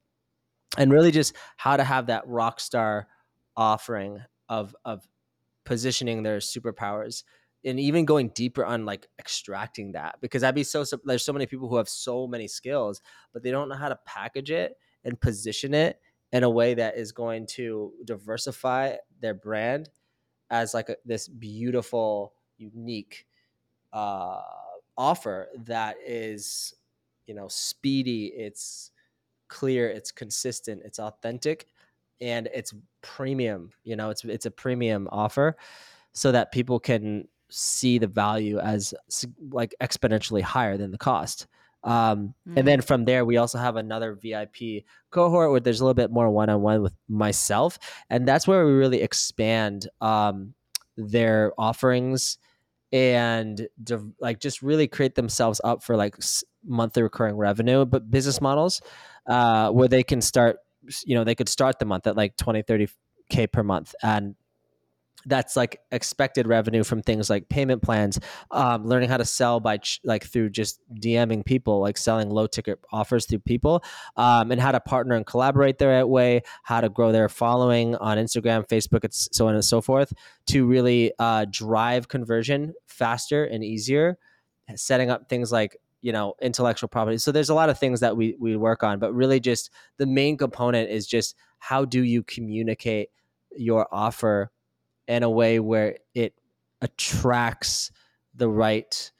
And 0.77 0.91
really 0.91 1.11
just 1.11 1.35
how 1.57 1.75
to 1.75 1.83
have 1.83 2.07
that 2.07 2.27
rock 2.27 2.59
star 2.59 3.07
offering 3.57 4.19
of 4.47 4.75
of 4.85 5.07
positioning 5.65 6.23
their 6.23 6.37
superpowers 6.37 7.23
and 7.63 7.79
even 7.79 8.05
going 8.05 8.29
deeper 8.29 8.65
on 8.65 8.85
like 8.85 9.07
extracting 9.19 9.91
that. 9.91 10.15
Because 10.21 10.43
I'd 10.43 10.55
be 10.55 10.63
so 10.63 10.85
there's 11.03 11.25
so 11.25 11.33
many 11.33 11.45
people 11.45 11.67
who 11.67 11.77
have 11.77 11.89
so 11.89 12.27
many 12.27 12.47
skills 12.47 13.01
but 13.33 13.43
they 13.43 13.51
don't 13.51 13.69
know 13.69 13.75
how 13.75 13.89
to 13.89 13.99
package 14.05 14.51
it 14.51 14.77
and 15.03 15.19
position 15.19 15.73
it 15.73 15.99
in 16.31 16.43
a 16.43 16.49
way 16.49 16.73
that 16.73 16.97
is 16.97 17.11
going 17.11 17.45
to 17.45 17.91
diversify 18.05 18.95
their 19.19 19.33
brand 19.33 19.89
as 20.49 20.73
like 20.73 20.89
a, 20.89 20.95
this 21.05 21.27
beautiful 21.27 22.33
unique 22.57 23.25
uh, 23.93 24.41
offer 24.97 25.49
that 25.65 25.95
is 26.05 26.73
you 27.27 27.33
know 27.33 27.47
speedy 27.47 28.27
it's 28.27 28.91
clear 29.47 29.89
it's 29.89 30.11
consistent 30.11 30.81
it's 30.85 30.99
authentic 30.99 31.67
and 32.19 32.49
it's 32.53 32.73
premium 33.01 33.71
you 33.83 33.95
know 33.95 34.09
it's 34.09 34.23
it's 34.25 34.45
a 34.45 34.51
premium 34.51 35.07
offer 35.11 35.55
so 36.13 36.31
that 36.31 36.51
people 36.51 36.79
can 36.79 37.27
see 37.51 37.97
the 37.97 38.07
value 38.07 38.59
as 38.59 38.93
like 39.51 39.75
exponentially 39.81 40.41
higher 40.41 40.77
than 40.77 40.91
the 40.91 40.97
cost. 40.97 41.47
Um, 41.83 42.33
mm. 42.47 42.57
And 42.57 42.67
then 42.67 42.79
mm. 42.79 42.83
from 42.83 43.05
there, 43.05 43.25
we 43.25 43.37
also 43.37 43.57
have 43.57 43.75
another 43.75 44.13
VIP 44.13 44.85
cohort 45.09 45.51
where 45.51 45.59
there's 45.59 45.81
a 45.81 45.83
little 45.83 45.93
bit 45.93 46.11
more 46.11 46.29
one 46.29 46.49
on 46.49 46.61
one 46.61 46.81
with 46.81 46.95
myself. 47.09 47.77
And 48.09 48.27
that's 48.27 48.47
where 48.47 48.65
we 48.65 48.71
really 48.71 49.01
expand 49.01 49.87
um, 49.99 50.53
their 50.95 51.53
offerings 51.57 52.37
and 52.91 53.67
de- 53.83 54.11
like 54.19 54.39
just 54.39 54.61
really 54.61 54.87
create 54.87 55.15
themselves 55.15 55.61
up 55.63 55.83
for 55.83 55.95
like 55.95 56.15
monthly 56.65 57.03
recurring 57.03 57.35
revenue, 57.35 57.85
but 57.85 58.09
business 58.09 58.41
models 58.41 58.81
uh, 59.27 59.69
where 59.71 59.87
they 59.87 60.03
can 60.03 60.21
start, 60.21 60.57
you 61.05 61.15
know, 61.15 61.23
they 61.23 61.35
could 61.35 61.49
start 61.49 61.79
the 61.79 61.85
month 61.85 62.07
at 62.07 62.15
like 62.17 62.35
20, 62.37 62.63
30K 62.63 63.51
per 63.51 63.63
month. 63.63 63.95
And 64.03 64.35
that's 65.25 65.55
like 65.55 65.79
expected 65.91 66.47
revenue 66.47 66.83
from 66.83 67.01
things 67.01 67.29
like 67.29 67.47
payment 67.49 67.81
plans 67.81 68.19
um, 68.51 68.85
learning 68.85 69.09
how 69.09 69.17
to 69.17 69.25
sell 69.25 69.59
by 69.59 69.77
ch- 69.77 69.99
like 70.03 70.25
through 70.25 70.49
just 70.49 70.79
dming 70.95 71.45
people 71.45 71.79
like 71.79 71.97
selling 71.97 72.29
low 72.29 72.47
ticket 72.47 72.79
offers 72.91 73.25
through 73.25 73.39
people 73.39 73.83
um, 74.17 74.51
and 74.51 74.59
how 74.61 74.71
to 74.71 74.79
partner 74.79 75.15
and 75.15 75.25
collaborate 75.25 75.77
the 75.77 75.87
right 75.87 76.07
way 76.07 76.41
how 76.63 76.81
to 76.81 76.89
grow 76.89 77.11
their 77.11 77.29
following 77.29 77.95
on 77.97 78.17
instagram 78.17 78.67
facebook 78.67 79.03
and 79.03 79.13
so 79.13 79.47
on 79.47 79.55
and 79.55 79.65
so 79.65 79.81
forth 79.81 80.13
to 80.47 80.65
really 80.65 81.11
uh, 81.19 81.45
drive 81.49 82.07
conversion 82.07 82.73
faster 82.87 83.45
and 83.45 83.63
easier 83.63 84.17
setting 84.75 85.09
up 85.09 85.29
things 85.29 85.51
like 85.51 85.77
you 86.01 86.11
know 86.11 86.33
intellectual 86.41 86.89
property. 86.89 87.17
So 87.17 87.31
there's 87.31 87.49
a 87.49 87.53
lot 87.53 87.69
of 87.69 87.79
things 87.79 87.99
that 87.99 88.17
we 88.17 88.35
we 88.39 88.55
work 88.55 88.83
on 88.83 88.99
but 88.99 89.13
really 89.13 89.39
just 89.39 89.69
the 89.97 90.05
main 90.05 90.37
component 90.37 90.89
is 90.89 91.07
just 91.07 91.35
how 91.59 91.85
do 91.85 92.03
you 92.03 92.23
communicate 92.23 93.09
your 93.55 93.87
offer 93.91 94.51
in 95.07 95.23
a 95.23 95.29
way 95.29 95.59
where 95.59 95.97
it 96.13 96.33
attracts 96.81 97.91
the 98.35 98.49
right 98.49 99.11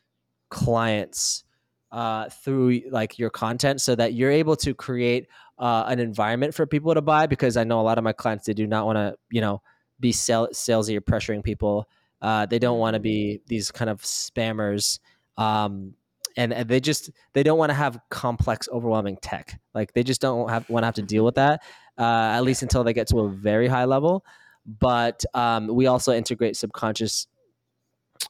clients 0.49 1.43
uh, 1.91 2.29
through 2.29 2.81
like 2.89 3.19
your 3.19 3.29
content 3.29 3.81
so 3.81 3.95
that 3.95 4.13
you're 4.13 4.31
able 4.31 4.55
to 4.55 4.73
create 4.73 5.27
uh, 5.59 5.83
an 5.87 5.99
environment 5.99 6.53
for 6.53 6.65
people 6.65 6.93
to 6.93 7.01
buy 7.01 7.27
because 7.27 7.57
i 7.57 7.63
know 7.63 7.79
a 7.79 7.83
lot 7.83 7.97
of 7.97 8.03
my 8.03 8.13
clients 8.13 8.45
they 8.45 8.53
do 8.53 8.65
not 8.65 8.85
want 8.85 8.95
to 8.95 9.15
you 9.29 9.41
know 9.41 9.61
be 10.01 10.11
sell- 10.11 10.49
salesy 10.49 10.97
or 10.97 11.01
pressuring 11.01 11.43
people. 11.43 11.87
Uh, 12.21 12.45
they 12.45 12.59
don't 12.59 12.79
want 12.79 12.95
to 12.95 12.99
be 12.99 13.41
these 13.47 13.71
kind 13.71 13.89
of 13.89 14.01
spammers 14.01 14.99
um, 15.37 15.93
and, 16.37 16.53
and 16.53 16.67
they 16.67 16.79
just 16.79 17.11
they 17.33 17.43
don't 17.43 17.57
want 17.57 17.69
to 17.69 17.73
have 17.73 17.99
complex 18.09 18.67
overwhelming 18.71 19.17
tech. 19.21 19.59
Like 19.73 19.93
they 19.93 20.03
just 20.03 20.21
don't 20.21 20.49
have 20.49 20.69
want 20.69 20.83
to 20.83 20.87
have 20.87 20.95
to 20.95 21.01
deal 21.01 21.23
with 21.23 21.35
that 21.35 21.61
uh, 21.97 22.31
at 22.33 22.41
least 22.41 22.61
until 22.63 22.83
they 22.83 22.93
get 22.93 23.07
to 23.07 23.19
a 23.19 23.29
very 23.29 23.67
high 23.67 23.85
level 23.85 24.25
but 24.65 25.23
um, 25.33 25.67
we 25.67 25.87
also 25.87 26.13
integrate 26.13 26.55
subconscious 26.55 27.27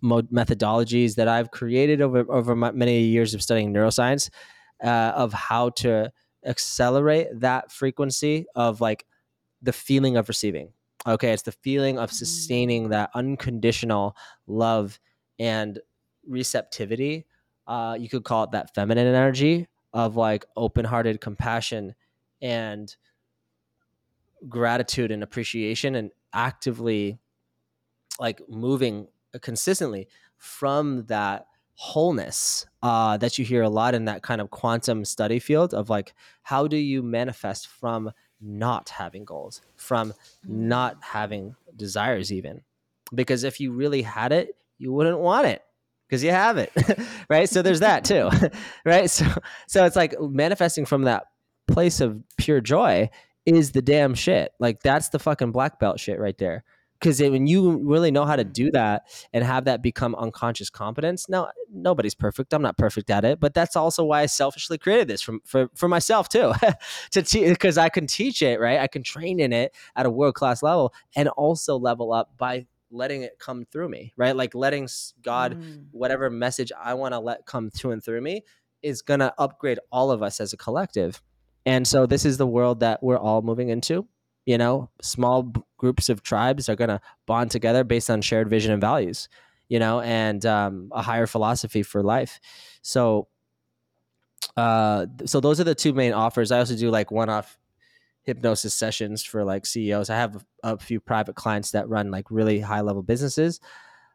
methodologies 0.04 1.16
that 1.16 1.28
I've 1.28 1.52
created 1.52 2.02
over 2.02 2.26
over 2.32 2.56
my, 2.56 2.72
many 2.72 3.02
years 3.02 3.34
of 3.34 3.42
studying 3.42 3.74
neuroscience 3.74 4.30
uh, 4.84 5.12
of 5.16 5.34
how 5.34 5.70
to 5.70 6.12
accelerate 6.46 7.28
that 7.34 7.72
frequency 7.72 8.46
of 8.56 8.82
like 8.82 9.06
the 9.62 9.74
feeling 9.74 10.18
of 10.18 10.28
receiving. 10.28 10.74
Okay, 11.06 11.34
it's 11.34 11.44
the 11.44 11.52
feeling 11.52 11.98
of 12.00 12.12
sustaining 12.12 12.90
that 12.90 13.10
unconditional 13.16 14.16
love 14.48 15.00
and 15.40 15.80
receptivity. 16.28 17.26
Uh, 17.68 17.98
you 18.00 18.08
could 18.08 18.24
call 18.24 18.44
it 18.44 18.52
that 18.52 18.74
feminine 18.74 19.08
energy 19.08 19.68
of 19.94 20.16
like 20.16 20.46
open-hearted 20.56 21.20
compassion 21.20 21.96
and 22.42 22.96
gratitude 24.48 25.12
and 25.12 25.24
appreciation 25.24 25.96
and 25.96 26.12
actively 26.34 27.20
like 28.20 28.42
moving 28.48 29.08
consistently 29.42 30.08
from 30.38 31.06
that 31.06 31.48
wholeness 31.76 32.66
uh, 32.84 33.18
that 33.18 33.38
you 33.40 33.46
hear 33.46 33.64
a 33.64 33.70
lot 33.70 33.96
in 33.96 34.06
that 34.06 34.22
kind 34.22 34.42
of 34.42 34.52
quantum 34.52 35.04
study 35.04 35.40
field 35.40 35.74
of 35.74 35.90
like 35.90 36.14
how 36.44 36.68
do 36.68 36.78
you 36.78 37.02
manifest 37.02 37.68
from 37.68 38.12
not 38.40 38.90
having 38.90 39.26
goals 39.26 39.62
from 39.76 40.14
not 40.48 40.98
mm. 40.98 41.04
having 41.04 41.56
desires 41.76 42.32
even? 42.32 42.62
Because 43.14 43.44
if 43.44 43.60
you 43.60 43.72
really 43.72 44.02
had 44.02 44.32
it 44.32 44.56
you 44.78 44.92
wouldn't 44.92 45.20
want 45.20 45.48
it 45.48 45.64
because 46.08 46.24
you 46.24 46.32
have 46.32 46.58
it 46.58 46.72
right? 47.30 47.50
So 47.50 47.62
there's 47.62 47.80
that 47.80 48.04
too 48.04 48.30
right? 48.86 49.10
So 49.10 49.26
so 49.68 49.86
it's 49.86 49.96
like 49.96 50.14
manifesting 50.20 50.86
from 50.86 51.04
that 51.04 51.28
place 51.68 52.02
of 52.02 52.22
pure 52.38 52.62
joy 52.62 53.10
is 53.46 53.72
the 53.72 53.82
damn 53.82 54.14
shit. 54.14 54.52
Like 54.60 54.82
that's 54.82 55.10
the 55.10 55.20
fucking 55.20 55.52
black 55.52 55.80
belt 55.80 56.00
shit 56.00 56.20
right 56.20 56.38
there. 56.38 56.64
Because 57.00 57.20
when 57.20 57.48
you 57.48 57.80
really 57.80 58.12
know 58.12 58.26
how 58.26 58.36
to 58.36 58.44
do 58.44 58.70
that 58.72 59.08
and 59.34 59.44
have 59.44 59.66
that 59.66 59.82
become 59.82 60.14
unconscious 60.14 60.70
competence, 60.70 61.28
now 61.28 61.50
nobody's 61.74 62.14
perfect. 62.14 62.54
I'm 62.54 62.62
not 62.62 62.78
perfect 62.78 63.10
at 63.10 63.26
it, 63.26 63.40
but 63.40 63.56
that's 63.56 63.76
also 63.76 64.04
why 64.04 64.22
I 64.22 64.28
selfishly 64.28 64.78
created 64.78 65.08
this 65.08 65.20
from 65.20 65.42
for, 65.44 65.68
for 65.74 65.90
myself 65.90 66.30
too, 66.30 66.54
to 67.12 67.24
because 67.32 67.80
I 67.80 67.90
can 67.90 68.06
teach 68.06 68.44
it 68.44 68.60
right. 68.60 68.80
I 68.80 68.86
can 68.86 69.02
train 69.02 69.40
in 69.40 69.52
it 69.52 69.74
at 69.96 70.06
a 70.06 70.12
world 70.12 70.36
class 70.36 70.62
level 70.62 70.94
and 71.16 71.28
also 71.30 71.76
level 71.76 72.14
up 72.14 72.38
by 72.38 72.68
letting 72.92 73.24
it 73.24 73.40
come 73.40 73.66
through 73.66 73.90
me, 73.90 74.14
right? 74.16 74.36
Like 74.36 74.54
letting 74.54 74.88
God, 75.24 75.60
mm. 75.60 75.86
whatever 75.92 76.30
message 76.30 76.72
I 76.80 76.94
want 76.94 77.14
to 77.16 77.20
let 77.20 77.48
come 77.48 77.72
to 77.78 77.92
and 77.92 78.04
through 78.04 78.22
me, 78.22 78.44
is 78.84 79.02
gonna 79.02 79.34
upgrade 79.40 79.80
all 79.92 80.12
of 80.12 80.22
us 80.22 80.40
as 80.40 80.54
a 80.54 80.58
collective 80.58 81.20
and 81.66 81.88
so 81.88 82.06
this 82.06 82.26
is 82.26 82.38
the 82.38 82.48
world 82.48 82.80
that 82.80 83.02
we're 83.04 83.18
all 83.18 83.42
moving 83.42 83.70
into. 83.70 84.08
You 84.46 84.58
know, 84.58 84.90
small 85.02 85.44
b- 85.44 85.62
groups 85.78 86.10
of 86.10 86.24
tribes 86.24 86.68
are 86.68 86.76
going 86.76 86.90
to 86.90 87.00
bond 87.28 87.52
together 87.52 87.84
based 87.84 88.10
on 88.10 88.22
shared 88.22 88.50
vision 88.50 88.72
and 88.72 88.82
values, 88.82 89.30
you 89.70 89.78
know, 89.78 90.02
and 90.02 90.44
um, 90.46 90.90
a 90.92 91.02
higher 91.02 91.28
philosophy 91.28 91.84
for 91.84 92.02
life. 92.02 92.40
So, 92.82 93.28
uh, 94.58 95.06
so 95.26 95.40
those 95.40 95.60
are 95.60 95.64
the 95.64 95.76
two 95.76 95.94
main 95.94 96.14
offers. 96.14 96.52
I 96.52 96.60
also 96.60 96.76
do 96.76 96.90
like 96.90 97.12
one 97.12 97.30
off 97.30 97.60
hypnosis 98.24 98.74
sessions 98.74 99.24
for 99.24 99.44
like 99.44 99.66
CEOs. 99.66 100.10
I 100.10 100.16
have 100.16 100.44
a, 100.64 100.74
a 100.74 100.78
few 100.80 101.00
private 101.00 101.36
clients 101.36 101.72
that 101.72 101.88
run 101.88 102.10
like 102.10 102.32
really 102.32 102.60
high 102.60 102.82
level 102.82 103.04
businesses 103.04 103.60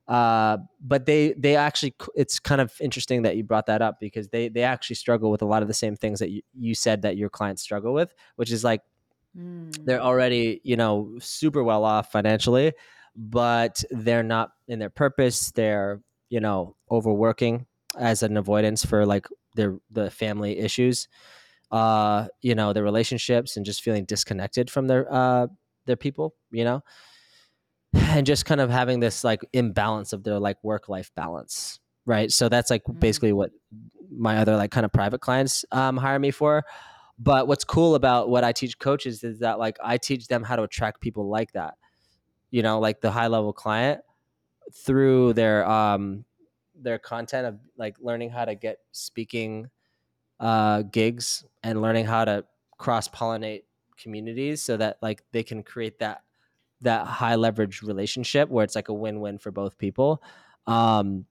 uh, 0.08 0.58
but 0.80 1.06
they 1.06 1.34
they 1.36 1.56
actually 1.56 1.94
it's 2.14 2.38
kind 2.38 2.60
of 2.60 2.72
interesting 2.80 3.22
that 3.22 3.36
you 3.36 3.44
brought 3.44 3.66
that 3.66 3.82
up 3.82 3.98
because 4.00 4.28
they 4.28 4.48
they 4.48 4.62
actually 4.62 4.96
struggle 4.96 5.30
with 5.30 5.42
a 5.42 5.46
lot 5.46 5.62
of 5.62 5.68
the 5.68 5.74
same 5.74 5.96
things 5.96 6.20
that 6.20 6.30
you, 6.30 6.42
you 6.54 6.74
said 6.74 7.02
that 7.02 7.16
your 7.16 7.28
clients 7.28 7.62
struggle 7.62 7.92
with 7.92 8.14
which 8.36 8.52
is 8.52 8.62
like 8.62 8.82
mm. 9.36 9.76
they're 9.84 10.00
already 10.00 10.60
you 10.62 10.76
know 10.76 11.16
super 11.18 11.64
well 11.64 11.84
off 11.84 12.12
financially 12.12 12.72
but 13.16 13.82
they're 13.90 14.22
not 14.22 14.50
in 14.68 14.78
their 14.78 14.90
purpose. 14.90 15.50
They're 15.52 16.00
you 16.28 16.40
know 16.40 16.76
overworking 16.90 17.66
as 17.98 18.22
an 18.22 18.36
avoidance 18.36 18.84
for 18.84 19.06
like 19.06 19.26
their 19.54 19.78
the 19.90 20.10
family 20.10 20.58
issues. 20.58 21.08
Uh 21.70 22.28
you 22.42 22.54
know 22.54 22.72
their 22.72 22.84
relationships 22.84 23.56
and 23.56 23.66
just 23.66 23.82
feeling 23.82 24.04
disconnected 24.04 24.70
from 24.70 24.86
their 24.86 25.12
uh 25.12 25.48
their 25.86 25.96
people 25.96 26.34
you 26.52 26.62
know 26.62 26.82
and 27.96 28.26
just 28.26 28.44
kind 28.44 28.60
of 28.60 28.70
having 28.70 29.00
this 29.00 29.24
like 29.24 29.44
imbalance 29.52 30.12
of 30.12 30.22
their 30.24 30.38
like 30.38 30.62
work 30.62 30.88
life 30.88 31.10
balance 31.14 31.80
right 32.04 32.30
so 32.30 32.48
that's 32.48 32.70
like 32.70 32.82
mm-hmm. 32.84 32.98
basically 32.98 33.32
what 33.32 33.50
my 34.10 34.38
other 34.38 34.56
like 34.56 34.70
kind 34.70 34.86
of 34.86 34.92
private 34.92 35.20
clients 35.20 35.64
um, 35.72 35.96
hire 35.96 36.18
me 36.18 36.30
for 36.30 36.64
but 37.18 37.48
what's 37.48 37.64
cool 37.64 37.94
about 37.94 38.28
what 38.28 38.44
i 38.44 38.52
teach 38.52 38.78
coaches 38.78 39.24
is 39.24 39.40
that 39.40 39.58
like 39.58 39.76
i 39.82 39.96
teach 39.96 40.28
them 40.28 40.42
how 40.42 40.56
to 40.56 40.62
attract 40.62 41.00
people 41.00 41.28
like 41.28 41.52
that 41.52 41.74
you 42.50 42.62
know 42.62 42.78
like 42.78 43.00
the 43.00 43.10
high 43.10 43.26
level 43.26 43.52
client 43.52 44.00
through 44.72 45.32
their 45.32 45.68
um 45.68 46.24
their 46.74 46.98
content 46.98 47.46
of 47.46 47.58
like 47.76 47.96
learning 48.00 48.30
how 48.30 48.44
to 48.44 48.54
get 48.54 48.78
speaking 48.92 49.68
uh 50.40 50.82
gigs 50.82 51.44
and 51.62 51.80
learning 51.80 52.04
how 52.04 52.24
to 52.24 52.44
cross 52.76 53.08
pollinate 53.08 53.62
communities 53.96 54.60
so 54.60 54.76
that 54.76 54.98
like 55.00 55.22
they 55.32 55.42
can 55.42 55.62
create 55.62 55.98
that 55.98 56.22
that 56.82 57.06
high 57.06 57.36
leverage 57.36 57.82
relationship 57.82 58.48
where 58.48 58.64
it's 58.64 58.74
like 58.74 58.88
a 58.88 58.94
win-win 58.94 59.38
for 59.38 59.50
both 59.50 59.78
people. 59.78 60.22
Um, 60.66 61.26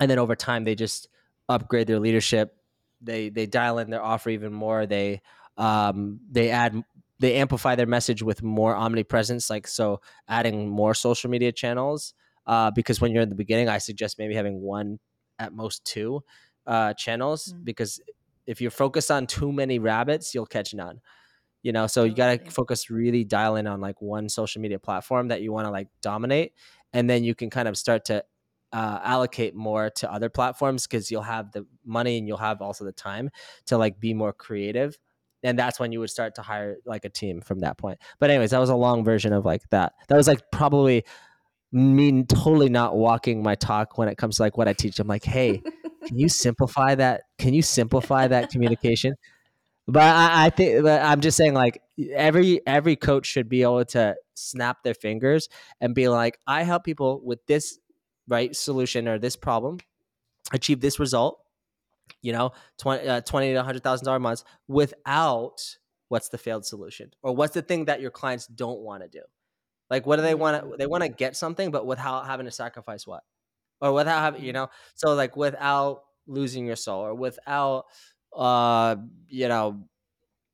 and 0.00 0.10
then 0.10 0.18
over 0.18 0.34
time 0.34 0.64
they 0.64 0.74
just 0.74 1.08
upgrade 1.48 1.86
their 1.86 2.00
leadership. 2.00 2.56
They 3.00 3.28
they 3.28 3.46
dial 3.46 3.78
in 3.78 3.90
their 3.90 4.02
offer 4.02 4.30
even 4.30 4.52
more. 4.52 4.86
They 4.86 5.22
um, 5.56 6.20
they 6.30 6.50
add 6.50 6.82
they 7.20 7.36
amplify 7.36 7.74
their 7.74 7.86
message 7.86 8.22
with 8.22 8.42
more 8.42 8.74
omnipresence 8.74 9.48
like 9.48 9.68
so 9.68 10.00
adding 10.28 10.68
more 10.68 10.94
social 10.94 11.30
media 11.30 11.52
channels. 11.52 12.14
Uh, 12.46 12.70
because 12.70 13.00
when 13.00 13.10
you're 13.10 13.22
in 13.22 13.30
the 13.30 13.34
beginning 13.34 13.70
i 13.70 13.78
suggest 13.78 14.18
maybe 14.18 14.34
having 14.34 14.60
one 14.60 14.98
at 15.38 15.54
most 15.54 15.82
two 15.86 16.22
uh, 16.66 16.92
channels 16.92 17.48
mm-hmm. 17.48 17.64
because 17.64 18.02
if 18.46 18.60
you're 18.60 18.70
focused 18.70 19.10
on 19.10 19.26
too 19.26 19.50
many 19.50 19.78
rabbits 19.78 20.34
you'll 20.34 20.44
catch 20.44 20.74
none 20.74 21.00
you 21.64 21.72
know 21.72 21.88
so 21.88 22.04
you 22.04 22.14
got 22.14 22.44
to 22.44 22.50
focus 22.50 22.88
really 22.88 23.24
dial 23.24 23.56
in 23.56 23.66
on 23.66 23.80
like 23.80 24.00
one 24.00 24.28
social 24.28 24.62
media 24.62 24.78
platform 24.78 25.28
that 25.28 25.42
you 25.42 25.52
want 25.52 25.66
to 25.66 25.72
like 25.72 25.88
dominate 26.00 26.52
and 26.92 27.10
then 27.10 27.24
you 27.24 27.34
can 27.34 27.50
kind 27.50 27.66
of 27.66 27.76
start 27.76 28.04
to 28.04 28.22
uh, 28.72 29.00
allocate 29.02 29.54
more 29.54 29.90
to 29.90 30.12
other 30.12 30.28
platforms 30.28 30.86
because 30.86 31.10
you'll 31.10 31.22
have 31.22 31.50
the 31.52 31.66
money 31.84 32.18
and 32.18 32.28
you'll 32.28 32.36
have 32.36 32.60
also 32.60 32.84
the 32.84 32.92
time 32.92 33.30
to 33.66 33.78
like 33.78 33.98
be 33.98 34.14
more 34.14 34.32
creative 34.32 34.98
and 35.42 35.58
that's 35.58 35.78
when 35.80 35.92
you 35.92 36.00
would 36.00 36.10
start 36.10 36.34
to 36.36 36.42
hire 36.42 36.76
like 36.86 37.04
a 37.04 37.10
team 37.10 37.40
from 37.40 37.60
that 37.60 37.76
point. 37.76 37.98
But 38.18 38.30
anyways 38.30 38.50
that 38.50 38.58
was 38.58 38.70
a 38.70 38.76
long 38.76 39.04
version 39.04 39.32
of 39.32 39.44
like 39.44 39.62
that. 39.70 39.92
That 40.08 40.16
was 40.16 40.26
like 40.26 40.40
probably 40.50 41.04
me 41.70 42.22
totally 42.24 42.68
not 42.68 42.96
walking 42.96 43.42
my 43.42 43.54
talk 43.54 43.98
when 43.98 44.08
it 44.08 44.16
comes 44.16 44.36
to 44.36 44.42
like 44.42 44.56
what 44.56 44.68
i 44.68 44.72
teach. 44.72 44.98
I'm 44.98 45.08
like 45.08 45.24
hey 45.24 45.62
can 46.06 46.18
you 46.18 46.28
simplify 46.44 46.94
that 46.94 47.22
can 47.38 47.54
you 47.54 47.62
simplify 47.62 48.26
that 48.28 48.50
communication 48.52 49.14
but 49.86 50.02
I, 50.02 50.46
I 50.46 50.50
think 50.50 50.82
but 50.82 51.02
I'm 51.02 51.20
just 51.20 51.36
saying, 51.36 51.54
like 51.54 51.82
every 52.12 52.60
every 52.66 52.96
coach 52.96 53.26
should 53.26 53.48
be 53.48 53.62
able 53.62 53.84
to 53.86 54.16
snap 54.34 54.82
their 54.82 54.94
fingers 54.94 55.48
and 55.80 55.94
be 55.94 56.08
like, 56.08 56.38
I 56.46 56.62
help 56.62 56.84
people 56.84 57.20
with 57.24 57.44
this 57.46 57.78
right 58.28 58.54
solution 58.54 59.06
or 59.08 59.18
this 59.18 59.36
problem 59.36 59.78
achieve 60.52 60.80
this 60.80 60.98
result. 60.98 61.40
You 62.20 62.32
know, 62.32 62.52
20, 62.78 63.08
uh, 63.08 63.20
20 63.22 63.54
to 63.54 63.62
hundred 63.62 63.82
thousand 63.82 64.04
dollar 64.04 64.18
months 64.18 64.44
without 64.68 65.76
what's 66.08 66.28
the 66.28 66.38
failed 66.38 66.66
solution 66.66 67.10
or 67.22 67.34
what's 67.34 67.54
the 67.54 67.62
thing 67.62 67.86
that 67.86 68.00
your 68.00 68.10
clients 68.10 68.46
don't 68.46 68.80
want 68.80 69.02
to 69.02 69.08
do. 69.08 69.22
Like, 69.90 70.06
what 70.06 70.16
do 70.16 70.22
they 70.22 70.34
want 70.34 70.62
to? 70.62 70.76
They 70.76 70.86
want 70.86 71.02
to 71.02 71.08
get 71.08 71.36
something, 71.36 71.70
but 71.70 71.86
without 71.86 72.26
having 72.26 72.46
to 72.46 72.52
sacrifice 72.52 73.06
what, 73.06 73.22
or 73.80 73.92
without 73.92 74.20
having, 74.20 74.42
you 74.42 74.52
know. 74.52 74.68
So 74.94 75.14
like 75.14 75.36
without 75.36 76.02
losing 76.26 76.66
your 76.66 76.76
soul, 76.76 77.00
or 77.04 77.14
without, 77.14 77.84
uh, 78.36 78.96
you 79.28 79.48
know, 79.48 79.84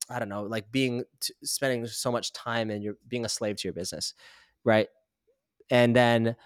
I 0.09 0.19
don't 0.19 0.29
know, 0.29 0.43
like 0.43 0.71
being 0.73 1.05
t- 1.21 1.35
spending 1.45 1.87
so 1.87 2.11
much 2.11 2.33
time 2.33 2.71
and 2.71 2.83
you're 2.83 2.97
being 3.07 3.25
a 3.25 3.29
slave 3.29 3.57
to 3.57 3.69
your 3.69 3.73
business, 3.75 4.15
right? 4.65 4.89
And 5.71 5.95
then 5.95 6.37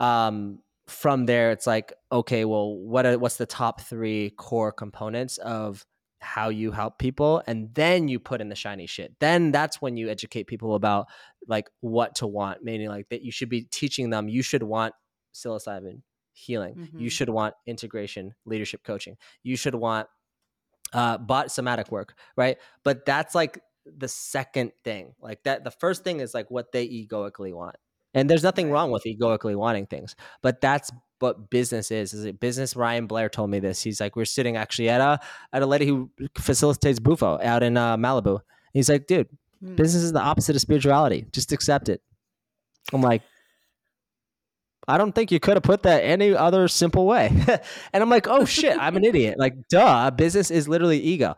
um 0.00 0.60
from 0.86 1.26
there 1.26 1.52
it's 1.52 1.66
like 1.66 1.92
okay 2.10 2.44
well 2.44 2.74
what 2.76 3.06
are 3.06 3.18
what's 3.18 3.36
the 3.36 3.46
top 3.46 3.80
three 3.80 4.30
core 4.30 4.72
components 4.72 5.38
of 5.38 5.84
how 6.20 6.48
you 6.48 6.72
help 6.72 6.98
people 6.98 7.42
and 7.46 7.72
then 7.74 8.08
you 8.08 8.18
put 8.18 8.40
in 8.40 8.48
the 8.48 8.54
shiny 8.54 8.86
shit 8.86 9.14
then 9.20 9.52
that's 9.52 9.80
when 9.80 9.96
you 9.96 10.08
educate 10.08 10.44
people 10.46 10.74
about 10.74 11.06
like 11.46 11.70
what 11.80 12.14
to 12.14 12.26
want 12.26 12.62
meaning 12.64 12.88
like 12.88 13.08
that 13.10 13.22
you 13.22 13.30
should 13.30 13.48
be 13.48 13.62
teaching 13.62 14.10
them 14.10 14.28
you 14.28 14.42
should 14.42 14.62
want 14.62 14.94
psilocybin 15.34 16.02
healing 16.32 16.88
you 16.96 17.08
Mhm. 17.08 17.12
should 17.12 17.28
want 17.28 17.54
integration 17.66 18.34
leadership 18.44 18.82
coaching 18.82 19.16
you 19.42 19.56
should 19.56 19.74
want 19.74 20.08
uh 20.92 21.18
bot 21.18 21.50
somatic 21.50 21.90
work 21.90 22.14
right? 22.36 22.58
But 22.84 23.04
that's 23.06 23.34
like 23.34 23.60
the 23.84 24.08
second 24.08 24.72
thing 24.84 25.14
like 25.20 25.42
that 25.44 25.64
the 25.64 25.70
first 25.70 26.04
thing 26.04 26.20
is 26.20 26.34
like 26.34 26.50
what 26.50 26.72
they 26.72 26.84
egoically 26.84 27.52
want. 27.52 27.76
And 28.12 28.28
there's 28.28 28.42
nothing 28.42 28.70
wrong 28.70 28.90
with 28.90 29.06
egoically 29.06 29.54
wanting 29.56 29.86
things 29.86 30.16
but 30.42 30.60
that's 30.60 30.90
what 31.20 31.50
business 31.50 31.90
is 31.90 32.14
is 32.14 32.24
it 32.24 32.40
business? 32.40 32.74
Ryan 32.76 33.06
blair 33.06 33.28
told 33.28 33.50
me 33.50 33.58
this. 33.60 33.82
He's 33.82 34.00
like 34.00 34.16
we're 34.16 34.24
sitting 34.24 34.56
actually 34.56 34.88
at 34.88 35.00
a 35.00 35.20
at 35.52 35.62
a 35.62 35.66
lady 35.66 35.86
who 35.86 36.10
facilitates 36.38 36.98
bufo 36.98 37.38
out 37.42 37.62
in 37.62 37.76
uh, 37.76 37.96
malibu. 37.96 38.40
He's 38.72 38.88
like 38.88 39.06
dude 39.06 39.28
Mm. 39.62 39.76
business 39.76 40.02
is 40.02 40.12
the 40.14 40.20
opposite 40.22 40.56
of 40.56 40.62
spirituality. 40.62 41.26
Just 41.32 41.52
accept 41.52 41.90
it. 41.90 42.00
I'm 42.94 43.02
like 43.02 43.20
I 44.88 44.98
don't 44.98 45.14
think 45.14 45.30
you 45.30 45.40
could 45.40 45.54
have 45.54 45.62
put 45.62 45.82
that 45.84 46.02
any 46.04 46.34
other 46.34 46.66
simple 46.68 47.06
way. 47.06 47.28
and 47.92 48.02
I'm 48.02 48.10
like, 48.10 48.26
oh 48.28 48.44
shit, 48.44 48.76
I'm 48.78 48.96
an 48.96 49.04
idiot. 49.04 49.36
Like, 49.38 49.68
duh, 49.68 50.10
business 50.10 50.50
is 50.50 50.68
literally 50.68 51.00
ego. 51.00 51.36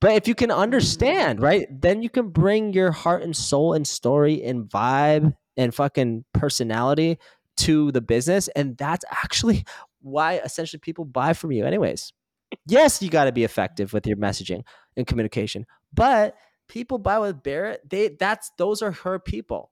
But 0.00 0.12
if 0.12 0.28
you 0.28 0.34
can 0.34 0.50
understand, 0.50 1.40
right, 1.40 1.66
then 1.70 2.02
you 2.02 2.10
can 2.10 2.28
bring 2.28 2.72
your 2.72 2.92
heart 2.92 3.22
and 3.22 3.36
soul 3.36 3.74
and 3.74 3.86
story 3.86 4.42
and 4.44 4.64
vibe 4.64 5.34
and 5.56 5.74
fucking 5.74 6.24
personality 6.32 7.18
to 7.58 7.90
the 7.90 8.00
business. 8.00 8.48
And 8.48 8.76
that's 8.76 9.04
actually 9.10 9.64
why 10.00 10.38
essentially 10.38 10.78
people 10.78 11.04
buy 11.04 11.32
from 11.32 11.50
you, 11.50 11.66
anyways. 11.66 12.12
Yes, 12.66 13.02
you 13.02 13.10
got 13.10 13.24
to 13.24 13.32
be 13.32 13.44
effective 13.44 13.92
with 13.92 14.06
your 14.06 14.16
messaging 14.16 14.62
and 14.96 15.06
communication, 15.06 15.66
but 15.92 16.34
people 16.68 16.98
buy 16.98 17.18
with 17.18 17.42
Barrett. 17.42 17.82
They 17.88 18.08
that's 18.08 18.50
those 18.56 18.80
are 18.80 18.92
her 18.92 19.18
people. 19.18 19.70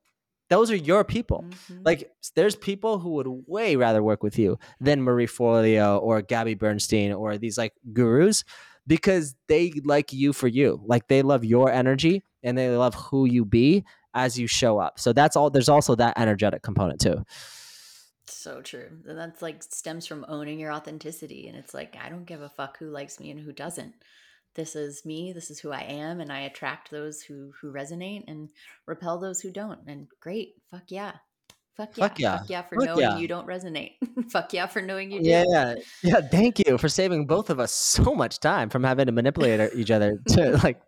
Those 0.49 0.71
are 0.71 0.77
your 0.77 1.05
people. 1.05 1.45
Mhm. 1.49 1.85
Like 1.85 2.13
there's 2.35 2.55
people 2.55 2.99
who 2.99 3.11
would 3.11 3.27
way 3.47 3.77
rather 3.77 4.03
work 4.03 4.23
with 4.23 4.39
you 4.39 4.59
than 4.81 5.03
Marie 5.03 5.27
Forleo 5.27 6.01
or 6.01 6.23
Gabby 6.23 6.55
Bernstein 6.55 7.13
or 7.13 7.37
these 7.39 7.59
like 7.59 7.75
gurus 7.93 8.45
because 8.87 9.35
they 9.49 9.73
like 9.85 10.13
you 10.13 10.33
for 10.33 10.49
you. 10.49 10.81
Like 10.85 11.09
they 11.09 11.23
love 11.23 11.45
your 11.45 11.71
energy 11.71 12.23
and 12.43 12.57
they 12.57 12.71
love 12.77 12.95
who 12.95 13.27
you 13.27 13.45
be 13.45 13.85
as 14.15 14.39
you 14.39 14.47
show 14.47 14.79
up. 14.79 14.99
So 14.99 15.13
that's 15.13 15.37
all 15.37 15.51
there's 15.51 15.69
also 15.69 15.95
that 15.97 16.19
energetic 16.19 16.63
component 16.63 17.01
too. 17.01 17.25
So 18.29 18.61
true. 18.63 18.89
And 19.07 19.19
that's 19.19 19.43
like 19.43 19.63
stems 19.63 20.07
from 20.07 20.25
owning 20.29 20.59
your 20.59 20.73
authenticity. 20.73 21.49
And 21.49 21.57
it's 21.57 21.75
like, 21.75 21.97
I 22.03 22.09
don't 22.09 22.25
give 22.25 22.43
a 22.43 22.49
fuck 22.49 22.79
who 22.79 22.87
likes 22.87 23.21
me 23.21 23.31
and 23.31 23.41
who 23.41 23.53
doesn't. 23.53 23.95
This 24.57 24.75
is 24.75 25.05
me. 25.05 25.33
This 25.33 25.51
is 25.51 25.61
who 25.61 25.71
I 25.71 25.83
am. 25.83 26.21
And 26.21 26.33
I 26.33 26.41
attract 26.41 26.91
those 26.91 27.23
who 27.23 27.53
who 27.61 27.73
resonate 27.73 28.25
and 28.27 28.49
repel 28.87 29.19
those 29.19 29.41
who 29.41 29.53
don't. 29.53 29.81
And 29.87 30.09
great. 30.21 30.55
Fuck 30.71 30.85
yeah. 30.89 31.13
Fuck 31.77 31.97
yeah. 31.97 32.09
Fuck 32.09 32.19
yeah. 32.19 32.39
Fuck 32.39 32.51
yeah 32.51 32.63
for 32.63 32.77
Fuck 32.77 32.87
knowing 32.87 33.01
yeah. 33.01 33.19
you 33.19 33.29
don't 33.29 33.47
resonate. 33.47 33.93
fuck 34.31 34.53
yeah 34.55 34.67
for 34.67 34.81
knowing 34.81 35.13
you 35.13 35.23
do. 35.23 35.29
Yeah, 35.29 35.45
yeah, 35.47 35.75
yeah. 36.03 36.21
Thank 36.23 36.67
you 36.67 36.79
for 36.79 36.89
saving 36.89 37.27
both 37.27 37.51
of 37.51 37.61
us 37.61 37.73
so 37.73 38.15
much 38.15 38.41
time 38.41 38.71
from 38.71 38.83
having 38.83 39.07
to 39.07 39.13
manipulate 39.13 39.75
each 39.75 39.91
other 39.91 40.19
to 40.29 40.59
like 40.65 40.81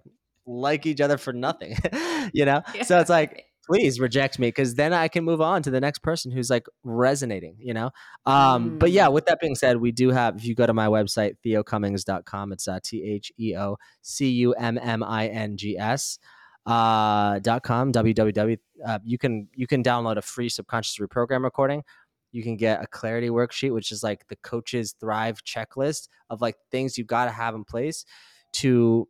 like 0.47 0.87
each 0.87 1.03
other 1.03 1.19
for 1.19 1.35
nothing. 1.35 1.77
you 2.33 2.47
know? 2.47 2.63
So 2.85 2.99
it's 2.99 3.11
like 3.11 3.45
please 3.69 4.01
reject 4.01 4.39
me 4.39 4.49
because 4.49 4.75
then 4.77 4.93
I 4.93 5.09
can 5.09 5.25
move 5.25 5.41
on 5.41 5.63
to 5.63 5.71
the 5.71 5.81
next 5.81 5.99
person 5.99 6.33
who's 6.33 6.49
like 6.51 6.67
resonating, 6.85 7.57
you 7.59 7.75
know? 7.75 7.91
Um, 8.27 8.79
But 8.79 8.91
yeah, 8.91 9.07
Mm. 9.09 9.13
with 9.13 9.27
that 9.27 9.39
being 9.41 9.55
said, 9.55 9.77
we 9.77 9.93
do 9.93 10.11
have, 10.11 10.37
if 10.37 10.45
you 10.45 10.55
go 10.55 10.67
to 10.67 10.73
my 10.75 10.87
website, 10.87 11.35
theocummings.com, 11.45 12.53
it's 12.53 12.67
uh, 12.67 12.79
T 12.83 13.05
H 13.05 13.31
E 13.39 13.55
O 13.57 13.77
C 14.03 14.29
U 14.31 14.53
M 14.55 14.79
M 14.79 15.03
I 15.03 15.29
N 15.29 15.57
G 15.57 15.77
S. 15.79 16.19
Uh, 16.67 17.39
dot 17.39 17.63
com 17.63 17.93
www 17.93 18.59
uh, 18.87 18.99
you 19.03 19.17
can 19.17 19.49
you 19.55 19.67
can 19.67 19.83
download 19.83 20.19
a 20.19 20.21
free 20.23 20.51
subconscious 20.51 20.99
reprogram 20.99 21.43
recording 21.43 21.83
you 22.31 22.43
can 22.43 22.59
get 22.59 22.83
a 22.83 22.87
clarity 22.87 23.31
worksheet 23.31 23.73
which 23.73 23.91
is 23.91 24.03
like 24.03 24.27
the 24.29 24.37
coaches 24.43 24.95
thrive 25.01 25.43
checklist 25.45 26.09
of 26.29 26.43
like 26.43 26.57
things 26.71 26.99
you've 26.99 27.07
got 27.07 27.25
to 27.25 27.31
have 27.31 27.55
in 27.55 27.65
place 27.65 28.05
to 28.53 29.09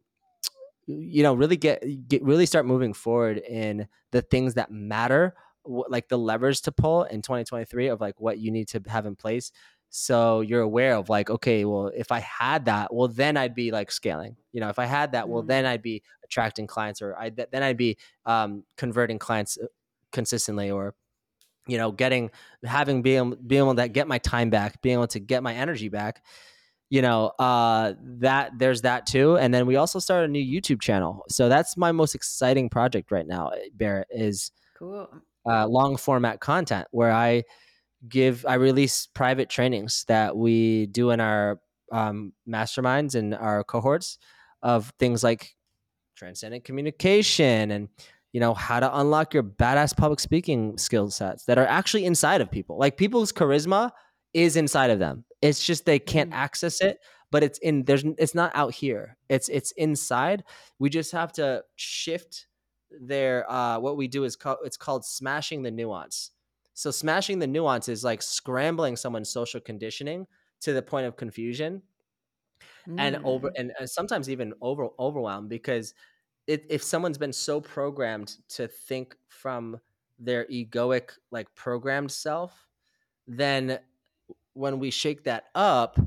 you 0.88 1.22
know 1.22 1.34
really 1.34 1.56
get 1.56 1.84
get 2.08 2.22
really 2.22 2.46
start 2.46 2.66
moving 2.66 2.94
forward 2.94 3.38
in 3.38 3.86
the 4.12 4.22
things 4.22 4.54
that 4.54 4.70
matter 4.70 5.34
like 5.66 6.08
the 6.08 6.18
levers 6.18 6.62
to 6.62 6.72
pull 6.72 7.04
in 7.04 7.20
2023 7.20 7.88
of 7.88 8.00
like 8.00 8.18
what 8.20 8.38
you 8.38 8.50
need 8.50 8.68
to 8.68 8.82
have 8.88 9.04
in 9.04 9.14
place. 9.14 9.52
So 9.90 10.40
you're 10.40 10.62
aware 10.62 10.94
of 10.96 11.08
like 11.08 11.30
okay 11.30 11.64
well 11.64 11.88
if 11.94 12.12
i 12.12 12.20
had 12.20 12.66
that 12.66 12.92
well 12.94 13.08
then 13.08 13.36
i'd 13.38 13.54
be 13.54 13.70
like 13.70 13.90
scaling. 13.90 14.36
You 14.52 14.60
know 14.60 14.68
if 14.68 14.78
i 14.78 14.86
had 14.86 15.12
that 15.12 15.28
well 15.28 15.42
then 15.42 15.64
Mm. 15.64 15.68
i'd 15.68 15.82
be 15.82 16.02
attracting 16.24 16.66
clients 16.66 17.00
or 17.02 17.16
i 17.16 17.30
then 17.30 17.62
i'd 17.62 17.76
be 17.76 17.96
um, 18.26 18.64
converting 18.76 19.18
clients 19.18 19.58
uh, 19.62 19.66
consistently 20.12 20.70
or 20.70 20.94
you 21.66 21.76
know 21.78 21.92
getting 21.92 22.30
having 22.64 23.02
being 23.02 23.36
being 23.46 23.62
able 23.62 23.74
to 23.74 23.88
get 23.88 24.08
my 24.08 24.18
time 24.18 24.50
back 24.50 24.80
being 24.82 24.94
able 24.94 25.06
to 25.06 25.20
get 25.20 25.42
my 25.42 25.54
energy 25.54 25.88
back 25.88 26.24
you 26.90 27.02
know 27.02 27.26
uh 27.38 27.92
that 28.00 28.50
there's 28.58 28.82
that 28.82 29.06
too 29.06 29.36
and 29.36 29.52
then 29.52 29.66
we 29.66 29.76
also 29.76 29.98
started 29.98 30.30
a 30.30 30.32
new 30.32 30.60
youtube 30.60 30.80
channel. 30.80 31.24
So 31.28 31.48
that's 31.48 31.76
my 31.76 31.92
most 31.92 32.14
exciting 32.14 32.68
project 32.70 33.10
right 33.10 33.26
now 33.26 33.50
barrett 33.74 34.08
is 34.10 34.50
Cool. 34.78 35.08
uh, 35.44 35.66
long 35.66 35.96
format 35.96 36.40
content 36.40 36.86
where 36.90 37.12
i 37.12 37.42
give 38.08 38.46
i 38.46 38.54
release 38.54 39.08
private 39.12 39.48
trainings 39.50 40.04
that 40.08 40.36
we 40.36 40.86
do 40.86 41.10
in 41.10 41.20
our 41.20 41.58
um, 41.92 42.32
masterminds 42.48 43.14
and 43.14 43.34
our 43.34 43.64
cohorts 43.64 44.18
of 44.62 44.92
things 44.98 45.24
like 45.24 45.54
transcendent 46.16 46.64
communication 46.64 47.70
and 47.70 47.88
you 48.32 48.40
know 48.40 48.52
how 48.54 48.78
to 48.80 48.98
unlock 48.98 49.32
your 49.34 49.42
badass 49.42 49.96
public 49.96 50.20
speaking 50.20 50.76
skill 50.76 51.10
sets 51.10 51.44
that 51.46 51.58
are 51.58 51.66
actually 51.66 52.04
inside 52.04 52.40
of 52.40 52.50
people. 52.50 52.76
Like 52.78 52.96
people's 52.96 53.32
charisma 53.32 53.90
is 54.34 54.56
inside 54.56 54.90
of 54.90 54.98
them 54.98 55.24
it's 55.42 55.64
just 55.64 55.84
they 55.86 55.98
can't 55.98 56.28
Mhm. 56.28 56.32
access 56.32 56.80
it 56.80 56.98
but 57.30 57.42
it's 57.42 57.58
in 57.60 57.84
there's 57.84 58.04
it's 58.18 58.34
not 58.34 58.52
out 58.54 58.74
here 58.74 59.16
it's 59.28 59.48
it's 59.48 59.70
inside 59.72 60.44
we 60.78 60.90
just 60.90 61.12
have 61.12 61.32
to 61.32 61.64
shift 61.76 62.48
their 62.90 63.50
uh 63.50 63.78
what 63.78 63.96
we 63.96 64.08
do 64.08 64.24
is 64.24 64.36
called 64.36 64.58
it's 64.64 64.76
called 64.76 65.04
smashing 65.04 65.62
the 65.62 65.70
nuance 65.70 66.32
so 66.74 66.90
smashing 66.90 67.38
the 67.38 67.46
nuance 67.46 67.88
is 67.88 68.04
like 68.04 68.22
scrambling 68.22 68.96
someone's 68.96 69.30
social 69.30 69.60
conditioning 69.60 70.26
to 70.60 70.72
the 70.72 70.82
point 70.82 71.06
of 71.06 71.16
confusion 71.16 71.82
and 72.96 73.18
over 73.24 73.50
Mm. 73.50 73.56
and, 73.56 73.72
sometimes 73.84 74.28
even 74.28 74.52
over 74.60 74.88
overwhelmed 74.98 75.48
because 75.48 75.94
it, 76.46 76.66
if 76.70 76.82
someone's 76.82 77.18
been 77.18 77.32
so 77.32 77.60
programmed 77.60 78.38
to 78.48 78.68
think 78.68 79.16
from 79.28 79.80
their 80.18 80.46
egoic 80.46 81.12
like 81.30 81.54
programmed 81.54 82.12
self 82.12 82.68
then 83.26 83.80
when 84.58 84.78
we 84.78 84.90
shake 84.90 85.24
that 85.24 85.44
up 85.54 85.98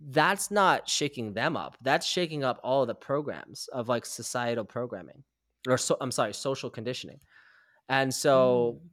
that's 0.00 0.50
not 0.50 0.88
shaking 0.88 1.34
them 1.34 1.56
up 1.56 1.76
that's 1.82 2.06
shaking 2.06 2.42
up 2.42 2.58
all 2.64 2.86
the 2.86 2.94
programs 2.94 3.68
of 3.72 3.88
like 3.88 4.06
societal 4.06 4.64
programming 4.64 5.22
or 5.68 5.76
so 5.76 5.96
i'm 6.00 6.10
sorry 6.10 6.32
social 6.32 6.70
conditioning 6.70 7.20
and 7.88 8.12
so 8.14 8.78
Mm. 8.82 8.88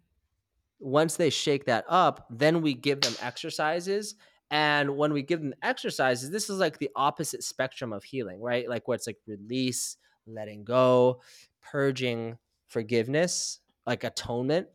once 0.79 1.15
they 1.17 1.29
shake 1.29 1.65
that 1.65 1.85
up, 1.87 2.27
then 2.29 2.61
we 2.61 2.73
give 2.73 3.01
them 3.01 3.13
exercises. 3.21 4.15
And 4.51 4.95
when 4.95 5.11
we 5.13 5.23
give 5.23 5.41
them 5.41 5.53
exercises, 5.61 6.29
this 6.29 6.49
is 6.49 6.59
like 6.59 6.77
the 6.77 6.89
opposite 6.95 7.43
spectrum 7.43 7.91
of 7.93 8.03
healing, 8.03 8.39
right? 8.41 8.67
Like 8.69 8.87
where 8.87 8.95
it's 8.95 9.07
like 9.07 9.17
release, 9.27 9.97
letting 10.25 10.63
go, 10.63 11.21
purging, 11.61 12.37
forgiveness, 12.67 13.59
like 13.85 14.03
atonement, 14.03 14.67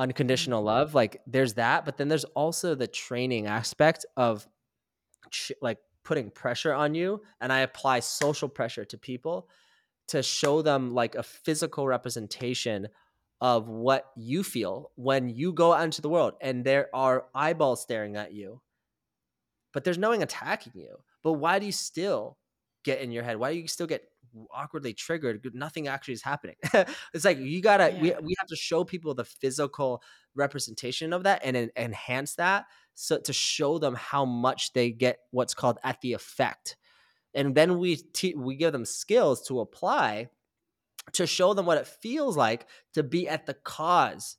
unconditional 0.00 0.62
love. 0.62 0.94
Like 0.94 1.20
there's 1.26 1.54
that. 1.54 1.84
But 1.84 1.98
then 1.98 2.08
there's 2.08 2.24
also 2.24 2.74
the 2.74 2.86
training 2.86 3.46
aspect 3.46 4.06
of 4.16 4.48
ch- 5.30 5.52
like 5.60 5.78
putting 6.04 6.30
pressure 6.30 6.72
on 6.72 6.94
you. 6.94 7.20
And 7.40 7.52
I 7.52 7.60
apply 7.60 8.00
social 8.00 8.48
pressure 8.48 8.84
to 8.86 8.98
people 8.98 9.48
to 10.08 10.22
show 10.22 10.62
them 10.62 10.90
like 10.92 11.14
a 11.14 11.22
physical 11.22 11.86
representation 11.86 12.88
of 13.40 13.68
what 13.68 14.06
you 14.16 14.42
feel 14.42 14.90
when 14.96 15.28
you 15.28 15.52
go 15.52 15.72
out 15.72 15.84
into 15.84 16.02
the 16.02 16.08
world 16.08 16.34
and 16.40 16.64
there 16.64 16.88
are 16.92 17.26
eyeballs 17.34 17.80
staring 17.80 18.16
at 18.16 18.34
you 18.34 18.60
but 19.72 19.82
there's 19.82 19.96
no 19.96 20.10
one 20.10 20.20
attacking 20.20 20.72
you 20.74 20.96
but 21.22 21.32
why 21.34 21.58
do 21.58 21.64
you 21.64 21.72
still 21.72 22.36
get 22.84 23.00
in 23.00 23.10
your 23.10 23.22
head 23.22 23.38
why 23.38 23.50
do 23.50 23.58
you 23.58 23.66
still 23.66 23.86
get 23.86 24.09
awkwardly 24.52 24.92
triggered 24.92 25.44
nothing 25.54 25.88
actually 25.88 26.14
is 26.14 26.22
happening. 26.22 26.56
It's 27.14 27.24
like 27.24 27.38
you 27.38 27.60
gotta 27.60 27.92
yeah. 27.92 28.00
we, 28.00 28.14
we 28.22 28.34
have 28.38 28.48
to 28.48 28.56
show 28.56 28.84
people 28.84 29.14
the 29.14 29.24
physical 29.24 30.02
representation 30.34 31.12
of 31.12 31.24
that 31.24 31.42
and, 31.44 31.56
and 31.56 31.70
enhance 31.76 32.36
that 32.36 32.66
so 32.94 33.18
to 33.18 33.32
show 33.32 33.78
them 33.78 33.94
how 33.94 34.24
much 34.24 34.72
they 34.72 34.90
get 34.90 35.18
what's 35.30 35.54
called 35.54 35.78
at 35.82 36.00
the 36.00 36.12
effect. 36.12 36.76
And 37.34 37.54
then 37.54 37.78
we 37.78 37.96
te- 37.96 38.34
we 38.34 38.56
give 38.56 38.72
them 38.72 38.84
skills 38.84 39.46
to 39.48 39.60
apply 39.60 40.30
to 41.12 41.26
show 41.26 41.54
them 41.54 41.66
what 41.66 41.78
it 41.78 41.86
feels 41.86 42.36
like 42.36 42.66
to 42.94 43.02
be 43.02 43.28
at 43.28 43.46
the 43.46 43.54
cause 43.54 44.36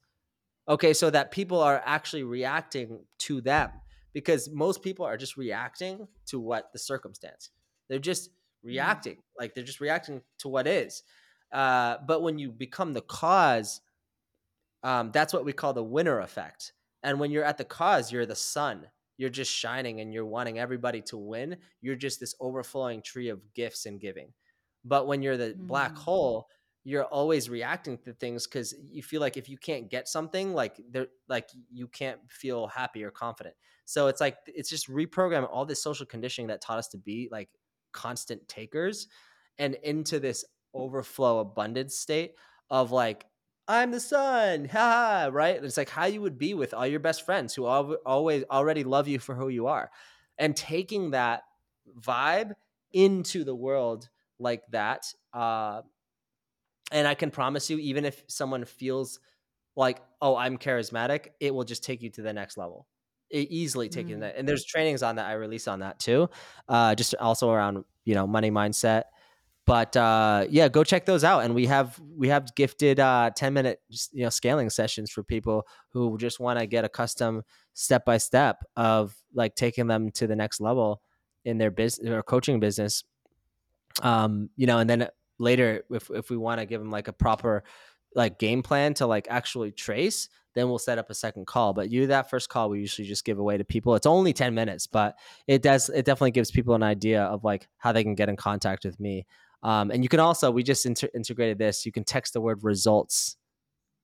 okay 0.67 0.93
so 0.93 1.09
that 1.09 1.31
people 1.31 1.59
are 1.59 1.81
actually 1.85 2.23
reacting 2.23 2.99
to 3.17 3.41
them 3.41 3.71
because 4.13 4.49
most 4.49 4.81
people 4.81 5.05
are 5.05 5.17
just 5.17 5.37
reacting 5.37 6.07
to 6.27 6.39
what 6.39 6.71
the 6.73 6.79
circumstance. 6.79 7.49
They're 7.89 7.99
just 7.99 8.29
mm-hmm. 8.61 8.69
reacting 8.69 9.17
like 9.39 9.53
they're 9.53 9.63
just 9.63 9.81
reacting 9.81 10.21
to 10.39 10.49
what 10.49 10.67
is. 10.67 11.03
Uh, 11.51 11.97
but 12.07 12.21
when 12.21 12.39
you 12.39 12.51
become 12.51 12.93
the 12.93 13.01
cause 13.01 13.81
um, 14.83 15.11
that's 15.11 15.33
what 15.33 15.45
we 15.45 15.53
call 15.53 15.73
the 15.73 15.83
winner 15.83 16.21
effect. 16.21 16.73
And 17.03 17.19
when 17.19 17.29
you're 17.29 17.43
at 17.43 17.57
the 17.57 17.65
cause 17.65 18.11
you're 18.11 18.25
the 18.25 18.35
sun. 18.35 18.87
You're 19.17 19.29
just 19.29 19.51
shining 19.51 19.99
and 20.01 20.11
you're 20.11 20.25
wanting 20.25 20.57
everybody 20.57 21.01
to 21.03 21.17
win. 21.17 21.57
You're 21.81 21.95
just 21.95 22.19
this 22.19 22.33
overflowing 22.39 23.03
tree 23.03 23.29
of 23.29 23.53
gifts 23.53 23.85
and 23.85 23.99
giving. 23.99 24.33
But 24.83 25.05
when 25.05 25.21
you're 25.21 25.37
the 25.37 25.53
mm. 25.53 25.67
black 25.67 25.95
hole 25.95 26.47
you're 26.83 27.05
always 27.05 27.49
reacting 27.49 27.97
to 27.99 28.13
things 28.13 28.47
because 28.47 28.73
you 28.89 29.03
feel 29.03 29.21
like 29.21 29.37
if 29.37 29.47
you 29.47 29.57
can't 29.57 29.89
get 29.89 30.07
something 30.07 30.53
like 30.53 30.81
there 30.89 31.07
like 31.29 31.49
you 31.71 31.87
can't 31.87 32.19
feel 32.29 32.67
happy 32.67 33.03
or 33.03 33.11
confident. 33.11 33.55
So 33.85 34.07
it's 34.07 34.21
like 34.21 34.37
it's 34.47 34.69
just 34.69 34.89
reprogramming 34.89 35.49
all 35.51 35.65
this 35.65 35.83
social 35.83 36.05
conditioning 36.05 36.47
that 36.47 36.61
taught 36.61 36.79
us 36.79 36.87
to 36.89 36.97
be 36.97 37.29
like 37.31 37.49
constant 37.91 38.47
takers 38.47 39.07
and 39.57 39.75
into 39.83 40.19
this 40.19 40.45
overflow 40.73 41.39
abundance 41.39 41.95
state 41.95 42.33
of 42.69 42.91
like 42.91 43.25
i'm 43.67 43.91
the 43.91 43.99
sun 43.99 44.65
ha 44.65 45.29
right 45.31 45.57
and 45.57 45.65
it's 45.65 45.77
like 45.77 45.89
how 45.89 46.05
you 46.05 46.21
would 46.21 46.37
be 46.37 46.53
with 46.53 46.73
all 46.73 46.87
your 46.87 46.99
best 46.99 47.25
friends 47.25 47.53
who 47.53 47.65
always 47.65 48.43
already 48.49 48.83
love 48.83 49.07
you 49.07 49.19
for 49.19 49.35
who 49.35 49.49
you 49.49 49.67
are 49.67 49.91
and 50.37 50.55
taking 50.55 51.11
that 51.11 51.43
vibe 51.99 52.53
into 52.93 53.43
the 53.43 53.55
world 53.55 54.09
like 54.39 54.63
that 54.71 55.13
uh 55.33 55.81
and 56.91 57.07
I 57.07 57.15
can 57.15 57.31
promise 57.31 57.69
you, 57.69 57.79
even 57.79 58.05
if 58.05 58.23
someone 58.27 58.65
feels 58.65 59.19
like, 59.75 60.01
oh, 60.21 60.35
I'm 60.35 60.57
charismatic, 60.57 61.29
it 61.39 61.53
will 61.55 61.63
just 61.63 61.83
take 61.83 62.01
you 62.01 62.09
to 62.11 62.21
the 62.21 62.33
next 62.33 62.57
level. 62.57 62.85
Easily 63.31 63.89
taking 63.89 64.17
mm. 64.17 64.21
that. 64.21 64.37
And 64.37 64.47
there's 64.47 64.65
trainings 64.65 65.03
on 65.03 65.15
that 65.15 65.27
I 65.27 65.33
release 65.33 65.67
on 65.67 65.79
that 65.79 65.99
too. 65.99 66.29
Uh, 66.67 66.95
just 66.95 67.15
also 67.15 67.49
around, 67.49 67.83
you 68.05 68.15
know, 68.15 68.27
money 68.27 68.51
mindset. 68.51 69.03
But 69.65 69.95
uh, 69.95 70.47
yeah, 70.49 70.67
go 70.69 70.83
check 70.83 71.05
those 71.05 71.23
out. 71.23 71.43
And 71.43 71.53
we 71.53 71.67
have 71.67 71.99
we 72.17 72.29
have 72.29 72.53
gifted 72.55 72.99
uh, 72.99 73.31
10 73.35 73.53
minute 73.53 73.79
you 74.11 74.23
know 74.23 74.29
scaling 74.29 74.69
sessions 74.69 75.11
for 75.11 75.23
people 75.23 75.67
who 75.89 76.17
just 76.17 76.39
want 76.39 76.59
to 76.59 76.65
get 76.65 76.83
a 76.83 76.89
custom 76.89 77.43
step 77.73 78.03
by 78.03 78.17
step 78.17 78.63
of 78.75 79.15
like 79.33 79.55
taking 79.55 79.87
them 79.87 80.11
to 80.11 80.27
the 80.27 80.35
next 80.35 80.59
level 80.59 81.01
in 81.45 81.57
their 81.57 81.71
business 81.71 82.09
or 82.09 82.23
coaching 82.23 82.59
business. 82.59 83.03
Um, 84.01 84.49
you 84.55 84.67
know, 84.67 84.79
and 84.79 84.89
then 84.89 85.09
later 85.37 85.83
if 85.89 86.09
if 86.09 86.29
we 86.29 86.37
want 86.37 86.59
to 86.59 86.65
give 86.65 86.81
them 86.81 86.91
like 86.91 87.07
a 87.07 87.13
proper 87.13 87.63
like 88.15 88.39
game 88.39 88.63
plan 88.63 88.93
to 88.95 89.05
like 89.05 89.27
actually 89.29 89.71
trace 89.71 90.27
then 90.53 90.69
we'll 90.69 90.79
set 90.79 90.97
up 90.97 91.09
a 91.09 91.13
second 91.13 91.47
call 91.47 91.73
but 91.73 91.89
you 91.89 92.07
that 92.07 92.29
first 92.29 92.49
call 92.49 92.69
we 92.69 92.79
usually 92.79 93.07
just 93.07 93.25
give 93.25 93.39
away 93.39 93.57
to 93.57 93.63
people 93.63 93.95
it's 93.95 94.05
only 94.05 94.33
10 94.33 94.53
minutes 94.53 94.87
but 94.87 95.17
it 95.47 95.61
does 95.61 95.89
it 95.89 96.05
definitely 96.05 96.31
gives 96.31 96.51
people 96.51 96.75
an 96.75 96.83
idea 96.83 97.23
of 97.23 97.43
like 97.43 97.67
how 97.77 97.91
they 97.91 98.03
can 98.03 98.15
get 98.15 98.29
in 98.29 98.35
contact 98.35 98.85
with 98.85 98.99
me 98.99 99.25
um, 99.63 99.91
and 99.91 100.03
you 100.03 100.09
can 100.09 100.19
also 100.19 100.49
we 100.51 100.63
just 100.63 100.85
inter- 100.85 101.09
integrated 101.13 101.57
this 101.57 101.85
you 101.85 101.91
can 101.91 102.03
text 102.03 102.33
the 102.33 102.41
word 102.41 102.63
results 102.63 103.37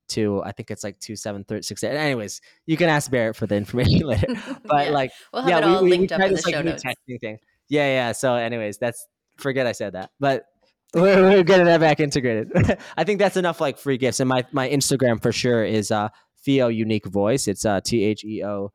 to 0.08 0.42
I 0.44 0.52
think 0.52 0.72
it's 0.72 0.84
like 0.84 1.00
two 1.00 1.16
seven 1.16 1.44
thirty 1.44 1.64
six. 1.64 1.84
Anyways, 1.84 2.42
you 2.66 2.78
can 2.78 2.90
ask 2.90 3.12
Barrett 3.12 3.36
for 3.36 3.48
the 3.48 3.56
information 3.56 4.00
later. 4.08 4.28
But 4.64 4.88
yeah. 4.88 4.92
like, 4.92 5.12
we'll 5.32 5.44
have 5.44 5.50
yeah, 5.50 5.58
it 5.58 5.64
all 5.64 5.84
we, 5.84 5.90
linked 5.90 6.12
we, 6.12 6.18
we 6.18 6.24
up 6.24 6.30
in 6.30 6.36
the 6.36 6.42
show 6.42 6.58
like, 6.58 6.66
notes. 6.66 6.84
Thing. 7.22 7.40
Yeah, 7.70 7.88
yeah. 7.88 8.12
So, 8.12 8.36
anyways, 8.36 8.78
that's 8.78 9.06
forget 9.38 9.68
I 9.68 9.72
said 9.72 9.94
that. 9.94 10.12
But 10.20 10.46
we're, 10.94 11.22
we're 11.22 11.44
getting 11.44 11.66
that 11.66 11.80
back 11.80 12.00
integrated. 12.00 12.50
I 12.98 13.04
think 13.04 13.20
that's 13.20 13.38
enough 13.38 13.60
like 13.60 13.78
free 13.78 13.98
gifts. 13.98 14.20
And 14.20 14.30
my, 14.30 14.46
my 14.52 14.70
Instagram 14.70 15.22
for 15.22 15.32
sure 15.32 15.64
is 15.64 15.92
uh 15.92 16.10
Theo 16.44 16.68
Unique 16.68 17.06
Voice. 17.06 17.48
It's 17.48 17.66
uh 17.66 17.82
T 17.82 18.04
H 18.04 18.24
E 18.24 18.44
O 18.44 18.72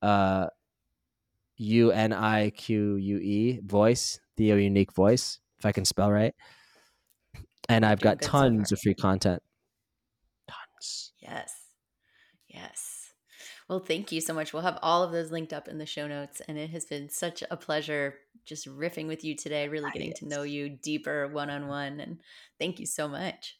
uh 0.00 0.46
U 1.56 1.90
N 1.92 2.12
I 2.12 2.50
Q 2.50 2.96
U 2.96 3.18
E 3.18 3.60
voice. 3.64 4.20
Theo 4.36 4.56
Unique 4.56 4.92
Voice, 4.92 5.40
if 5.58 5.66
I 5.66 5.72
can 5.72 5.84
spell 5.84 6.10
right. 6.10 6.34
And 7.68 7.84
I've 7.84 8.00
got 8.00 8.20
tons 8.20 8.70
so 8.70 8.74
of 8.74 8.80
free 8.80 8.94
content. 8.94 9.42
Tons. 10.48 11.12
Yes. 11.20 11.54
Yes. 12.48 13.12
Well, 13.68 13.80
thank 13.80 14.10
you 14.12 14.20
so 14.20 14.34
much. 14.34 14.52
We'll 14.52 14.62
have 14.62 14.78
all 14.82 15.02
of 15.02 15.12
those 15.12 15.30
linked 15.30 15.52
up 15.52 15.68
in 15.68 15.78
the 15.78 15.86
show 15.86 16.06
notes. 16.06 16.42
And 16.48 16.58
it 16.58 16.70
has 16.70 16.84
been 16.84 17.08
such 17.08 17.42
a 17.50 17.56
pleasure 17.56 18.16
just 18.44 18.66
riffing 18.66 19.06
with 19.06 19.24
you 19.24 19.36
today, 19.36 19.68
really 19.68 19.90
getting 19.92 20.12
to 20.14 20.28
know 20.28 20.42
you 20.42 20.68
deeper 20.68 21.28
one 21.28 21.50
on 21.50 21.68
one. 21.68 22.00
And 22.00 22.20
thank 22.58 22.80
you 22.80 22.86
so 22.86 23.08
much. 23.08 23.56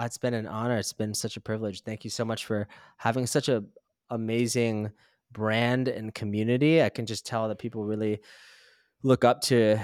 It's 0.00 0.18
been 0.18 0.34
an 0.34 0.46
honor. 0.46 0.78
It's 0.78 0.92
been 0.92 1.14
such 1.14 1.36
a 1.36 1.40
privilege. 1.40 1.82
Thank 1.82 2.04
you 2.04 2.10
so 2.10 2.24
much 2.24 2.46
for 2.46 2.68
having 2.96 3.26
such 3.26 3.48
a 3.48 3.64
amazing 4.08 4.90
brand 5.32 5.88
and 5.88 6.14
community. 6.14 6.82
I 6.82 6.88
can 6.88 7.06
just 7.06 7.26
tell 7.26 7.48
that 7.48 7.58
people 7.58 7.84
really 7.84 8.20
look 9.02 9.24
up 9.24 9.40
to 9.42 9.78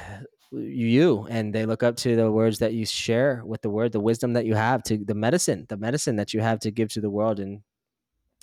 you 0.52 1.26
and 1.28 1.54
they 1.54 1.66
look 1.66 1.82
up 1.82 1.96
to 1.96 2.16
the 2.16 2.30
words 2.30 2.58
that 2.60 2.72
you 2.72 2.86
share 2.86 3.42
with 3.44 3.62
the 3.62 3.70
word 3.70 3.92
the 3.92 4.00
wisdom 4.00 4.32
that 4.34 4.46
you 4.46 4.54
have 4.54 4.82
to 4.84 4.96
the 4.96 5.14
medicine 5.14 5.66
the 5.68 5.76
medicine 5.76 6.16
that 6.16 6.32
you 6.32 6.40
have 6.40 6.60
to 6.60 6.70
give 6.70 6.88
to 6.88 7.00
the 7.00 7.10
world 7.10 7.40
and 7.40 7.62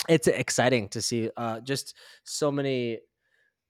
it's 0.10 0.28
exciting 0.28 0.90
to 0.90 1.02
see 1.02 1.30
uh, 1.38 1.62
just 1.62 1.96
so 2.26 2.52
many 2.52 3.00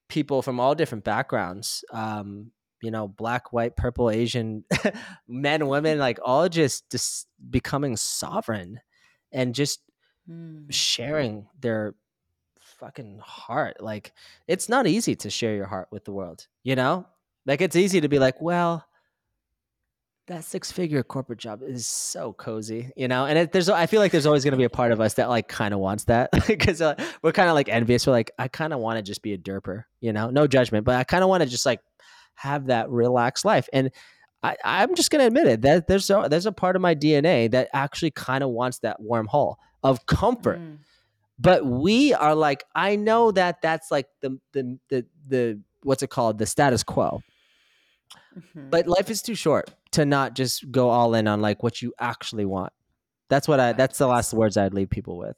people 0.10 0.42
from 0.42 0.60
all 0.60 0.74
different 0.74 1.04
backgrounds 1.04 1.86
um, 1.92 2.52
you 2.84 2.92
know 2.92 3.08
black 3.08 3.54
white 3.54 3.76
purple 3.76 4.10
asian 4.10 4.64
men 5.28 5.68
women 5.68 5.98
like 5.98 6.20
all 6.24 6.50
just, 6.50 6.90
just 6.92 7.28
becoming 7.50 7.96
sovereign 7.96 8.80
and 9.32 9.56
just 9.56 9.82
mm. 10.30 10.66
sharing 10.70 11.48
their 11.60 11.96
fucking 12.60 13.20
heart 13.24 13.82
like 13.82 14.12
it's 14.48 14.68
not 14.68 14.86
easy 14.86 15.16
to 15.16 15.30
share 15.30 15.56
your 15.56 15.68
heart 15.68 15.88
with 15.92 16.04
the 16.04 16.12
world 16.12 16.48
you 16.64 16.76
know 16.76 17.06
like 17.46 17.62
it's 17.62 17.76
easy 17.76 18.02
to 18.02 18.10
be 18.10 18.20
like 18.20 18.42
well 18.42 18.86
that 20.28 20.44
six 20.44 20.72
figure 20.72 21.04
corporate 21.04 21.40
job 21.40 21.62
is 21.62 21.86
so 21.86 22.32
cozy, 22.32 22.92
you 22.96 23.08
know. 23.08 23.26
And 23.26 23.38
it, 23.38 23.52
there's, 23.52 23.68
I 23.68 23.88
feel 23.88 24.00
like 24.00 24.12
there's 24.12 24.26
always 24.26 24.44
going 24.44 24.54
to 24.54 24.58
be 24.58 24.64
a 24.64 24.70
part 24.70 24.94
of 24.94 25.02
us 25.02 25.16
that 25.16 25.28
like 25.28 25.50
kind 25.50 25.74
of 25.74 25.82
wants 25.82 26.06
that 26.06 26.30
because 26.48 26.82
uh, 26.82 26.96
we're 27.22 27.34
kind 27.34 27.50
of 27.50 27.56
like 27.56 27.68
envious. 27.68 28.08
We're 28.08 28.14
like, 28.14 28.32
I 28.40 28.48
kind 28.48 28.72
of 28.72 28.80
want 28.80 28.98
to 28.98 29.04
just 29.04 29.22
be 29.22 29.34
a 29.34 29.38
derper, 29.38 29.84
you 30.00 30.14
know. 30.14 30.30
No 30.30 30.48
judgment, 30.48 30.86
but 30.86 30.96
I 30.96 31.04
kind 31.04 31.24
of 31.24 31.30
want 31.30 31.44
to 31.44 31.50
just 31.50 31.66
like 31.66 31.82
have 32.36 32.68
that 32.68 32.90
relaxed 32.90 33.46
life. 33.46 33.68
And 33.74 33.92
I, 34.42 34.56
I'm 34.64 34.96
just 34.96 35.10
going 35.12 35.22
to 35.22 35.28
admit 35.28 35.48
it 35.48 35.62
that 35.62 35.88
there's 35.88 36.10
a, 36.10 36.28
there's 36.30 36.46
a 36.46 36.52
part 36.52 36.76
of 36.76 36.82
my 36.82 36.96
DNA 36.96 37.50
that 37.52 37.70
actually 37.74 38.12
kind 38.12 38.44
of 38.44 38.50
wants 38.50 38.80
that 38.80 39.00
warm 39.00 39.28
hole 39.28 39.58
of 39.84 40.06
comfort. 40.06 40.60
Mm. 40.60 40.80
But 41.40 41.66
we 41.66 42.14
are 42.14 42.36
like, 42.36 42.64
I 42.76 42.96
know 42.96 43.32
that 43.32 43.62
that's 43.62 43.90
like 43.90 44.08
the 44.22 44.40
the 44.54 44.78
the 44.90 45.06
the 45.28 45.62
what's 45.82 46.04
it 46.04 46.10
called, 46.10 46.38
the 46.38 46.46
status 46.46 46.84
quo 46.84 47.22
Mm-hmm. 48.38 48.70
But 48.70 48.88
life 48.88 49.10
is 49.10 49.22
too 49.22 49.36
short 49.36 49.70
to 49.92 50.06
not 50.06 50.36
just 50.36 50.70
go 50.72 50.90
all 50.90 51.14
in 51.14 51.28
on 51.28 51.42
like 51.42 51.62
what 51.62 51.82
you 51.82 51.94
actually 52.00 52.46
want. 52.46 52.74
That's 53.30 53.48
what 53.48 53.60
I. 53.60 53.74
That's 53.74 53.98
the 53.98 54.08
last 54.08 54.34
words 54.34 54.58
I'd 54.58 54.74
leave 54.74 54.90
people 54.90 55.18
with. 55.18 55.36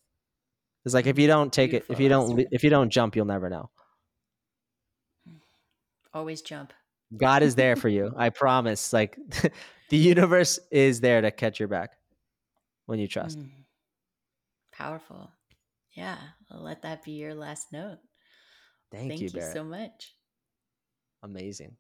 It's 0.86 0.94
like 0.94 1.08
if 1.08 1.18
you 1.18 1.28
don't 1.28 1.52
take 1.52 1.72
Beautiful. 1.72 1.94
it, 1.94 1.96
if 1.96 2.00
you 2.02 2.10
don't, 2.10 2.48
if 2.52 2.64
you 2.64 2.70
don't 2.70 2.90
jump, 2.90 3.16
you'll 3.16 3.26
never 3.26 3.50
know. 3.50 3.70
Always 6.14 6.42
jump. 6.42 6.74
God 7.15 7.44
is 7.44 7.56
there 7.56 7.76
for 7.76 7.90
you. 7.98 8.14
I 8.15 8.30
promise. 8.30 8.94
Like 8.94 9.18
the 9.90 9.98
universe 9.98 10.60
is 10.72 11.02
there 11.02 11.22
to 11.22 11.32
catch 11.32 11.60
your 11.60 11.69
back 11.69 11.91
when 12.86 12.99
you 12.99 13.07
trust. 13.07 13.40
Mm. 13.40 13.49
Powerful. 14.72 15.32
Yeah. 15.95 16.18
I'll 16.52 16.64
let 16.64 16.82
that 16.82 17.03
be 17.03 17.14
your 17.14 17.34
last 17.34 17.72
note. 17.72 17.99
Thank, 18.91 19.10
Thank 19.10 19.22
you, 19.22 19.30
you 19.34 19.41
so 19.53 19.64
much. 19.64 20.15
Amazing. 21.23 21.76